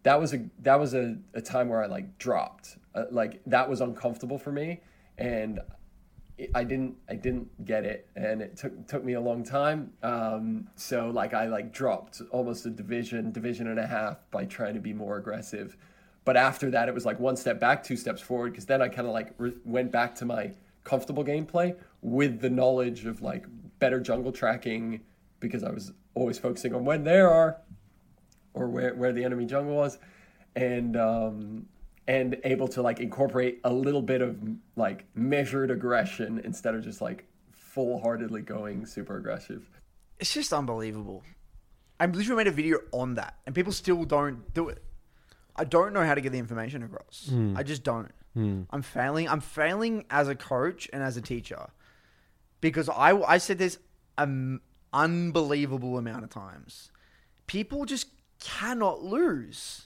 That 0.03 0.17
was 0.17 0.33
a 0.33 0.45
that 0.59 0.79
was 0.79 0.93
a, 0.93 1.17
a 1.33 1.41
time 1.41 1.67
where 1.67 1.83
I 1.83 1.87
like 1.87 2.17
dropped. 2.17 2.77
Uh, 2.95 3.03
like 3.11 3.41
that 3.45 3.69
was 3.69 3.81
uncomfortable 3.81 4.37
for 4.37 4.53
me 4.53 4.79
and 5.17 5.59
I 6.55 6.63
didn't 6.63 6.95
I 7.09 7.15
didn't 7.15 7.65
get 7.65 7.83
it 7.83 8.07
and 8.15 8.41
it 8.41 8.55
took 8.55 8.87
took 8.87 9.03
me 9.03 9.11
a 9.11 9.21
long 9.21 9.43
time. 9.43 9.91
Um, 10.03 10.69
so 10.77 11.09
like 11.09 11.33
I 11.33 11.47
like 11.47 11.73
dropped 11.73 12.21
almost 12.31 12.65
a 12.65 12.69
division, 12.69 13.33
division 13.33 13.67
and 13.67 13.77
a 13.77 13.87
half 13.87 14.19
by 14.31 14.45
trying 14.45 14.75
to 14.75 14.79
be 14.79 14.93
more 14.93 15.17
aggressive. 15.17 15.75
But 16.25 16.37
after 16.37 16.69
that 16.71 16.87
it 16.87 16.93
was 16.93 17.05
like 17.05 17.19
one 17.19 17.35
step 17.35 17.59
back, 17.59 17.83
two 17.83 17.97
steps 17.97 18.21
forward 18.21 18.51
because 18.51 18.65
then 18.65 18.81
I 18.81 18.87
kind 18.87 19.07
of 19.07 19.13
like 19.13 19.33
re- 19.37 19.57
went 19.65 19.91
back 19.91 20.15
to 20.15 20.25
my 20.25 20.53
comfortable 20.83 21.23
gameplay 21.23 21.75
with 22.01 22.39
the 22.41 22.49
knowledge 22.49 23.05
of 23.05 23.21
like 23.21 23.45
better 23.79 23.99
jungle 23.99 24.31
tracking 24.31 25.01
because 25.39 25.63
I 25.63 25.71
was 25.71 25.91
always 26.13 26.37
focusing 26.39 26.73
on 26.73 26.85
when 26.85 27.03
there 27.03 27.29
are 27.29 27.57
or 28.53 28.67
where, 28.67 28.93
where 28.93 29.11
the 29.11 29.23
enemy 29.23 29.45
jungle 29.45 29.75
was 29.75 29.97
and 30.55 30.95
um, 30.95 31.65
and 32.07 32.37
able 32.43 32.67
to 32.69 32.81
like 32.81 32.99
incorporate 32.99 33.59
a 33.63 33.73
little 33.73 34.01
bit 34.01 34.21
of 34.21 34.37
like 34.75 35.05
measured 35.15 35.71
aggression 35.71 36.41
instead 36.43 36.75
of 36.75 36.83
just 36.83 37.01
like 37.01 37.25
full-heartedly 37.51 38.41
going 38.41 38.85
super 38.85 39.17
aggressive 39.17 39.67
it's 40.23 40.33
just 40.33 40.53
unbelievable. 40.53 41.21
I 41.99 42.05
literally 42.05 42.45
made 42.45 42.47
a 42.47 42.55
video 42.55 42.79
on 42.91 43.15
that, 43.15 43.39
and 43.45 43.53
people 43.53 43.73
still 43.73 44.05
don't 44.05 44.53
do 44.53 44.69
it. 44.69 44.81
I 45.55 45.63
don't 45.65 45.93
know 45.93 46.03
how 46.05 46.15
to 46.15 46.21
get 46.21 46.31
the 46.31 46.39
information 46.39 46.83
across. 46.83 47.27
Hmm. 47.29 47.55
I 47.55 47.63
just 47.63 47.83
don't. 47.83 48.11
Hmm. 48.33 48.63
I'm 48.71 48.81
failing. 48.81 49.29
I'm 49.29 49.41
failing 49.41 50.05
as 50.09 50.27
a 50.27 50.35
coach 50.35 50.89
and 50.91 51.03
as 51.03 51.15
a 51.17 51.21
teacher 51.21 51.67
because 52.61 52.89
I 52.89 53.11
I 53.21 53.37
said 53.37 53.57
this 53.59 53.77
an 54.17 54.61
unbelievable 54.91 55.97
amount 55.97 56.23
of 56.23 56.29
times. 56.29 56.91
People 57.47 57.85
just 57.85 58.07
cannot 58.39 59.03
lose. 59.03 59.85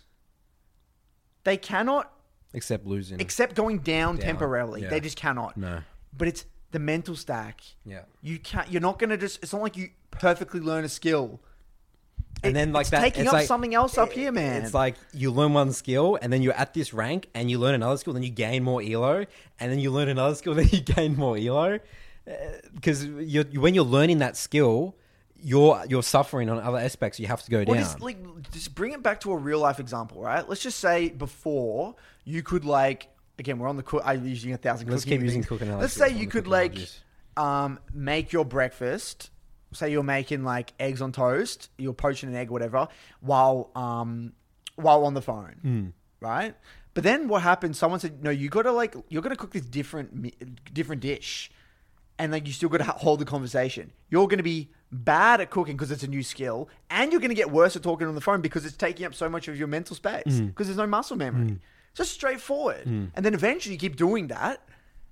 They 1.44 1.58
cannot 1.58 2.12
Except 2.54 2.86
losing. 2.86 3.20
except 3.20 3.56
going 3.56 3.80
down, 3.80 4.16
Down, 4.16 4.26
temporarily. 4.26 4.82
yeah. 4.84 4.90
They 4.90 5.00
just 5.00 5.18
cannot. 5.18 5.58
No. 5.58 5.82
But 6.18 6.28
it's 6.28 6.46
the 6.72 6.80
mental 6.80 7.16
stack. 7.16 7.62
Yeah. 7.86 8.02
You 8.22 8.40
can't. 8.40 8.72
You're 8.72 8.82
not 8.82 9.00
gonna 9.00 9.18
just. 9.18 9.42
It's 9.44 9.54
not 9.54 9.62
like 9.62 9.76
you 9.78 9.90
perfectly 10.12 10.60
learn 10.60 10.84
a 10.86 10.90
skill. 10.90 11.42
And 12.44 12.56
then 12.56 12.72
like 12.74 12.82
it's 12.84 12.90
that, 12.92 13.02
taking 13.02 13.22
it's 13.22 13.28
up 13.30 13.34
like- 13.34 13.48
something 13.48 13.74
else 13.74 13.98
up 13.98 14.12
here, 14.12 14.32
man. 14.32 14.64
It's 14.64 14.74
like 14.74 14.96
you 15.14 15.32
learn 15.32 15.54
one 15.54 15.72
skill, 15.74 16.18
and 16.22 16.32
then 16.32 16.42
you're 16.42 16.54
at 16.54 16.74
this 16.74 16.94
rank, 16.94 17.30
and 17.34 17.50
you 17.50 17.60
learn 17.60 17.74
another 17.76 17.98
skill, 17.98 18.14
then 18.14 18.24
you 18.24 18.30
gain 18.30 18.64
more 18.64 18.82
elo, 18.82 19.26
and 19.60 19.72
then 19.72 19.80
you 19.80 19.92
learn 19.92 20.10
another 20.10 20.36
skill, 20.36 20.54
then 20.60 20.68
you 20.72 20.82
gain 20.82 21.16
more 21.16 21.38
elo. 21.38 21.80
Because 22.76 23.06
you're, 23.06 23.46
when 23.46 23.74
you're 23.74 23.86
learning 23.86 24.18
that 24.20 24.36
skill, 24.36 24.96
you're 25.40 25.82
you're 25.88 26.04
suffering 26.04 26.50
on 26.50 26.60
other 26.60 26.78
aspects. 26.78 27.20
You 27.20 27.28
have 27.28 27.42
to 27.44 27.52
go 27.52 27.58
Well, 27.66 27.76
down. 27.76 27.84
just 27.84 28.02
like 28.02 28.18
just 28.52 28.76
bring 28.76 28.92
it 28.92 29.02
back 29.04 29.22
to 29.22 29.32
a 29.32 29.38
real 29.38 29.60
life 29.60 29.80
example, 29.80 30.22
right? 30.22 30.48
Let's 30.48 30.62
just 30.62 30.80
say 30.80 31.10
before 31.10 31.96
you 32.26 32.44
could 32.44 32.66
like 32.66 33.08
again 33.40 33.60
we're 33.60 33.68
on 33.70 33.78
the 33.78 33.84
cook. 33.84 34.02
I'm 34.04 34.26
using 34.28 34.52
a 34.54 34.58
thousand. 34.58 34.90
Let's 34.90 35.04
cooking 35.04 35.20
keep 35.20 35.24
using 35.26 35.44
things. 35.44 35.62
cook 35.62 35.70
Let's 35.80 35.94
say 35.94 36.10
you 36.10 36.28
could 36.28 36.48
like 36.48 36.78
um 37.38 37.80
make 37.94 38.34
your 38.34 38.46
breakfast. 38.46 39.30
Say 39.74 39.92
you're 39.92 40.04
making 40.04 40.44
like 40.44 40.74
eggs 40.80 41.02
on 41.02 41.12
toast. 41.12 41.70
You're 41.78 41.94
poaching 41.94 42.30
an 42.30 42.36
egg, 42.36 42.50
whatever, 42.50 42.88
while 43.22 43.70
um 43.76 44.34
while 44.76 45.06
on 45.06 45.14
the 45.14 45.22
phone, 45.22 45.56
Hmm. 45.62 45.88
right? 46.26 46.56
But 46.94 47.04
then 47.04 47.28
what 47.28 47.42
happened? 47.44 47.76
Someone 47.76 48.00
said, 48.00 48.24
"No, 48.24 48.30
you 48.30 48.50
got 48.50 48.64
to 48.64 48.72
like 48.72 48.96
you're 49.10 49.22
gonna 49.22 49.36
cook 49.36 49.52
this 49.52 49.66
different 49.66 50.34
different 50.74 51.02
dish." 51.02 51.52
and 52.20 52.32
like 52.32 52.48
you 52.48 52.52
still 52.54 52.68
got 52.68 52.80
to 52.80 52.84
hold 52.84 53.20
the 53.20 53.26
conversation. 53.26 53.92
You're 54.10 54.26
going 54.28 54.38
to 54.40 54.44
be 54.44 54.72
bad 54.92 55.40
at 55.40 55.52
cooking 55.52 55.76
because 55.78 55.92
it's 55.92 56.02
a 56.02 56.08
new 56.08 56.24
skill, 56.24 56.68
and 56.90 57.12
you're 57.12 57.22
going 57.22 57.30
to 57.30 57.36
get 57.36 57.52
worse 57.52 57.76
at 57.76 57.84
talking 57.84 58.08
on 58.08 58.16
the 58.16 58.22
phone 58.22 58.42
because 58.42 58.66
it's 58.66 58.76
taking 58.76 59.06
up 59.06 59.14
so 59.14 59.30
much 59.30 59.48
of 59.48 59.56
your 59.56 59.68
mental 59.68 59.96
space 59.96 60.24
Mm. 60.26 60.48
because 60.48 60.66
there's 60.66 60.80
no 60.80 60.88
muscle 60.88 61.16
memory. 61.16 61.60
It's 61.90 61.98
just 62.00 62.14
straightforward, 62.14 62.88
and 62.88 63.12
then 63.24 63.36
eventually 63.36 63.76
you 63.76 63.80
keep 63.80 63.98
doing 63.98 64.30
that, 64.30 64.68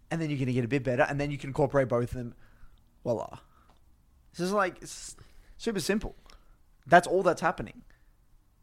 and 0.09 0.19
then 0.19 0.31
you're 0.31 0.39
going 0.39 0.47
to 0.47 0.53
get 0.53 0.65
a 0.65 0.67
bit 0.67 0.83
better, 0.83 1.03
and 1.03 1.21
then 1.21 1.29
you 1.29 1.37
can 1.37 1.51
incorporate 1.51 1.87
both 1.89 2.09
of 2.09 2.17
them. 2.17 2.33
Voila! 3.03 3.37
This 4.37 4.47
is 4.47 4.53
like 4.53 4.81
super 5.57 5.79
simple. 5.79 6.15
That's 6.85 7.07
all 7.07 7.23
that's 7.23 7.41
happening. 7.41 7.81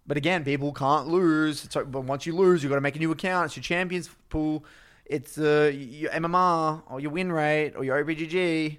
But 0.07 0.17
again, 0.17 0.45
people 0.45 0.73
can't 0.73 1.09
lose. 1.09 1.67
So, 1.71 1.85
but 1.85 2.03
once 2.03 2.27
you 2.27 2.35
lose, 2.35 2.63
you've 2.63 2.71
got 2.71 2.77
to 2.77 2.83
make 2.83 2.97
a 2.97 2.99
new 2.99 3.13
account. 3.13 3.47
It's 3.47 3.57
your 3.57 3.63
champions 3.63 4.11
pool. 4.29 4.65
It's 5.07 5.39
uh, 5.39 5.73
your 5.75 6.11
MMR 6.11 6.83
or 6.89 7.01
your 7.01 7.11
win 7.11 7.31
rate 7.33 7.75
or 7.77 7.85
your 7.85 7.99
OP.GG, 8.01 8.79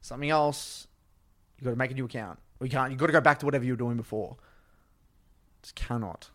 something 0.00 0.30
else. 0.30 0.86
You've 1.56 1.64
got 1.64 1.70
to 1.70 1.76
make 1.76 1.90
a 1.90 1.94
new 1.94 2.04
account. 2.04 2.38
You 2.60 2.68
can't. 2.68 2.90
You've 2.90 3.00
got 3.00 3.06
to 3.06 3.12
go 3.12 3.20
back 3.20 3.38
to 3.40 3.46
whatever 3.46 3.64
you 3.64 3.72
were 3.72 3.78
doing 3.78 3.96
before. 3.96 4.36
Just 5.62 5.74
cannot. 5.74 6.30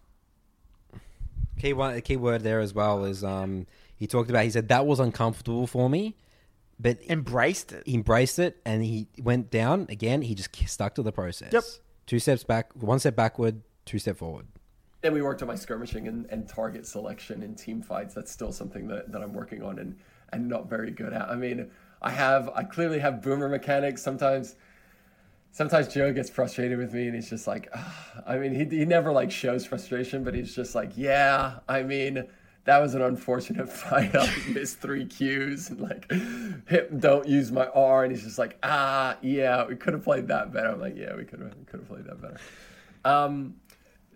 key 1.59 1.73
one, 1.73 1.99
key 2.01 2.17
word 2.17 2.41
there 2.41 2.59
as 2.59 2.73
well 2.73 3.05
is 3.05 3.23
um 3.23 3.65
he 3.95 4.07
talked 4.07 4.29
about. 4.29 4.43
He 4.43 4.49
said 4.49 4.67
that 4.69 4.85
was 4.85 4.99
uncomfortable 4.99 5.67
for 5.67 5.89
me, 5.89 6.15
but 6.83 6.99
Embraced 7.09 7.71
it. 7.73 7.83
he 7.87 7.95
embraced 7.95 8.37
it 8.37 8.57
and 8.65 8.83
he 8.83 9.07
went 9.21 9.49
down 9.49 9.87
again. 9.89 10.21
He 10.21 10.35
just 10.35 10.55
stuck 10.69 10.93
to 10.95 11.01
the 11.01 11.11
process. 11.11 11.51
Yep. 11.51 11.63
Two 12.05 12.19
steps 12.19 12.43
back, 12.43 12.71
one 12.75 12.99
step 12.99 13.15
backward, 13.15 13.61
two 13.85 13.97
step 13.97 14.17
forward. 14.17 14.45
then 15.01 15.13
we 15.13 15.21
worked 15.21 15.41
on 15.41 15.47
my 15.47 15.55
skirmishing 15.55 16.07
and, 16.07 16.25
and 16.29 16.47
target 16.47 16.85
selection 16.85 17.41
in 17.41 17.55
team 17.55 17.81
fights 17.81 18.13
that's 18.13 18.31
still 18.31 18.51
something 18.51 18.87
that, 18.87 19.11
that 19.11 19.21
i'm 19.21 19.33
working 19.33 19.61
on 19.63 19.77
and 19.79 19.97
and 20.31 20.47
not 20.47 20.69
very 20.69 20.91
good 20.91 21.11
at 21.13 21.27
i 21.29 21.35
mean 21.35 21.69
I 22.01 22.11
have 22.11 22.49
I 22.53 22.63
clearly 22.63 22.99
have 22.99 23.21
boomer 23.21 23.47
mechanics. 23.47 24.01
Sometimes 24.03 24.55
sometimes 25.51 25.87
Joe 25.87 26.11
gets 26.11 26.29
frustrated 26.29 26.77
with 26.77 26.93
me 26.93 27.05
and 27.07 27.15
he's 27.15 27.29
just 27.29 27.47
like, 27.47 27.69
"Ugh." 27.73 28.23
I 28.27 28.37
mean, 28.37 28.53
he, 28.53 28.65
he 28.79 28.83
never 28.85 29.11
like 29.13 29.31
shows 29.31 29.65
frustration, 29.65 30.23
but 30.25 30.33
he's 30.33 30.53
just 30.53 30.75
like, 30.75 30.91
yeah, 30.97 31.59
I 31.69 31.83
mean, 31.83 32.27
that 32.65 32.79
was 32.79 32.95
an 32.95 33.01
unfortunate 33.01 33.69
fight. 33.71 34.15
I 34.15 34.29
missed 34.49 34.79
three 34.79 35.05
Qs 35.05 35.69
and 35.69 35.81
like 35.81 36.11
hit, 36.67 36.99
don't 36.99 37.27
use 37.27 37.51
my 37.51 37.67
R. 37.67 38.03
And 38.03 38.11
he's 38.13 38.23
just 38.23 38.39
like, 38.39 38.57
ah, 38.63 39.17
yeah, 39.21 39.65
we 39.65 39.75
could 39.75 39.93
have 39.93 40.03
played 40.03 40.27
that 40.29 40.53
better. 40.53 40.69
I'm 40.69 40.79
like, 40.79 40.95
yeah, 40.95 41.15
we 41.15 41.25
could 41.25 41.39
have, 41.39 41.53
could 41.67 41.81
have 41.81 41.89
played 41.89 42.05
that 42.05 42.21
better. 42.21 42.39
Um, 43.05 43.55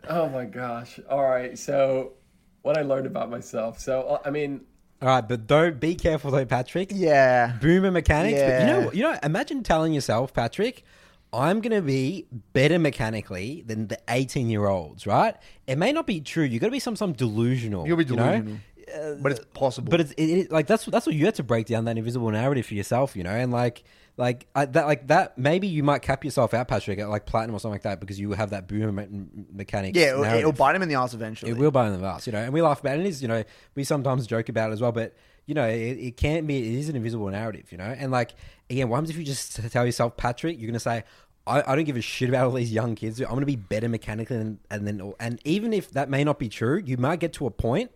oh 0.09 0.29
my 0.29 0.45
gosh. 0.45 0.99
All 1.09 1.23
right. 1.23 1.57
So 1.57 2.13
what 2.61 2.77
I 2.77 2.81
learned 2.81 3.07
about 3.07 3.29
myself. 3.29 3.79
So, 3.79 4.01
uh, 4.01 4.19
I 4.25 4.29
mean, 4.29 4.61
All 5.01 5.07
right, 5.07 5.27
but 5.27 5.47
don't 5.47 5.79
be 5.79 5.95
careful 5.95 6.31
though, 6.31 6.45
Patrick. 6.45 6.91
Yeah. 6.93 7.57
Boomer 7.61 7.91
mechanics. 7.91 8.39
But 8.41 8.61
you 8.61 8.67
know, 8.67 8.91
you 8.91 9.03
know. 9.03 9.17
Imagine 9.23 9.63
telling 9.63 9.93
yourself, 9.93 10.33
Patrick, 10.33 10.83
I'm 11.33 11.61
gonna 11.61 11.81
be 11.81 12.27
better 12.53 12.79
mechanically 12.79 13.63
than 13.65 13.87
the 13.87 13.99
18 14.09 14.49
year 14.49 14.67
olds. 14.67 15.05
Right? 15.05 15.35
It 15.65 15.77
may 15.77 15.91
not 15.91 16.07
be 16.07 16.21
true. 16.21 16.43
You 16.43 16.59
got 16.59 16.67
to 16.67 16.71
be 16.71 16.79
some 16.79 16.95
some 16.95 17.13
delusional. 17.13 17.87
You'll 17.87 17.97
be 17.97 18.05
you 18.05 18.15
know? 18.15 18.31
delusional. 18.31 18.59
Uh, 18.93 19.15
but 19.15 19.33
it's 19.33 19.45
possible. 19.53 19.89
But 19.89 19.99
it's 19.99 20.11
it, 20.13 20.23
it, 20.23 20.51
like 20.51 20.67
that's 20.67 20.85
that's 20.85 21.05
what 21.05 21.15
you 21.15 21.25
have 21.25 21.35
to 21.35 21.43
break 21.43 21.67
down 21.67 21.85
that 21.85 21.97
invisible 21.97 22.29
narrative 22.31 22.65
for 22.65 22.73
yourself, 22.73 23.15
you 23.15 23.23
know, 23.23 23.31
and 23.31 23.51
like 23.51 23.83
like 24.15 24.47
I, 24.55 24.65
that 24.65 24.85
like 24.87 25.07
that 25.07 25.37
maybe 25.37 25.67
you 25.67 25.83
might 25.83 26.01
cap 26.01 26.23
yourself 26.23 26.53
out, 26.53 26.67
Patrick, 26.67 26.97
at 26.99 27.09
like 27.09 27.25
platinum 27.25 27.55
or 27.55 27.59
something 27.59 27.75
like 27.75 27.83
that 27.83 27.99
because 27.99 28.19
you 28.19 28.31
have 28.31 28.51
that 28.51 28.67
boomer 28.67 28.91
me- 28.91 29.25
mechanics. 29.51 29.97
yeah, 29.97 30.13
it'll, 30.13 30.23
it'll 30.23 30.51
bite 30.53 30.75
him 30.75 30.81
in 30.81 30.89
the 30.89 30.95
ass 30.95 31.13
eventually. 31.13 31.51
It 31.51 31.57
will 31.57 31.71
buy 31.71 31.89
them 31.89 32.03
us, 32.03 32.27
you 32.27 32.33
know, 32.33 32.39
and 32.39 32.53
we 32.53 32.61
laugh 32.61 32.79
about 32.79 32.93
it. 32.93 32.99
And 32.99 33.05
it 33.05 33.09
is, 33.09 33.21
you 33.21 33.27
know, 33.27 33.43
we 33.75 33.83
sometimes 33.83 34.25
joke 34.25 34.49
about 34.49 34.69
it 34.69 34.73
as 34.73 34.81
well, 34.81 34.91
but 34.91 35.13
you 35.47 35.55
know, 35.55 35.67
it, 35.67 35.97
it 35.97 36.17
can 36.17 36.45
be. 36.45 36.57
It 36.57 36.79
is 36.79 36.89
an 36.89 36.95
invisible 36.95 37.27
narrative, 37.29 37.71
you 37.71 37.79
know, 37.79 37.85
and 37.85 38.11
like 38.11 38.35
again, 38.69 38.87
what 38.89 38.97
happens 38.97 39.09
if 39.09 39.17
you 39.17 39.23
just 39.23 39.55
tell 39.71 39.85
yourself, 39.85 40.15
Patrick, 40.15 40.59
you're 40.59 40.69
gonna 40.69 40.79
say. 40.79 41.03
I, 41.47 41.63
I 41.65 41.75
don't 41.77 41.85
give 41.85 41.95
a 41.95 42.01
shit 42.01 42.27
about 42.27 42.47
all 42.47 42.51
these 42.51 42.73
young 42.73 42.93
kids. 42.93 43.21
I'm 43.21 43.27
going 43.29 43.39
to 43.39 43.45
be 43.45 43.55
better 43.55 43.87
mechanically, 43.87 44.35
than, 44.35 44.59
and 44.69 44.85
then, 44.85 45.13
and 45.17 45.39
even 45.45 45.71
if 45.71 45.91
that 45.91 46.09
may 46.09 46.25
not 46.25 46.39
be 46.39 46.49
true, 46.49 46.83
you 46.85 46.97
might 46.97 47.21
get 47.21 47.31
to 47.35 47.45
a 47.45 47.51
point 47.51 47.89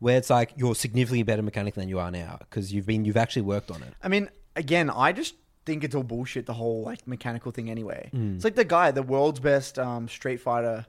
where 0.00 0.18
it's 0.18 0.28
like 0.28 0.52
you're 0.56 0.74
significantly 0.74 1.22
better 1.22 1.40
mechanically 1.40 1.80
than 1.80 1.88
you 1.88 1.98
are 1.98 2.10
now 2.10 2.36
because 2.40 2.74
you've 2.74 2.84
been, 2.84 3.06
you've 3.06 3.16
actually 3.16 3.40
worked 3.40 3.70
on 3.70 3.82
it. 3.82 3.94
I 4.02 4.08
mean, 4.08 4.28
again, 4.54 4.90
I 4.90 5.12
just 5.12 5.34
think 5.64 5.82
it's 5.82 5.94
all 5.94 6.02
bullshit. 6.02 6.44
The 6.44 6.52
whole 6.52 6.82
like 6.82 7.06
mechanical 7.08 7.52
thing, 7.52 7.70
anyway. 7.70 8.10
Mm. 8.12 8.34
It's 8.34 8.44
like 8.44 8.54
the 8.54 8.66
guy, 8.66 8.90
the 8.90 9.02
world's 9.02 9.40
best 9.40 9.78
um, 9.78 10.06
Street 10.06 10.36
Fighter 10.36 10.84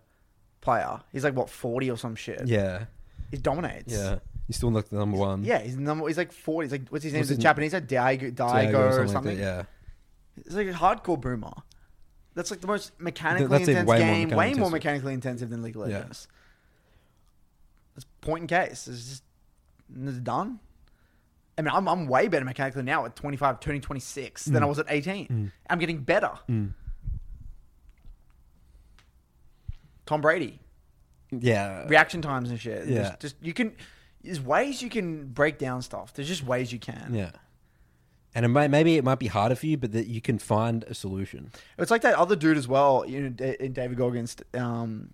player. 0.59 0.99
He's 1.13 1.23
like 1.23 1.37
what 1.37 1.49
forty 1.49 1.89
or 1.89 1.97
some 1.97 2.15
shit. 2.15 2.45
Yeah, 2.45 2.87
he 3.29 3.37
dominates. 3.37 3.93
yeah. 3.93 4.19
You're 4.51 4.57
still 4.57 4.71
like 4.71 4.89
the 4.89 4.97
number 4.97 5.15
one. 5.17 5.45
yeah. 5.45 5.59
He's 5.59 5.77
number. 5.77 6.05
He's 6.09 6.17
like 6.17 6.33
forty. 6.33 6.65
He's 6.65 6.73
like 6.73 6.89
what's 6.89 7.05
his 7.05 7.13
name? 7.13 7.21
What's 7.21 7.29
He's 7.29 7.37
his- 7.37 7.43
Japanese. 7.43 7.71
Like 7.71 7.87
Daigo, 7.87 8.33
Daigo, 8.35 8.61
Diego 8.61 8.79
or 8.81 8.99
like 9.05 9.07
something. 9.09 9.37
that, 9.37 9.41
yeah. 9.43 9.63
It's 10.45 10.53
like 10.55 10.67
a 10.67 10.73
hardcore 10.73 11.19
boomer. 11.19 11.53
That's 12.35 12.51
like 12.51 12.59
the 12.59 12.67
most 12.67 12.99
mechanically 12.99 13.47
That's 13.47 13.67
intense 13.69 13.87
way 13.87 13.97
more 13.97 14.05
game. 14.05 14.27
mechanically 14.29 14.37
way 14.37 14.53
more 14.59 14.69
mechanically 14.69 15.13
intensive 15.13 15.49
than 15.49 15.61
League 15.61 15.77
of 15.77 15.87
Yeah. 15.89 15.97
Legends. 15.99 16.27
It's 17.95 18.05
point 18.19 18.41
in 18.43 18.47
case. 18.47 18.87
It's 18.89 19.07
just 19.09 19.23
it's 20.05 20.17
done. 20.19 20.59
I 21.57 21.61
mean, 21.61 21.71
I'm, 21.73 21.87
I'm 21.87 22.07
way 22.07 22.27
better 22.27 22.43
mechanically 22.45 22.83
now 22.83 23.05
at 23.05 23.15
25, 23.15 23.59
turning 23.61 23.81
26 23.81 24.47
Mm. 24.47 24.53
than 24.53 24.63
I 24.63 24.65
was 24.65 24.79
at 24.79 24.85
18. 24.89 25.51
I'm 25.69 25.79
getting 25.79 25.99
better. 26.03 26.31
Tom 30.05 30.21
Brady, 30.21 30.59
Yeah. 31.31 31.85
reaction 31.87 32.21
times 32.21 32.49
and 32.49 32.59
shit. 32.59 32.87
Yeah. 32.87 33.03
Just, 33.03 33.19
just 33.19 33.35
you 33.41 33.53
can. 33.53 33.73
There's 34.23 34.39
ways 34.41 34.81
you 34.81 34.89
can 34.89 35.27
break 35.27 35.57
down 35.57 35.81
stuff. 35.81 36.13
There's 36.13 36.27
just 36.27 36.43
ways 36.43 36.71
you 36.71 36.79
can. 36.79 37.13
Yeah. 37.13 37.31
And 38.33 38.45
it 38.45 38.47
may, 38.49 38.67
maybe 38.67 38.95
it 38.95 39.03
might 39.03 39.19
be 39.19 39.27
harder 39.27 39.55
for 39.55 39.65
you, 39.65 39.77
but 39.77 39.91
that 39.91 40.07
you 40.07 40.21
can 40.21 40.37
find 40.39 40.83
a 40.85 40.93
solution. 40.93 41.51
It's 41.77 41.91
like 41.91 42.01
that 42.03 42.15
other 42.15 42.35
dude 42.35 42.55
as 42.57 42.67
well. 42.67 43.03
You 43.07 43.21
know, 43.23 43.29
Da- 43.29 43.57
David 43.69 43.97
Goggins, 43.97 44.37
um, 44.53 45.13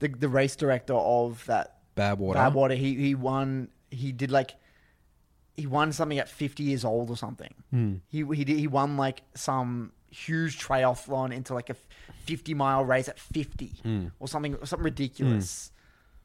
the 0.00 0.08
the 0.08 0.28
race 0.28 0.56
director 0.56 0.94
of 0.94 1.44
that 1.46 1.76
Badwater. 1.96 2.34
Bad 2.34 2.54
Water. 2.54 2.74
He 2.74 2.94
he 2.94 3.14
won. 3.14 3.68
He 3.90 4.10
did 4.12 4.30
like 4.30 4.54
he 5.56 5.66
won 5.66 5.92
something 5.92 6.18
at 6.18 6.28
fifty 6.28 6.62
years 6.64 6.84
old 6.84 7.10
or 7.10 7.16
something. 7.16 7.54
Hmm. 7.70 7.94
He 8.08 8.24
he 8.34 8.44
did, 8.44 8.58
he 8.58 8.66
won 8.66 8.96
like 8.96 9.22
some 9.34 9.92
huge 10.10 10.58
triathlon 10.58 11.32
into 11.32 11.54
like 11.54 11.70
a 11.70 11.76
fifty 12.24 12.54
mile 12.54 12.84
race 12.84 13.08
at 13.08 13.18
fifty 13.18 13.72
Hmm. 13.82 14.06
or 14.18 14.26
something 14.28 14.56
something 14.64 14.84
ridiculous. 14.84 15.70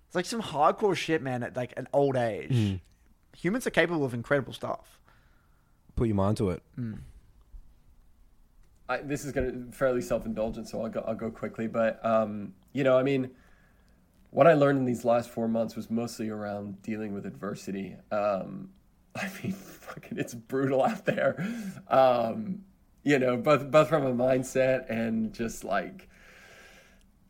It's 0.08 0.16
like 0.16 0.26
some 0.26 0.42
hardcore 0.42 0.96
shit, 0.96 1.22
man. 1.22 1.44
At 1.44 1.56
like 1.56 1.74
an 1.78 1.88
old 1.94 2.16
age, 2.16 2.52
Hmm. 2.52 2.76
humans 3.36 3.68
are 3.68 3.72
capable 3.72 4.04
of 4.06 4.14
incredible 4.14 4.54
stuff. 4.54 5.00
Put 5.96 6.08
your 6.08 6.16
mind 6.16 6.38
to 6.38 6.50
it. 6.52 6.64
I, 8.90 8.98
this 9.00 9.26
is 9.26 9.32
going 9.34 9.70
to 9.70 9.76
fairly 9.76 10.02
self-indulgent, 10.02 10.70
so 10.70 10.82
I'll 10.82 10.90
go, 10.90 11.04
I'll 11.06 11.16
go 11.16 11.30
quickly. 11.30 11.68
But 11.68 12.04
um, 12.06 12.54
you 12.72 12.84
know, 12.84 12.98
I 12.98 13.04
mean, 13.04 13.32
what 14.32 14.48
I 14.48 14.54
learned 14.54 14.80
in 14.80 14.86
these 14.86 15.04
last 15.04 15.30
four 15.30 15.48
months 15.48 15.76
was 15.76 15.90
mostly 15.90 16.30
around 16.30 16.82
dealing 16.84 17.14
with 17.14 17.26
adversity. 17.26 17.96
Um, 18.12 18.70
I 19.16 19.30
mean, 19.44 19.52
fucking, 19.54 20.18
it's 20.18 20.34
brutal 20.36 20.84
out 20.84 21.06
there. 21.06 21.36
Um, 21.90 22.64
you 23.04 23.20
know, 23.20 23.36
both 23.38 23.70
both 23.72 23.90
from 23.90 24.06
a 24.06 24.14
mindset 24.14 24.90
and 24.90 25.34
just 25.34 25.64
like, 25.64 26.08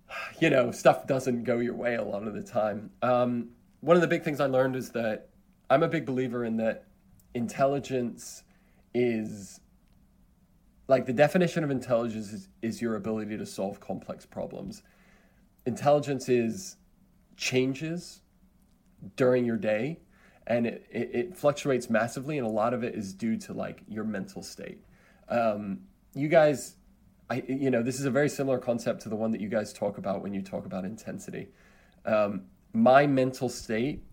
you 0.40 0.50
know, 0.50 0.72
stuff 0.72 1.08
doesn't 1.08 1.44
go 1.44 1.60
your 1.60 1.76
way 1.76 1.96
a 1.96 2.04
lot 2.04 2.28
of 2.28 2.34
the 2.34 2.44
time. 2.44 2.92
Um, 3.02 3.50
one 3.82 3.96
of 3.96 4.02
the 4.02 4.08
big 4.08 4.24
things 4.24 4.40
I 4.40 4.46
learned 4.48 4.76
is 4.76 4.92
that 4.92 5.30
I'm 5.70 5.84
a 5.84 5.88
big 5.88 6.06
believer 6.06 6.46
in 6.46 6.58
that 6.58 6.86
intelligence 7.34 8.44
is 8.94 9.60
like 10.88 11.06
the 11.06 11.14
definition 11.14 11.64
of 11.64 11.70
intelligence 11.70 12.32
is, 12.32 12.48
is 12.62 12.82
your 12.82 12.96
ability 12.96 13.38
to 13.38 13.46
solve 13.46 13.80
complex 13.80 14.26
problems. 14.26 14.84
Intelligence 15.66 16.30
is 16.30 16.78
changes 17.36 18.22
during 19.16 19.46
your 19.46 19.58
day 19.58 20.00
and 20.48 20.66
it, 20.66 20.86
it, 20.90 21.12
it 21.14 21.38
fluctuates 21.38 21.90
massively 21.90 22.38
and 22.38 22.48
a 22.48 22.50
lot 22.50 22.74
of 22.74 22.84
it 22.84 22.96
is 22.96 23.14
due 23.14 23.36
to 23.38 23.54
like 23.54 23.84
your 23.88 24.06
mental 24.06 24.42
state. 24.42 24.82
Um, 25.30 25.82
you 26.16 26.30
guys, 26.30 26.77
I, 27.30 27.44
you 27.48 27.70
know, 27.70 27.84
this 27.84 28.00
is 28.00 28.06
a 28.06 28.12
very 28.12 28.30
similar 28.30 28.58
concept 28.58 29.02
to 29.02 29.10
the 29.10 29.16
one 29.16 29.32
that 29.32 29.42
you 29.42 29.50
guys 29.50 29.74
talk 29.74 29.98
about 29.98 30.24
when 30.24 30.34
you 30.34 30.42
talk 30.42 30.66
about 30.66 30.86
intensity. 30.86 31.50
Um, 32.06 32.44
my 32.74 33.06
mental 33.06 33.50
state 33.50 34.04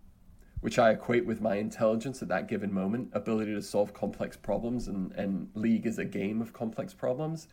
which 0.65 0.79
I 0.79 0.89
equate 0.89 1.27
with 1.27 1.41
my 1.41 1.57
intelligence 1.57 2.23
at 2.23 2.27
that 2.29 2.47
given 2.47 2.73
moment, 2.73 3.09
ability 3.13 3.53
to 3.53 3.61
solve 3.61 3.93
complex 3.93 4.35
problems, 4.35 4.87
and, 4.87 5.11
and 5.11 5.47
League 5.53 5.85
is 5.85 5.99
a 5.99 6.05
game 6.05 6.41
of 6.41 6.53
complex 6.53 6.91
problems, 6.91 7.47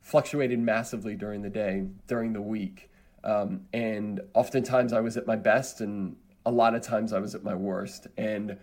fluctuated 0.00 0.58
massively 0.58 1.14
during 1.14 1.42
the 1.42 1.48
day, 1.48 1.86
during 2.08 2.32
the 2.32 2.40
week. 2.40 2.90
Um, 3.22 3.66
and 3.72 4.20
oftentimes 4.34 4.92
I 4.92 4.98
was 4.98 5.16
at 5.16 5.28
my 5.28 5.36
best, 5.36 5.80
and 5.80 6.16
a 6.44 6.50
lot 6.50 6.74
of 6.74 6.82
times 6.82 7.12
I 7.12 7.20
was 7.20 7.36
at 7.36 7.44
my 7.44 7.54
worst. 7.54 8.08
And 8.16 8.58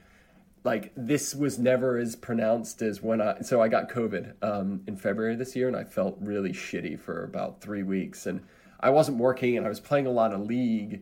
like 0.64 0.92
this 0.96 1.34
was 1.34 1.58
never 1.58 1.98
as 1.98 2.16
pronounced 2.16 2.82
as 2.82 3.02
when 3.02 3.22
I 3.22 3.42
so 3.42 3.62
I 3.62 3.68
got 3.68 3.90
COVID 3.90 4.34
um, 4.42 4.82
in 4.88 4.98
February 4.98 5.36
this 5.36 5.56
year, 5.56 5.68
and 5.68 5.78
I 5.78 5.84
felt 5.84 6.18
really 6.20 6.52
shitty 6.52 7.00
for 7.00 7.24
about 7.24 7.62
three 7.62 7.84
weeks, 7.84 8.26
and 8.26 8.42
I 8.80 8.90
wasn't 8.90 9.18
working, 9.18 9.58
and 9.58 9.66
I 9.66 9.70
was 9.70 9.80
playing 9.80 10.08
a 10.08 10.12
lot 10.12 10.34
of 10.34 10.42
League 10.42 11.02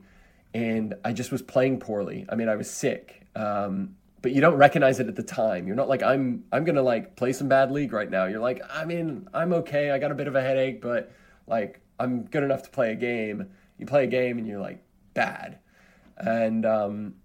and 0.56 0.95
I 1.03 1.11
just 1.11 1.34
was 1.34 1.41
playing 1.41 1.82
poorly. 1.82 2.26
I 2.30 2.36
mean, 2.36 2.48
I 2.48 2.56
was 2.56 2.72
sick, 2.72 3.27
um, 3.36 3.98
but 4.22 4.32
you 4.32 4.40
don't 4.40 4.56
recognize 4.56 5.02
it 5.02 5.10
at 5.10 5.18
the 5.18 5.22
time. 5.22 5.68
You're 5.68 5.76
not 5.76 5.90
like 5.90 6.02
I'm. 6.02 6.45
I'm 6.49 6.64
gonna 6.64 6.82
like 6.82 7.18
play 7.18 7.34
some 7.34 7.49
bad 7.49 7.72
league 7.72 7.91
right 7.91 8.10
now. 8.10 8.26
You're 8.26 8.40
like, 8.40 8.61
I 8.72 8.86
mean, 8.86 9.27
I'm 9.34 9.52
okay. 9.52 9.91
I 9.91 9.99
got 9.99 10.11
a 10.11 10.15
bit 10.15 10.27
of 10.27 10.36
a 10.36 10.41
headache, 10.41 10.82
but 10.82 11.11
like 11.45 11.82
I'm 11.99 12.23
good 12.23 12.41
enough 12.41 12.64
to 12.64 12.69
play 12.69 12.94
a 12.94 12.95
game. 12.95 13.49
You 13.77 13.86
play 13.86 14.06
a 14.06 14.07
game 14.07 14.38
and 14.38 14.48
you're 14.48 14.61
like 14.61 14.82
bad, 15.14 15.60
and 16.18 16.65
um, 16.65 17.15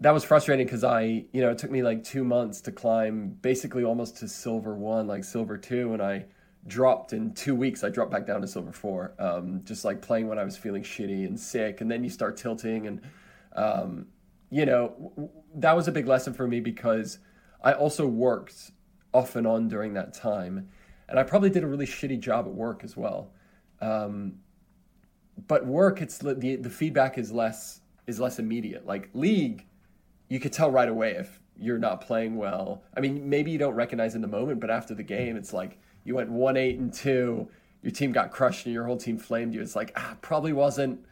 that 0.00 0.10
was 0.12 0.24
frustrating 0.24 0.66
because 0.66 0.84
I, 0.84 1.24
you 1.32 1.40
know, 1.40 1.50
it 1.50 1.58
took 1.58 1.70
me 1.70 1.82
like 1.82 2.04
two 2.04 2.22
months 2.22 2.60
to 2.62 2.72
climb 2.72 3.36
basically 3.40 3.84
almost 3.84 4.18
to 4.18 4.28
silver 4.28 4.74
one, 4.74 5.06
like 5.06 5.24
silver 5.24 5.56
two, 5.56 5.94
and 5.94 6.02
I 6.02 6.26
dropped 6.66 7.12
in 7.12 7.32
two 7.32 7.54
weeks. 7.54 7.82
I 7.82 7.88
dropped 7.88 8.10
back 8.10 8.26
down 8.26 8.42
to 8.42 8.46
silver 8.46 8.72
four, 8.72 9.14
um, 9.18 9.62
just 9.64 9.84
like 9.84 10.02
playing 10.02 10.28
when 10.28 10.38
I 10.38 10.44
was 10.44 10.56
feeling 10.56 10.82
shitty 10.82 11.26
and 11.26 11.38
sick. 11.38 11.80
And 11.80 11.90
then 11.90 12.04
you 12.04 12.10
start 12.10 12.36
tilting, 12.36 12.86
and 12.86 13.00
um, 13.54 14.06
you 14.50 14.66
know 14.66 15.12
w- 15.16 15.30
that 15.54 15.74
was 15.74 15.88
a 15.88 15.92
big 15.92 16.06
lesson 16.06 16.34
for 16.34 16.46
me 16.46 16.60
because 16.60 17.18
I 17.62 17.72
also 17.72 18.06
worked 18.06 18.72
off 19.14 19.34
and 19.34 19.46
on 19.46 19.68
during 19.68 19.94
that 19.94 20.12
time, 20.12 20.68
and 21.08 21.18
I 21.18 21.22
probably 21.22 21.48
did 21.48 21.64
a 21.64 21.66
really 21.66 21.86
shitty 21.86 22.20
job 22.20 22.46
at 22.46 22.52
work 22.52 22.84
as 22.84 22.98
well. 22.98 23.32
Um, 23.80 24.34
but 25.48 25.64
work, 25.66 26.02
it's 26.02 26.18
the 26.18 26.34
the 26.34 26.70
feedback 26.70 27.16
is 27.16 27.32
less 27.32 27.80
is 28.06 28.20
less 28.20 28.38
immediate. 28.38 28.86
Like 28.86 29.08
league, 29.14 29.66
you 30.28 30.40
could 30.40 30.52
tell 30.52 30.70
right 30.70 30.88
away 30.88 31.12
if 31.12 31.40
you're 31.58 31.78
not 31.78 32.00
playing 32.00 32.36
well. 32.36 32.82
I 32.96 33.00
mean, 33.00 33.28
maybe 33.28 33.50
you 33.50 33.58
don't 33.58 33.74
recognize 33.74 34.14
in 34.14 34.20
the 34.20 34.28
moment, 34.28 34.60
but 34.60 34.70
after 34.70 34.94
the 34.94 35.02
game, 35.02 35.36
it's 35.36 35.52
like 35.52 35.78
you 36.04 36.14
went 36.14 36.30
one 36.30 36.56
eight 36.56 36.78
and 36.78 36.92
two. 36.92 37.48
Your 37.82 37.92
team 37.92 38.12
got 38.12 38.30
crushed, 38.30 38.66
and 38.66 38.74
your 38.74 38.84
whole 38.84 38.96
team 38.96 39.18
flamed 39.18 39.54
you. 39.54 39.60
It's 39.60 39.76
like 39.76 39.92
ah, 39.96 40.16
probably 40.20 40.52
wasn't 40.52 41.04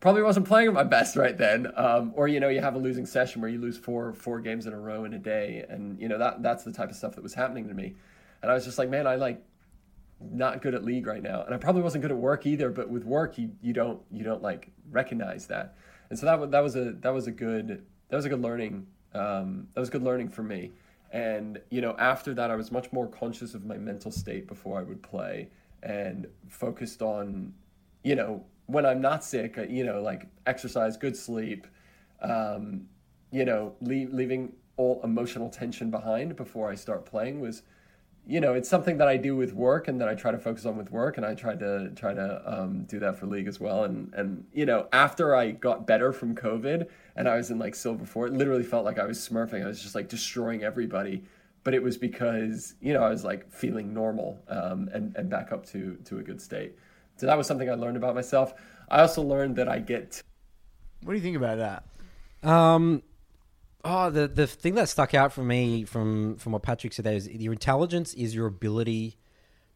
probably 0.00 0.22
wasn't 0.22 0.46
playing 0.46 0.72
my 0.72 0.84
best 0.84 1.16
right 1.16 1.36
then. 1.36 1.72
Um, 1.76 2.12
or 2.14 2.28
you 2.28 2.40
know, 2.40 2.48
you 2.48 2.60
have 2.60 2.74
a 2.74 2.78
losing 2.78 3.06
session 3.06 3.40
where 3.40 3.50
you 3.50 3.58
lose 3.58 3.76
four 3.76 4.12
four 4.14 4.40
games 4.40 4.66
in 4.66 4.72
a 4.72 4.78
row 4.78 5.04
in 5.04 5.14
a 5.14 5.18
day, 5.18 5.64
and 5.68 5.98
you 6.00 6.08
know 6.08 6.18
that 6.18 6.42
that's 6.42 6.64
the 6.64 6.72
type 6.72 6.90
of 6.90 6.96
stuff 6.96 7.14
that 7.14 7.22
was 7.22 7.34
happening 7.34 7.68
to 7.68 7.74
me. 7.74 7.94
And 8.42 8.50
I 8.50 8.54
was 8.54 8.64
just 8.64 8.78
like, 8.78 8.88
man, 8.88 9.06
I 9.06 9.16
like 9.16 9.42
not 10.20 10.62
good 10.62 10.74
at 10.74 10.84
league 10.84 11.06
right 11.06 11.22
now, 11.22 11.42
and 11.42 11.54
I 11.54 11.58
probably 11.58 11.82
wasn't 11.82 12.02
good 12.02 12.10
at 12.10 12.16
work 12.16 12.46
either. 12.46 12.70
But 12.70 12.88
with 12.88 13.04
work, 13.04 13.38
you 13.38 13.52
you 13.60 13.72
don't 13.72 14.00
you 14.10 14.24
don't 14.24 14.42
like 14.42 14.70
recognize 14.90 15.46
that, 15.46 15.76
and 16.10 16.18
so 16.18 16.26
that 16.26 16.50
that 16.50 16.60
was 16.60 16.76
a 16.76 16.92
that 17.00 17.12
was 17.12 17.26
a 17.26 17.32
good 17.32 17.84
that 18.12 18.16
was 18.16 18.26
a 18.26 18.28
good 18.28 18.42
learning 18.42 18.86
um, 19.14 19.66
that 19.72 19.80
was 19.80 19.88
good 19.88 20.02
learning 20.02 20.28
for 20.28 20.42
me. 20.42 20.70
And 21.12 21.58
you 21.70 21.80
know, 21.80 21.96
after 21.98 22.34
that, 22.34 22.50
I 22.50 22.56
was 22.56 22.70
much 22.70 22.92
more 22.92 23.06
conscious 23.06 23.54
of 23.54 23.64
my 23.64 23.78
mental 23.78 24.10
state 24.10 24.46
before 24.46 24.78
I 24.78 24.82
would 24.82 25.02
play, 25.02 25.48
and 25.82 26.26
focused 26.46 27.00
on, 27.00 27.54
you 28.04 28.14
know, 28.14 28.44
when 28.66 28.84
I'm 28.84 29.00
not 29.00 29.24
sick, 29.24 29.56
uh, 29.56 29.62
you 29.62 29.82
know, 29.82 30.02
like 30.02 30.26
exercise, 30.44 30.98
good 30.98 31.16
sleep, 31.16 31.66
um, 32.20 32.86
you 33.30 33.46
know, 33.46 33.74
leave, 33.80 34.12
leaving 34.12 34.52
all 34.76 35.00
emotional 35.02 35.48
tension 35.48 35.90
behind 35.90 36.36
before 36.36 36.70
I 36.70 36.74
start 36.74 37.06
playing 37.06 37.40
was 37.40 37.62
you 38.26 38.40
know, 38.40 38.54
it's 38.54 38.68
something 38.68 38.98
that 38.98 39.08
I 39.08 39.16
do 39.16 39.34
with 39.34 39.52
work 39.52 39.88
and 39.88 40.00
that 40.00 40.08
I 40.08 40.14
try 40.14 40.30
to 40.30 40.38
focus 40.38 40.64
on 40.64 40.76
with 40.76 40.92
work, 40.92 41.16
and 41.16 41.26
I 41.26 41.34
tried 41.34 41.58
to 41.58 41.90
try 41.96 42.14
to 42.14 42.42
um, 42.46 42.84
do 42.84 43.00
that 43.00 43.18
for 43.18 43.26
league 43.26 43.48
as 43.48 43.58
well. 43.58 43.84
And 43.84 44.12
and 44.14 44.44
you 44.52 44.64
know, 44.64 44.88
after 44.92 45.34
I 45.34 45.50
got 45.50 45.86
better 45.86 46.12
from 46.12 46.34
COVID 46.36 46.86
and 47.16 47.28
I 47.28 47.36
was 47.36 47.50
in 47.50 47.58
like 47.58 47.74
silver 47.74 48.04
four, 48.06 48.28
it 48.28 48.32
literally 48.32 48.62
felt 48.62 48.84
like 48.84 48.98
I 48.98 49.06
was 49.06 49.18
smurfing. 49.18 49.64
I 49.64 49.66
was 49.66 49.82
just 49.82 49.94
like 49.94 50.08
destroying 50.08 50.62
everybody, 50.62 51.24
but 51.64 51.74
it 51.74 51.82
was 51.82 51.98
because 51.98 52.74
you 52.80 52.92
know 52.92 53.02
I 53.02 53.10
was 53.10 53.24
like 53.24 53.50
feeling 53.50 53.92
normal 53.92 54.40
um, 54.48 54.88
and 54.92 55.16
and 55.16 55.28
back 55.28 55.50
up 55.50 55.66
to 55.66 55.96
to 56.04 56.18
a 56.18 56.22
good 56.22 56.40
state. 56.40 56.76
So 57.16 57.26
that 57.26 57.36
was 57.36 57.46
something 57.48 57.68
I 57.68 57.74
learned 57.74 57.96
about 57.96 58.14
myself. 58.14 58.54
I 58.88 59.00
also 59.00 59.22
learned 59.22 59.56
that 59.56 59.68
I 59.68 59.80
get. 59.80 60.22
What 61.02 61.12
do 61.12 61.16
you 61.16 61.22
think 61.22 61.36
about 61.36 61.58
that? 61.58 62.48
Um, 62.48 63.02
oh, 63.84 64.10
the 64.10 64.28
the 64.28 64.46
thing 64.46 64.74
that 64.74 64.88
stuck 64.88 65.14
out 65.14 65.32
for 65.32 65.42
me 65.42 65.84
from 65.84 66.36
from 66.36 66.52
what 66.52 66.62
Patrick 66.62 66.92
said 66.92 67.04
there 67.04 67.14
is 67.14 67.28
your 67.28 67.52
intelligence 67.52 68.14
is 68.14 68.34
your 68.34 68.46
ability 68.46 69.16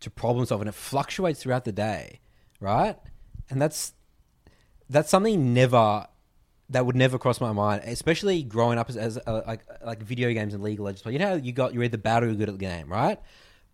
to 0.00 0.10
problem 0.10 0.46
solve, 0.46 0.60
and 0.60 0.68
it 0.68 0.74
fluctuates 0.74 1.42
throughout 1.42 1.64
the 1.64 1.72
day, 1.72 2.20
right? 2.60 2.96
And 3.50 3.60
that's 3.60 3.92
that's 4.88 5.10
something 5.10 5.54
never 5.54 6.06
that 6.70 6.84
would 6.84 6.96
never 6.96 7.18
cross 7.18 7.40
my 7.40 7.52
mind, 7.52 7.82
especially 7.84 8.42
growing 8.42 8.78
up 8.78 8.88
as, 8.88 8.96
as 8.96 9.18
uh, 9.26 9.42
like 9.46 9.64
like 9.84 10.02
video 10.02 10.32
games 10.32 10.54
and 10.54 10.62
League 10.62 10.78
of 10.78 10.84
Legends. 10.84 11.04
You 11.06 11.18
know, 11.18 11.34
you 11.34 11.52
got 11.52 11.74
you're 11.74 11.84
either 11.84 11.98
bad 11.98 12.22
or 12.22 12.26
you're 12.26 12.36
good 12.36 12.48
at 12.48 12.58
the 12.58 12.64
game, 12.64 12.88
right? 12.88 13.20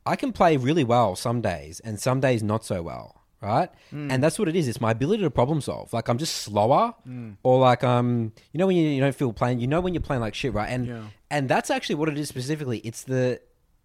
I 0.05 0.17
can 0.17 0.33
play 0.33 0.57
really 0.57 0.85
well 0.85 1.15
some 1.15 1.41
days, 1.41 1.81
and 1.81 2.01
some 2.01 2.21
days 2.21 2.43
not 2.43 2.65
so 2.65 2.83
well 2.83 3.22
right? 3.43 3.69
Mm. 3.93 4.11
And 4.11 4.23
that's 4.23 4.39
what 4.39 4.49
it 4.49 4.57
is. 4.57 4.69
It's 4.69 4.81
my 4.81 4.93
ability 4.93 5.23
to 5.25 5.31
problem 5.31 5.61
solve. 5.61 5.93
Like 5.93 6.09
I'm 6.09 6.19
just 6.19 6.37
slower, 6.37 6.95
mm. 7.07 7.37
or 7.43 7.59
like 7.59 7.85
um, 7.85 8.33
you 8.53 8.59
know 8.59 8.67
when 8.67 8.77
you, 8.77 8.89
you 8.89 9.01
don't 9.01 9.15
feel 9.15 9.33
playing, 9.33 9.59
you 9.59 9.67
know 9.67 9.81
when 9.81 9.93
you're 9.93 10.01
playing 10.01 10.23
like 10.23 10.35
shit, 10.35 10.55
right? 10.55 10.71
And 10.71 10.87
yeah. 10.87 11.03
and 11.31 11.49
that's 11.49 11.71
actually 11.71 11.97
what 11.97 12.09
it 12.09 12.17
is 12.17 12.29
specifically. 12.29 12.79
It's 12.79 13.03
the 13.03 13.41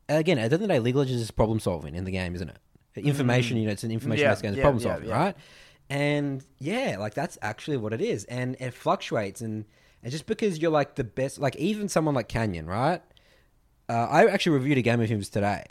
again 0.07 0.37
at 0.37 0.49
the 0.49 0.53
end 0.53 0.53
of 0.53 0.59
the 0.61 0.67
day, 0.67 0.77
of 0.77 0.83
Legends 0.83 1.21
is 1.21 1.31
problem 1.31 1.59
solving 1.59 1.95
in 1.95 2.05
the 2.05 2.11
game, 2.11 2.35
isn't 2.35 2.49
it? 2.49 2.57
Information, 2.95 3.57
mm. 3.57 3.61
you 3.61 3.65
know, 3.67 3.73
it's 3.73 3.83
an 3.83 3.91
information 3.91 4.27
based 4.27 4.41
game, 4.41 4.51
it's 4.51 4.57
yeah, 4.57 4.63
problem 4.63 4.81
solving, 4.81 5.09
yeah, 5.09 5.17
right? 5.17 5.35
And 5.89 6.43
yeah, 6.59 6.97
like 6.99 7.13
that's 7.13 7.37
actually 7.41 7.77
what 7.77 7.93
it 7.93 8.01
is, 8.01 8.23
and 8.25 8.55
it 8.59 8.73
fluctuates, 8.73 9.41
and 9.41 9.65
and 10.03 10.11
just 10.11 10.25
because 10.25 10.59
you're 10.59 10.71
like 10.71 10.95
the 10.95 11.03
best, 11.03 11.39
like 11.39 11.55
even 11.57 11.89
someone 11.89 12.15
like 12.15 12.27
Canyon, 12.27 12.67
right? 12.67 13.01
Uh, 13.89 14.07
I 14.09 14.25
actually 14.25 14.57
reviewed 14.57 14.77
a 14.77 14.81
game 14.81 14.99
of 14.99 15.07
his 15.07 15.29
today 15.29 15.63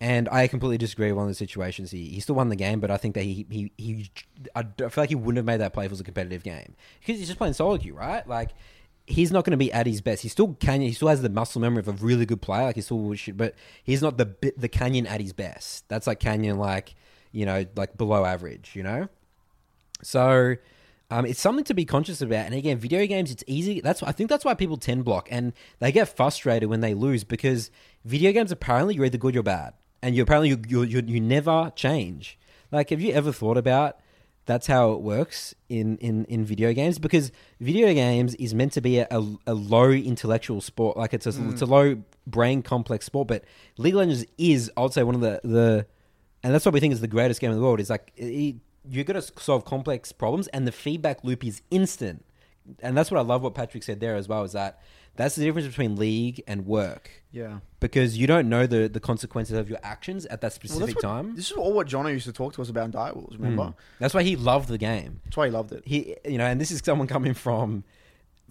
and 0.00 0.30
I 0.30 0.46
completely 0.48 0.78
disagree 0.78 1.08
with 1.08 1.16
one 1.16 1.24
of 1.24 1.30
the 1.30 1.34
situations. 1.34 1.90
He, 1.90 2.08
he 2.08 2.20
still 2.20 2.34
won 2.34 2.48
the 2.48 2.56
game, 2.56 2.80
but 2.80 2.90
I 2.90 2.96
think 2.96 3.14
that 3.16 3.24
he, 3.24 3.46
he, 3.50 3.72
he 3.76 4.10
I 4.56 4.62
feel 4.62 4.90
like 4.96 5.10
he 5.10 5.14
wouldn't 5.14 5.36
have 5.36 5.44
made 5.44 5.60
that 5.60 5.74
play 5.74 5.84
if 5.84 5.90
it 5.90 5.92
was 5.92 6.00
a 6.00 6.04
competitive 6.04 6.42
game 6.42 6.74
because 7.00 7.18
he's 7.18 7.28
just 7.28 7.38
playing 7.38 7.52
solo 7.52 7.76
queue, 7.76 7.94
right? 7.94 8.26
Like 8.26 8.50
he's 9.06 9.30
not 9.30 9.44
going 9.44 9.52
to 9.52 9.58
be 9.58 9.70
at 9.70 9.86
his 9.86 10.00
best. 10.00 10.22
He 10.22 10.28
still 10.28 10.54
can. 10.54 10.80
He 10.80 10.92
still 10.92 11.08
has 11.08 11.20
the 11.20 11.28
muscle 11.28 11.60
memory 11.60 11.80
of 11.80 11.88
a 11.88 11.92
really 11.92 12.24
good 12.24 12.40
player. 12.40 12.64
Like 12.64 12.76
he 12.76 12.80
still 12.80 13.12
should, 13.14 13.36
but 13.36 13.54
he's 13.84 14.00
not 14.00 14.16
the 14.16 14.54
the 14.56 14.68
Canyon 14.68 15.06
at 15.06 15.20
his 15.20 15.34
best. 15.34 15.86
That's 15.88 16.06
like 16.06 16.18
Canyon, 16.18 16.58
like 16.58 16.94
you 17.30 17.44
know, 17.44 17.66
like 17.76 17.98
below 17.98 18.24
average. 18.24 18.72
You 18.74 18.82
know, 18.82 19.08
so. 20.02 20.56
Um, 21.12 21.26
it's 21.26 21.40
something 21.40 21.64
to 21.64 21.74
be 21.74 21.84
conscious 21.84 22.22
about. 22.22 22.46
And 22.46 22.54
again, 22.54 22.78
video 22.78 23.04
games, 23.04 23.32
it's 23.32 23.42
easy. 23.48 23.80
That's 23.80 24.00
I 24.00 24.12
think 24.12 24.30
that's 24.30 24.44
why 24.44 24.54
people 24.54 24.76
ten 24.76 25.02
block 25.02 25.26
and 25.28 25.52
they 25.80 25.90
get 25.90 26.16
frustrated 26.16 26.68
when 26.68 26.82
they 26.82 26.94
lose 26.94 27.24
because 27.24 27.72
video 28.04 28.30
games 28.30 28.52
apparently 28.52 28.94
you're 28.94 29.06
either 29.06 29.18
good 29.18 29.36
or 29.36 29.42
bad 29.42 29.74
and 30.02 30.14
you 30.14 30.22
apparently 30.22 30.50
you, 30.50 30.62
you 30.68 30.82
you 30.82 31.02
you 31.06 31.20
never 31.20 31.72
change. 31.76 32.38
Like, 32.72 32.90
have 32.90 33.00
you 33.00 33.12
ever 33.12 33.32
thought 33.32 33.56
about 33.56 33.98
that's 34.46 34.66
how 34.66 34.92
it 34.92 35.00
works 35.00 35.54
in, 35.68 35.96
in, 35.98 36.24
in 36.24 36.44
video 36.44 36.72
games? 36.72 36.98
Because 36.98 37.30
video 37.60 37.92
games 37.92 38.34
is 38.36 38.54
meant 38.54 38.72
to 38.72 38.80
be 38.80 38.98
a, 38.98 39.06
a, 39.10 39.36
a 39.46 39.54
low 39.54 39.90
intellectual 39.90 40.60
sport. 40.60 40.96
Like, 40.96 41.14
it's 41.14 41.26
a, 41.26 41.32
mm. 41.32 41.52
it's 41.52 41.62
a 41.62 41.66
low 41.66 42.02
brain 42.26 42.62
complex 42.62 43.06
sport. 43.06 43.28
But 43.28 43.44
League 43.76 43.94
of 43.94 43.98
Legends 43.98 44.24
is, 44.38 44.70
I 44.76 44.82
would 44.82 44.92
say, 44.92 45.02
one 45.02 45.14
of 45.14 45.20
the, 45.20 45.40
the 45.44 45.86
and 46.42 46.54
that's 46.54 46.64
what 46.64 46.74
we 46.74 46.80
think 46.80 46.92
is 46.92 47.00
the 47.00 47.08
greatest 47.08 47.40
game 47.40 47.50
in 47.50 47.56
the 47.56 47.62
world. 47.62 47.80
Is 47.80 47.90
like 47.90 48.12
it, 48.16 48.56
you're 48.88 49.04
going 49.04 49.20
to 49.20 49.40
solve 49.40 49.64
complex 49.64 50.10
problems, 50.12 50.48
and 50.48 50.66
the 50.66 50.72
feedback 50.72 51.22
loop 51.22 51.44
is 51.44 51.62
instant. 51.70 52.24
And 52.80 52.96
that's 52.96 53.10
what 53.10 53.18
I 53.18 53.22
love. 53.22 53.42
What 53.42 53.54
Patrick 53.54 53.82
said 53.82 54.00
there 54.00 54.16
as 54.16 54.28
well 54.28 54.44
is 54.44 54.52
that 54.52 54.80
that's 55.16 55.34
the 55.34 55.44
difference 55.44 55.66
between 55.66 55.96
league 55.96 56.42
and 56.46 56.66
work. 56.66 57.10
Yeah. 57.32 57.58
Because 57.80 58.16
you 58.16 58.26
don't 58.26 58.48
know 58.48 58.66
the, 58.66 58.88
the 58.88 59.00
consequences 59.00 59.56
of 59.58 59.68
your 59.68 59.78
actions 59.82 60.24
at 60.26 60.40
that 60.40 60.46
Well, 60.46 60.50
specific 60.70 60.96
what- 60.96 61.02
time. 61.02 61.36
This 61.36 61.50
is 61.50 61.56
all 61.56 61.72
what 61.72 61.88
Jono 61.88 62.10
used 62.12 62.26
to 62.26 62.32
talk 62.32 62.54
to 62.54 62.62
us 62.62 62.68
about 62.68 62.84
in 62.86 62.92
Direwolves, 62.92 63.32
remember? 63.32 63.62
Mm. 63.64 63.74
That's 63.98 64.14
why 64.14 64.22
he 64.22 64.36
loved 64.36 64.68
the 64.68 64.78
game. 64.78 65.20
That's 65.24 65.36
why 65.36 65.46
he 65.46 65.52
loved 65.52 65.72
it. 65.72 65.82
He, 65.84 66.16
you 66.24 66.38
know, 66.38 66.46
and 66.46 66.60
this 66.60 66.70
is 66.70 66.80
someone 66.84 67.08
coming 67.08 67.34
from 67.34 67.84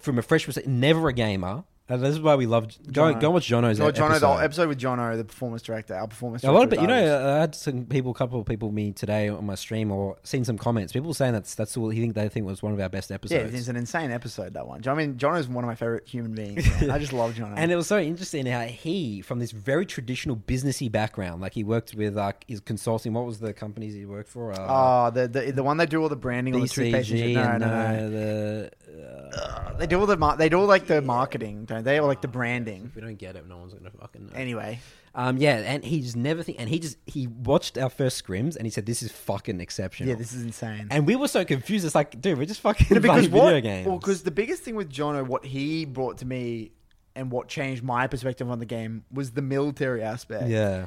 from 0.00 0.18
a 0.18 0.22
fresh 0.22 0.48
never 0.66 1.08
a 1.08 1.12
gamer, 1.12 1.64
and 1.90 2.02
this 2.02 2.14
is 2.14 2.20
why 2.20 2.36
we 2.36 2.46
love 2.46 2.68
go 2.92 3.12
Jono. 3.12 3.20
go 3.20 3.30
watch 3.30 3.48
Jono's 3.48 3.78
So 3.78 3.86
episode. 3.88 4.04
Jono, 4.12 4.20
the 4.20 4.44
episode 4.44 4.68
with 4.68 4.78
Jono, 4.80 5.16
the 5.16 5.24
performance 5.24 5.62
director, 5.62 5.94
our 5.94 6.06
performance 6.06 6.42
A 6.42 6.46
director. 6.46 6.58
lot 6.58 6.72
of, 6.78 6.80
you 6.82 6.86
know, 6.86 7.28
I 7.36 7.40
had 7.40 7.54
some 7.54 7.84
people, 7.86 8.12
a 8.12 8.14
couple 8.14 8.40
of 8.40 8.46
people, 8.46 8.70
me 8.72 8.92
today 8.92 9.28
on 9.28 9.44
my 9.44 9.54
stream, 9.56 9.90
or 9.90 10.16
seen 10.22 10.44
some 10.44 10.56
comments. 10.56 10.92
People 10.92 11.12
saying 11.12 11.32
that's 11.32 11.54
that's 11.54 11.76
all 11.76 11.90
he 11.90 12.00
think 12.00 12.14
they 12.14 12.28
think 12.28 12.46
was 12.46 12.62
one 12.62 12.72
of 12.72 12.80
our 12.80 12.88
best 12.88 13.10
yeah, 13.10 13.16
episodes. 13.16 13.52
it's 13.54 13.68
an 13.68 13.76
insane 13.76 14.10
episode 14.10 14.54
that 14.54 14.66
one. 14.66 14.80
I 14.86 14.94
mean, 14.94 15.16
Jono's 15.16 15.48
one 15.48 15.64
of 15.64 15.68
my 15.68 15.74
favorite 15.74 16.08
human 16.08 16.34
beings. 16.34 16.66
man. 16.80 16.90
I 16.90 16.98
just 16.98 17.12
love 17.12 17.34
Jono. 17.34 17.54
And 17.56 17.70
it 17.72 17.76
was 17.76 17.86
so 17.88 17.98
interesting 17.98 18.46
how 18.46 18.62
he, 18.62 19.20
from 19.22 19.38
this 19.38 19.50
very 19.50 19.84
traditional 19.84 20.36
businessy 20.36 20.90
background, 20.90 21.40
like 21.42 21.54
he 21.54 21.64
worked 21.64 21.94
with 21.94 22.16
like 22.16 22.44
his 22.48 22.60
consulting. 22.60 23.12
What 23.12 23.26
was 23.26 23.40
the 23.40 23.52
companies 23.52 23.94
he 23.94 24.04
worked 24.06 24.28
for? 24.30 24.52
Uh, 24.52 24.66
Oh, 24.68 25.10
the, 25.10 25.26
the 25.26 25.50
the 25.50 25.62
one 25.62 25.76
they 25.76 25.86
do 25.86 26.00
all 26.00 26.08
the 26.08 26.16
branding 26.16 26.54
on 26.54 26.60
the 26.60 26.68
toothpaste. 26.68 27.10
and 27.10 27.18
shit. 27.18 27.30
BCG 27.30 27.34
No, 27.34 27.42
and 27.42 27.60
no, 27.60 27.66
no. 27.66 27.74
uh, 27.74 28.08
the. 28.10 28.70
Uh, 29.02 29.76
They 29.78 29.86
do 29.86 29.98
all 30.00 30.06
the 30.06 30.16
mar- 30.16 30.36
they 30.36 30.48
do 30.48 30.58
all 30.60 30.66
like 30.66 30.86
the 30.86 31.00
marketing, 31.02 31.64
don't 31.64 31.79
they? 31.82 31.98
Or 31.98 32.06
like 32.06 32.20
the 32.22 32.28
branding. 32.28 32.84
if 32.86 32.94
we 32.94 33.00
don't 33.02 33.16
get 33.18 33.36
it, 33.36 33.46
no 33.48 33.58
one's 33.58 33.74
gonna 33.74 33.90
fucking 33.90 34.26
know. 34.28 34.32
Anyway, 34.34 34.80
Um, 35.14 35.36
yeah, 35.38 35.56
and 35.56 35.84
he 35.84 36.00
just 36.02 36.16
never 36.16 36.42
think, 36.42 36.60
and 36.60 36.68
he 36.68 36.78
just 36.78 36.96
he 37.06 37.26
watched 37.26 37.76
our 37.78 37.90
first 37.90 38.24
scrims 38.24 38.56
and 38.56 38.64
he 38.66 38.70
said, 38.70 38.86
"This 38.86 39.02
is 39.02 39.10
fucking 39.10 39.60
exceptional." 39.60 40.08
yeah, 40.10 40.14
this 40.16 40.32
is 40.32 40.42
insane. 40.42 40.86
and 40.90 41.06
we 41.06 41.16
were 41.16 41.28
so 41.28 41.44
confused. 41.44 41.84
It's 41.84 41.94
like, 41.94 42.20
dude, 42.20 42.38
we're 42.38 42.44
just 42.46 42.60
fucking 42.60 42.86
No, 42.90 43.00
playing 43.00 43.14
because 43.14 43.26
video 43.26 43.54
what? 43.54 43.62
games. 43.62 43.86
Well, 43.88 43.98
because 43.98 44.22
the 44.22 44.30
biggest 44.30 44.62
thing 44.62 44.74
with 44.76 44.90
Jono, 44.90 45.26
what 45.26 45.44
he 45.44 45.84
brought 45.84 46.18
to 46.18 46.26
me, 46.26 46.72
and 47.16 47.30
what 47.32 47.48
changed 47.48 47.82
my 47.82 48.06
perspective 48.06 48.48
on 48.50 48.58
the 48.60 48.66
game 48.66 49.04
was 49.12 49.32
the 49.32 49.42
military 49.42 50.02
aspect. 50.02 50.48
yeah, 50.48 50.86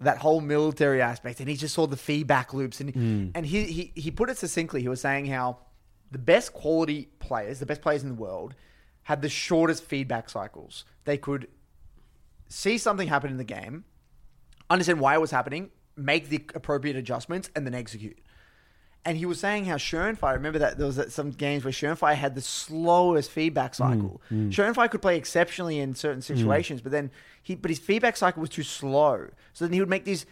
that 0.00 0.18
whole 0.18 0.40
military 0.40 1.00
aspect, 1.02 1.40
and 1.40 1.48
he 1.48 1.56
just 1.56 1.74
saw 1.74 1.86
the 1.86 1.96
feedback 1.96 2.54
loops, 2.54 2.80
and 2.80 2.94
Mm. 2.94 3.30
and 3.34 3.46
he, 3.46 3.64
he 3.64 3.92
he 3.96 4.10
put 4.12 4.30
it 4.30 4.38
succinctly. 4.38 4.80
He 4.82 4.88
was 4.88 5.00
saying 5.00 5.26
how 5.26 5.58
the 6.12 6.18
best 6.18 6.52
quality 6.52 7.08
players, 7.18 7.58
the 7.58 7.66
best 7.66 7.80
players 7.82 8.04
in 8.04 8.10
the 8.10 8.14
world, 8.14 8.54
had 9.06 9.22
the 9.22 9.28
shortest 9.28 9.84
feedback 9.84 10.28
cycles. 10.28 10.84
They 11.04 11.16
could 11.16 11.46
see 12.48 12.76
something 12.76 13.06
happen 13.06 13.30
in 13.30 13.36
the 13.36 13.44
game, 13.44 13.84
understand 14.68 14.98
why 14.98 15.14
it 15.14 15.20
was 15.20 15.30
happening, 15.30 15.70
make 15.96 16.28
the 16.28 16.44
appropriate 16.56 16.96
adjustments, 16.96 17.48
and 17.54 17.64
then 17.64 17.72
execute. 17.72 18.18
And 19.04 19.16
he 19.16 19.24
was 19.24 19.38
saying 19.38 19.66
how 19.66 19.76
Shernfire, 19.76 20.34
remember 20.34 20.58
that 20.58 20.76
there 20.76 20.88
was 20.88 21.00
some 21.14 21.30
games 21.30 21.62
where 21.62 21.70
Shernfire 21.70 22.16
had 22.16 22.34
the 22.34 22.40
slowest 22.40 23.30
feedback 23.30 23.74
mm, 23.74 23.76
cycle. 23.76 24.20
Mm. 24.28 24.50
Shernfire 24.50 24.90
could 24.90 25.02
play 25.02 25.16
exceptionally 25.16 25.78
in 25.78 25.94
certain 25.94 26.18
mm. 26.18 26.24
situations, 26.24 26.80
but 26.80 26.90
then 26.90 27.12
he, 27.44 27.54
but 27.54 27.70
his 27.70 27.78
feedback 27.78 28.16
cycle 28.16 28.40
was 28.40 28.50
too 28.50 28.64
slow. 28.64 29.28
So 29.52 29.66
then 29.66 29.72
he 29.72 29.78
would 29.78 29.88
make 29.88 30.04
these, 30.04 30.26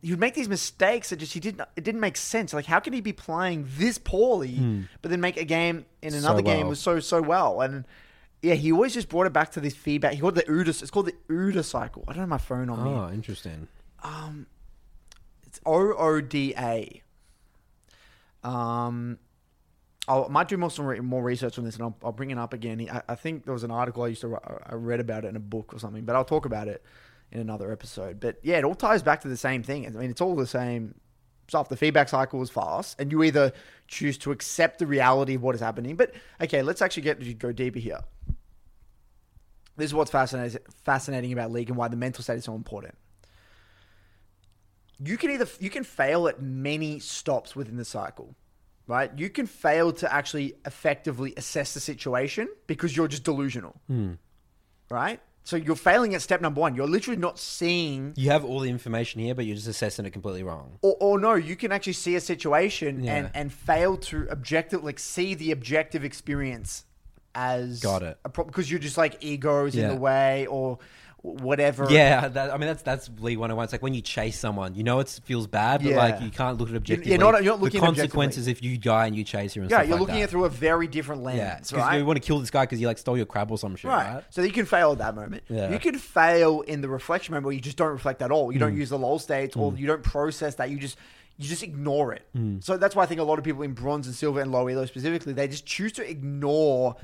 he 0.00 0.12
would 0.12 0.20
make 0.20 0.34
these 0.34 0.48
mistakes 0.48 1.10
that 1.10 1.16
just 1.16 1.32
he 1.32 1.40
didn't, 1.40 1.62
it 1.74 1.82
didn't 1.82 2.00
make 2.00 2.16
sense. 2.16 2.54
Like 2.54 2.66
how 2.66 2.78
could 2.78 2.94
he 2.94 3.00
be 3.00 3.12
playing 3.12 3.66
this 3.78 3.98
poorly, 3.98 4.86
but 5.00 5.10
then 5.10 5.20
make 5.20 5.36
a 5.36 5.44
game 5.44 5.86
in 6.02 6.12
So 6.12 6.18
another 6.18 6.42
game 6.42 6.60
well. 6.60 6.68
was 6.68 6.78
so 6.78 7.00
so 7.00 7.20
well? 7.20 7.60
And 7.60 7.84
yeah, 8.42 8.54
he 8.54 8.72
always 8.72 8.92
just 8.92 9.08
brought 9.08 9.26
it 9.26 9.32
back 9.32 9.52
to 9.52 9.60
this 9.60 9.74
feedback. 9.74 10.12
He 10.14 10.20
called 10.20 10.36
it 10.36 10.46
the 10.46 10.52
OODA. 10.52 10.82
It's 10.82 10.90
called 10.90 11.06
the 11.06 11.14
OODA 11.30 11.64
cycle. 11.64 12.04
I 12.08 12.12
don't 12.12 12.20
have 12.20 12.28
my 12.28 12.38
phone 12.38 12.68
on 12.68 12.84
me. 12.84 12.90
oh, 12.90 13.10
interesting. 13.12 13.68
It's 15.46 15.60
O 15.64 15.94
O 15.94 16.20
D 16.20 16.54
A. 16.58 17.02
Um, 18.42 19.18
I 20.08 20.26
might 20.28 20.48
do 20.48 20.56
more 20.56 20.70
some 20.70 20.86
re- 20.86 21.00
more 21.00 21.22
research 21.22 21.58
on 21.58 21.64
this, 21.64 21.76
and 21.76 21.84
I'll, 21.84 21.96
I'll 22.02 22.12
bring 22.12 22.30
it 22.30 22.38
up 22.38 22.52
again. 22.52 22.88
I, 22.92 23.02
I 23.08 23.14
think 23.14 23.44
there 23.44 23.52
was 23.52 23.62
an 23.62 23.70
article 23.70 24.02
I 24.02 24.08
used 24.08 24.22
to 24.22 24.36
I 24.66 24.74
read 24.74 24.98
about 24.98 25.24
it 25.24 25.28
in 25.28 25.36
a 25.36 25.40
book 25.40 25.72
or 25.72 25.78
something, 25.78 26.04
but 26.04 26.16
I'll 26.16 26.24
talk 26.24 26.44
about 26.44 26.66
it 26.68 26.82
in 27.30 27.40
another 27.40 27.70
episode. 27.70 28.18
But 28.18 28.38
yeah, 28.42 28.58
it 28.58 28.64
all 28.64 28.74
ties 28.74 29.02
back 29.02 29.20
to 29.22 29.28
the 29.28 29.36
same 29.36 29.62
thing. 29.62 29.86
I 29.86 29.90
mean, 29.90 30.10
it's 30.10 30.20
all 30.20 30.34
the 30.34 30.46
same 30.46 30.96
stuff. 31.52 31.68
The 31.68 31.76
feedback 31.76 32.08
cycle 32.08 32.40
is 32.42 32.48
fast, 32.48 32.98
and 32.98 33.12
you 33.12 33.22
either 33.22 33.52
choose 33.86 34.16
to 34.18 34.32
accept 34.32 34.78
the 34.78 34.86
reality 34.86 35.34
of 35.34 35.42
what 35.42 35.54
is 35.54 35.60
happening. 35.60 35.96
But 35.96 36.14
okay, 36.40 36.62
let's 36.62 36.80
actually 36.80 37.02
get 37.02 37.38
go 37.38 37.52
deeper 37.52 37.78
here. 37.78 38.00
This 39.76 39.86
is 39.86 39.94
what's 39.94 40.10
fascinating 40.10 40.60
fascinating 40.84 41.32
about 41.32 41.52
league 41.52 41.68
and 41.68 41.76
why 41.76 41.88
the 41.88 41.96
mental 41.96 42.24
state 42.24 42.38
is 42.38 42.44
so 42.44 42.54
important. 42.54 42.94
You 44.98 45.18
can 45.18 45.30
either 45.30 45.46
you 45.60 45.68
can 45.68 45.84
fail 45.84 46.26
at 46.26 46.40
many 46.40 46.98
stops 47.00 47.54
within 47.54 47.76
the 47.76 47.84
cycle, 47.84 48.34
right? 48.86 49.10
You 49.16 49.28
can 49.28 49.46
fail 49.46 49.92
to 49.92 50.12
actually 50.12 50.54
effectively 50.64 51.34
assess 51.36 51.74
the 51.74 51.80
situation 51.80 52.48
because 52.66 52.96
you're 52.96 53.08
just 53.08 53.24
delusional, 53.24 53.78
hmm. 53.88 54.12
right? 54.90 55.20
So 55.44 55.56
you're 55.56 55.74
failing 55.76 56.14
at 56.14 56.22
step 56.22 56.40
number 56.40 56.60
one. 56.60 56.74
You're 56.76 56.86
literally 56.86 57.18
not 57.20 57.38
seeing 57.38 58.12
You 58.16 58.30
have 58.30 58.44
all 58.44 58.60
the 58.60 58.70
information 58.70 59.20
here, 59.20 59.34
but 59.34 59.44
you're 59.44 59.56
just 59.56 59.66
assessing 59.68 60.06
it 60.06 60.10
completely 60.12 60.42
wrong. 60.44 60.78
or, 60.82 60.96
or 61.00 61.18
no, 61.18 61.34
you 61.34 61.56
can 61.56 61.72
actually 61.72 61.94
see 61.94 62.14
a 62.14 62.20
situation 62.20 63.02
Yeah. 63.02 63.16
and, 63.16 63.30
and 63.34 63.52
fail 63.52 63.96
to 63.98 64.26
objective, 64.30 64.84
like 64.84 64.98
see 65.00 65.34
the 65.34 65.50
objective 65.50 66.04
experience 66.04 66.84
as 67.34 67.80
Got 67.80 68.02
it. 68.02 68.18
a 68.24 68.28
pro- 68.28 68.44
because 68.44 68.70
you're 68.70 68.78
just 68.80 68.98
like 68.98 69.16
egos 69.24 69.74
in 69.74 69.88
the 69.88 69.96
way 69.96 70.46
or 70.46 70.78
whatever. 71.22 71.86
Yeah, 71.88 72.28
that, 72.28 72.50
I 72.52 72.56
mean 72.58 72.66
that's 72.66 72.82
that's 72.82 73.08
League 73.20 73.38
101. 73.38 73.64
It's 73.64 73.72
like 73.72 73.82
when 73.82 73.94
you 73.94 74.00
chase 74.02 74.38
someone, 74.38 74.74
you 74.74 74.82
know 74.82 74.98
it 74.98 75.08
feels 75.24 75.46
bad, 75.46 75.82
but 75.82 75.90
Yeah. 75.92 75.96
like 75.96 76.20
you 76.20 76.30
can't 76.30 76.58
look 76.58 76.68
at 76.68 76.74
it 76.74 76.78
objectively. 76.78 77.12
you're 77.12 77.20
not- 77.20 77.42
you're 77.44 77.52
not 77.54 77.62
looking 77.62 77.80
the 77.80 77.86
consequences 77.86 78.48
if 78.48 78.62
you 78.62 78.76
die 78.76 79.06
and 79.06 79.14
you 79.16 79.22
chase 79.24 79.54
her 79.54 79.62
and 79.62 79.70
yeah, 79.70 79.82
you're 79.82 79.92
like 79.92 80.00
looking 80.00 80.16
at 80.16 80.24
it 80.24 80.30
through 80.30 80.44
a 80.46 80.48
very 80.50 80.88
different 80.88 81.22
lens, 81.22 81.38
Yeah, 81.38 81.56
because 81.58 81.72
right? 81.72 81.98
you 81.98 82.04
want 82.04 82.20
to 82.20 82.26
kill 82.26 82.40
this 82.40 82.50
guy 82.50 82.64
because 82.64 82.80
he 82.80 82.86
like 82.86 82.98
stole 82.98 83.16
your 83.16 83.26
crab 83.26 83.50
or 83.52 83.58
some 83.58 83.76
shit, 83.76 83.88
Right. 83.90 84.14
right? 84.16 84.24
So 84.30 84.42
you 84.42 84.50
can 84.52 84.66
fail 84.66 84.92
at 84.92 84.98
that 84.98 85.14
moment. 85.14 85.44
Yeah. 85.48 85.70
You 85.70 85.78
can 85.78 85.96
fail 85.96 86.62
in 86.62 86.80
the 86.80 86.88
reflection 86.88 87.32
moment 87.32 87.46
where 87.46 87.54
you 87.54 87.60
just 87.60 87.76
don't 87.76 87.92
reflect 87.92 88.20
at 88.20 88.30
all. 88.32 88.50
You 88.50 88.58
Mm. 88.58 88.62
don't 88.62 88.76
use 88.76 88.88
the 88.90 88.98
lull 88.98 89.18
states 89.20 89.56
or 89.56 89.72
you 89.76 89.86
don't 89.86 90.02
process 90.02 90.56
that. 90.56 90.70
You 90.70 90.78
just 90.78 90.96
you 91.38 91.48
just 91.48 91.62
ignore 91.62 92.12
it. 92.12 92.22
Mm. 92.36 92.62
So 92.62 92.76
that's 92.76 92.94
why 92.94 93.04
I 93.04 93.06
think 93.06 93.18
a 93.20 93.24
lot 93.24 93.38
of 93.38 93.44
people 93.44 93.62
in 93.62 93.72
bronze 93.72 94.06
and 94.06 94.14
silver 94.14 94.40
and 94.40 94.52
low 94.52 94.68
elo 94.68 94.84
specifically, 94.84 95.32
they 95.32 95.48
just 95.48 95.64
choose 95.66 95.90
to 95.92 96.08
ignore 96.08 96.94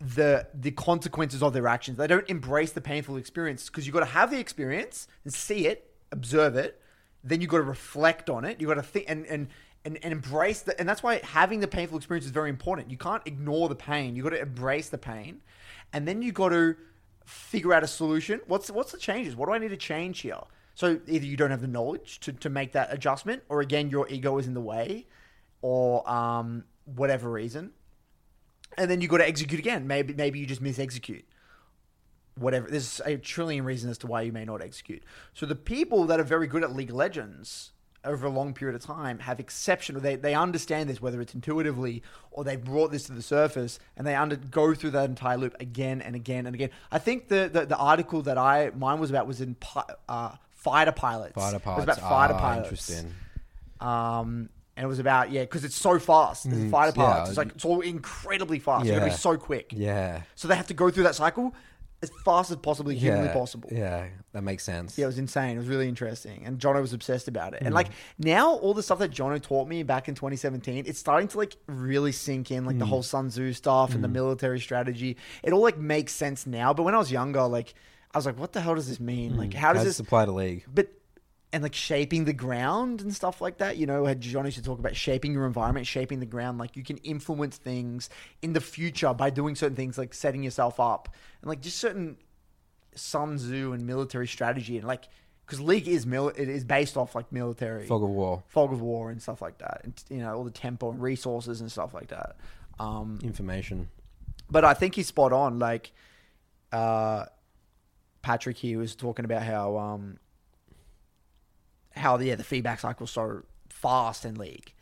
the 0.00 0.46
the 0.54 0.70
consequences 0.70 1.42
of 1.42 1.52
their 1.52 1.68
actions. 1.68 1.98
They 1.98 2.06
don't 2.06 2.28
embrace 2.28 2.72
the 2.72 2.80
painful 2.80 3.16
experience 3.16 3.68
because 3.68 3.86
you've 3.86 3.94
got 3.94 4.00
to 4.00 4.06
have 4.06 4.30
the 4.30 4.38
experience 4.38 5.06
and 5.24 5.32
see 5.32 5.66
it, 5.66 5.92
observe 6.10 6.56
it. 6.56 6.80
Then 7.22 7.40
you've 7.40 7.50
got 7.50 7.58
to 7.58 7.64
reflect 7.64 8.30
on 8.30 8.44
it. 8.44 8.60
You've 8.60 8.68
got 8.68 8.74
to 8.74 8.82
think 8.82 9.06
and 9.08 9.26
and. 9.26 9.48
And, 9.82 9.98
and 10.02 10.12
embrace 10.12 10.60
that. 10.60 10.78
and 10.78 10.86
that's 10.86 11.02
why 11.02 11.22
having 11.24 11.60
the 11.60 11.66
painful 11.66 11.96
experience 11.96 12.26
is 12.26 12.32
very 12.32 12.50
important. 12.50 12.90
You 12.90 12.98
can't 12.98 13.22
ignore 13.24 13.66
the 13.70 13.74
pain. 13.74 14.14
You've 14.14 14.24
got 14.24 14.36
to 14.36 14.42
embrace 14.42 14.90
the 14.90 14.98
pain, 14.98 15.40
and 15.94 16.06
then 16.06 16.20
you've 16.20 16.34
got 16.34 16.50
to 16.50 16.76
figure 17.24 17.72
out 17.72 17.82
a 17.82 17.86
solution. 17.86 18.42
What's 18.46 18.70
what's 18.70 18.92
the 18.92 18.98
changes? 18.98 19.36
What 19.36 19.46
do 19.46 19.54
I 19.54 19.58
need 19.58 19.70
to 19.70 19.78
change 19.78 20.20
here? 20.20 20.36
So 20.74 21.00
either 21.06 21.24
you 21.24 21.34
don't 21.34 21.50
have 21.50 21.62
the 21.62 21.66
knowledge 21.66 22.20
to, 22.20 22.32
to 22.34 22.50
make 22.50 22.72
that 22.72 22.92
adjustment, 22.92 23.42
or 23.48 23.62
again 23.62 23.88
your 23.88 24.06
ego 24.10 24.36
is 24.36 24.46
in 24.46 24.52
the 24.52 24.60
way, 24.60 25.06
or 25.62 26.08
um, 26.10 26.64
whatever 26.84 27.30
reason, 27.30 27.72
and 28.78 28.90
then 28.90 29.00
you 29.00 29.08
got 29.08 29.18
to 29.18 29.28
execute 29.28 29.58
again. 29.58 29.86
Maybe 29.86 30.14
maybe 30.14 30.38
you 30.38 30.46
just 30.46 30.60
miss 30.60 30.78
execute. 30.78 31.24
Whatever. 32.36 32.68
There's 32.70 33.00
a 33.04 33.16
trillion 33.16 33.64
reasons 33.64 33.90
as 33.92 33.98
to 33.98 34.06
why 34.06 34.22
you 34.22 34.32
may 34.32 34.44
not 34.44 34.62
execute. 34.62 35.02
So 35.34 35.44
the 35.46 35.56
people 35.56 36.04
that 36.06 36.18
are 36.20 36.24
very 36.24 36.46
good 36.46 36.62
at 36.62 36.74
League 36.74 36.90
of 36.90 36.96
Legends 36.96 37.72
over 38.02 38.26
a 38.26 38.30
long 38.30 38.54
period 38.54 38.74
of 38.74 38.80
time 38.82 39.18
have 39.18 39.38
exceptional. 39.38 40.00
They 40.00 40.16
they 40.16 40.34
understand 40.34 40.88
this 40.88 41.02
whether 41.02 41.20
it's 41.20 41.34
intuitively 41.34 42.02
or 42.30 42.44
they've 42.44 42.62
brought 42.62 42.92
this 42.92 43.02
to 43.04 43.12
the 43.12 43.20
surface 43.20 43.78
and 43.96 44.06
they 44.06 44.14
under 44.14 44.36
go 44.36 44.74
through 44.74 44.92
that 44.92 45.10
entire 45.10 45.36
loop 45.36 45.54
again 45.60 46.00
and 46.00 46.16
again 46.16 46.46
and 46.46 46.54
again. 46.54 46.70
I 46.90 46.98
think 46.98 47.28
the 47.28 47.50
the, 47.52 47.66
the 47.66 47.76
article 47.76 48.22
that 48.22 48.38
I 48.38 48.70
mine 48.74 49.00
was 49.00 49.10
about 49.10 49.26
was 49.26 49.42
in 49.42 49.54
uh, 50.08 50.36
fighter 50.50 50.92
pilots. 50.92 51.34
Fighter 51.34 51.56
It 51.56 51.66
was 51.66 51.84
pilots. 51.84 51.98
about 51.98 52.08
fighter 52.08 52.34
Ah, 52.34 52.40
pilots. 52.40 52.68
Interesting. 52.90 53.14
Um, 53.80 54.48
and 54.80 54.86
it 54.86 54.88
was 54.88 54.98
about 54.98 55.30
yeah, 55.30 55.42
because 55.42 55.62
it's 55.62 55.76
so 55.76 55.98
fast. 55.98 56.48
The 56.48 56.70
fighter 56.70 56.92
Mm, 56.98 57.02
yeah. 57.02 57.26
it's 57.28 57.36
like 57.36 57.48
it's 57.50 57.66
all 57.66 57.82
incredibly 57.82 58.58
fast. 58.58 58.86
You 58.86 58.92
got 58.92 59.00
to 59.00 59.04
Yeah. 59.06 59.12
be 59.12 59.16
so 59.18 59.36
quick. 59.36 59.74
Yeah. 59.76 60.22
So 60.36 60.48
they 60.48 60.56
have 60.56 60.68
to 60.68 60.74
go 60.74 60.88
through 60.90 61.02
that 61.04 61.14
cycle 61.14 61.54
as 62.02 62.10
fast 62.24 62.50
as 62.50 62.56
possibly 62.56 62.96
humanly 62.96 63.26
yeah. 63.26 63.34
possible. 63.34 63.68
Yeah, 63.70 64.06
that 64.32 64.40
makes 64.40 64.64
sense. 64.64 64.96
Yeah, 64.96 65.04
it 65.04 65.08
was 65.08 65.18
insane. 65.18 65.56
It 65.56 65.58
was 65.58 65.68
really 65.68 65.86
interesting. 65.86 66.44
And 66.46 66.58
Jono 66.58 66.80
was 66.80 66.94
obsessed 66.94 67.28
about 67.28 67.52
it. 67.52 67.60
And 67.60 67.72
Mm. 67.72 67.74
like 67.74 67.88
now 68.18 68.52
all 68.54 68.72
the 68.72 68.82
stuff 68.82 69.00
that 69.00 69.10
Jono 69.10 69.38
taught 69.42 69.68
me 69.68 69.82
back 69.82 70.08
in 70.08 70.14
2017, 70.14 70.84
it's 70.86 70.98
starting 70.98 71.28
to 71.28 71.36
like 71.36 71.56
really 71.66 72.12
sink 72.12 72.50
in, 72.50 72.64
like 72.64 72.76
Mm. 72.76 72.78
the 72.78 72.86
whole 72.86 73.02
Sun 73.02 73.28
Tzu 73.28 73.52
stuff 73.52 73.94
and 73.94 74.02
the 74.02 74.08
military 74.08 74.60
strategy. 74.60 75.18
It 75.42 75.52
all 75.52 75.60
like 75.62 75.76
makes 75.76 76.12
sense 76.14 76.46
now. 76.46 76.72
But 76.72 76.84
when 76.84 76.94
I 76.94 76.98
was 76.98 77.12
younger, 77.12 77.42
like 77.42 77.74
I 78.14 78.18
was 78.18 78.24
like, 78.24 78.38
what 78.38 78.54
the 78.54 78.62
hell 78.62 78.74
does 78.76 78.88
this 78.88 78.98
mean? 78.98 79.36
Like 79.36 79.52
how 79.52 79.74
does 79.74 79.84
this 79.84 80.00
apply 80.00 80.24
to 80.24 80.32
League? 80.32 80.64
but 80.74 80.88
and 81.52 81.62
like 81.62 81.74
shaping 81.74 82.24
the 82.26 82.32
ground 82.32 83.00
and 83.00 83.14
stuff 83.14 83.40
like 83.40 83.58
that. 83.58 83.76
You 83.76 83.86
know, 83.86 84.04
had 84.04 84.20
John 84.20 84.44
used 84.44 84.56
to 84.58 84.62
talk 84.62 84.78
about 84.78 84.94
shaping 84.96 85.32
your 85.32 85.46
environment, 85.46 85.86
shaping 85.86 86.20
the 86.20 86.26
ground. 86.26 86.58
Like 86.58 86.76
you 86.76 86.84
can 86.84 86.96
influence 86.98 87.56
things 87.56 88.08
in 88.42 88.52
the 88.52 88.60
future 88.60 89.12
by 89.14 89.30
doing 89.30 89.54
certain 89.56 89.76
things, 89.76 89.98
like 89.98 90.14
setting 90.14 90.42
yourself 90.42 90.78
up 90.78 91.08
and 91.42 91.48
like 91.48 91.60
just 91.60 91.78
certain 91.78 92.16
Sun 92.94 93.36
Tzu 93.36 93.72
and 93.72 93.86
military 93.86 94.26
strategy 94.26 94.76
and 94.78 94.86
like 94.86 95.04
because 95.46 95.60
League 95.60 95.88
is 95.88 96.06
mil- 96.06 96.28
it 96.28 96.48
is 96.48 96.62
based 96.64 96.96
off 96.96 97.14
like 97.16 97.32
military 97.32 97.84
Fog 97.86 98.02
of 98.04 98.08
War. 98.10 98.42
fog 98.46 98.72
of 98.72 98.80
war 98.80 99.10
and 99.10 99.20
stuff 99.20 99.42
like 99.42 99.58
that, 99.58 99.80
and 99.82 99.94
you 100.08 100.18
know 100.18 100.36
all 100.36 100.44
the 100.44 100.50
tempo 100.52 100.90
and 100.92 101.02
resources 101.02 101.60
and 101.60 101.70
stuff 101.72 101.92
like 101.92 102.08
that. 102.08 102.36
Um, 102.78 103.18
Information. 103.24 103.88
but 104.50 104.64
I 104.64 104.74
think 104.74 104.94
he's 104.94 105.08
spot 105.08 105.32
on. 105.32 105.58
Like, 105.58 105.90
uh, 106.72 107.26
Patrick 108.22 108.56
here 108.58 108.78
was 108.78 108.94
talking 108.94 109.24
about 109.24 109.42
how, 109.42 109.76
um, 109.76 110.18
how 112.00 112.18
yeah, 112.18 112.34
the 112.34 112.44
feedback 112.44 112.80
cycle's 112.80 113.10
so 113.10 113.42
fast 113.68 114.24
in 114.24 114.36
league. 114.36 114.72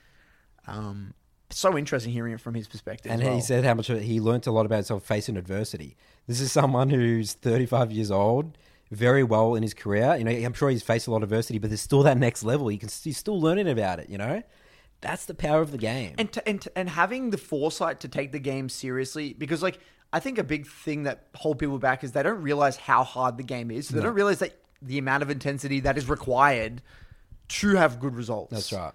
Um, 0.67 1.15
so 1.51 1.77
interesting 1.79 2.13
hearing 2.13 2.35
it 2.35 2.41
from 2.41 2.55
his 2.55 2.69
perspective. 2.69 3.11
And 3.11 3.23
as 3.23 3.35
he 3.35 3.41
said 3.41 3.65
how 3.65 3.75
much 3.75 3.87
he 3.87 4.21
learnt 4.21 4.47
a 4.47 4.53
lot 4.53 4.67
about 4.67 4.77
himself 4.77 5.05
facing 5.05 5.37
adversity. 5.37 5.97
This 6.27 6.41
is 6.41 6.53
someone 6.53 6.91
who's 6.91 7.33
35 7.33 7.91
years 7.91 8.11
old, 8.11 8.59
very 8.91 9.25
well 9.25 9.55
in 9.55 9.63
his 9.63 9.73
career. 9.73 10.15
You 10.17 10.25
know, 10.25 10.31
I'm 10.31 10.53
sure 10.53 10.69
he's 10.69 10.83
faced 10.83 11.07
a 11.07 11.11
lot 11.11 11.19
of 11.19 11.25
adversity, 11.25 11.59
but 11.59 11.71
there's 11.71 11.81
still 11.81 12.03
that 12.03 12.19
next 12.19 12.43
level. 12.43 12.69
He 12.69 12.77
can, 12.77 12.91
he's 13.03 13.17
still 13.17 13.41
learning 13.41 13.69
about 13.69 13.99
it. 13.99 14.11
You 14.11 14.19
know, 14.19 14.43
that's 15.01 15.25
the 15.25 15.35
power 15.35 15.63
of 15.63 15.73
the 15.73 15.79
game. 15.79 16.15
and 16.19 16.31
to, 16.33 16.47
and 16.47 16.61
to, 16.61 16.79
and 16.79 16.91
having 16.91 17.31
the 17.31 17.39
foresight 17.39 18.01
to 18.01 18.09
take 18.09 18.33
the 18.33 18.39
game 18.39 18.69
seriously 18.69 19.33
because 19.33 19.63
like 19.63 19.79
I 20.13 20.21
think 20.21 20.39
a 20.39 20.45
big 20.45 20.67
thing 20.67 21.05
that 21.05 21.29
hold 21.35 21.59
people 21.59 21.79
back 21.79 22.03
is 22.03 22.13
they 22.13 22.23
don't 22.23 22.43
realize 22.43 22.77
how 22.77 23.05
hard 23.05 23.37
the 23.37 23.43
game 23.43 23.71
is. 23.71 23.89
So 23.89 23.97
they 23.97 24.03
don't 24.03 24.15
realize 24.15 24.39
that 24.41 24.59
the 24.81 24.99
amount 24.99 25.23
of 25.23 25.31
intensity 25.31 25.81
that 25.81 25.99
is 25.99 26.09
required 26.09 26.83
to 27.49 27.77
have 27.77 28.01
good 28.01 28.15
results. 28.15 28.53
that's 28.53 28.73
right. 28.73 28.93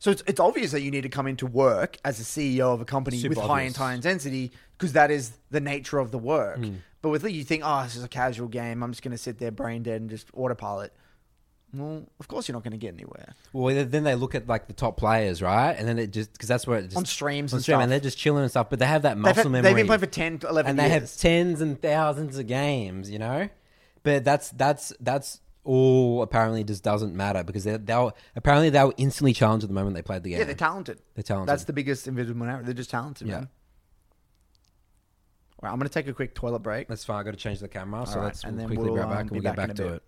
So 0.00 0.10
it's, 0.12 0.22
it's 0.28 0.38
obvious 0.38 0.70
that 0.70 0.80
you 0.82 0.90
need 0.92 1.02
to 1.02 1.08
come 1.08 1.26
into 1.26 1.44
work 1.46 1.96
as 2.04 2.20
a 2.20 2.22
CEO 2.22 2.72
of 2.72 2.80
a 2.80 2.84
company 2.84 3.18
Super 3.18 3.30
with 3.30 3.38
high 3.38 3.44
obvious. 3.44 3.66
and 3.74 3.76
high 3.76 3.94
intensity 3.94 4.52
because 4.76 4.92
that 4.92 5.10
is 5.10 5.32
the 5.50 5.60
nature 5.60 5.98
of 5.98 6.12
the 6.12 6.18
work. 6.18 6.58
Hmm. 6.58 6.74
But 7.02 7.08
with 7.10 7.24
League, 7.24 7.34
you 7.34 7.42
think, 7.44 7.62
oh, 7.66 7.82
this 7.82 7.96
is 7.96 8.04
a 8.04 8.08
casual 8.08 8.46
game. 8.48 8.82
I'm 8.82 8.92
just 8.92 9.02
going 9.02 9.12
to 9.12 9.18
sit 9.18 9.38
there 9.38 9.50
brain 9.50 9.82
dead 9.82 10.00
and 10.00 10.08
just 10.08 10.28
autopilot. 10.34 10.92
Well, 11.74 12.04
of 12.18 12.28
course 12.28 12.48
you're 12.48 12.54
not 12.54 12.62
going 12.64 12.72
to 12.72 12.78
get 12.78 12.94
anywhere. 12.94 13.34
Well, 13.52 13.84
then 13.84 14.04
they 14.04 14.14
look 14.14 14.34
at 14.34 14.46
like 14.46 14.68
the 14.68 14.72
top 14.72 14.96
players, 14.96 15.42
right? 15.42 15.72
And 15.72 15.86
then 15.86 15.98
it 15.98 16.12
just 16.12 16.32
because 16.32 16.48
that's 16.48 16.66
where 16.66 16.78
it 16.78 16.84
just 16.84 16.96
On 16.96 17.04
streams 17.04 17.52
on 17.52 17.58
and 17.58 17.62
stream, 17.62 17.74
stuff. 17.74 17.82
and 17.82 17.92
they're 17.92 18.00
just 18.00 18.16
chilling 18.18 18.42
and 18.42 18.50
stuff. 18.50 18.70
But 18.70 18.78
they 18.78 18.86
have 18.86 19.02
that 19.02 19.14
They've, 19.16 19.22
muscle 19.22 19.42
had- 19.44 19.50
memory. 19.52 19.62
they've 19.68 19.76
been 19.76 19.86
playing 19.86 20.00
for 20.00 20.06
10, 20.06 20.40
11 20.48 20.70
and 20.70 20.78
they 20.78 20.88
have 20.88 21.14
tens 21.16 21.60
and 21.60 21.80
thousands 21.82 22.38
of 22.38 22.46
games, 22.46 23.10
you 23.10 23.18
know. 23.18 23.48
But 24.04 24.24
that's 24.24 24.50
that's 24.50 24.92
that's 25.00 25.40
all 25.68 26.22
apparently 26.22 26.64
just 26.64 26.82
doesn't 26.82 27.14
matter 27.14 27.44
because 27.44 27.64
they 27.64 27.76
they'll 27.76 28.16
apparently 28.34 28.70
they 28.70 28.82
were 28.82 28.94
instantly 28.96 29.34
challenged 29.34 29.64
at 29.64 29.68
the 29.68 29.74
moment 29.74 29.94
they 29.94 30.02
played 30.02 30.22
the 30.22 30.30
game. 30.30 30.38
yeah, 30.38 30.44
they're 30.46 30.54
talented. 30.54 30.98
They're 31.14 31.22
talented. 31.22 31.48
That's 31.52 31.64
the 31.64 31.74
biggest 31.74 32.08
invisible 32.08 32.46
narrative. 32.46 32.66
They're 32.66 32.74
just 32.74 32.90
talented, 32.90 33.28
Yeah. 33.28 33.34
man. 33.40 33.48
All 35.60 35.66
right, 35.66 35.72
I'm 35.72 35.78
going 35.78 35.88
to 35.88 35.92
take 35.92 36.06
a 36.08 36.12
quick 36.12 36.34
toilet 36.34 36.60
break. 36.60 36.88
That's 36.88 37.04
fine. 37.04 37.20
I 37.20 37.22
got 37.24 37.32
to 37.32 37.36
change 37.36 37.58
the 37.60 37.68
camera, 37.68 38.06
so 38.06 38.12
All 38.12 38.18
right, 38.20 38.24
let's 38.26 38.44
and 38.44 38.52
we'll 38.56 38.68
then 38.68 38.76
quickly 38.76 38.84
we'll, 38.90 38.94
grab 38.94 39.08
back 39.08 39.16
um, 39.16 39.20
and 39.22 39.30
we'll 39.32 39.40
get 39.42 39.56
back 39.56 39.68
back 39.68 39.76
to 39.76 39.94
it. 39.94 40.02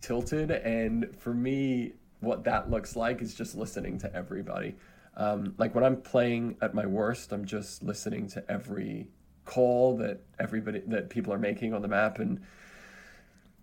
tilted 0.00 0.50
and 0.50 1.16
for 1.18 1.32
me 1.32 1.92
what 2.20 2.44
that 2.44 2.70
looks 2.70 2.96
like 2.96 3.22
is 3.22 3.34
just 3.34 3.54
listening 3.56 3.98
to 3.98 4.14
everybody 4.14 4.74
um, 5.16 5.54
like 5.58 5.74
when 5.74 5.82
i'm 5.84 5.96
playing 6.00 6.56
at 6.60 6.74
my 6.74 6.86
worst 6.86 7.32
i'm 7.32 7.44
just 7.44 7.82
listening 7.82 8.26
to 8.28 8.42
every 8.50 9.08
call 9.44 9.96
that 9.96 10.20
everybody 10.38 10.80
that 10.86 11.08
people 11.10 11.32
are 11.32 11.38
making 11.38 11.72
on 11.74 11.82
the 11.82 11.88
map 11.88 12.18
and 12.18 12.40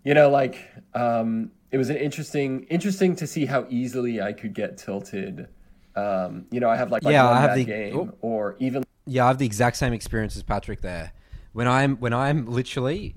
you 0.03 0.13
know 0.13 0.29
like 0.29 0.69
um, 0.93 1.51
it 1.71 1.77
was 1.77 1.89
an 1.89 1.97
interesting 1.97 2.63
interesting 2.63 3.15
to 3.15 3.25
see 3.27 3.45
how 3.45 3.65
easily 3.69 4.21
i 4.21 4.31
could 4.33 4.53
get 4.53 4.77
tilted 4.77 5.47
um, 5.95 6.45
you 6.51 6.59
know 6.59 6.69
i 6.69 6.75
have 6.75 6.91
like, 6.91 7.03
like 7.03 7.13
Yeah, 7.13 7.25
one 7.25 7.37
I 7.37 7.41
have 7.41 7.49
bad 7.51 7.57
the- 7.59 7.65
game 7.65 7.95
oh. 7.97 8.17
or 8.21 8.55
even 8.59 8.83
Yeah, 9.05 9.25
I 9.25 9.27
have 9.29 9.37
the 9.37 9.45
exact 9.45 9.77
same 9.77 9.93
experience 9.93 10.35
as 10.37 10.43
Patrick 10.43 10.81
there. 10.81 11.11
When 11.51 11.67
I'm 11.67 11.97
when 11.97 12.13
I'm 12.13 12.45
literally 12.47 13.15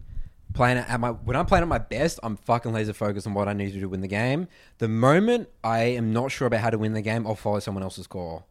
playing 0.52 0.78
at 0.78 1.00
my 1.00 1.10
when 1.10 1.36
I'm 1.36 1.46
playing 1.46 1.62
at 1.62 1.68
my 1.68 1.78
best, 1.78 2.18
I'm 2.22 2.36
fucking 2.36 2.72
laser 2.72 2.92
focused 2.92 3.26
on 3.26 3.34
what 3.34 3.46
I 3.48 3.52
need 3.54 3.68
to 3.68 3.72
do 3.74 3.80
to 3.80 3.88
win 3.88 4.00
the 4.00 4.08
game. 4.08 4.48
The 4.78 4.88
moment 4.88 5.48
I 5.64 5.80
am 6.00 6.12
not 6.12 6.30
sure 6.32 6.46
about 6.46 6.60
how 6.60 6.70
to 6.70 6.76
win 6.78 6.92
the 6.92 7.02
game, 7.02 7.26
I'll 7.26 7.34
follow 7.36 7.60
someone 7.60 7.82
else's 7.82 8.06
call. 8.06 8.46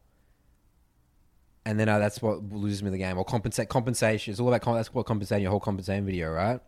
And 1.64 1.78
then 1.80 1.88
uh, 1.88 1.98
that's 1.98 2.22
what 2.22 2.42
loses 2.52 2.82
me 2.82 2.90
the 2.90 2.98
game. 2.98 3.18
Or 3.18 3.24
compensate 3.24 3.68
compensation. 3.68 4.30
It's 4.32 4.40
all 4.40 4.48
about 4.48 4.62
com- 4.62 4.74
that's 4.76 4.94
what 4.94 5.04
compensating 5.06 5.42
your 5.42 5.50
whole 5.50 5.60
compensation 5.60 6.04
video, 6.06 6.30
right? 6.30 6.60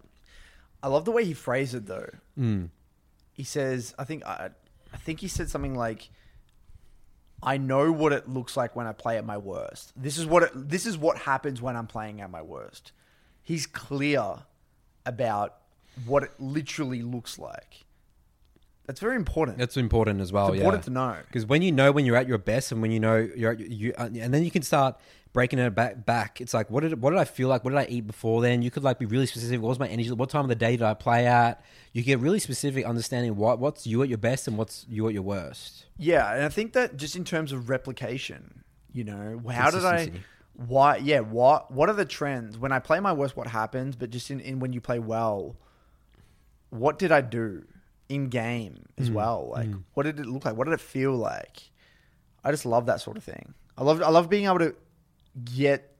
I 0.82 0.88
love 0.88 1.04
the 1.04 1.12
way 1.12 1.24
he 1.24 1.34
phrased 1.34 1.74
it, 1.74 1.86
though. 1.86 2.10
Hmm. 2.36 2.66
He 3.32 3.44
says, 3.44 3.94
I 3.98 4.04
think, 4.04 4.24
I, 4.26 4.50
I 4.92 4.96
think 4.96 5.20
he 5.20 5.28
said 5.28 5.48
something 5.48 5.74
like, 5.74 6.10
"I 7.42 7.56
know 7.56 7.92
what 7.92 8.12
it 8.12 8.28
looks 8.28 8.56
like 8.56 8.74
when 8.74 8.86
I 8.86 8.92
play 8.92 9.16
at 9.16 9.24
my 9.24 9.38
worst. 9.38 9.92
This 9.96 10.18
is 10.18 10.26
what 10.26 10.44
it, 10.44 10.50
this 10.54 10.86
is 10.86 10.98
what 10.98 11.18
happens 11.18 11.62
when 11.62 11.76
I'm 11.76 11.86
playing 11.86 12.20
at 12.20 12.30
my 12.30 12.42
worst." 12.42 12.92
He's 13.42 13.66
clear 13.66 14.40
about 15.06 15.56
what 16.04 16.22
it 16.22 16.32
literally 16.38 17.02
looks 17.02 17.38
like. 17.38 17.86
That's 18.86 19.00
very 19.00 19.16
important. 19.16 19.58
That's 19.58 19.76
important 19.76 20.20
as 20.20 20.32
well. 20.32 20.48
It's 20.48 20.56
important 20.56 20.82
yeah. 20.82 20.86
to 20.86 20.90
know. 20.90 21.16
because 21.26 21.44
when 21.44 21.60
you 21.60 21.72
know 21.72 21.92
when 21.92 22.06
you're 22.06 22.16
at 22.16 22.26
your 22.26 22.38
best 22.38 22.72
and 22.72 22.80
when 22.80 22.90
you 22.90 22.98
know 22.98 23.16
you're 23.36 23.52
at, 23.52 23.60
you, 23.60 23.92
uh, 23.98 24.08
and 24.18 24.32
then 24.32 24.42
you 24.42 24.50
can 24.50 24.62
start 24.62 24.96
breaking 25.32 25.58
it 25.58 25.74
back. 25.74 26.04
Back, 26.06 26.40
it's 26.40 26.54
like 26.54 26.70
what 26.70 26.80
did 26.82 27.00
what 27.00 27.10
did 27.10 27.18
I 27.18 27.24
feel 27.24 27.48
like? 27.48 27.64
What 27.64 27.70
did 27.70 27.78
I 27.78 27.86
eat 27.88 28.06
before 28.06 28.40
then? 28.42 28.62
You 28.62 28.70
could 28.70 28.82
like 28.84 28.98
be 28.98 29.06
really 29.06 29.26
specific. 29.26 29.60
What 29.60 29.68
was 29.68 29.78
my 29.78 29.88
energy? 29.88 30.10
What 30.10 30.30
time 30.30 30.42
of 30.44 30.48
the 30.48 30.54
day 30.54 30.72
did 30.72 30.82
I 30.82 30.94
play 30.94 31.26
at? 31.26 31.62
You 31.92 32.02
get 32.02 32.18
really 32.18 32.38
specific, 32.38 32.84
understanding 32.84 33.36
what 33.36 33.58
what's 33.58 33.86
you 33.86 34.02
at 34.02 34.08
your 34.08 34.18
best 34.18 34.48
and 34.48 34.56
what's 34.58 34.84
you 34.88 35.06
at 35.08 35.14
your 35.14 35.22
worst. 35.22 35.86
Yeah, 35.96 36.32
and 36.34 36.44
I 36.44 36.48
think 36.48 36.72
that 36.74 36.96
just 36.96 37.16
in 37.16 37.24
terms 37.24 37.52
of 37.52 37.68
replication, 37.68 38.64
you 38.92 39.04
know, 39.04 39.40
how 39.50 39.70
did 39.70 39.84
I 39.84 40.10
why 40.54 40.96
yeah, 40.96 41.20
what 41.20 41.70
what 41.70 41.88
are 41.88 41.94
the 41.94 42.04
trends? 42.04 42.58
When 42.58 42.72
I 42.72 42.78
play 42.78 43.00
my 43.00 43.12
worst 43.12 43.36
what 43.36 43.46
happens, 43.46 43.96
but 43.96 44.10
just 44.10 44.30
in, 44.30 44.40
in 44.40 44.58
when 44.60 44.72
you 44.72 44.80
play 44.80 44.98
well, 44.98 45.56
what 46.70 46.98
did 46.98 47.12
I 47.12 47.20
do 47.20 47.64
in 48.08 48.28
game 48.28 48.84
Mm. 48.98 49.02
as 49.02 49.10
well? 49.10 49.50
Like 49.52 49.68
what 49.94 50.04
did 50.04 50.18
it 50.18 50.26
look 50.26 50.44
like? 50.44 50.56
What 50.56 50.64
did 50.64 50.74
it 50.74 50.80
feel 50.80 51.12
like? 51.12 51.70
I 52.44 52.50
just 52.50 52.66
love 52.66 52.86
that 52.86 53.00
sort 53.00 53.16
of 53.16 53.24
thing. 53.24 53.54
I 53.76 53.84
love 53.84 54.02
I 54.02 54.08
love 54.10 54.28
being 54.28 54.46
able 54.46 54.58
to 54.58 54.74
get 55.44 55.94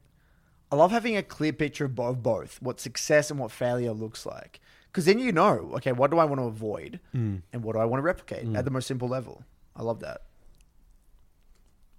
I 0.71 0.77
love 0.77 0.91
having 0.93 1.17
a 1.17 1.23
clear 1.23 1.53
picture 1.53 1.87
of 1.87 1.95
both 1.95 2.61
what 2.61 2.79
success 2.81 3.31
and 3.31 3.41
what 3.41 3.51
failure 3.51 3.93
looks 3.93 4.27
like. 4.27 4.61
Because 4.87 5.05
then 5.07 5.19
you 5.19 5.33
know, 5.33 5.71
okay, 5.77 5.93
what 5.93 6.11
do 6.11 6.19
I 6.19 6.25
want 6.25 6.41
to 6.41 6.45
avoid 6.47 7.01
Mm. 7.15 7.43
and 7.53 7.63
what 7.63 7.73
do 7.75 7.79
I 7.79 7.85
want 7.85 8.01
to 8.01 8.05
replicate 8.05 8.55
at 8.57 8.65
the 8.65 8.71
most 8.71 8.87
simple 8.87 9.09
level? 9.09 9.45
I 9.77 9.83
love 9.83 10.01
that. 10.01 10.23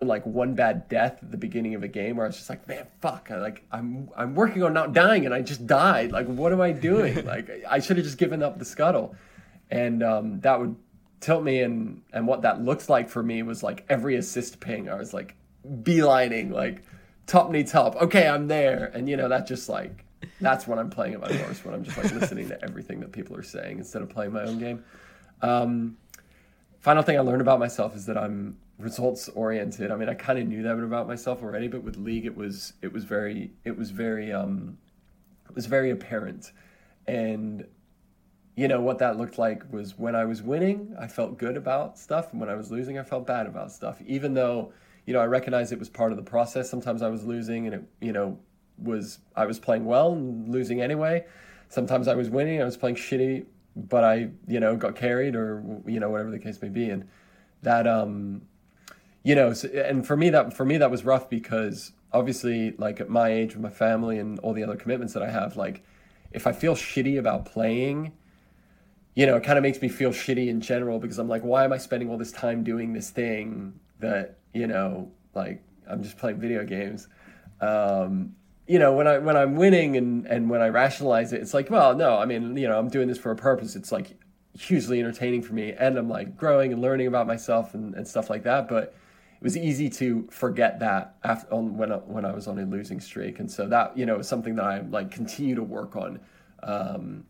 like 0.01 0.25
one 0.25 0.53
bad 0.55 0.87
death 0.87 1.19
at 1.21 1.29
the 1.29 1.37
beginning 1.37 1.75
of 1.75 1.83
a 1.83 1.87
game 1.87 2.15
where 2.15 2.25
I 2.25 2.29
was 2.29 2.37
just 2.37 2.49
like, 2.49 2.65
man, 2.69 2.87
fuck, 3.01 3.29
I, 3.31 3.37
like 3.37 3.63
I'm 3.71 4.09
I'm 4.15 4.33
working 4.33 4.63
on 4.63 4.71
not 4.73 4.93
dying 4.93 5.25
and 5.25 5.33
I 5.33 5.41
just 5.41 5.67
died. 5.67 6.11
Like, 6.13 6.25
what 6.27 6.53
am 6.53 6.61
I 6.61 6.71
doing? 6.71 7.25
like, 7.33 7.49
I 7.67 7.79
should 7.79 7.97
have 7.97 8.05
just 8.05 8.17
given 8.17 8.41
up 8.41 8.59
the 8.59 8.65
scuttle, 8.65 9.15
and 9.69 10.01
um, 10.01 10.39
that 10.41 10.57
would 10.59 10.75
tilt 11.19 11.43
me. 11.43 11.61
And 11.61 12.01
and 12.13 12.27
what 12.27 12.43
that 12.43 12.61
looks 12.61 12.87
like 12.87 13.09
for 13.09 13.21
me 13.21 13.43
was 13.43 13.61
like 13.61 13.85
every 13.89 14.15
assist 14.15 14.59
ping, 14.61 14.89
I 14.89 14.95
was 14.95 15.13
like 15.13 15.35
beelining, 15.67 16.51
like 16.51 16.81
top 17.29 17.51
knee 17.51 17.63
top. 17.63 17.95
Okay, 17.97 18.27
I'm 18.27 18.47
there, 18.47 18.91
and 18.93 19.07
you 19.07 19.15
know 19.15 19.29
that 19.29 19.47
just 19.47 19.69
like 19.69 20.03
that's 20.41 20.67
when 20.67 20.79
I'm 20.79 20.89
playing 20.89 21.13
at 21.13 21.21
my 21.21 21.31
worst 21.31 21.63
when 21.63 21.73
I'm 21.73 21.83
just 21.83 21.97
like 21.97 22.11
listening 22.11 22.49
to 22.49 22.61
everything 22.63 22.99
that 23.01 23.11
people 23.11 23.37
are 23.37 23.43
saying 23.43 23.77
instead 23.77 24.01
of 24.01 24.09
playing 24.09 24.33
my 24.33 24.43
own 24.43 24.59
game. 24.59 24.83
Um, 25.41 25.97
final 26.79 27.03
thing 27.03 27.17
I 27.17 27.21
learned 27.21 27.41
about 27.41 27.59
myself 27.59 27.95
is 27.95 28.05
that 28.07 28.17
I'm 28.17 28.57
results 28.79 29.29
oriented. 29.29 29.91
I 29.91 29.95
mean, 29.95 30.09
I 30.09 30.13
kind 30.13 30.39
of 30.39 30.47
knew 30.47 30.63
that 30.63 30.71
about 30.79 31.07
myself 31.07 31.43
already, 31.43 31.67
but 31.67 31.83
with 31.83 31.97
league, 31.97 32.25
it 32.25 32.35
was 32.35 32.73
it 32.81 32.91
was 32.91 33.03
very 33.03 33.51
it 33.63 33.77
was 33.77 33.91
very 33.91 34.33
um, 34.33 34.77
it 35.47 35.55
was 35.55 35.67
very 35.67 35.91
apparent, 35.91 36.51
and 37.07 37.65
you 38.55 38.67
know 38.67 38.81
what 38.81 38.97
that 38.99 39.17
looked 39.17 39.37
like 39.37 39.71
was 39.71 39.97
when 39.97 40.15
I 40.15 40.25
was 40.25 40.41
winning, 40.41 40.95
I 40.99 41.07
felt 41.07 41.37
good 41.37 41.57
about 41.57 41.97
stuff, 41.99 42.31
and 42.31 42.41
when 42.41 42.49
I 42.49 42.55
was 42.55 42.71
losing, 42.71 42.97
I 42.97 43.03
felt 43.03 43.27
bad 43.27 43.45
about 43.45 43.71
stuff. 43.71 44.01
Even 44.05 44.33
though 44.33 44.73
you 45.09 45.13
know 45.13 45.21
I 45.21 45.25
recognized 45.25 45.73
it 45.73 45.79
was 45.79 45.89
part 45.89 46.11
of 46.11 46.17
the 46.17 46.23
process. 46.23 46.69
Sometimes 46.69 47.01
I 47.01 47.09
was 47.09 47.23
losing, 47.23 47.65
and 47.65 47.73
it 47.73 47.83
you 47.99 48.11
know 48.11 48.37
was 48.77 49.17
I 49.35 49.47
was 49.47 49.57
playing 49.57 49.85
well 49.85 50.13
and 50.13 50.47
losing 50.47 50.83
anyway. 50.83 51.25
Sometimes 51.67 52.07
I 52.07 52.13
was 52.13 52.29
winning, 52.29 52.61
I 52.61 52.65
was 52.65 52.77
playing 52.77 52.97
shitty, 52.97 53.47
but 53.75 54.03
I 54.03 54.29
you 54.47 54.59
know 54.59 54.75
got 54.75 54.95
carried 54.95 55.35
or 55.35 55.63
you 55.87 55.99
know 55.99 56.11
whatever 56.11 56.29
the 56.29 56.37
case 56.37 56.61
may 56.61 56.69
be, 56.69 56.91
and 56.91 57.07
that 57.63 57.87
um 57.87 58.43
you 59.23 59.33
know 59.33 59.51
and 59.73 60.05
for 60.05 60.15
me 60.15 60.29
that 60.29 60.53
for 60.53 60.63
me 60.63 60.77
that 60.77 60.91
was 60.91 61.03
rough 61.03 61.27
because 61.27 61.91
obviously 62.13 62.75
like 62.77 62.99
at 62.99 63.09
my 63.09 63.29
age 63.29 63.55
with 63.55 63.63
my 63.63 63.71
family 63.71 64.19
and 64.19 64.37
all 64.41 64.53
the 64.53 64.63
other 64.63 64.75
commitments 64.75 65.13
that 65.13 65.23
I 65.23 65.31
have 65.31 65.57
like 65.57 65.83
if 66.31 66.45
I 66.45 66.51
feel 66.51 66.75
shitty 66.75 67.17
about 67.17 67.45
playing 67.45 68.13
you 69.15 69.25
know 69.25 69.35
it 69.37 69.43
kind 69.43 69.57
of 69.57 69.63
makes 69.63 69.81
me 69.81 69.89
feel 69.89 70.11
shitty 70.11 70.47
in 70.47 70.61
general 70.61 70.99
because 70.99 71.17
I'm 71.17 71.27
like 71.27 71.41
why 71.41 71.65
am 71.65 71.73
I 71.73 71.77
spending 71.77 72.09
all 72.09 72.17
this 72.17 72.31
time 72.31 72.63
doing 72.63 72.93
this 72.93 73.09
thing 73.09 73.79
that 73.99 74.38
you 74.53 74.67
know 74.67 75.11
like 75.33 75.63
I'm 75.89 76.03
just 76.03 76.17
playing 76.17 76.39
video 76.39 76.63
games. 76.63 77.07
Um 77.61 78.35
you 78.67 78.79
know 78.79 78.93
when 78.93 79.07
I 79.07 79.17
when 79.17 79.35
I'm 79.35 79.55
winning 79.55 79.97
and 79.97 80.25
and 80.25 80.49
when 80.49 80.61
I 80.61 80.69
rationalize 80.69 81.33
it 81.33 81.41
it's 81.41 81.53
like 81.53 81.69
well 81.69 81.95
no 81.95 82.17
I 82.17 82.25
mean 82.25 82.55
you 82.57 82.67
know 82.67 82.77
I'm 82.77 82.89
doing 82.89 83.07
this 83.07 83.17
for 83.17 83.31
a 83.31 83.35
purpose. 83.35 83.75
It's 83.75 83.91
like 83.91 84.15
hugely 84.57 84.99
entertaining 84.99 85.41
for 85.41 85.53
me 85.53 85.73
and 85.73 85.97
I'm 85.97 86.09
like 86.09 86.35
growing 86.37 86.73
and 86.73 86.81
learning 86.81 87.07
about 87.07 87.27
myself 87.27 87.73
and, 87.73 87.95
and 87.95 88.07
stuff 88.07 88.29
like 88.29 88.43
that. 88.43 88.67
But 88.67 88.95
it 89.39 89.43
was 89.43 89.55
easy 89.55 89.89
to 89.91 90.27
forget 90.31 90.79
that 90.79 91.15
after 91.23 91.53
on 91.53 91.77
when 91.77 91.93
I, 91.93 91.95
when 91.95 92.25
I 92.25 92.33
was 92.33 92.47
on 92.47 92.59
a 92.59 92.65
losing 92.65 92.99
streak. 92.99 93.39
And 93.39 93.49
so 93.49 93.67
that 93.67 93.97
you 93.97 94.05
know 94.05 94.19
is 94.19 94.27
something 94.27 94.55
that 94.55 94.65
I 94.65 94.81
like 94.81 95.11
continue 95.11 95.55
to 95.55 95.63
work 95.63 95.95
on. 95.95 96.19
Um, 96.61 97.23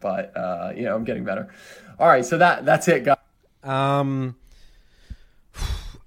but 0.00 0.34
uh, 0.34 0.72
you 0.74 0.84
know 0.84 0.94
I'm 0.96 1.04
getting 1.04 1.24
better. 1.24 1.52
All 1.98 2.08
right. 2.08 2.24
So 2.24 2.38
that 2.38 2.64
that's 2.64 2.88
it 2.88 3.04
guys. 3.04 3.18
Um, 3.62 4.36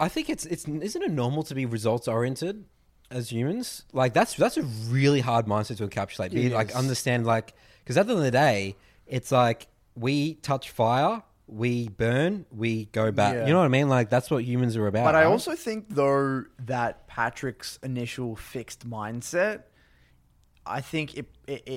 I 0.04 0.10
think 0.10 0.30
it's 0.30 0.46
it's 0.46 0.68
isn't 0.68 1.02
it 1.02 1.12
normal 1.12 1.44
to 1.44 1.56
be 1.56 1.66
results 1.66 2.08
oriented 2.08 2.66
as 3.10 3.32
humans? 3.32 3.86
Like 3.94 4.14
that's 4.14 4.36
that's 4.36 4.58
a 4.58 4.64
really 4.64 5.22
hard 5.22 5.46
mindset 5.46 5.78
to 5.78 5.88
encapsulate. 5.88 6.32
Be 6.32 6.50
like 6.50 6.70
is. 6.72 6.76
understand 6.76 7.26
like 7.26 7.54
because 7.84 7.98
at 7.98 8.08
the 8.08 8.14
end 8.14 8.20
of 8.20 8.26
the 8.26 8.32
day, 8.32 8.76
it's 9.08 9.32
like 9.32 9.68
we 9.96 10.36
touch 10.36 10.72
fire, 10.72 11.24
we 11.48 11.88
burn, 11.88 12.46
we 12.52 12.86
go 12.86 13.12
back. 13.12 13.36
Yeah. 13.36 13.46
You 13.48 13.54
know 13.54 13.60
what 13.60 13.66
I 13.66 13.70
mean? 13.80 13.88
Like 13.90 14.10
that's 14.10 14.30
what 14.30 14.44
humans 14.44 14.76
are 14.76 14.88
about. 14.88 15.06
But 15.06 15.16
I 15.16 15.24
also 15.26 15.56
think 15.56 15.86
though 15.90 16.44
that 16.66 17.08
Patrick's 17.08 17.80
initial 17.84 18.36
fixed 18.36 18.88
mindset, 18.90 19.64
I 20.66 20.82
think 20.82 21.16
it 21.18 21.28
it 21.48 21.64
it, 21.68 21.72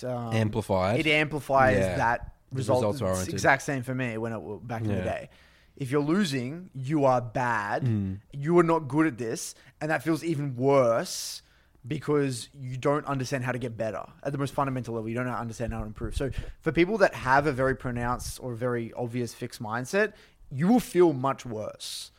it 0.00 0.04
um, 0.04 0.32
Amplified. 0.34 1.00
It 1.00 1.06
amplifies 1.08 1.76
Yeah. 1.78 1.96
that 1.98 2.32
results 2.52 2.94
It's 2.96 3.02
oriented. 3.02 3.34
exact 3.34 3.62
same 3.62 3.82
for 3.82 3.94
me 3.94 4.16
when 4.16 4.32
it 4.32 4.66
back 4.66 4.82
in 4.82 4.88
the 4.88 5.02
day. 5.02 5.28
If 5.76 5.90
you're 5.90 6.02
losing, 6.02 6.70
you 6.74 7.04
are 7.04 7.20
bad. 7.20 7.86
Hmm. 7.86 8.14
You 8.32 8.58
are 8.58 8.62
not 8.62 8.88
good 8.88 9.06
at 9.06 9.18
this, 9.18 9.54
and 9.80 9.90
that 9.90 10.02
feels 10.02 10.24
even 10.24 10.56
worse 10.56 11.42
because 11.86 12.48
you 12.58 12.76
don't 12.76 13.06
understand 13.06 13.44
how 13.44 13.52
to 13.52 13.58
get 13.58 13.76
better 13.76 14.04
at 14.22 14.32
the 14.32 14.38
most 14.38 14.52
fundamental 14.54 14.94
level. 14.94 15.08
You 15.08 15.14
don't 15.14 15.28
understand 15.28 15.72
how 15.72 15.80
to 15.80 15.86
improve. 15.86 16.16
So 16.16 16.30
for 16.60 16.72
people 16.72 16.98
that 16.98 17.14
have 17.14 17.46
a 17.46 17.52
very 17.52 17.76
pronounced 17.76 18.42
or 18.42 18.54
very 18.54 18.92
obvious 18.94 19.34
fixed 19.34 19.62
mindset, 19.62 20.14
you 20.50 20.68
will 20.68 20.80
feel 20.80 21.12
much 21.12 21.46
worse. 21.46 22.10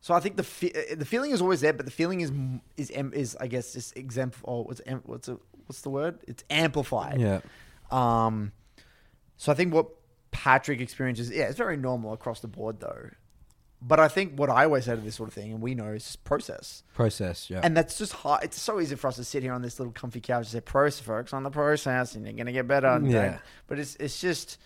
So 0.00 0.14
I 0.14 0.20
think 0.20 0.36
the 0.36 0.42
fe- 0.42 0.94
the 0.96 1.04
feeling 1.04 1.30
is 1.30 1.40
always 1.40 1.60
there, 1.60 1.72
but 1.72 1.86
the 1.86 1.92
feeling 1.92 2.22
is 2.22 2.32
is 2.76 2.90
is 2.90 3.36
I 3.40 3.46
guess 3.46 3.74
just 3.74 3.96
exempt 3.96 4.38
Oh, 4.44 4.62
what's 4.64 4.80
what's 5.04 5.28
a, 5.28 5.38
what's 5.66 5.82
the 5.82 5.90
word? 5.90 6.18
It's 6.26 6.42
amplified. 6.50 7.20
Yeah. 7.20 7.40
Um. 7.90 8.50
So 9.36 9.52
I 9.52 9.54
think 9.54 9.72
what 9.72 9.88
Patrick 10.32 10.80
experiences, 10.80 11.30
yeah, 11.30 11.44
it's 11.44 11.56
very 11.56 11.76
normal 11.76 12.12
across 12.12 12.40
the 12.40 12.48
board 12.48 12.80
though. 12.80 13.10
But 13.84 13.98
I 13.98 14.06
think 14.06 14.38
what 14.38 14.48
I 14.48 14.64
always 14.64 14.84
say 14.84 14.94
to 14.94 15.00
this 15.00 15.16
sort 15.16 15.28
of 15.28 15.34
thing, 15.34 15.52
and 15.52 15.60
we 15.60 15.74
know, 15.74 15.88
is 15.88 16.14
process. 16.16 16.84
process. 16.94 17.50
Yeah. 17.50 17.60
And 17.64 17.76
that's 17.76 17.98
just 17.98 18.12
hard. 18.12 18.44
It's 18.44 18.60
so 18.60 18.80
easy 18.80 18.94
for 18.94 19.08
us 19.08 19.16
to 19.16 19.24
sit 19.24 19.42
here 19.42 19.52
on 19.52 19.60
this 19.60 19.80
little 19.80 19.92
comfy 19.92 20.20
couch 20.20 20.44
and 20.44 20.46
say, 20.46 20.60
process, 20.60 21.00
folks, 21.00 21.32
on 21.32 21.42
the 21.42 21.50
process, 21.50 22.14
and 22.14 22.24
you're 22.24 22.32
going 22.34 22.46
to 22.46 22.52
get 22.52 22.68
better. 22.68 22.86
And 22.86 23.10
Yeah. 23.10 23.38
But 23.66 23.80
it's 23.80 23.96
it's 23.96 24.20
just. 24.20 24.58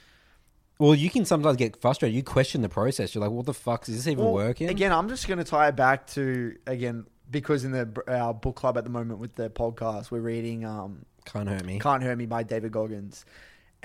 well, 0.78 0.94
you 0.94 1.09
can 1.09 1.24
sometimes 1.24 1.56
get 1.56 1.80
frustrated. 1.80 2.14
You 2.14 2.22
question 2.22 2.60
the 2.60 2.68
process. 2.68 3.14
You're 3.14 3.22
like, 3.22 3.30
what 3.30 3.47
the 3.47 3.55
fuck 3.55 3.88
is 3.88 3.97
this 3.97 4.06
even 4.06 4.22
Well, 4.22 4.34
working? 4.34 4.68
Again, 4.68 4.93
I'm 4.93 5.09
just 5.09 5.26
going 5.26 5.38
to 5.38 5.44
tie 5.44 5.68
it 5.68 5.76
back 5.76 6.09
to, 6.09 6.55
again, 6.66 7.06
because 7.30 7.64
in 7.64 7.72
the 7.72 8.02
our 8.09 8.34
book 8.34 8.56
club 8.56 8.76
at 8.76 8.84
the 8.84 8.90
moment 8.90 9.18
with 9.18 9.34
the 9.34 9.48
podcast, 9.48 10.10
we're 10.10 10.20
reading 10.20 10.66
um, 10.66 11.06
Can't 11.24 11.48
hurt 11.48 11.64
me. 11.64 11.78
Can't 11.78 12.02
Hurt 12.02 12.18
Me 12.18 12.26
by 12.26 12.43
David 12.43 12.70
Goggins. 12.70 13.24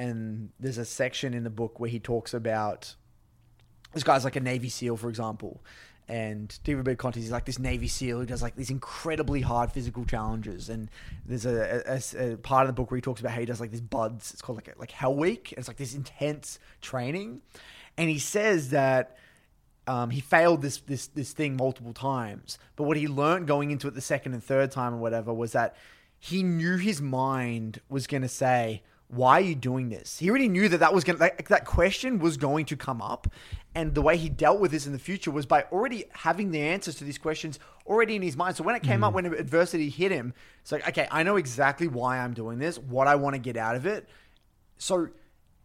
And 0.02 0.49
there's 0.60 0.78
a 0.80 0.86
section 0.86 1.34
in 1.34 1.44
the 1.44 1.49
book 1.52 1.80
where 1.80 1.90
he 1.90 1.99
talks 1.99 2.34
about 2.34 2.95
this 3.94 4.03
guy's 4.03 4.23
like 4.23 4.36
a 4.36 4.40
Navy 4.40 4.69
SEAL, 4.69 4.98
for 4.98 5.10
example. 5.10 5.64
And 6.07 6.57
David 6.64 6.86
B. 6.86 6.95
Conte 6.95 7.18
is 7.19 7.30
like 7.30 7.45
this 7.45 7.60
Navy 7.60 7.88
SEAL 7.88 8.19
who 8.19 8.26
does 8.26 8.41
like 8.41 8.56
these 8.56 8.72
incredibly 8.72 9.41
hard 9.41 9.72
physical 9.72 10.03
challenges. 10.06 10.69
And 10.69 10.90
there's 11.26 11.45
a, 11.45 11.84
a- 12.18 12.34
a 12.34 12.38
part 12.38 12.64
of 12.64 12.68
the 12.68 12.73
book 12.73 12.90
where 12.90 12.98
he 12.98 13.02
talks 13.02 13.22
about 13.22 13.34
how 13.34 13.40
he 13.40 13.45
does 13.45 13.61
like 13.61 13.72
this 13.72 13.80
buds. 13.82 14.32
It's 14.32 14.41
called 14.41 14.57
like 14.57 14.73
like 14.80 14.91
Hell 14.91 15.15
Week. 15.15 15.52
And 15.52 15.60
It's 15.60 15.68
like 15.68 15.78
this 15.78 15.94
intense 15.94 16.57
training. 16.82 17.41
And 17.98 18.10
he 18.10 18.18
says 18.19 18.72
that 18.72 19.18
um, 19.88 20.10
he 20.10 20.19
failed 20.19 20.61
this 20.64 20.78
this 20.82 21.07
this 21.07 21.32
thing 21.32 21.56
multiple 21.57 21.94
times. 21.94 22.57
But 22.76 22.84
what 22.86 22.98
he 22.98 23.07
learned 23.07 23.45
going 23.48 23.69
into 23.72 23.88
it 23.88 23.94
the 23.94 24.02
second 24.02 24.34
and 24.34 24.44
third 24.44 24.72
time 24.72 24.94
or 24.95 24.98
whatever 24.98 25.32
was 25.34 25.52
that 25.52 25.76
he 26.18 26.41
knew 26.44 26.78
his 26.78 27.02
mind 27.02 27.82
was 27.90 28.07
going 28.07 28.22
to 28.23 28.28
say, 28.30 28.84
"Why 29.12 29.34
are 29.34 29.42
you 29.42 29.56
doing 29.56 29.90
this?" 29.90 30.20
He 30.20 30.30
already 30.30 30.48
knew 30.48 30.68
that 30.70 30.80
that 30.80 30.94
was 30.94 31.04
going 31.04 31.20
that, 31.20 31.46
that 31.46 31.66
question 31.66 32.20
was 32.20 32.38
going 32.38 32.66
to 32.66 32.76
come 32.76 33.02
up, 33.02 33.28
and 33.76 33.94
the 33.94 34.02
way 34.02 34.18
he 34.18 34.30
dealt 34.30 34.60
with 34.60 34.72
this 34.72 34.86
in 34.86 34.94
the 34.94 35.00
future 35.00 35.32
was 35.32 35.46
by 35.46 35.64
already 35.72 36.06
having 36.12 36.52
the 36.52 36.62
answers 36.62 36.96
to 36.96 37.04
these 37.04 37.18
questions 37.18 37.60
already 37.86 38.16
in 38.16 38.22
his 38.22 38.36
mind. 38.36 38.56
So 38.56 38.64
when 38.64 38.76
it 38.76 38.84
came 38.84 39.04
up, 39.04 39.12
hmm. 39.12 39.16
when 39.16 39.26
adversity 39.26 39.90
hit 39.90 40.12
him, 40.12 40.34
it's 40.62 40.72
like, 40.72 40.88
okay, 40.88 41.08
I 41.12 41.24
know 41.24 41.38
exactly 41.38 41.88
why 41.88 42.20
I'm 42.20 42.34
doing 42.34 42.60
this, 42.60 42.78
what 42.78 43.08
I 43.08 43.16
want 43.16 43.36
to 43.36 43.40
get 43.40 43.58
out 43.58 43.76
of 43.76 43.86
it. 43.86 44.08
So, 44.78 45.10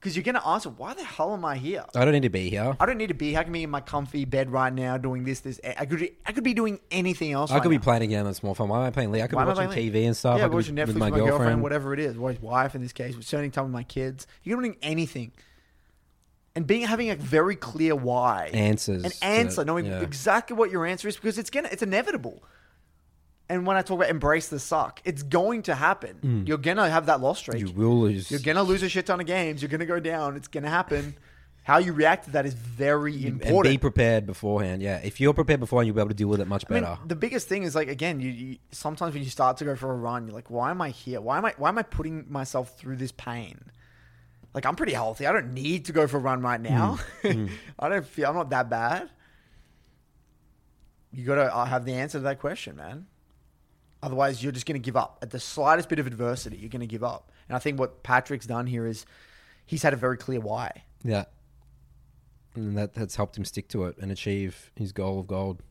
because 0.07 0.17
you're 0.17 0.23
going 0.23 0.37
to 0.37 0.49
ask, 0.49 0.69
why 0.77 0.95
the 0.95 1.03
hell 1.03 1.35
am 1.35 1.45
I 1.45 1.57
here? 1.57 1.85
I 1.97 2.05
don't 2.05 2.15
need 2.15 2.23
to 2.23 2.29
be 2.29 2.49
here. 2.49 2.77
I 2.79 2.87
don't 2.87 2.97
need 2.97 3.09
to 3.09 3.15
be. 3.15 3.37
I 3.37 3.43
can 3.43 3.53
be 3.53 3.65
in 3.65 3.71
my 3.71 3.81
comfy 3.81 4.25
bed 4.25 4.53
right 4.53 4.73
now 4.73 4.97
doing 4.99 5.25
this. 5.25 5.41
This. 5.41 5.61
I 5.65 5.85
could. 5.85 6.09
I 6.25 6.31
could 6.31 6.45
be 6.45 6.55
doing 6.55 6.79
anything 6.93 7.33
else. 7.33 7.51
I 7.51 7.55
right 7.55 7.63
could 7.65 7.71
be 7.71 7.81
playing 7.81 8.05
a 8.05 8.07
game 8.07 8.25
on 8.25 8.33
small 8.35 8.55
phone. 8.55 8.69
Why 8.69 8.79
am 8.79 8.85
I 8.85 8.91
playing 8.91 9.11
League? 9.11 9.23
I 9.23 9.27
could 9.27 9.35
Why 9.35 9.45
be 9.47 9.49
watching 9.49 9.71
TV 9.71 10.07
and 10.07 10.17
stuff. 10.17 10.39
Yeah, 10.39 10.45
I 10.45 10.49
could 10.49 10.55
watching 10.55 10.77
be 10.77 10.83
Netflix 10.83 10.87
with 10.87 10.97
my, 10.99 11.11
my, 11.11 11.17
girlfriend. 11.17 11.39
girlfriend. 11.39 11.63
whatever 11.65 11.93
it 11.93 11.99
is, 11.99 12.17
or 12.17 12.31
his 12.31 12.41
wife 12.41 12.77
in 12.77 12.83
this 12.83 12.93
case, 12.93 13.17
spending 13.21 13.51
time 13.51 13.65
with 13.65 13.73
my 13.73 13.83
kids. 13.83 14.29
You 14.45 14.55
can 14.55 14.63
be 14.63 14.69
doing 14.69 14.79
anything, 14.81 15.33
and 16.55 16.69
being 16.69 16.87
having 16.87 17.11
a 17.11 17.17
very 17.17 17.57
clear 17.57 17.97
why, 17.97 18.51
Answers 18.53 19.03
an 19.03 19.11
answer, 19.23 19.65
knowing 19.65 19.87
yeah. 19.87 20.03
exactly 20.03 20.57
what 20.57 20.71
your 20.71 20.87
answer 20.87 21.09
is, 21.09 21.17
because 21.17 21.37
it's 21.37 21.51
gonna, 21.51 21.69
it's 21.73 21.83
inevitable. 21.83 22.45
And 23.49 23.65
when 23.65 23.77
I 23.77 23.83
talk 23.83 23.99
about 23.99 24.11
embrace 24.11 24.49
the 24.49 24.59
suck, 24.59 25.01
it's 25.05 25.23
going 25.23 25.63
to 25.63 25.75
happen. 25.75 26.45
You're 26.47 26.59
gonna 26.59 26.91
have 26.91 27.07
that 27.07 27.21
loss 27.21 27.39
streak. 27.39 27.63
Mm. 27.63 27.69
You 27.69 27.75
will 27.75 28.01
lose. 28.01 28.31
You're 28.31 28.41
gonna 28.41 28.63
lose 28.63 28.83
a 28.83 28.89
shit 28.89 29.07
ton 29.07 29.21
of 29.21 29.27
games. 29.27 29.63
You're 29.63 29.69
gonna 29.69 29.87
go 29.87 30.01
down. 30.01 30.37
It's 30.37 30.49
gonna 30.49 30.71
happen. 30.71 31.17
How 31.63 31.79
you 31.79 31.93
react 31.93 32.27
to 32.27 32.31
that 32.33 32.47
is 32.47 32.55
very 32.55 33.27
important. 33.27 33.67
and 33.67 33.75
be 33.75 33.79
prepared 33.79 34.25
beforehand. 34.25 34.83
Yeah, 34.83 34.99
if 34.99 35.21
you're 35.21 35.35
prepared 35.35 35.59
beforehand, 35.59 35.89
you'll 35.89 35.97
be 35.97 36.01
able 36.01 36.11
to 36.11 36.15
deal 36.15 36.29
with 36.29 36.41
it 36.41 36.47
much 36.47 36.65
I 36.71 36.75
mean, 36.75 36.85
better. 36.85 36.99
the 37.05 37.17
biggest 37.17 37.49
thing 37.49 37.65
is 37.65 37.75
like 37.75 37.89
again, 37.89 38.21
you, 38.21 38.31
you 38.31 38.59
sometimes 38.71 39.15
when 39.15 39.25
you 39.25 39.31
start 39.31 39.57
to 39.57 39.65
go 39.65 39.75
for 39.75 39.91
a 39.93 39.97
run, 39.97 40.27
you're 40.27 40.35
like, 40.35 40.49
why 40.49 40.71
am 40.71 40.81
I 40.81 40.91
here? 40.91 41.21
Why 41.21 41.39
am 41.39 41.45
I 41.45 41.55
why 41.57 41.69
am 41.69 41.79
I 41.79 41.83
putting 41.83 42.31
myself 42.31 42.79
through 42.79 42.97
this 42.97 43.11
pain? 43.13 43.59
Like 44.55 44.65
I'm 44.65 44.77
pretty 44.77 44.93
healthy. 44.93 45.27
I 45.27 45.33
don't 45.33 45.55
need 45.55 45.87
to 45.87 45.93
go 45.93 46.07
for 46.07 46.19
a 46.19 46.21
run 46.21 46.41
right 46.41 46.61
now. 46.61 46.99
Mm. 47.23 47.51
I 47.79 47.89
don't 47.89 48.07
feel 48.07 48.29
I'm 48.29 48.37
not 48.37 48.51
that 48.51 48.71
bad. 48.71 49.11
You 51.13 51.25
gotta 51.25 51.55
uh, 51.55 51.65
have 51.65 51.85
the 51.85 51.95
answer 51.95 52.19
to 52.19 52.25
that 52.25 52.39
question, 52.39 52.77
man. 52.77 53.07
Otherwise, 54.03 54.43
you're 54.43 54.53
just 54.53 54.67
gonna 54.67 54.79
give 54.79 54.97
up 54.97 55.19
at 55.23 55.31
the 55.31 55.41
slightest 55.41 55.89
bit 55.89 55.99
of 55.99 56.07
adversity. 56.07 56.57
You're 56.57 56.71
gonna 56.71 56.87
give 56.87 57.03
up. 57.05 57.33
And 57.49 57.57
I 57.57 57.59
think 57.59 57.79
what 57.79 58.03
Patrick's 58.03 58.47
done 58.47 58.67
here 58.67 58.87
is 58.87 59.07
he's 59.65 59.83
had 59.83 59.93
a 59.93 59.97
very 59.97 60.17
clear 60.17 60.41
why. 60.41 60.85
yeah, 61.05 61.25
and 62.55 62.77
that 62.77 62.95
that's 62.95 63.17
helped 63.17 63.37
him 63.37 63.45
stick 63.45 63.69
to 63.69 63.85
it 63.85 63.97
and 63.99 64.11
achieve 64.11 64.71
his 64.77 64.93
goal 64.93 65.21
of 65.21 65.27
gold. 65.27 65.63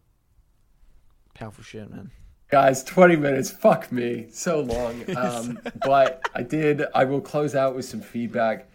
Powerful 1.33 1.63
shit, 1.63 1.89
man. 1.89 2.11
Guys, 2.49 2.83
20 2.83 3.15
minutes. 3.17 3.49
Fuck 3.49 3.91
me. 3.91 4.27
So 4.31 4.61
long. 4.61 5.03
Um, 5.17 5.59
but 5.83 6.29
I 6.35 6.43
did, 6.43 6.83
I 6.93 7.03
will 7.05 7.19
close 7.21 7.55
out 7.55 7.75
with 7.75 7.85
some 7.85 8.01
feedback. 8.01 8.69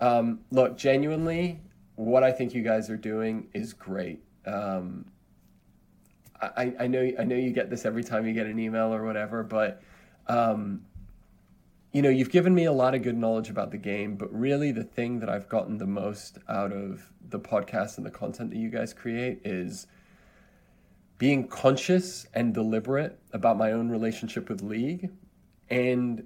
Um, 0.00 0.40
look, 0.50 0.78
genuinely, 0.78 1.60
what 1.96 2.22
I 2.22 2.32
think 2.32 2.54
you 2.54 2.62
guys 2.62 2.88
are 2.88 2.96
doing 2.96 3.48
is 3.52 3.72
great. 3.72 4.22
Um, 4.46 5.06
I, 6.42 6.72
I 6.80 6.86
know 6.86 7.10
I 7.18 7.24
know 7.24 7.36
you 7.36 7.52
get 7.52 7.70
this 7.70 7.84
every 7.84 8.02
time 8.02 8.26
you 8.26 8.32
get 8.32 8.46
an 8.46 8.58
email 8.58 8.92
or 8.92 9.04
whatever, 9.04 9.42
but 9.42 9.82
um, 10.26 10.82
you 11.92 12.02
know 12.02 12.08
you've 12.08 12.30
given 12.30 12.54
me 12.54 12.64
a 12.64 12.72
lot 12.72 12.94
of 12.94 13.02
good 13.02 13.16
knowledge 13.16 13.48
about 13.48 13.70
the 13.70 13.78
game. 13.78 14.16
But 14.16 14.32
really, 14.32 14.72
the 14.72 14.84
thing 14.84 15.20
that 15.20 15.28
I've 15.28 15.48
gotten 15.48 15.78
the 15.78 15.86
most 15.86 16.38
out 16.48 16.72
of 16.72 17.12
the 17.28 17.38
podcast 17.38 17.96
and 17.96 18.04
the 18.04 18.10
content 18.10 18.50
that 18.50 18.58
you 18.58 18.68
guys 18.70 18.92
create 18.92 19.40
is 19.44 19.86
being 21.18 21.46
conscious 21.46 22.26
and 22.34 22.52
deliberate 22.52 23.18
about 23.32 23.56
my 23.56 23.72
own 23.72 23.88
relationship 23.88 24.48
with 24.48 24.60
league 24.60 25.10
and 25.70 26.24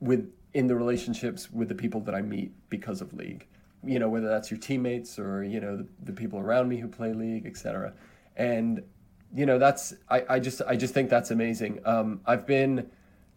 with 0.00 0.32
in 0.54 0.66
the 0.66 0.74
relationships 0.74 1.50
with 1.50 1.68
the 1.68 1.74
people 1.74 2.00
that 2.00 2.14
I 2.14 2.22
meet 2.22 2.52
because 2.70 3.02
of 3.02 3.12
league 3.12 3.46
you 3.86 3.98
know 3.98 4.08
whether 4.08 4.28
that's 4.28 4.50
your 4.50 4.58
teammates 4.58 5.18
or 5.18 5.42
you 5.44 5.60
know 5.60 5.76
the, 5.76 5.86
the 6.04 6.12
people 6.12 6.38
around 6.38 6.68
me 6.68 6.78
who 6.78 6.88
play 6.88 7.12
league 7.12 7.46
etc 7.46 7.92
and 8.36 8.82
you 9.34 9.46
know 9.46 9.58
that's 9.58 9.94
I, 10.08 10.24
I 10.28 10.38
just 10.38 10.62
I 10.66 10.76
just 10.76 10.94
think 10.94 11.10
that's 11.10 11.30
amazing 11.30 11.80
um, 11.84 12.20
I've 12.26 12.46
been 12.46 12.90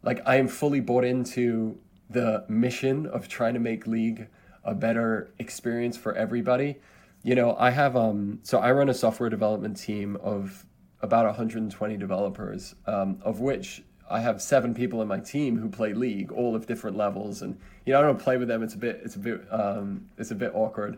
like 0.03 0.22
I 0.26 0.36
am 0.36 0.48
fully 0.48 0.80
bought 0.80 1.03
into 1.03 1.78
the 2.10 2.45
mission 2.48 3.06
of 3.07 3.28
trying 3.28 3.53
to 3.53 3.60
make 3.60 3.88
league 3.88 4.28
a 4.64 4.74
better 4.74 5.32
experience 5.40 5.98
for 5.98 6.14
everybody 6.14 6.78
you 7.24 7.36
know 7.36 7.56
I 7.57 7.72
have 7.72 7.95
um 7.95 8.40
so 8.44 8.60
I 8.60 8.72
run 8.72 8.90
a 8.90 8.94
software 8.94 9.30
development 9.30 9.78
team 9.78 10.18
of 10.18 10.65
about 11.02 11.26
120 11.26 11.98
developers 11.98 12.76
um, 12.86 13.19
of 13.22 13.40
which 13.40 13.84
I 14.10 14.22
have 14.22 14.41
seven 14.41 14.74
people 14.74 15.02
in 15.02 15.07
my 15.07 15.19
team 15.19 15.57
who 15.57 15.69
play 15.69 15.94
league, 15.94 16.32
all 16.32 16.56
of 16.56 16.65
different 16.65 16.95
levels, 16.95 17.41
and 17.41 17.60
you 17.86 17.94
know 17.94 17.99
I 17.99 18.02
don't 18.03 18.19
play 18.19 18.38
with 18.38 18.48
them. 18.48 18.64
It's 18.64 18.74
a 18.74 18.78
bit, 18.78 19.02
it's 19.03 19.15
a 19.15 19.19
bit, 19.19 19.41
um, 19.52 20.07
it's 20.18 20.32
a 20.32 20.36
bit 20.36 20.52
awkward 20.53 20.98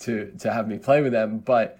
to 0.00 0.32
to 0.38 0.52
have 0.52 0.68
me 0.68 0.78
play 0.78 1.00
with 1.00 1.12
them. 1.12 1.38
But 1.38 1.78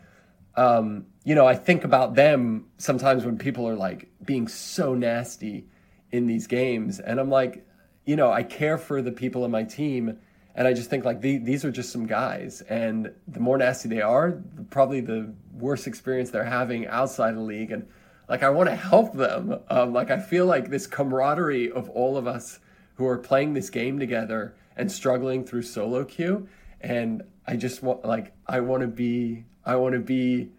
um, 0.57 1.07
you 1.25 1.35
know, 1.35 1.47
I 1.47 1.55
think 1.55 1.85
about 1.85 2.15
them 2.15 2.67
sometimes 2.79 3.25
when 3.25 3.39
people 3.39 3.69
are 3.69 3.77
like 3.77 4.09
being 4.25 4.49
so 4.49 4.95
nasty 4.95 5.67
in 6.11 6.27
these 6.27 6.47
games, 6.47 6.99
and 6.99 7.21
I'm 7.21 7.31
like, 7.31 7.67
you 8.05 8.17
know, 8.17 8.33
I 8.33 8.43
care 8.43 8.79
for 8.79 9.03
the 9.03 9.13
people 9.13 9.45
in 9.45 9.51
my 9.51 9.63
team, 9.63 10.19
and 10.55 10.67
I 10.67 10.73
just 10.73 10.91
think 10.91 11.05
like 11.05 11.21
the, 11.21 11.39
these 11.39 11.65
are 11.65 11.71
just 11.71 11.93
some 11.93 12.07
guys, 12.07 12.63
and 12.63 13.13
the 13.29 13.41
more 13.41 13.59
nasty 13.59 13.89
they 13.89 14.03
are, 14.03 14.43
probably 14.71 15.01
the 15.01 15.33
worse 15.55 15.87
experience 15.87 16.31
they're 16.31 16.45
having 16.45 16.87
outside 16.87 17.37
the 17.37 17.41
league, 17.41 17.71
and 17.71 17.87
like 18.29 18.43
I 18.43 18.51
want 18.51 18.69
to 18.69 18.77
help 18.77 19.15
them. 19.15 19.59
Um, 19.69 19.93
like 19.93 20.11
I 20.11 20.19
feel 20.19 20.47
like 20.47 20.71
this 20.71 20.87
camaraderie 20.87 21.71
of 21.71 21.89
all 21.91 22.17
of 22.17 22.27
us 22.27 22.61
who 22.95 23.07
are 23.07 23.19
playing 23.19 23.55
this 23.55 23.71
game 23.71 23.99
together 23.99 24.55
and 24.77 24.91
struggling 24.91 25.45
through 25.45 25.63
solo 25.63 26.05
queue, 26.05 26.49
and 26.81 27.23
I 27.47 27.57
just 27.57 27.83
want 27.83 28.05
like 28.05 28.33
I 28.47 28.61
want 28.61 28.81
to 28.81 28.89
be 28.89 29.45
I 29.71 29.77
want 29.77 29.93
to 29.95 30.01
be 30.01 30.51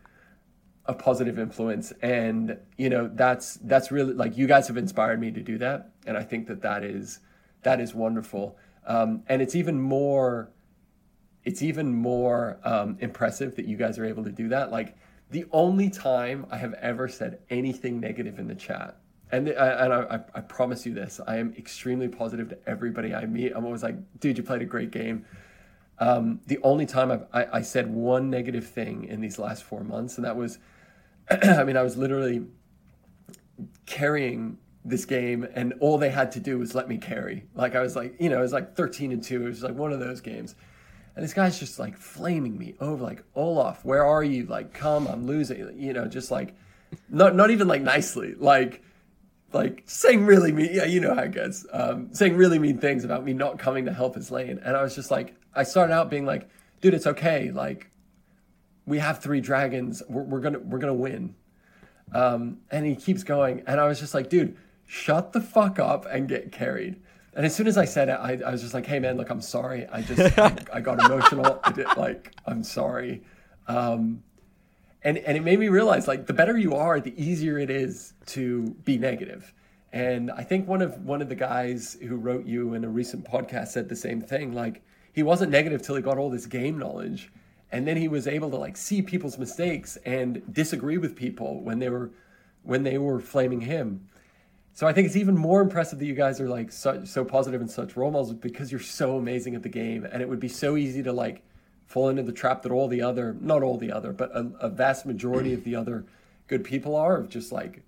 a 0.85 0.93
positive 0.93 1.37
influence, 1.37 1.91
and 2.01 2.57
you 2.77 2.89
know 2.89 3.11
that's 3.13 3.55
that's 3.55 3.91
really 3.91 4.13
like 4.13 4.37
you 4.37 4.47
guys 4.47 4.69
have 4.69 4.77
inspired 4.77 5.19
me 5.19 5.31
to 5.31 5.41
do 5.41 5.57
that, 5.57 5.91
and 6.07 6.15
I 6.17 6.23
think 6.23 6.47
that 6.47 6.61
that 6.61 6.85
is 6.85 7.19
that 7.63 7.81
is 7.81 7.93
wonderful, 7.93 8.57
um, 8.87 9.23
and 9.27 9.41
it's 9.41 9.53
even 9.53 9.81
more 9.81 10.49
it's 11.43 11.61
even 11.61 11.93
more 11.93 12.57
um, 12.63 12.97
impressive 13.01 13.55
that 13.57 13.65
you 13.65 13.75
guys 13.75 13.99
are 13.99 14.05
able 14.05 14.23
to 14.23 14.31
do 14.31 14.47
that. 14.47 14.71
Like 14.71 14.95
the 15.29 15.43
only 15.51 15.89
time 15.89 16.45
I 16.49 16.57
have 16.57 16.73
ever 16.75 17.09
said 17.09 17.39
anything 17.49 17.99
negative 17.99 18.39
in 18.39 18.47
the 18.47 18.55
chat, 18.55 18.95
and 19.29 19.49
I, 19.49 19.67
and 19.83 19.93
I- 19.93 20.23
I 20.35 20.39
promise 20.39 20.85
you 20.85 20.93
this, 20.93 21.19
I 21.27 21.35
am 21.35 21.53
extremely 21.57 22.07
positive 22.07 22.47
to 22.49 22.57
everybody 22.65 23.13
I 23.13 23.25
meet. 23.25 23.51
I'm 23.53 23.65
always 23.65 23.83
like, 23.83 23.97
dude, 24.21 24.37
you 24.37 24.43
played 24.43 24.61
a 24.61 24.65
great 24.65 24.91
game. 24.91 25.25
Um, 26.01 26.41
the 26.47 26.57
only 26.63 26.87
time 26.87 27.11
I've, 27.11 27.25
I, 27.31 27.59
I 27.59 27.61
said 27.61 27.93
one 27.93 28.31
negative 28.31 28.67
thing 28.67 29.03
in 29.05 29.21
these 29.21 29.37
last 29.37 29.63
four 29.63 29.83
months, 29.83 30.17
and 30.17 30.25
that 30.25 30.35
was, 30.35 30.57
I 31.29 31.63
mean, 31.63 31.77
I 31.77 31.83
was 31.83 31.95
literally 31.95 32.43
carrying 33.85 34.57
this 34.83 35.05
game, 35.05 35.47
and 35.53 35.75
all 35.79 35.99
they 35.99 36.09
had 36.09 36.31
to 36.31 36.39
do 36.39 36.57
was 36.57 36.73
let 36.73 36.89
me 36.89 36.97
carry. 36.97 37.45
Like 37.53 37.75
I 37.75 37.81
was 37.81 37.95
like, 37.95 38.15
you 38.19 38.29
know, 38.29 38.39
it 38.39 38.41
was 38.41 38.51
like 38.51 38.75
13 38.75 39.11
and 39.11 39.23
two. 39.23 39.45
It 39.45 39.49
was 39.49 39.61
like 39.61 39.75
one 39.75 39.93
of 39.93 39.99
those 39.99 40.21
games. 40.21 40.55
And 41.15 41.23
this 41.23 41.35
guy's 41.35 41.59
just 41.59 41.77
like 41.77 41.95
flaming 41.95 42.57
me 42.57 42.73
over, 42.79 43.03
like 43.03 43.23
Olaf, 43.35 43.85
where 43.85 44.03
are 44.03 44.23
you? 44.23 44.47
Like, 44.47 44.73
come, 44.73 45.05
I'm 45.05 45.27
losing. 45.27 45.79
You 45.79 45.93
know, 45.93 46.07
just 46.07 46.31
like, 46.31 46.55
not 47.09 47.35
not 47.35 47.51
even 47.51 47.67
like 47.67 47.83
nicely, 47.83 48.33
like, 48.33 48.81
like 49.53 49.83
saying 49.85 50.25
really 50.25 50.51
mean. 50.51 50.69
Yeah, 50.71 50.85
you 50.85 50.99
know 50.99 51.13
how 51.13 51.21
it 51.21 51.31
goes. 51.31 51.67
Um, 51.71 52.11
saying 52.11 52.37
really 52.37 52.57
mean 52.57 52.79
things 52.79 53.03
about 53.03 53.23
me 53.23 53.33
not 53.33 53.59
coming 53.59 53.85
to 53.85 53.93
help 53.93 54.15
his 54.15 54.31
lane. 54.31 54.59
And 54.63 54.75
I 54.75 54.81
was 54.81 54.95
just 54.95 55.11
like, 55.11 55.35
I 55.53 55.63
started 55.63 55.93
out 55.93 56.09
being 56.09 56.25
like, 56.25 56.49
dude, 56.81 56.93
it's 56.93 57.07
okay. 57.07 57.51
Like, 57.51 57.91
we 58.85 58.99
have 58.99 59.19
three 59.19 59.41
dragons. 59.41 60.01
We're, 60.09 60.23
we're 60.23 60.39
gonna 60.39 60.59
we're 60.59 60.79
gonna 60.79 60.93
win. 60.93 61.35
Um, 62.13 62.59
and 62.69 62.85
he 62.85 62.95
keeps 62.95 63.23
going, 63.23 63.63
and 63.67 63.79
I 63.79 63.87
was 63.87 63.99
just 63.99 64.13
like, 64.13 64.29
dude, 64.29 64.57
shut 64.85 65.33
the 65.33 65.41
fuck 65.41 65.79
up 65.79 66.05
and 66.05 66.27
get 66.27 66.51
carried. 66.51 67.01
And 67.33 67.45
as 67.45 67.55
soon 67.55 67.67
as 67.67 67.77
I 67.77 67.85
said 67.85 68.09
it, 68.09 68.19
I, 68.19 68.41
I 68.45 68.51
was 68.51 68.61
just 68.61 68.73
like, 68.73 68.85
hey 68.85 68.99
man, 68.99 69.15
look, 69.15 69.29
I'm 69.29 69.41
sorry. 69.41 69.87
I 69.87 70.01
just 70.01 70.37
I, 70.37 70.55
I 70.73 70.81
got 70.81 70.99
emotional. 71.05 71.61
I 71.63 71.71
did 71.71 71.87
like, 71.95 72.33
I'm 72.45 72.63
sorry. 72.63 73.23
Um, 73.67 74.23
and 75.03 75.17
and 75.19 75.37
it 75.37 75.43
made 75.43 75.59
me 75.59 75.69
realize 75.69 76.07
like 76.07 76.27
the 76.27 76.33
better 76.33 76.57
you 76.57 76.75
are, 76.75 76.99
the 76.99 77.13
easier 77.21 77.57
it 77.57 77.69
is 77.69 78.13
to 78.27 78.75
be 78.83 78.97
negative. 78.97 79.53
And 79.93 80.31
I 80.31 80.43
think 80.43 80.67
one 80.67 80.81
of 80.81 80.97
one 81.05 81.21
of 81.21 81.29
the 81.29 81.35
guys 81.35 81.97
who 82.01 82.17
wrote 82.17 82.45
you 82.45 82.73
in 82.73 82.83
a 82.83 82.89
recent 82.89 83.25
podcast 83.25 83.69
said 83.69 83.87
the 83.87 83.95
same 83.95 84.21
thing. 84.21 84.53
Like 84.53 84.83
he 85.13 85.23
wasn't 85.23 85.51
negative 85.51 85.81
till 85.81 85.95
he 85.95 86.01
got 86.01 86.17
all 86.17 86.29
this 86.29 86.45
game 86.45 86.77
knowledge, 86.77 87.31
and 87.71 87.87
then 87.87 87.97
he 87.97 88.07
was 88.07 88.27
able 88.27 88.49
to 88.51 88.57
like 88.57 88.77
see 88.77 89.01
people's 89.01 89.37
mistakes 89.37 89.97
and 90.05 90.41
disagree 90.51 90.97
with 90.97 91.15
people 91.15 91.61
when 91.61 91.79
they 91.79 91.89
were 91.89 92.11
when 92.63 92.83
they 92.83 92.97
were 92.97 93.19
flaming 93.19 93.61
him. 93.61 94.07
So 94.73 94.87
I 94.87 94.93
think 94.93 95.07
it's 95.07 95.15
even 95.15 95.37
more 95.37 95.61
impressive 95.61 95.99
that 95.99 96.05
you 96.05 96.13
guys 96.13 96.39
are 96.39 96.47
like 96.47 96.71
so, 96.71 97.03
so 97.03 97.25
positive 97.25 97.59
and 97.59 97.69
such 97.69 97.97
role 97.97 98.11
models 98.11 98.33
because 98.33 98.71
you're 98.71 98.79
so 98.79 99.17
amazing 99.17 99.55
at 99.55 99.63
the 99.63 99.69
game, 99.69 100.05
and 100.05 100.21
it 100.21 100.29
would 100.29 100.39
be 100.39 100.47
so 100.47 100.77
easy 100.77 101.03
to 101.03 101.11
like 101.11 101.43
fall 101.85 102.07
into 102.07 102.23
the 102.23 102.31
trap 102.31 102.61
that 102.61 102.71
all 102.71 102.87
the 102.87 103.01
other, 103.01 103.35
not 103.41 103.63
all 103.63 103.77
the 103.77 103.91
other, 103.91 104.13
but 104.13 104.31
a, 104.31 104.49
a 104.61 104.69
vast 104.69 105.05
majority 105.05 105.53
of 105.53 105.65
the 105.65 105.75
other 105.75 106.05
good 106.47 106.63
people 106.63 106.95
are 106.95 107.17
of 107.17 107.27
just 107.27 107.51
like 107.51 107.83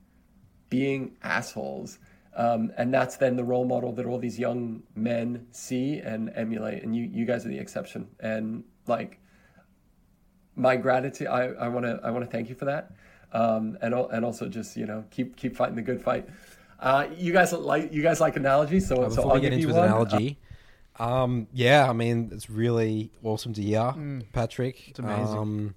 being 0.70 1.16
assholes. 1.24 2.00
Um, 2.36 2.72
and 2.78 2.94
that's 2.94 3.18
then 3.18 3.36
the 3.36 3.44
role 3.44 3.66
model 3.66 3.92
that 3.94 4.06
all 4.06 4.18
these 4.18 4.40
young 4.40 4.84
men 4.96 5.46
see 5.52 6.00
and 6.00 6.32
emulate. 6.36 6.84
And 6.84 6.96
you, 6.96 7.04
you 7.04 7.26
guys 7.26 7.46
are 7.46 7.50
the 7.50 7.60
exception. 7.60 8.08
And 8.20 8.64
like 8.88 9.20
my 10.56 10.76
gratitude, 10.76 11.28
I, 11.28 11.46
I 11.50 11.68
want 11.68 11.86
to, 11.86 12.00
I 12.04 12.12
want 12.12 12.26
to 12.26 12.32
thank 12.32 12.50
you 12.50 12.56
for 12.56 12.66
that. 12.66 12.92
Um, 13.32 13.78
and, 13.82 13.94
and 13.94 14.26
also 14.26 14.48
just, 14.48 14.76
you 14.78 14.86
know, 14.86 15.04
keep, 15.12 15.36
keep 15.36 15.56
fighting 15.56 15.76
the 15.76 15.82
good 15.82 16.02
fight. 16.02 16.28
Uh, 16.80 17.08
you 17.16 17.34
guys 17.34 17.54
like, 17.54 17.94
you 17.94 18.02
guys 18.02 18.20
like 18.20 18.36
analogies. 18.36 18.88
So, 18.88 19.04
Uh, 19.04 19.10
so 19.10 19.16
before 19.16 19.32
I'll 19.32 19.36
we 19.36 19.42
get 19.42 19.50
give 19.52 19.54
into 19.54 19.62
you 19.62 19.68
his 19.70 19.78
one. 19.78 19.88
analogy, 19.88 20.40
Um, 21.00 21.48
yeah, 21.54 21.90
I 21.90 21.94
mean, 21.94 22.30
it's 22.32 22.50
really 22.50 23.12
awesome 23.24 23.54
to 23.54 23.62
hear, 23.62 23.94
Patrick. 24.34 24.90
It's 24.90 25.00
amazing. 25.00 25.38
Um, 25.38 25.76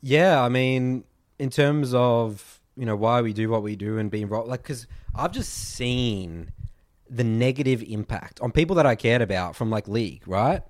yeah, 0.00 0.42
I 0.42 0.48
mean, 0.48 1.04
in 1.38 1.50
terms 1.50 1.92
of 1.94 2.60
you 2.76 2.86
know 2.86 2.94
why 2.96 3.20
we 3.20 3.32
do 3.32 3.50
what 3.50 3.62
we 3.64 3.74
do 3.74 3.98
and 3.98 4.08
being 4.10 4.28
right, 4.28 4.46
like 4.46 4.62
because 4.62 4.86
I've 5.18 5.32
just 5.32 5.52
seen 5.52 6.52
the 7.10 7.24
negative 7.24 7.82
impact 7.82 8.40
on 8.40 8.52
people 8.52 8.76
that 8.76 8.86
I 8.86 8.94
cared 8.94 9.20
about 9.20 9.56
from 9.56 9.68
like 9.68 9.88
league, 9.88 10.22
right? 10.26 10.62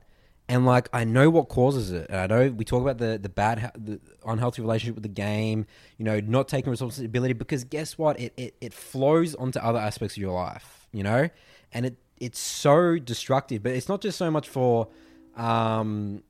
And 0.49 0.65
like 0.65 0.89
I 0.95 1.05
know 1.05 1.29
what 1.29 1.51
causes 1.51 1.93
it, 1.93 2.07
and 2.09 2.19
I 2.19 2.27
know 2.27 2.51
we 2.51 2.65
talk 2.65 2.81
about 2.81 2.97
the 2.97 3.19
the 3.20 3.29
bad, 3.29 3.70
the 3.77 4.01
unhealthy 4.27 4.62
relationship 4.62 4.95
with 4.95 5.03
the 5.03 5.11
game, 5.11 5.66
you 5.99 6.07
know, 6.07 6.20
not 6.20 6.49
taking 6.49 6.70
responsibility 6.70 7.35
because 7.35 7.65
guess 7.65 7.99
what? 7.99 8.19
It 8.19 8.33
it, 8.39 8.55
it 8.62 8.73
flows 8.73 9.35
onto 9.35 9.59
other 9.59 9.79
aspects 9.79 10.16
of 10.16 10.23
your 10.23 10.33
life, 10.33 10.89
you 10.91 11.03
know, 11.03 11.29
and 11.75 11.85
it 11.85 11.97
it's 12.16 12.39
so 12.39 12.99
destructive. 12.99 13.62
But 13.62 13.73
it's 13.73 13.91
not 13.91 14.01
just 14.01 14.16
so 14.16 14.31
much 14.31 14.49
for 14.49 14.89
um, 15.37 16.23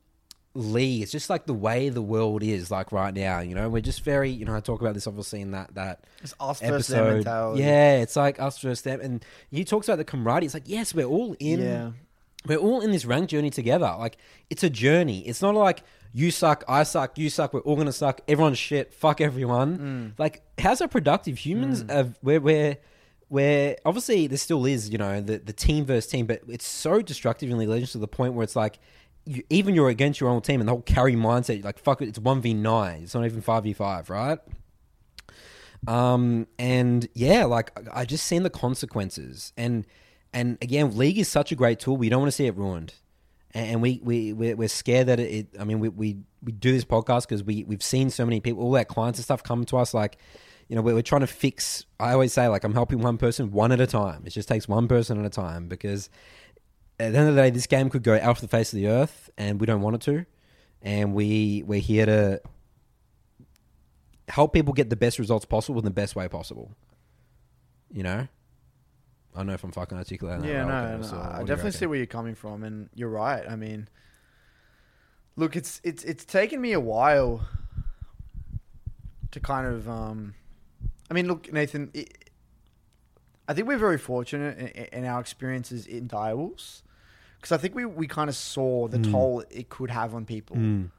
Lee. 0.59 1.03
It's 1.03 1.13
just 1.13 1.31
like 1.31 1.47
the 1.47 1.55
way 1.55 1.89
the 1.89 2.03
world 2.03 2.43
is 2.43 2.71
like 2.71 2.91
right 2.93 3.15
now. 3.15 3.41
You 3.41 3.55
know, 3.55 3.69
we're 3.69 3.81
just 3.81 4.03
very, 4.03 4.31
you 4.31 4.45
know, 4.45 4.55
I 4.55 4.61
talk 4.61 4.81
about 4.81 4.95
this 4.95 5.07
obviously 5.07 5.41
in 5.41 5.53
that 5.53 5.75
that 5.75 6.05
It's 6.21 6.35
us 6.41 6.61
versus 6.61 6.89
them 6.89 6.99
episode. 6.99 7.15
mentality. 7.15 7.63
Yeah, 7.63 7.99
it's 7.99 8.17
like 8.17 8.41
us 8.41 8.59
versus 8.59 8.83
them, 8.83 9.01
and 9.01 9.25
he 9.51 9.65
talks 9.65 9.89
about 9.89 9.97
the 9.99 10.05
camaraderie. 10.05 10.47
It's 10.47 10.55
like 10.55 10.65
yes, 10.69 10.95
we're 10.95 11.07
all 11.07 11.37
in. 11.39 11.61
Yeah. 11.61 11.91
We're 12.47 12.59
all 12.59 12.81
in 12.81 12.93
this 12.93 13.05
rank 13.05 13.31
journey 13.31 13.51
together. 13.51 13.95
Like 13.99 14.17
it's 14.51 14.63
a 14.63 14.71
journey. 14.71 15.21
It's 15.21 15.43
not 15.43 15.55
like 15.55 15.83
you 16.13 16.31
suck, 16.31 16.65
I 16.69 16.83
suck, 16.83 17.19
you 17.19 17.31
suck. 17.31 17.53
We're 17.53 17.61
all 17.61 17.77
gonna 17.77 17.93
suck. 17.93 18.21
Everyone's 18.29 18.59
shit. 18.59 18.93
Fuck 18.95 19.21
everyone. 19.21 19.79
Mm. 19.79 20.19
Like 20.19 20.43
how's 20.59 20.81
that 20.81 20.91
productive? 20.91 21.39
Humans 21.39 21.85
mm. 21.85 21.91
have 21.91 22.19
we're 22.23 22.41
we're 22.41 22.77
we're 23.29 23.77
obviously 23.85 24.27
there 24.27 24.39
still 24.39 24.65
is 24.67 24.89
you 24.89 24.99
know 24.99 25.21
the 25.21 25.39
the 25.39 25.53
team 25.53 25.85
versus 25.85 26.11
team, 26.11 26.27
but 26.27 26.43
it's 26.49 26.67
so 26.67 27.03
destructive 27.03 27.51
in 27.51 27.59
League 27.59 27.69
Legends 27.69 27.93
to 27.93 27.99
the 27.99 28.09
point 28.09 28.35
where 28.35 28.45
it's 28.45 28.57
like. 28.57 28.79
You, 29.29 29.43
even 29.51 29.75
you're 29.75 29.91
against 29.91 30.21
your 30.21 30.31
own 30.31 30.41
team, 30.41 30.61
and 30.61 30.69
the 30.69 30.73
whole 30.73 30.83
carry 30.83 31.15
mindset, 31.15 31.63
like 31.63 31.79
fuck 31.79 32.01
it, 32.01 32.09
it's 32.09 32.19
one 32.19 32.41
v 32.41 32.55
nine. 32.55 33.03
It's 33.03 33.15
not 33.15 33.27
even 33.27 33.43
five 33.43 33.65
v 33.65 33.75
five, 33.75 34.09
right? 34.09 34.39
Um, 35.87 36.47
and 36.59 37.07
yeah, 37.15 37.45
like 37.45 37.79
I 37.93 38.05
just 38.05 38.25
seen 38.25 38.43
the 38.43 38.51
consequences, 38.51 39.53
and 39.57 39.87
and 40.33 40.57
again, 40.63 40.97
league 40.97 41.19
is 41.19 41.29
such 41.29 41.53
a 41.53 41.55
great 41.55 41.79
tool. 41.79 41.97
We 41.97 42.09
don't 42.09 42.21
want 42.21 42.33
to 42.33 42.37
see 42.37 42.47
it 42.47 42.57
ruined, 42.57 42.95
and 43.53 43.83
we 43.83 44.01
we 44.03 44.33
we're, 44.33 44.69
scared 44.69 45.09
that 45.09 45.21
it. 45.21 45.49
I 45.61 45.65
mean, 45.65 45.79
we 45.79 45.91
we 45.91 46.17
we 46.43 46.53
do 46.53 46.73
this 46.73 46.85
podcast 46.85 47.29
because 47.29 47.45
we 47.45 47.65
we've 47.65 47.83
seen 47.83 48.11
so 48.11 48.25
many 48.25 48.41
people, 48.41 48.63
all 48.65 48.77
our 48.77 48.85
clients 48.85 49.19
and 49.19 49.25
stuff, 49.25 49.43
come 49.43 49.65
to 49.67 49.77
us 49.77 49.95
like. 49.95 50.19
You 50.71 50.77
know, 50.77 50.83
we're 50.83 51.01
trying 51.01 51.23
to 51.23 51.27
fix. 51.27 51.87
I 51.99 52.13
always 52.13 52.35
say, 52.35 52.47
like, 52.47 52.63
I'm 52.63 52.75
helping 52.75 53.01
one 53.01 53.17
person 53.17 53.53
one 53.53 53.73
at 53.73 53.81
a 53.81 53.87
time. 53.87 54.25
It 54.27 54.35
just 54.35 54.51
takes 54.51 54.69
one 54.69 54.87
person 54.87 55.19
at 55.19 55.25
a 55.25 55.31
time 55.31 55.67
because 55.67 56.11
at 57.01 57.13
the 57.13 57.19
end 57.19 57.29
of 57.29 57.35
the 57.35 57.43
day, 57.43 57.51
this 57.51 57.67
game 57.67 57.91
could 57.91 58.03
go 58.03 58.19
off 58.19 58.41
the 58.41 58.49
face 58.49 58.73
of 58.73 58.77
the 58.77 58.89
earth, 58.89 59.31
and 59.39 59.61
we 59.61 59.67
don't 59.67 59.81
want 59.81 59.97
it 59.97 60.03
to. 60.03 60.27
And 60.83 61.15
we 61.15 61.63
we're 61.67 61.81
here 61.81 62.07
to 62.07 62.41
help 64.29 64.53
people 64.53 64.73
get 64.75 64.91
the 64.91 64.97
best 64.97 65.19
results 65.19 65.45
possible 65.45 65.79
in 65.79 65.85
the 65.85 65.91
best 65.91 66.15
way 66.17 66.29
possible. 66.29 66.73
You 67.93 68.03
know, 68.03 68.29
I 69.35 69.37
don't 69.37 69.47
know 69.47 69.55
if 69.55 69.65
I'm 69.65 69.73
fucking 69.73 69.97
articulating. 69.97 70.45
Yeah, 70.45 70.65
no, 70.65 70.99
no, 70.99 71.31
I 71.33 71.43
definitely 71.45 71.73
see 71.73 71.87
where 71.87 71.97
you're 71.97 72.07
coming 72.07 72.35
from, 72.35 72.63
and 72.65 72.91
you're 72.95 73.09
right. 73.09 73.45
I 73.49 73.57
mean, 73.57 73.89
look, 75.37 75.57
it's 75.57 75.81
it's 75.85 76.05
it's 76.05 76.25
taken 76.25 76.61
me 76.61 76.73
a 76.73 76.81
while 76.81 77.47
to 79.31 79.41
kind 79.41 79.67
of. 79.67 79.89
um 79.89 80.35
I 81.11 81.15
mean, 81.15 81.27
look, 81.27 81.53
Nathan. 81.53 81.91
It, 81.95 82.31
I 83.49 83.55
think 83.55 83.67
we're 83.67 83.79
very 83.79 83.97
fortunate 83.97 84.59
in, 84.59 85.01
in 85.01 85.05
our 85.07 85.21
experiences 85.21 85.87
in 85.87 86.07
Direwolves 86.07 86.83
because 87.41 87.53
I 87.53 87.57
think 87.57 87.75
we, 87.75 87.85
we 87.85 88.07
kind 88.07 88.29
of 88.29 88.37
saw 88.37 88.89
the 88.89 88.99
hmm. 88.99 89.11
toll 89.11 89.45
it 89.51 89.69
could 89.69 89.91
have 89.91 90.15
on 90.15 90.25
people, 90.25 90.57
Mm, 90.57 90.91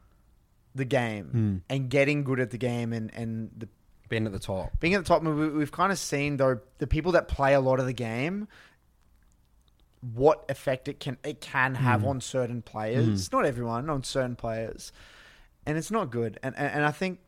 the 0.76 0.86
game, 0.86 1.26
hmm. 1.26 1.58
and 1.70 1.90
getting 1.90 2.24
good 2.24 2.40
at 2.40 2.52
the 2.52 2.58
game, 2.58 2.94
and 2.94 3.14
and 3.14 3.52
the 3.58 3.68
being 4.08 4.26
at 4.26 4.32
the 4.32 4.40
top. 4.40 4.80
being 4.80 4.94
at 4.96 5.04
the 5.04 5.08
top, 5.08 5.24
we, 5.24 5.50
we've 5.50 5.72
kind 5.72 5.92
of 5.92 6.00
seen 6.00 6.38
though 6.38 6.60
the 6.80 6.88
people 6.88 7.12
that 7.14 7.28
play 7.28 7.54
a 7.54 7.60
lot 7.60 7.80
of 7.80 7.86
the 7.86 7.94
game, 7.94 8.48
what 10.14 10.46
effect 10.50 10.88
it 10.88 11.00
can 11.00 11.18
it 11.24 11.42
can 11.42 11.76
have 11.76 12.02
hmm. 12.02 12.08
on 12.08 12.22
certain 12.22 12.62
players. 12.62 13.32
Not 13.32 13.46
everyone, 13.46 13.90
on 13.90 14.04
certain 14.04 14.36
players, 14.36 14.92
and 15.66 15.78
it's 15.78 15.92
not 15.92 16.10
good. 16.12 16.40
And 16.42 16.56
and, 16.58 16.74
and 16.74 16.86
I 16.86 16.92
think 16.92 17.20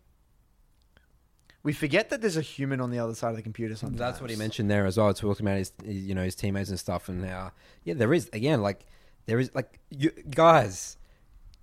we 1.63 1.73
forget 1.73 2.09
that 2.09 2.21
there's 2.21 2.37
a 2.37 2.41
human 2.41 2.81
on 2.81 2.89
the 2.89 2.99
other 2.99 3.13
side 3.13 3.29
of 3.29 3.35
the 3.35 3.43
computer. 3.43 3.75
Sometimes 3.75 3.99
That's 3.99 4.21
what 4.21 4.29
he 4.29 4.35
mentioned 4.35 4.69
there 4.71 4.85
as 4.85 4.97
well, 4.97 5.13
talking 5.13 5.45
about 5.45 5.57
his, 5.57 5.71
his, 5.83 6.03
you 6.03 6.15
know, 6.15 6.23
his 6.23 6.35
teammates 6.35 6.69
and 6.69 6.79
stuff, 6.79 7.07
and 7.07 7.23
how 7.25 7.51
yeah, 7.83 7.93
there 7.93 8.13
is 8.13 8.29
again 8.33 8.61
like 8.61 8.85
there 9.25 9.39
is 9.39 9.51
like 9.53 9.79
you 9.89 10.11
guys 10.29 10.97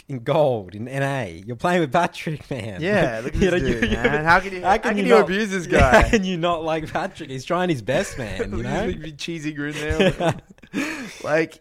in 0.09 0.21
gold 0.21 0.75
in 0.75 0.85
NA, 0.87 1.25
you're 1.25 1.57
playing 1.57 1.81
with 1.81 1.93
Patrick, 1.93 2.51
man. 2.51 2.81
Yeah, 2.81 3.21
look 3.25 3.35
at 3.35 3.41
You 3.43 3.51
this 3.51 3.63
know, 3.63 3.69
dude, 3.81 3.91
you- 3.91 3.97
man. 3.97 4.25
How 4.25 4.41
can 4.41 4.53
you- 4.55 4.63
how 4.63 4.79
can 4.79 4.97
you 4.99 5.17
abuse 5.17 5.51
this 5.51 5.67
Yeah, 5.71 5.79
guy? 5.81 6.03
How 6.03 6.09
can 6.11 6.25
you 6.25 6.37
not 6.39 6.65
like 6.65 6.91
Patrick? 6.91 7.29
He's 7.31 7.45
trying 7.45 7.69
his 7.69 7.83
best, 7.83 8.17
man. 8.17 8.51
You 8.57 8.63
know, 8.63 8.93
cheesy 9.19 9.53
grin 9.53 9.75
there. 9.75 10.35
like, 11.23 11.61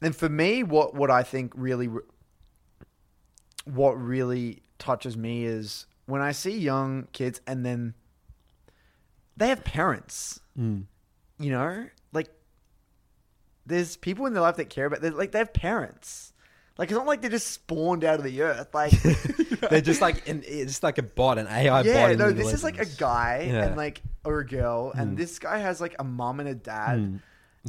and 0.00 0.16
for 0.16 0.28
me, 0.28 0.62
what 0.62 0.94
what 0.94 1.10
I 1.10 1.22
think 1.22 1.52
really, 1.54 1.88
what 3.64 3.92
really 4.00 4.62
touches 4.78 5.16
me 5.16 5.44
is 5.44 5.86
when 6.06 6.22
I 6.22 6.32
see 6.32 6.56
young 6.58 7.08
kids 7.12 7.40
and 7.46 7.64
then 7.66 7.94
they 9.36 9.48
have 9.48 9.64
parents. 9.64 10.40
Mm. 10.58 10.84
You 11.38 11.50
know, 11.50 11.86
there's 13.66 13.96
people 13.96 14.26
in 14.26 14.32
their 14.32 14.42
life 14.42 14.56
that 14.56 14.70
care 14.70 14.86
about. 14.86 15.02
Like 15.02 15.32
they 15.32 15.38
have 15.38 15.52
parents. 15.52 16.32
Like 16.78 16.90
it's 16.90 16.96
not 16.98 17.06
like 17.06 17.22
they're 17.22 17.30
just 17.30 17.48
spawned 17.52 18.04
out 18.04 18.18
of 18.18 18.24
the 18.24 18.42
earth. 18.42 18.74
Like 18.74 18.90
they're 19.70 19.80
just 19.80 20.00
like 20.00 20.28
an, 20.28 20.42
it's 20.46 20.72
just 20.72 20.82
like 20.82 20.98
a 20.98 21.02
bot, 21.02 21.38
an 21.38 21.46
AI 21.46 21.68
bot. 21.82 21.84
yeah, 21.86 22.12
no, 22.14 22.30
this 22.32 22.52
is 22.52 22.62
like 22.62 22.78
a 22.78 22.84
guy 22.86 23.48
Yeah. 23.50 23.64
and 23.66 23.76
like 23.76 24.02
or 24.24 24.40
a 24.40 24.46
girl, 24.46 24.92
and 24.94 25.16
this 25.16 25.38
guy 25.38 25.58
has 25.58 25.80
like 25.80 25.94
a 25.98 26.04
mom 26.04 26.40
and 26.40 26.48
a 26.48 26.54
dad 26.54 26.98
Mm. 26.98 27.20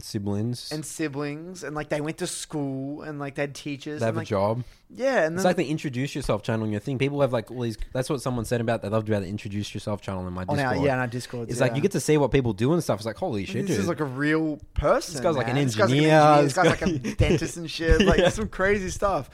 Siblings, 0.04 0.72
and 0.72 0.86
siblings, 0.86 1.64
and 1.64 1.76
like 1.76 1.90
they 1.90 2.02
went 2.02 2.18
to 2.20 2.28
school 2.28 3.02
and 3.02 3.20
like 3.20 3.36
they 3.36 3.44
had 3.44 3.56
teachers. 3.56 4.00
they 4.00 4.06
have 4.06 4.18
and, 4.18 4.26
a 4.26 4.30
job. 4.30 4.64
Yeah, 4.90 5.24
and 5.26 5.36
It's 5.36 5.44
then 5.44 5.50
like 5.50 5.56
the 5.58 5.70
introduce 5.70 6.16
yourself 6.16 6.44
channel 6.44 6.66
on 6.66 6.72
your 6.72 6.80
thing. 6.80 6.98
People 6.98 7.22
have 7.22 7.34
like 7.34 7.52
all 7.52 7.62
these. 7.62 7.78
That's 7.94 8.10
what 8.10 8.22
someone 8.22 8.46
said 8.46 8.62
about. 8.62 8.82
They 8.82 8.90
loved 8.90 9.10
about 9.10 9.22
the 9.24 9.28
introduce 9.28 9.74
yourself 9.74 10.02
channel 10.02 10.26
in 10.28 10.34
my 10.34 10.42
on 10.48 10.56
Discord. 10.58 10.78
our 10.78 10.86
yeah, 10.86 10.94
on 10.94 11.00
our 11.00 11.08
Discord. 11.08 11.50
It's 11.50 11.60
like 11.60 11.76
you 11.76 11.82
get 11.82 11.92
to 11.94 12.00
see 12.00 12.18
what 12.18 12.32
people 12.32 12.54
do 12.54 12.74
and 12.74 12.84
stuff. 12.84 13.00
It's 13.00 13.06
like 13.06 13.18
holy 13.18 13.46
shit, 13.46 13.68
this 13.68 13.76
dude. 13.76 13.80
is 13.82 13.88
like 13.88 14.00
a 14.00 14.06
real 14.06 14.60
person. 14.74 15.14
This 15.16 15.22
guy's 15.24 15.36
like 15.36 15.48
an 15.50 15.56
man. 15.56 15.66
This 15.66 15.76
guy's 15.76 15.92
engineer. 15.92 16.42
This 16.44 16.54
guy's 16.54 16.68
like 16.70 16.82
a 16.84 16.98
dentist 17.16 17.58
and 17.58 17.70
shit. 17.70 18.02
Like 18.06 18.20
Yeah. 18.20 18.30
some 18.30 18.48
crazy 18.48 18.90
stuff. 18.90 19.30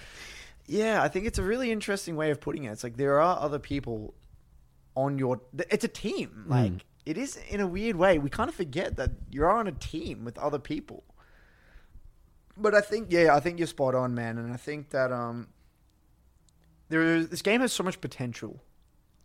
Yeah, 0.68 1.03
I 1.03 1.07
think 1.10 1.26
it's 1.26 1.38
a 1.40 1.44
really 1.44 1.72
interesting 1.72 2.15
way 2.15 2.31
of 2.31 2.40
putting 2.40 2.64
it. 2.64 2.72
It's 2.72 2.84
like 2.84 2.95
there 2.98 3.22
are 3.22 3.40
other 3.40 3.60
people 3.60 4.14
on 4.95 5.18
your. 5.19 5.41
It's 5.69 5.84
a 5.84 5.88
Hmm. 5.88 5.94
team. 5.94 6.45
Like 6.48 6.85
it 7.05 7.17
is 7.17 7.38
in 7.49 7.59
a 7.59 7.67
weird 7.67 7.95
way. 7.95 8.17
We 8.17 8.30
kind 8.30 8.49
of 8.49 8.55
forget 8.55 8.95
that 8.97 9.11
you're 9.31 9.51
on 9.51 9.67
a 9.67 9.71
team 9.71 10.23
with 10.25 10.38
other 10.38 10.59
people. 10.59 11.03
But 12.55 12.75
I 12.75 12.81
think 12.81 13.07
yeah, 13.11 13.35
I 13.35 13.39
think 13.39 13.57
you're 13.57 13.67
spot 13.67 13.95
on, 13.95 14.13
man, 14.13 14.38
and 14.38 14.53
I 14.53 14.57
think 14.57 14.89
that 14.91 15.11
um, 15.11 15.47
there 16.89 17.01
is 17.01 17.30
this 17.30 17.41
game 17.41 17.61
has 17.61 17.73
so 17.73 17.84
much 17.84 17.99
potential. 18.01 18.61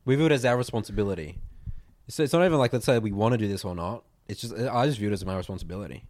we 0.05 0.16
view 0.16 0.26
it 0.26 0.32
as 0.32 0.44
our 0.44 0.56
responsibility. 0.56 1.38
So 2.09 2.22
it's 2.22 2.32
not 2.32 2.44
even 2.44 2.59
like 2.59 2.72
let's 2.72 2.86
say 2.86 2.98
we 2.98 3.12
want 3.12 3.32
to 3.32 3.38
do 3.38 3.48
this 3.48 3.64
or 3.64 3.74
not. 3.74 4.05
It's 4.28 4.40
just 4.40 4.55
I 4.55 4.86
just 4.86 4.98
view 4.98 5.09
it 5.10 5.12
as 5.12 5.24
my 5.24 5.36
responsibility. 5.36 6.05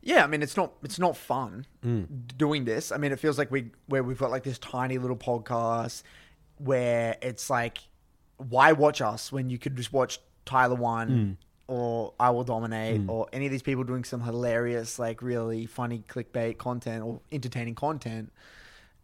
Yeah, 0.00 0.22
I 0.22 0.26
mean 0.28 0.42
it's 0.42 0.56
not 0.56 0.72
it's 0.82 0.98
not 0.98 1.16
fun 1.16 1.66
Mm. 1.84 2.06
doing 2.36 2.64
this. 2.64 2.92
I 2.92 2.98
mean 2.98 3.10
it 3.10 3.18
feels 3.18 3.36
like 3.36 3.50
we 3.50 3.70
where 3.86 4.02
we've 4.04 4.18
got 4.18 4.30
like 4.30 4.44
this 4.44 4.58
tiny 4.58 4.98
little 4.98 5.16
podcast 5.16 6.02
where 6.58 7.16
it's 7.20 7.50
like 7.50 7.78
why 8.36 8.70
watch 8.72 9.00
us 9.00 9.32
when 9.32 9.50
you 9.50 9.58
could 9.58 9.76
just 9.76 9.92
watch 9.92 10.20
Tyler 10.44 10.74
One 10.76 11.08
Mm. 11.10 11.36
or 11.66 12.12
I 12.20 12.30
Will 12.30 12.44
Dominate 12.44 13.02
or 13.08 13.26
any 13.32 13.46
of 13.46 13.52
these 13.52 13.62
people 13.62 13.84
doing 13.84 14.04
some 14.04 14.20
hilarious 14.22 14.98
like 14.98 15.22
really 15.22 15.66
funny 15.66 16.02
clickbait 16.08 16.58
content 16.58 17.02
or 17.04 17.20
entertaining 17.32 17.74
content. 17.74 18.32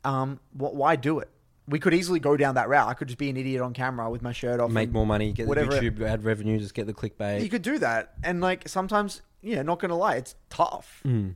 Um, 0.04 0.40
wh- 0.52 0.74
why 0.74 0.96
do 0.96 1.18
it? 1.20 1.28
We 1.68 1.78
could 1.78 1.94
easily 1.94 2.18
go 2.20 2.36
down 2.36 2.56
that 2.56 2.68
route. 2.68 2.88
I 2.88 2.94
could 2.94 3.08
just 3.08 3.18
be 3.18 3.30
an 3.30 3.36
idiot 3.36 3.62
on 3.62 3.72
camera 3.74 4.10
with 4.10 4.22
my 4.22 4.32
shirt 4.32 4.58
off, 4.60 4.70
Make 4.70 4.90
more 4.90 5.06
money, 5.06 5.32
get 5.32 5.44
the 5.44 5.48
whatever 5.48 5.76
it- 5.76 5.82
YouTube 5.82 6.02
ad 6.02 6.24
revenue, 6.24 6.58
just 6.58 6.74
get 6.74 6.86
the 6.86 6.94
clickbait. 6.94 7.42
you 7.42 7.48
could 7.48 7.62
do 7.62 7.78
that, 7.78 8.14
and 8.24 8.40
like 8.40 8.68
sometimes, 8.68 9.22
yeah, 9.40 9.62
not 9.62 9.78
gonna 9.78 9.96
lie, 9.96 10.16
it's 10.16 10.34
tough, 10.48 11.00
Mm. 11.06 11.34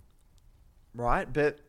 right? 0.95 1.31
But 1.33 1.61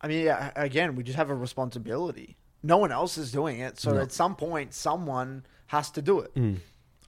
I 0.00 0.08
mean, 0.08 0.24
yeah, 0.26 0.50
again, 0.56 0.96
we 0.96 1.02
just 1.02 1.16
have 1.16 1.30
a 1.30 1.34
responsibility. 1.34 2.36
No 2.62 2.76
one 2.76 2.92
else 2.92 3.16
is 3.16 3.32
doing 3.32 3.60
it, 3.60 3.78
so 3.78 3.92
No. 3.92 4.00
at 4.00 4.12
some 4.12 4.36
point, 4.36 4.74
someone 4.74 5.44
has 5.66 5.90
to 5.92 6.02
do 6.02 6.20
it. 6.20 6.34
Mm. 6.34 6.58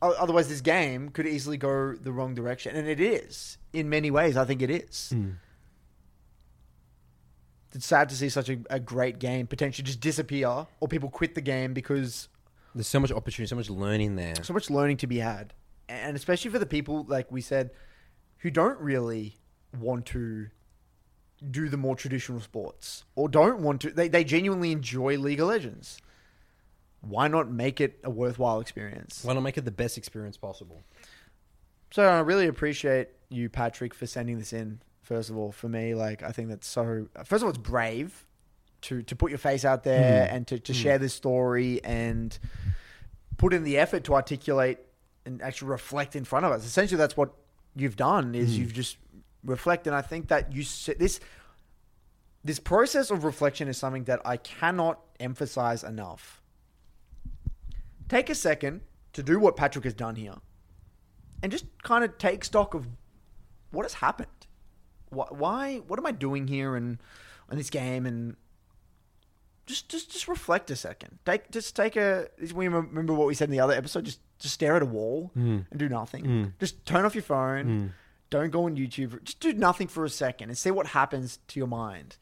Otherwise, 0.02 0.48
this 0.48 0.60
game 0.60 1.08
could 1.08 1.26
easily 1.26 1.56
go 1.56 1.94
the 1.94 2.12
wrong 2.12 2.34
direction, 2.34 2.76
and 2.76 2.86
it 2.86 3.00
is 3.00 3.58
in 3.72 3.88
many 3.88 4.10
ways. 4.10 4.36
I 4.36 4.44
think 4.44 4.62
it 4.62 4.70
is. 4.70 5.12
Mm. 5.14 5.36
It's 7.74 7.86
sad 7.86 8.08
to 8.10 8.14
see 8.14 8.28
such 8.28 8.48
a, 8.48 8.58
a 8.70 8.80
great 8.80 9.18
game 9.18 9.46
potentially 9.46 9.84
just 9.84 10.00
disappear, 10.00 10.66
or 10.80 10.88
people 10.88 11.10
quit 11.10 11.34
the 11.34 11.40
game 11.40 11.74
because 11.74 12.28
There's 12.74 12.86
so 12.86 13.00
much 13.00 13.12
opportunity, 13.12 13.48
so 13.48 13.56
much 13.56 13.68
learning 13.68 14.16
there. 14.16 14.34
so 14.42 14.54
much 14.54 14.70
learning 14.70 14.98
to 14.98 15.06
be 15.06 15.18
had 15.18 15.52
and 15.88 16.16
especially 16.16 16.50
for 16.50 16.58
the 16.58 16.66
people 16.66 17.04
like 17.08 17.30
we 17.30 17.40
said 17.40 17.70
who 18.38 18.50
don't 18.50 18.78
really 18.80 19.36
want 19.78 20.06
to 20.06 20.48
do 21.50 21.68
the 21.68 21.76
more 21.76 21.94
traditional 21.94 22.40
sports 22.40 23.04
or 23.14 23.28
don't 23.28 23.60
want 23.60 23.80
to. 23.82 23.90
They, 23.90 24.08
they 24.08 24.24
genuinely 24.24 24.72
enjoy 24.72 25.18
League 25.18 25.40
of 25.40 25.48
Legends. 25.48 25.98
Why 27.08 27.28
not 27.28 27.50
make 27.50 27.80
it 27.80 28.00
a 28.04 28.10
worthwhile 28.10 28.60
experience? 28.60 29.22
Why 29.22 29.34
not 29.34 29.42
make 29.42 29.58
it 29.58 29.64
the 29.64 29.70
best 29.70 29.96
experience 29.96 30.36
possible? 30.36 30.82
So 31.90 32.02
I 32.04 32.20
really 32.20 32.46
appreciate 32.46 33.08
you, 33.28 33.48
Patrick, 33.48 33.94
for 33.94 34.06
sending 34.06 34.38
this 34.38 34.52
in. 34.52 34.80
First 35.02 35.30
of 35.30 35.36
all, 35.36 35.52
for 35.52 35.68
me, 35.68 35.94
like 35.94 36.22
I 36.22 36.32
think 36.32 36.48
that's 36.48 36.66
so. 36.66 37.06
First 37.24 37.42
of 37.42 37.44
all, 37.44 37.50
it's 37.50 37.58
brave 37.58 38.26
to 38.82 39.02
to 39.02 39.16
put 39.16 39.30
your 39.30 39.38
face 39.38 39.64
out 39.64 39.84
there 39.84 40.26
mm. 40.26 40.34
and 40.34 40.46
to, 40.48 40.58
to 40.58 40.72
mm. 40.72 40.74
share 40.74 40.98
this 40.98 41.14
story 41.14 41.80
and 41.84 42.36
put 43.36 43.54
in 43.54 43.62
the 43.62 43.78
effort 43.78 44.04
to 44.04 44.14
articulate 44.14 44.78
and 45.24 45.42
actually 45.42 45.68
reflect 45.68 46.16
in 46.16 46.24
front 46.24 46.44
of 46.44 46.52
us. 46.52 46.64
Essentially, 46.64 46.98
that's 46.98 47.16
what 47.16 47.32
you've 47.74 47.96
done 47.96 48.34
is 48.34 48.54
mm. 48.54 48.60
you've 48.60 48.74
just 48.74 48.96
reflect. 49.44 49.86
And 49.86 49.94
I 49.94 50.02
think 50.02 50.28
that 50.28 50.52
you 50.52 50.64
this 50.98 51.20
this 52.44 52.58
process 52.58 53.10
of 53.10 53.24
reflection 53.24 53.68
is 53.68 53.76
something 53.76 54.04
that 54.04 54.20
I 54.24 54.36
cannot 54.36 55.00
emphasize 55.20 55.84
enough. 55.84 56.42
Take 58.08 58.30
a 58.30 58.34
second 58.34 58.82
to 59.12 59.22
do 59.22 59.38
what 59.38 59.56
Patrick 59.56 59.84
has 59.84 59.94
done 59.94 60.16
here 60.16 60.36
and 61.42 61.52
just 61.52 61.66
kind 61.82 62.04
of 62.04 62.18
take 62.18 62.44
stock 62.44 62.74
of 62.74 62.86
what 63.70 63.84
has 63.84 63.94
happened. 63.94 64.28
Why, 65.10 65.26
why 65.30 65.76
what 65.78 65.98
am 65.98 66.06
I 66.06 66.12
doing 66.12 66.48
here 66.48 66.76
and 66.76 66.98
in 67.50 67.58
this 67.58 67.70
game 67.70 68.06
and 68.06 68.36
just 69.66 69.88
just 69.88 70.10
just 70.10 70.28
reflect 70.28 70.70
a 70.70 70.76
second. 70.76 71.18
Take 71.24 71.50
just 71.50 71.76
take 71.76 71.96
a 71.96 72.28
we 72.52 72.68
remember 72.68 73.14
what 73.14 73.26
we 73.26 73.34
said 73.34 73.48
in 73.48 73.52
the 73.52 73.60
other 73.60 73.74
episode 73.74 74.04
just 74.04 74.20
just 74.38 74.54
stare 74.54 74.76
at 74.76 74.82
a 74.82 74.86
wall 74.86 75.30
mm. 75.36 75.64
and 75.70 75.78
do 75.78 75.88
nothing. 75.88 76.24
Mm. 76.24 76.52
Just 76.60 76.84
turn 76.84 77.04
off 77.04 77.14
your 77.14 77.22
phone. 77.22 77.64
Mm. 77.64 77.90
Don't 78.28 78.50
go 78.50 78.64
on 78.64 78.76
YouTube. 78.76 79.22
Just 79.24 79.40
do 79.40 79.52
nothing 79.52 79.88
for 79.88 80.04
a 80.04 80.10
second 80.10 80.50
and 80.50 80.58
see 80.58 80.70
what 80.70 80.88
happens 80.88 81.38
to 81.48 81.60
your 81.60 81.68
mind. 81.68 82.16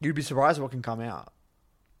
You'd 0.00 0.14
be 0.14 0.22
surprised 0.22 0.60
what 0.60 0.70
can 0.70 0.82
come 0.82 1.00
out. 1.00 1.33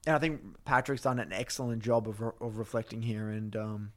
And 0.06 0.14
I 0.14 0.18
think 0.18 0.40
Patrick's 0.64 1.02
done 1.02 1.18
an 1.18 1.32
excellent 1.32 1.82
job 1.82 2.06
of, 2.08 2.20
re- 2.20 2.32
of 2.40 2.58
reflecting 2.58 3.02
here 3.02 3.28
and 3.30 3.54
um 3.56 3.92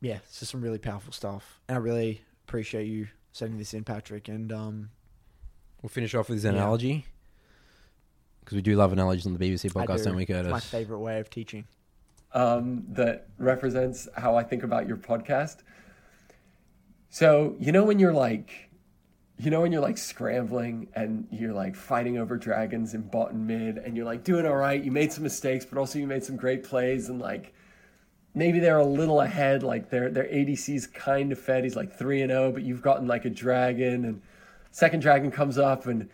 yeah, 0.00 0.16
it's 0.16 0.40
just 0.40 0.50
some 0.50 0.60
really 0.60 0.78
powerful 0.78 1.12
stuff. 1.12 1.60
And 1.68 1.76
I 1.76 1.80
really 1.80 2.22
appreciate 2.46 2.86
you 2.86 3.06
sending 3.30 3.58
this 3.58 3.72
in, 3.72 3.84
Patrick. 3.84 4.28
And 4.28 4.52
um, 4.52 4.90
We'll 5.80 5.90
finish 5.90 6.14
off 6.14 6.28
with 6.28 6.42
this 6.42 6.50
analogy 6.50 7.06
because 8.40 8.56
we 8.56 8.62
do 8.62 8.74
love 8.74 8.92
analogies 8.92 9.26
on 9.26 9.34
the 9.34 9.38
BBC 9.38 9.70
podcast, 9.72 9.98
do. 9.98 10.04
don't 10.06 10.16
we, 10.16 10.24
It's 10.24 10.48
my 10.48 10.58
favorite 10.60 10.98
way 10.98 11.20
of 11.20 11.30
teaching. 11.30 11.64
um, 12.34 12.84
that 12.88 13.28
represents 13.38 14.08
how 14.16 14.34
I 14.36 14.42
think 14.42 14.64
about 14.64 14.88
your 14.88 14.96
podcast. 14.96 15.58
So, 17.08 17.54
you 17.60 17.70
know, 17.70 17.84
when 17.84 17.98
you're 18.00 18.12
like, 18.12 18.70
you 19.42 19.50
know, 19.50 19.60
when 19.62 19.72
you're 19.72 19.82
like 19.82 19.98
scrambling 19.98 20.86
and 20.94 21.26
you're 21.32 21.52
like 21.52 21.74
fighting 21.74 22.16
over 22.16 22.36
dragons 22.36 22.94
in 22.94 23.02
bot 23.02 23.32
and 23.32 23.44
mid 23.44 23.76
and 23.76 23.96
you're 23.96 24.06
like 24.06 24.22
doing 24.22 24.46
all 24.46 24.54
right, 24.54 24.82
you 24.82 24.92
made 24.92 25.12
some 25.12 25.24
mistakes, 25.24 25.66
but 25.66 25.78
also 25.78 25.98
you 25.98 26.06
made 26.06 26.22
some 26.22 26.36
great 26.36 26.62
plays 26.62 27.08
and 27.08 27.18
like 27.18 27.52
maybe 28.34 28.60
they're 28.60 28.78
a 28.78 28.86
little 28.86 29.20
ahead, 29.20 29.64
like 29.64 29.90
their 29.90 30.10
their 30.10 30.24
ADC's 30.24 30.86
kind 30.86 31.32
of 31.32 31.40
fed. 31.40 31.64
He's 31.64 31.74
like 31.74 31.92
3 31.92 32.22
and 32.22 32.30
0, 32.30 32.52
but 32.52 32.62
you've 32.62 32.82
gotten 32.82 33.08
like 33.08 33.24
a 33.24 33.30
dragon 33.30 34.04
and 34.04 34.22
second 34.70 35.00
dragon 35.00 35.32
comes 35.32 35.58
up 35.58 35.86
and 35.86 36.08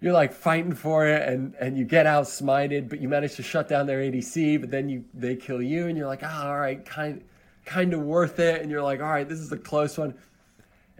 you're 0.00 0.12
like 0.12 0.32
fighting 0.32 0.74
for 0.74 1.06
it 1.06 1.28
and 1.28 1.54
and 1.60 1.78
you 1.78 1.84
get 1.84 2.06
out 2.06 2.24
smited 2.24 2.90
but 2.90 3.00
you 3.00 3.08
manage 3.08 3.36
to 3.36 3.42
shut 3.42 3.68
down 3.68 3.86
their 3.86 4.00
adc 4.00 4.60
but 4.60 4.70
then 4.70 4.86
you 4.86 5.02
they 5.14 5.34
kill 5.34 5.62
you 5.62 5.86
and 5.86 5.96
you're 5.96 6.06
like 6.06 6.20
ah, 6.22 6.48
all 6.48 6.58
right 6.58 6.84
kind 6.84 7.24
kind 7.64 7.94
of 7.94 8.00
worth 8.00 8.38
it 8.38 8.60
and 8.60 8.70
you're 8.70 8.82
like 8.82 9.00
all 9.00 9.08
right 9.08 9.30
this 9.30 9.38
is 9.38 9.50
a 9.50 9.56
close 9.56 9.96
one 9.96 10.12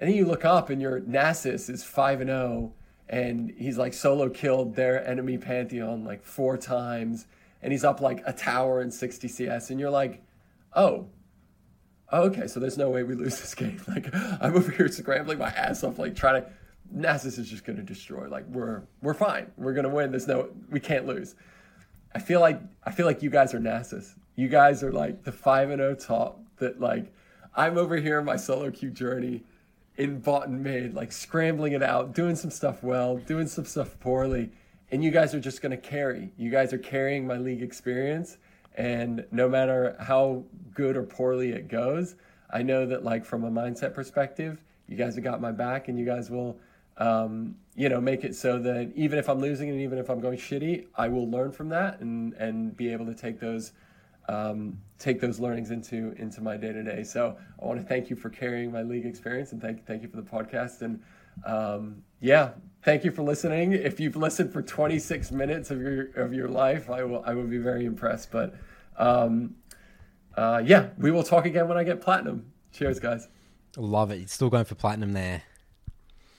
and 0.05 0.13
then 0.13 0.19
you 0.19 0.27
look 0.27 0.45
up 0.45 0.69
and 0.69 0.83
your 0.83 1.01
nasus 1.01 1.71
is 1.71 1.83
5 1.83 2.21
and 2.21 2.29
0 2.29 2.75
and 3.09 3.51
he's 3.57 3.79
like 3.79 3.95
solo 3.95 4.29
killed 4.29 4.77
their 4.77 5.07
enemy 5.09 5.39
pantheon 5.39 6.05
like 6.05 6.23
four 6.23 6.59
times 6.59 7.27
and 7.63 7.73
he's 7.73 7.85
up 7.85 8.03
like 8.03 8.23
a 8.27 8.33
tower 8.35 8.83
in 8.83 8.91
60 8.91 9.29
cs 9.29 9.71
and 9.71 9.81
you're 9.81 9.89
like 9.91 10.23
oh 10.77 11.09
okay, 12.13 12.47
so 12.47 12.61
there's 12.61 12.79
no 12.79 12.91
way 12.91 13.03
we 13.03 13.15
lose 13.15 13.41
this 13.41 13.55
game. 13.55 13.81
Like 13.89 14.15
I'm 14.15 14.55
over 14.55 14.71
here 14.71 14.89
scrambling 14.89 15.39
my 15.39 15.49
ass 15.49 15.83
off, 15.83 15.99
like 15.99 16.15
trying 16.15 16.43
to. 16.43 16.49
Nasus 16.95 17.39
is 17.39 17.49
just 17.49 17.65
going 17.65 17.77
to 17.77 17.83
destroy. 17.83 18.29
Like 18.29 18.47
we're 18.47 18.83
we're 19.01 19.15
fine. 19.15 19.51
We're 19.57 19.73
going 19.73 19.85
to 19.85 19.91
win. 19.91 20.11
There's 20.11 20.29
no 20.29 20.51
we 20.71 20.79
can't 20.79 21.07
lose. 21.07 21.35
I 22.15 22.19
feel 22.19 22.41
like 22.41 22.61
I 22.85 22.93
feel 22.93 23.07
like 23.07 23.23
you 23.23 23.31
guys 23.31 23.55
are 23.55 23.59
Nasus. 23.59 24.13
You 24.37 24.49
guys 24.49 24.83
are 24.83 24.93
like 24.93 25.25
the 25.25 25.33
five 25.33 25.71
and 25.71 25.81
zero 25.81 25.95
top. 25.95 26.41
That 26.59 26.81
like 26.81 27.13
I'm 27.57 27.79
over 27.79 27.97
here 27.97 28.19
in 28.19 28.27
my 28.27 28.37
solo 28.37 28.71
queue 28.71 28.91
journey 28.91 29.43
in 29.97 30.21
bot 30.21 30.49
and 30.49 30.63
mid, 30.63 30.95
like 30.95 31.13
scrambling 31.13 31.73
it 31.73 31.83
out, 31.83 32.15
doing 32.15 32.37
some 32.37 32.51
stuff 32.51 32.83
well, 32.83 33.17
doing 33.19 33.47
some 33.47 33.65
stuff 33.65 33.99
poorly, 34.01 34.51
and 34.91 35.05
you 35.05 35.11
guys 35.11 35.35
are 35.35 35.41
just 35.41 35.63
going 35.63 35.71
to 35.71 35.77
carry. 35.77 36.33
You 36.37 36.51
guys 36.51 36.73
are 36.73 36.79
carrying 36.79 37.27
my 37.27 37.37
league 37.37 37.63
experience, 37.63 38.39
and 38.75 39.25
no 39.31 39.49
matter 39.49 39.97
how 40.01 40.45
good 40.75 40.97
or 40.97 41.05
poorly 41.05 41.53
it 41.53 41.69
goes, 41.69 42.17
I 42.51 42.63
know 42.63 42.87
that 42.87 43.05
like 43.05 43.25
from 43.25 43.45
a 43.45 43.51
mindset 43.51 43.95
perspective, 43.95 44.61
you 44.89 44.97
guys 44.97 45.15
have 45.15 45.25
got 45.25 45.41
my 45.41 45.53
back, 45.53 45.89
and 45.89 45.99
you 45.99 46.05
guys 46.05 46.29
will, 46.29 46.59
um, 46.99 47.55
you 47.77 47.89
know, 47.89 48.01
make 48.01 48.25
it 48.25 48.35
so 48.35 48.59
that 48.59 48.93
even 48.97 49.19
if 49.19 49.29
I'm 49.29 49.41
losing 49.41 49.71
and 49.71 49.81
even 49.81 49.99
if 49.99 50.11
I'm 50.11 50.21
going 50.21 50.39
shitty, 50.39 50.87
I 50.97 51.09
will 51.09 51.31
learn 51.31 51.53
from 51.53 51.69
that 51.69 52.01
and 52.01 52.35
and 52.35 52.77
be 52.77 52.93
able 52.93 53.07
to 53.07 53.15
take 53.15 53.39
those 53.39 53.73
um, 54.29 54.79
take 54.99 55.21
those 55.21 55.39
learnings 55.39 55.71
into 55.71 56.15
into 56.19 56.41
my 56.41 56.57
day 56.57 56.73
to 56.73 56.83
day. 56.83 57.05
So 57.05 57.37
I 57.61 57.67
want 57.67 57.81
to 57.81 57.87
thank 57.87 58.11
you 58.11 58.17
for 58.17 58.31
carrying 58.31 58.73
my 58.73 58.83
league 58.83 59.07
experience 59.07 59.53
and 59.53 59.61
thank 59.61 59.87
thank 59.87 60.03
you 60.03 60.09
for 60.09 60.17
the 60.17 60.23
podcast 60.23 60.83
and 60.83 61.01
um, 61.45 62.03
yeah, 62.21 62.53
thank 62.83 63.05
you 63.05 63.11
for 63.11 63.23
listening. 63.23 63.73
If 63.73 63.99
you've 63.99 64.17
listened 64.17 64.53
for 64.53 64.63
26 64.63 65.33
minutes 65.33 65.71
of 65.71 65.81
your 65.81 66.11
of 66.17 66.33
your 66.33 66.49
life, 66.49 66.91
I 66.91 67.05
will 67.05 67.23
I 67.27 67.35
will 67.35 67.47
be 67.47 67.59
very 67.59 67.85
impressed. 67.85 68.31
But 68.31 68.55
um, 68.97 69.57
uh, 70.37 70.63
yeah, 70.65 70.89
we 70.99 71.11
will 71.11 71.23
talk 71.23 71.47
again 71.47 71.69
when 71.69 71.77
I 71.77 71.85
get 71.85 72.01
platinum. 72.01 72.53
Cheers, 72.73 72.99
guys. 72.99 73.29
Love 73.77 74.11
it. 74.11 74.19
He's 74.19 74.33
still 74.33 74.51
going 74.51 74.65
for 74.65 74.75
platinum 74.75 75.13
there. 75.13 75.43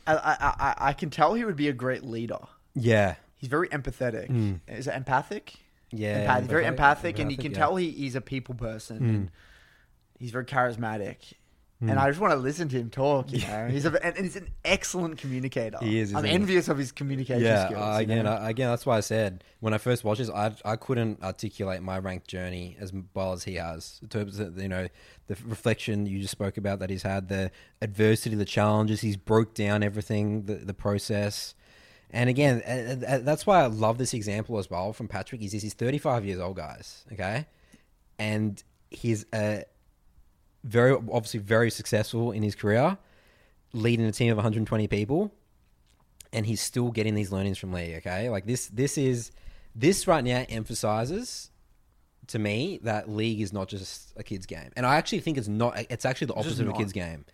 I, 0.07 0.15
I, 0.15 0.35
I, 0.39 0.75
I 0.89 0.93
can 0.93 1.09
tell 1.09 1.33
he 1.33 1.43
would 1.43 1.55
be 1.55 1.67
a 1.67 1.73
great 1.73 2.03
leader. 2.03 2.39
Yeah. 2.75 3.15
He's 3.35 3.49
very 3.49 3.67
empathetic. 3.69 4.59
Is 4.67 4.87
it 4.87 4.93
empathic? 4.95 5.55
Yeah. 5.97 6.39
Empath- 6.39 6.43
very 6.43 6.63
empathetic- 6.63 6.67
empathic, 6.67 7.19
and 7.19 7.31
you 7.31 7.37
can 7.37 7.51
yeah. 7.51 7.57
tell 7.57 7.75
he, 7.75 7.91
he's 7.91 8.15
a 8.15 8.21
people 8.21 8.55
person. 8.55 8.97
And 8.97 9.31
he's 10.19 10.31
very 10.31 10.45
charismatic. 10.45 11.33
And 11.81 11.99
I 11.99 12.09
just 12.09 12.19
want 12.19 12.31
to 12.31 12.39
listen 12.39 12.67
to 12.69 12.77
him 12.79 12.89
talk. 12.89 13.31
You 13.31 13.45
know, 13.45 13.67
he's 13.67 13.85
a, 13.85 13.89
and, 14.03 14.15
and 14.15 14.25
he's 14.25 14.37
an 14.37 14.47
excellent 14.63 15.19
communicator. 15.19 15.77
He 15.81 15.99
is, 15.99 16.15
I'm 16.15 16.23
he? 16.23 16.31
envious 16.31 16.67
of 16.67 16.79
his 16.79 16.91
communication 16.91 17.43
Yeah, 17.43 17.67
skills. 17.67 17.81
uh, 17.83 17.97
you 17.97 18.03
again, 18.03 18.25
know? 18.25 18.31
I, 18.31 18.49
again, 18.49 18.69
that's 18.69 18.87
why 18.87 18.97
I 18.97 19.01
said 19.01 19.43
when 19.59 19.71
I 19.73 19.77
first 19.77 20.03
watched 20.03 20.17
this, 20.19 20.29
I 20.31 20.53
I 20.63 20.77
couldn't 20.77 21.21
articulate 21.21 21.83
my 21.83 21.99
ranked 21.99 22.27
journey 22.27 22.75
as 22.79 22.91
well 23.13 23.33
as 23.33 23.43
he 23.43 23.55
has. 23.55 23.99
In 24.01 24.07
terms 24.07 24.39
of 24.39 24.59
you 24.59 24.69
know 24.69 24.87
the 25.27 25.37
reflection 25.45 26.07
you 26.07 26.19
just 26.19 26.31
spoke 26.31 26.57
about 26.57 26.79
that 26.79 26.89
he's 26.89 27.03
had, 27.03 27.27
the 27.27 27.51
adversity, 27.83 28.35
the 28.35 28.45
challenges, 28.45 29.01
he's 29.01 29.17
broke 29.17 29.53
down 29.53 29.83
everything, 29.83 30.45
the 30.45 30.55
the 30.55 30.73
process, 30.73 31.53
and 32.15 32.29
again, 32.29 32.61
uh, 32.65 33.05
uh, 33.05 33.17
that's 33.19 33.45
why 33.45 33.61
I 33.61 33.67
love 33.67 33.97
this 33.97 34.13
example 34.13 34.57
as 34.57 34.69
well 34.69 34.93
from 34.93 35.07
Patrick. 35.07 35.43
Is 35.43 35.51
he's 35.51 35.73
35 35.73 36.25
years 36.25 36.39
old, 36.39 36.55
guys, 36.55 37.05
okay, 37.13 37.45
and 38.17 38.61
he's 38.89 39.25
a 39.33 39.65
very 40.63 40.93
obviously 40.93 41.39
very 41.39 41.69
successful 41.69 42.31
in 42.31 42.41
his 42.41 42.55
career, 42.55 42.97
leading 43.73 44.05
a 44.05 44.11
team 44.11 44.31
of 44.31 44.37
120 44.37 44.87
people 44.87 45.31
and 46.35 46.45
he's 46.45 46.61
still 46.61 46.91
getting 46.91 47.15
these 47.15 47.31
learnings 47.31 47.57
from 47.57 47.71
Lee. 47.71 47.95
Okay, 47.95 48.29
like 48.29 48.45
this, 48.45 48.67
this 48.67 48.97
is 48.97 49.31
this 49.73 50.05
right 50.05 50.23
now 50.23 50.45
emphasizes 50.49 51.49
to 52.27 52.39
me 52.39 52.79
that 52.83 53.09
league 53.09 53.39
is 53.39 53.53
not 53.53 53.69
just 53.69 54.13
a 54.17 54.23
kids 54.23 54.45
game, 54.45 54.69
and 54.75 54.85
I 54.85 54.97
actually 54.97 55.21
think 55.21 55.37
it's 55.37 55.47
not. 55.47 55.77
It's 55.89 56.05
actually 56.05 56.27
the 56.27 56.35
opposite 56.35 56.67
of 56.67 56.73
a 56.73 56.77
kids 56.77 56.91
game. 56.91 57.25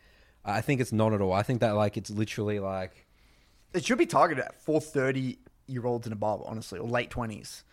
I 0.45 0.62
think 0.62 0.82
it's 0.82 0.91
not 0.91 1.14
at 1.14 1.22
all. 1.22 1.34
I 1.34 1.44
think 1.44 1.62
that 1.62 1.72
like 1.72 1.98
it's 1.98 2.12
literally 2.12 2.60
like 2.60 3.08
It 3.73 3.85
should 3.85 3.98
be 3.98 4.06
targeted 4.06 4.43
at 4.45 4.60
430 4.61 5.39
year 5.68 5.85
olds 5.85 6.06
and 6.06 6.14
above, 6.14 6.43
honestly, 6.45 6.80
or 6.80 6.88
late 6.88 7.10
20s. 7.10 7.64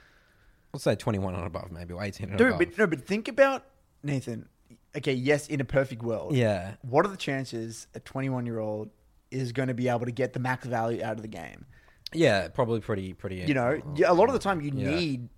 let's 0.73 0.85
say 0.85 0.95
twenty 0.95 1.19
one 1.19 1.35
and 1.35 1.47
above, 1.47 1.73
maybe 1.73 1.95
or 1.95 2.03
eighteen 2.03 2.29
and 2.29 2.39
Dude, 2.39 2.49
above. 2.49 2.59
but 2.61 2.79
no, 2.79 2.87
but 2.87 3.07
think 3.07 3.27
about 3.29 3.65
Nathan. 4.03 4.49
Okay, 4.97 5.13
yes, 5.15 5.49
in 5.49 5.61
a 5.61 5.65
perfect 5.65 6.03
world. 6.03 6.35
yeah, 6.35 6.75
What 6.83 7.05
are 7.05 7.09
the 7.09 7.17
chances 7.17 7.87
a 7.95 8.01
21 8.01 8.47
year 8.47 8.59
old 8.59 8.91
is 9.31 9.53
going 9.53 9.69
to 9.69 9.75
be 9.75 9.89
able 9.89 10.07
to 10.07 10.13
get 10.13 10.33
the 10.33 10.41
max 10.41 10.67
value 10.67 11.03
out 11.03 11.17
of 11.17 11.23
the 11.23 11.29
game? 11.29 11.67
yeah, 12.15 12.49
probably 12.49 12.81
pretty 12.81 13.13
pretty. 13.15 13.37
You 13.37 13.55
know, 13.55 13.81
yeah, 13.97 14.11
a 14.11 14.15
lot 14.15 14.29
of 14.29 14.33
the 14.35 14.39
time 14.39 14.61
you 14.61 14.73
Yeah. 14.75 14.91
need 14.91 15.29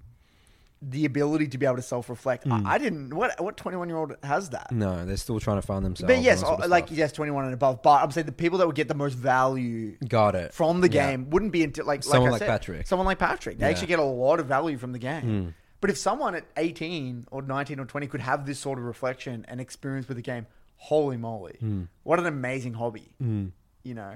the 0.83 1.05
ability 1.05 1.47
to 1.49 1.59
be 1.59 1.67
able 1.67 1.77
to 1.77 1.83
self 1.83 2.09
reflect. 2.09 2.45
Hmm. 2.45 2.67
I, 2.67 2.75
I 2.75 2.79
didn't. 2.79 3.13
What 3.15 3.39
what 3.41 3.57
21 3.57 3.89
year 3.89 3.99
old 3.99 4.17
has 4.23 4.51
that? 4.51 4.73
no, 4.73 5.05
they're 5.05 5.17
still 5.19 5.39
trying 5.39 5.59
to 5.59 5.63
find 5.63 5.85
themselves. 5.85 6.13
But 6.13 6.23
yes, 6.23 6.41
sort 6.41 6.61
of 6.63 6.71
like 6.71 6.87
stuff. 6.87 6.97
yes, 6.99 7.13
21 7.13 7.45
and 7.45 7.55
above. 7.55 7.83
But 7.83 8.03
I'm 8.03 8.11
saying 8.11 8.27
the 8.27 8.33
people 8.33 8.59
that 8.59 8.67
would 8.67 8.77
get 8.77 8.89
the 8.89 8.95
most 8.95 9.15
value 9.15 9.97
got 10.09 10.35
it 10.35 10.55
from 10.55 10.81
the 10.81 10.91
Yeah. 10.91 11.11
game 11.11 11.31
wouldn't 11.31 11.53
be 11.53 11.63
until 11.65 11.85
like 11.85 12.03
Someone 12.03 12.29
I 12.29 12.33
like 12.33 12.39
said, 12.39 12.49
Patrick. 12.49 12.87
Someone 12.87 13.07
like 13.07 13.19
Patrick. 13.19 13.59
They 13.59 13.65
Yeah. 13.65 13.69
Hmm. 13.69 13.73
actually 13.73 13.89
get 13.89 13.99
a 13.99 14.05
lot 14.05 14.41
of 14.41 14.47
value 14.47 14.79
from 14.79 14.93
the 14.93 14.99
game. 14.99 15.55
But 15.83 15.91
if 15.91 15.97
someone 15.99 16.35
at 16.35 16.45
18 16.59 17.27
or 17.31 17.41
19 17.43 17.79
or 17.81 17.85
20 17.87 18.07
could 18.07 18.21
have 18.21 18.45
this 18.47 18.59
sort 18.59 18.79
of 18.79 18.85
reflection 18.85 19.45
and 19.49 19.61
experience 19.63 20.09
with 20.09 20.17
the 20.19 20.23
game, 20.23 20.47
holy 20.77 21.17
moly, 21.17 21.57
Hmm. 21.61 21.83
what 22.03 22.19
an 22.19 22.27
amazing 22.27 22.75
hobby. 22.75 23.15
You 23.19 23.95
know, 23.95 24.13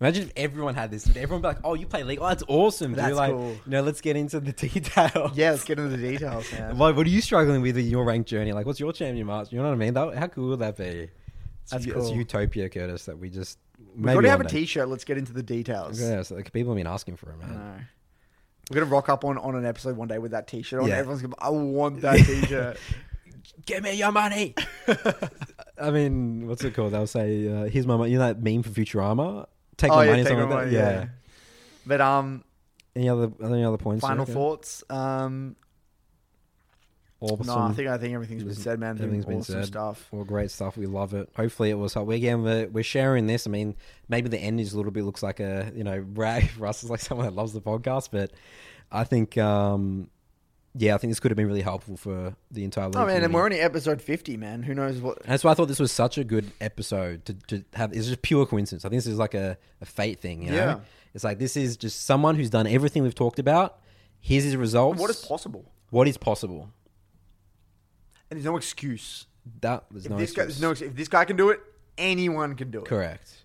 Imagine 0.00 0.22
if 0.24 0.32
everyone 0.34 0.74
had 0.74 0.90
this. 0.90 1.06
Would 1.06 1.18
everyone 1.18 1.42
be 1.42 1.48
like, 1.48 1.58
"Oh, 1.62 1.74
you 1.74 1.86
play 1.86 2.02
League? 2.04 2.20
Oh, 2.22 2.28
that's 2.28 2.42
awesome." 2.48 2.94
That's 2.94 3.08
You're 3.08 3.16
like, 3.16 3.32
cool. 3.32 3.56
No, 3.66 3.82
let's 3.82 4.00
get 4.00 4.16
into 4.16 4.40
the 4.40 4.52
details. 4.68 5.36
yeah. 5.36 5.50
Let's 5.50 5.64
get 5.64 5.78
into 5.78 5.94
the 5.96 6.10
details, 6.10 6.50
man. 6.52 6.78
What, 6.78 6.96
what 6.96 7.06
are 7.06 7.10
you 7.10 7.20
struggling 7.20 7.60
with 7.60 7.76
in 7.76 7.86
your 7.86 8.04
rank 8.04 8.26
journey? 8.26 8.52
Like, 8.52 8.64
what's 8.64 8.80
your 8.80 8.92
champion 8.94 9.26
march? 9.26 9.52
You 9.52 9.58
know 9.58 9.64
what 9.64 9.72
I 9.72 9.76
mean? 9.76 9.92
That, 9.94 10.16
how 10.16 10.26
cool 10.28 10.48
would 10.50 10.60
that 10.60 10.78
be? 10.78 10.84
It's, 10.84 11.70
That's 11.70 11.84
it's 11.84 11.94
cool. 11.94 12.14
utopia, 12.16 12.70
Curtis. 12.70 13.04
That 13.04 13.18
we 13.18 13.28
just 13.28 13.58
maybe 13.94 14.14
got 14.14 14.20
to 14.22 14.30
have 14.30 14.40
a 14.40 14.44
day. 14.44 14.60
T-shirt. 14.60 14.88
Let's 14.88 15.04
get 15.04 15.18
into 15.18 15.34
the 15.34 15.42
details. 15.42 16.00
Yeah, 16.00 16.22
so, 16.22 16.34
like, 16.36 16.50
people 16.52 16.72
have 16.72 16.76
been 16.78 16.86
asking 16.86 17.16
for 17.16 17.30
it, 17.32 17.38
man. 17.38 17.86
We're 18.70 18.80
gonna 18.80 18.90
rock 18.90 19.08
up 19.08 19.24
on, 19.24 19.36
on 19.36 19.56
an 19.56 19.66
episode 19.66 19.96
one 19.96 20.08
day 20.08 20.18
with 20.18 20.30
that 20.30 20.46
T-shirt 20.46 20.80
on. 20.80 20.88
Yeah. 20.88 20.96
Everyone's 20.96 21.22
gonna. 21.22 21.34
I 21.40 21.50
want 21.50 22.00
that 22.02 22.16
T-shirt. 22.24 22.78
Give 23.66 23.82
me 23.82 23.94
your 23.94 24.12
money. 24.12 24.54
I 25.78 25.90
mean, 25.90 26.46
what's 26.46 26.62
it 26.64 26.72
called? 26.74 26.92
They'll 26.92 27.06
say, 27.06 27.48
uh, 27.48 27.64
"Here's 27.64 27.86
my 27.86 27.96
money." 27.96 28.12
You 28.12 28.18
know 28.18 28.26
that 28.28 28.42
meme 28.42 28.62
for 28.62 28.70
Futurama? 28.70 29.46
Take 29.80 29.90
oh 29.90 29.96
my 29.96 30.04
yeah, 30.04 30.10
money, 30.10 30.22
take 30.24 30.30
something 30.32 30.50
like 30.50 30.64
that. 30.66 30.72
yeah. 30.72 31.06
But 31.86 32.00
um, 32.02 32.44
Any 32.94 33.08
other 33.08 33.30
any 33.42 33.64
other 33.64 33.78
points? 33.78 34.02
final 34.02 34.26
thoughts. 34.26 34.84
Um, 34.90 35.56
Awesome. 37.22 37.46
no, 37.48 37.58
I 37.58 37.72
think 37.72 37.88
I 37.88 37.98
think 37.98 38.14
everything's 38.14 38.44
been 38.44 38.54
said, 38.54 38.78
man. 38.80 38.96
Everything's 38.96 39.26
been 39.26 39.42
said. 39.42 39.66
stuff. 39.66 40.08
Well, 40.10 40.24
great 40.24 40.50
stuff. 40.50 40.78
We 40.78 40.86
love 40.86 41.12
it. 41.12 41.28
Hopefully, 41.36 41.68
it 41.68 41.74
was 41.74 41.92
helpful. 41.92 42.14
Again, 42.14 42.42
we're, 42.42 42.66
we're 42.68 42.82
sharing 42.82 43.26
this. 43.26 43.46
I 43.46 43.50
mean, 43.50 43.76
maybe 44.08 44.30
the 44.30 44.38
end 44.38 44.58
is 44.58 44.72
a 44.72 44.76
little 44.78 44.90
bit 44.92 45.04
looks 45.04 45.22
like 45.22 45.38
a 45.38 45.70
you 45.74 45.84
know 45.84 46.02
rag 46.14 46.48
for 46.48 46.66
us 46.66 46.82
is 46.82 46.88
like 46.88 47.00
someone 47.00 47.26
that 47.26 47.34
loves 47.34 47.52
the 47.52 47.60
podcast, 47.60 48.08
but 48.10 48.32
I 48.90 49.04
think 49.04 49.36
um 49.36 50.08
yeah, 50.74 50.94
I 50.94 50.98
think 50.98 51.10
this 51.10 51.20
could 51.20 51.30
have 51.30 51.36
been 51.36 51.46
really 51.48 51.62
helpful 51.62 51.96
for 51.96 52.34
the 52.50 52.64
entire. 52.64 52.86
league 52.86 52.96
Oh 52.96 53.06
man, 53.06 53.24
and 53.24 53.34
we're 53.34 53.44
only 53.44 53.60
episode 53.60 54.00
fifty, 54.00 54.36
man. 54.36 54.62
Who 54.62 54.74
knows 54.74 55.00
what? 55.00 55.18
And 55.22 55.32
that's 55.32 55.42
why 55.42 55.50
I 55.50 55.54
thought 55.54 55.68
this 55.68 55.80
was 55.80 55.92
such 55.92 56.16
a 56.18 56.24
good 56.24 56.52
episode 56.60 57.24
to, 57.24 57.34
to 57.48 57.64
have. 57.74 57.92
It's 57.92 58.06
just 58.06 58.22
pure 58.22 58.46
coincidence. 58.46 58.84
I 58.84 58.88
think 58.88 58.98
this 59.02 59.12
is 59.12 59.18
like 59.18 59.34
a, 59.34 59.58
a 59.80 59.84
fate 59.84 60.20
thing. 60.20 60.42
You 60.42 60.50
know? 60.50 60.56
Yeah. 60.56 60.80
It's 61.14 61.24
like 61.24 61.38
this 61.38 61.56
is 61.56 61.76
just 61.76 62.06
someone 62.06 62.36
who's 62.36 62.50
done 62.50 62.66
everything 62.66 63.02
we've 63.02 63.14
talked 63.14 63.38
about. 63.38 63.80
Here's 64.20 64.44
his 64.44 64.56
results. 64.56 65.00
What 65.00 65.10
is 65.10 65.24
possible? 65.24 65.64
What 65.90 66.06
is 66.06 66.16
possible? 66.16 66.70
And 68.30 68.38
there's 68.38 68.44
no 68.44 68.56
excuse. 68.56 69.26
That 69.60 69.90
was 69.92 70.04
If 70.04 70.10
no. 70.10 70.18
this 70.18 70.30
excuse. 70.30 70.60
there's 70.60 70.80
no, 70.80 70.86
if 70.86 70.94
this 70.94 71.08
guy 71.08 71.24
can 71.24 71.36
do 71.36 71.48
it, 71.48 71.60
anyone 71.98 72.54
can 72.54 72.70
do 72.70 72.80
it. 72.80 72.84
Correct. 72.84 73.39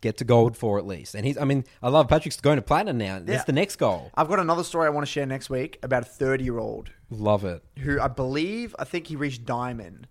Get 0.00 0.16
to 0.18 0.24
gold 0.24 0.56
for 0.56 0.78
at 0.78 0.86
least. 0.86 1.14
And 1.14 1.26
he's. 1.26 1.36
I 1.36 1.44
mean, 1.44 1.64
I 1.82 1.88
love 1.90 2.08
Patrick's 2.08 2.40
going 2.40 2.56
to 2.56 2.62
platinum 2.62 2.96
now. 2.98 3.18
That's 3.18 3.30
Yeah. 3.40 3.44
the 3.44 3.52
next 3.52 3.76
goal. 3.76 4.10
I've 4.14 4.28
got 4.28 4.38
another 4.38 4.64
story 4.64 4.86
I 4.86 4.90
want 4.90 5.06
to 5.06 5.10
share 5.12 5.26
next 5.26 5.50
week 5.50 5.78
about 5.82 6.02
a 6.02 6.06
30 6.06 6.42
year 6.44 6.58
old 6.58 6.90
Love 7.10 7.44
it. 7.44 7.62
who 7.80 8.00
I 8.00 8.08
believe 8.08 8.74
I 8.78 8.84
think 8.84 9.08
he 9.08 9.16
reached 9.16 9.44
diamond. 9.44 10.06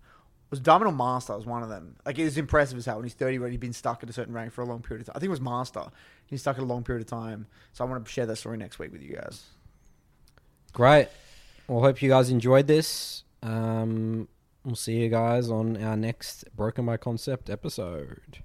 Was 0.50 0.60
diamond 0.60 0.88
or 0.88 0.92
master? 0.92 1.34
Was 1.36 1.46
one 1.46 1.62
of 1.64 1.68
them. 1.68 1.96
Like 2.06 2.18
it 2.18 2.24
was 2.24 2.36
impressive 2.38 2.78
as 2.78 2.84
hell. 2.86 2.96
When 2.96 3.04
he's 3.04 3.14
30, 3.14 3.38
when 3.40 3.50
he'd 3.50 3.60
been 3.60 3.72
stuck 3.72 4.02
at 4.02 4.10
a 4.10 4.12
certain 4.12 4.34
rank 4.34 4.52
for 4.52 4.62
a 4.62 4.66
long 4.66 4.80
period 4.82 5.02
of 5.02 5.06
time. 5.06 5.12
I 5.16 5.18
think 5.20 5.28
it 5.28 5.30
was 5.30 5.40
master. 5.40 5.84
He's 6.26 6.40
stuck 6.40 6.56
at 6.56 6.62
a 6.62 6.66
long 6.66 6.82
period 6.84 7.02
of 7.02 7.08
time. 7.08 7.46
So 7.72 7.84
I 7.84 7.88
want 7.88 8.04
to 8.04 8.10
share 8.12 8.26
that 8.26 8.36
story 8.36 8.58
next 8.58 8.78
week 8.78 8.92
with 8.92 9.02
you 9.02 9.14
guys. 9.16 9.44
Great. 10.72 11.08
Well, 11.66 11.80
hope 11.80 12.00
you 12.02 12.08
guys 12.08 12.30
enjoyed 12.30 12.66
this. 12.68 13.24
Um, 13.42 14.28
we'll 14.64 14.74
see 14.76 15.00
you 15.00 15.08
guys 15.08 15.50
on 15.50 15.82
our 15.82 15.96
next 15.96 16.44
Broken 16.56 16.84
by 16.86 16.96
Concept 16.96 17.48
episode. 17.50 18.38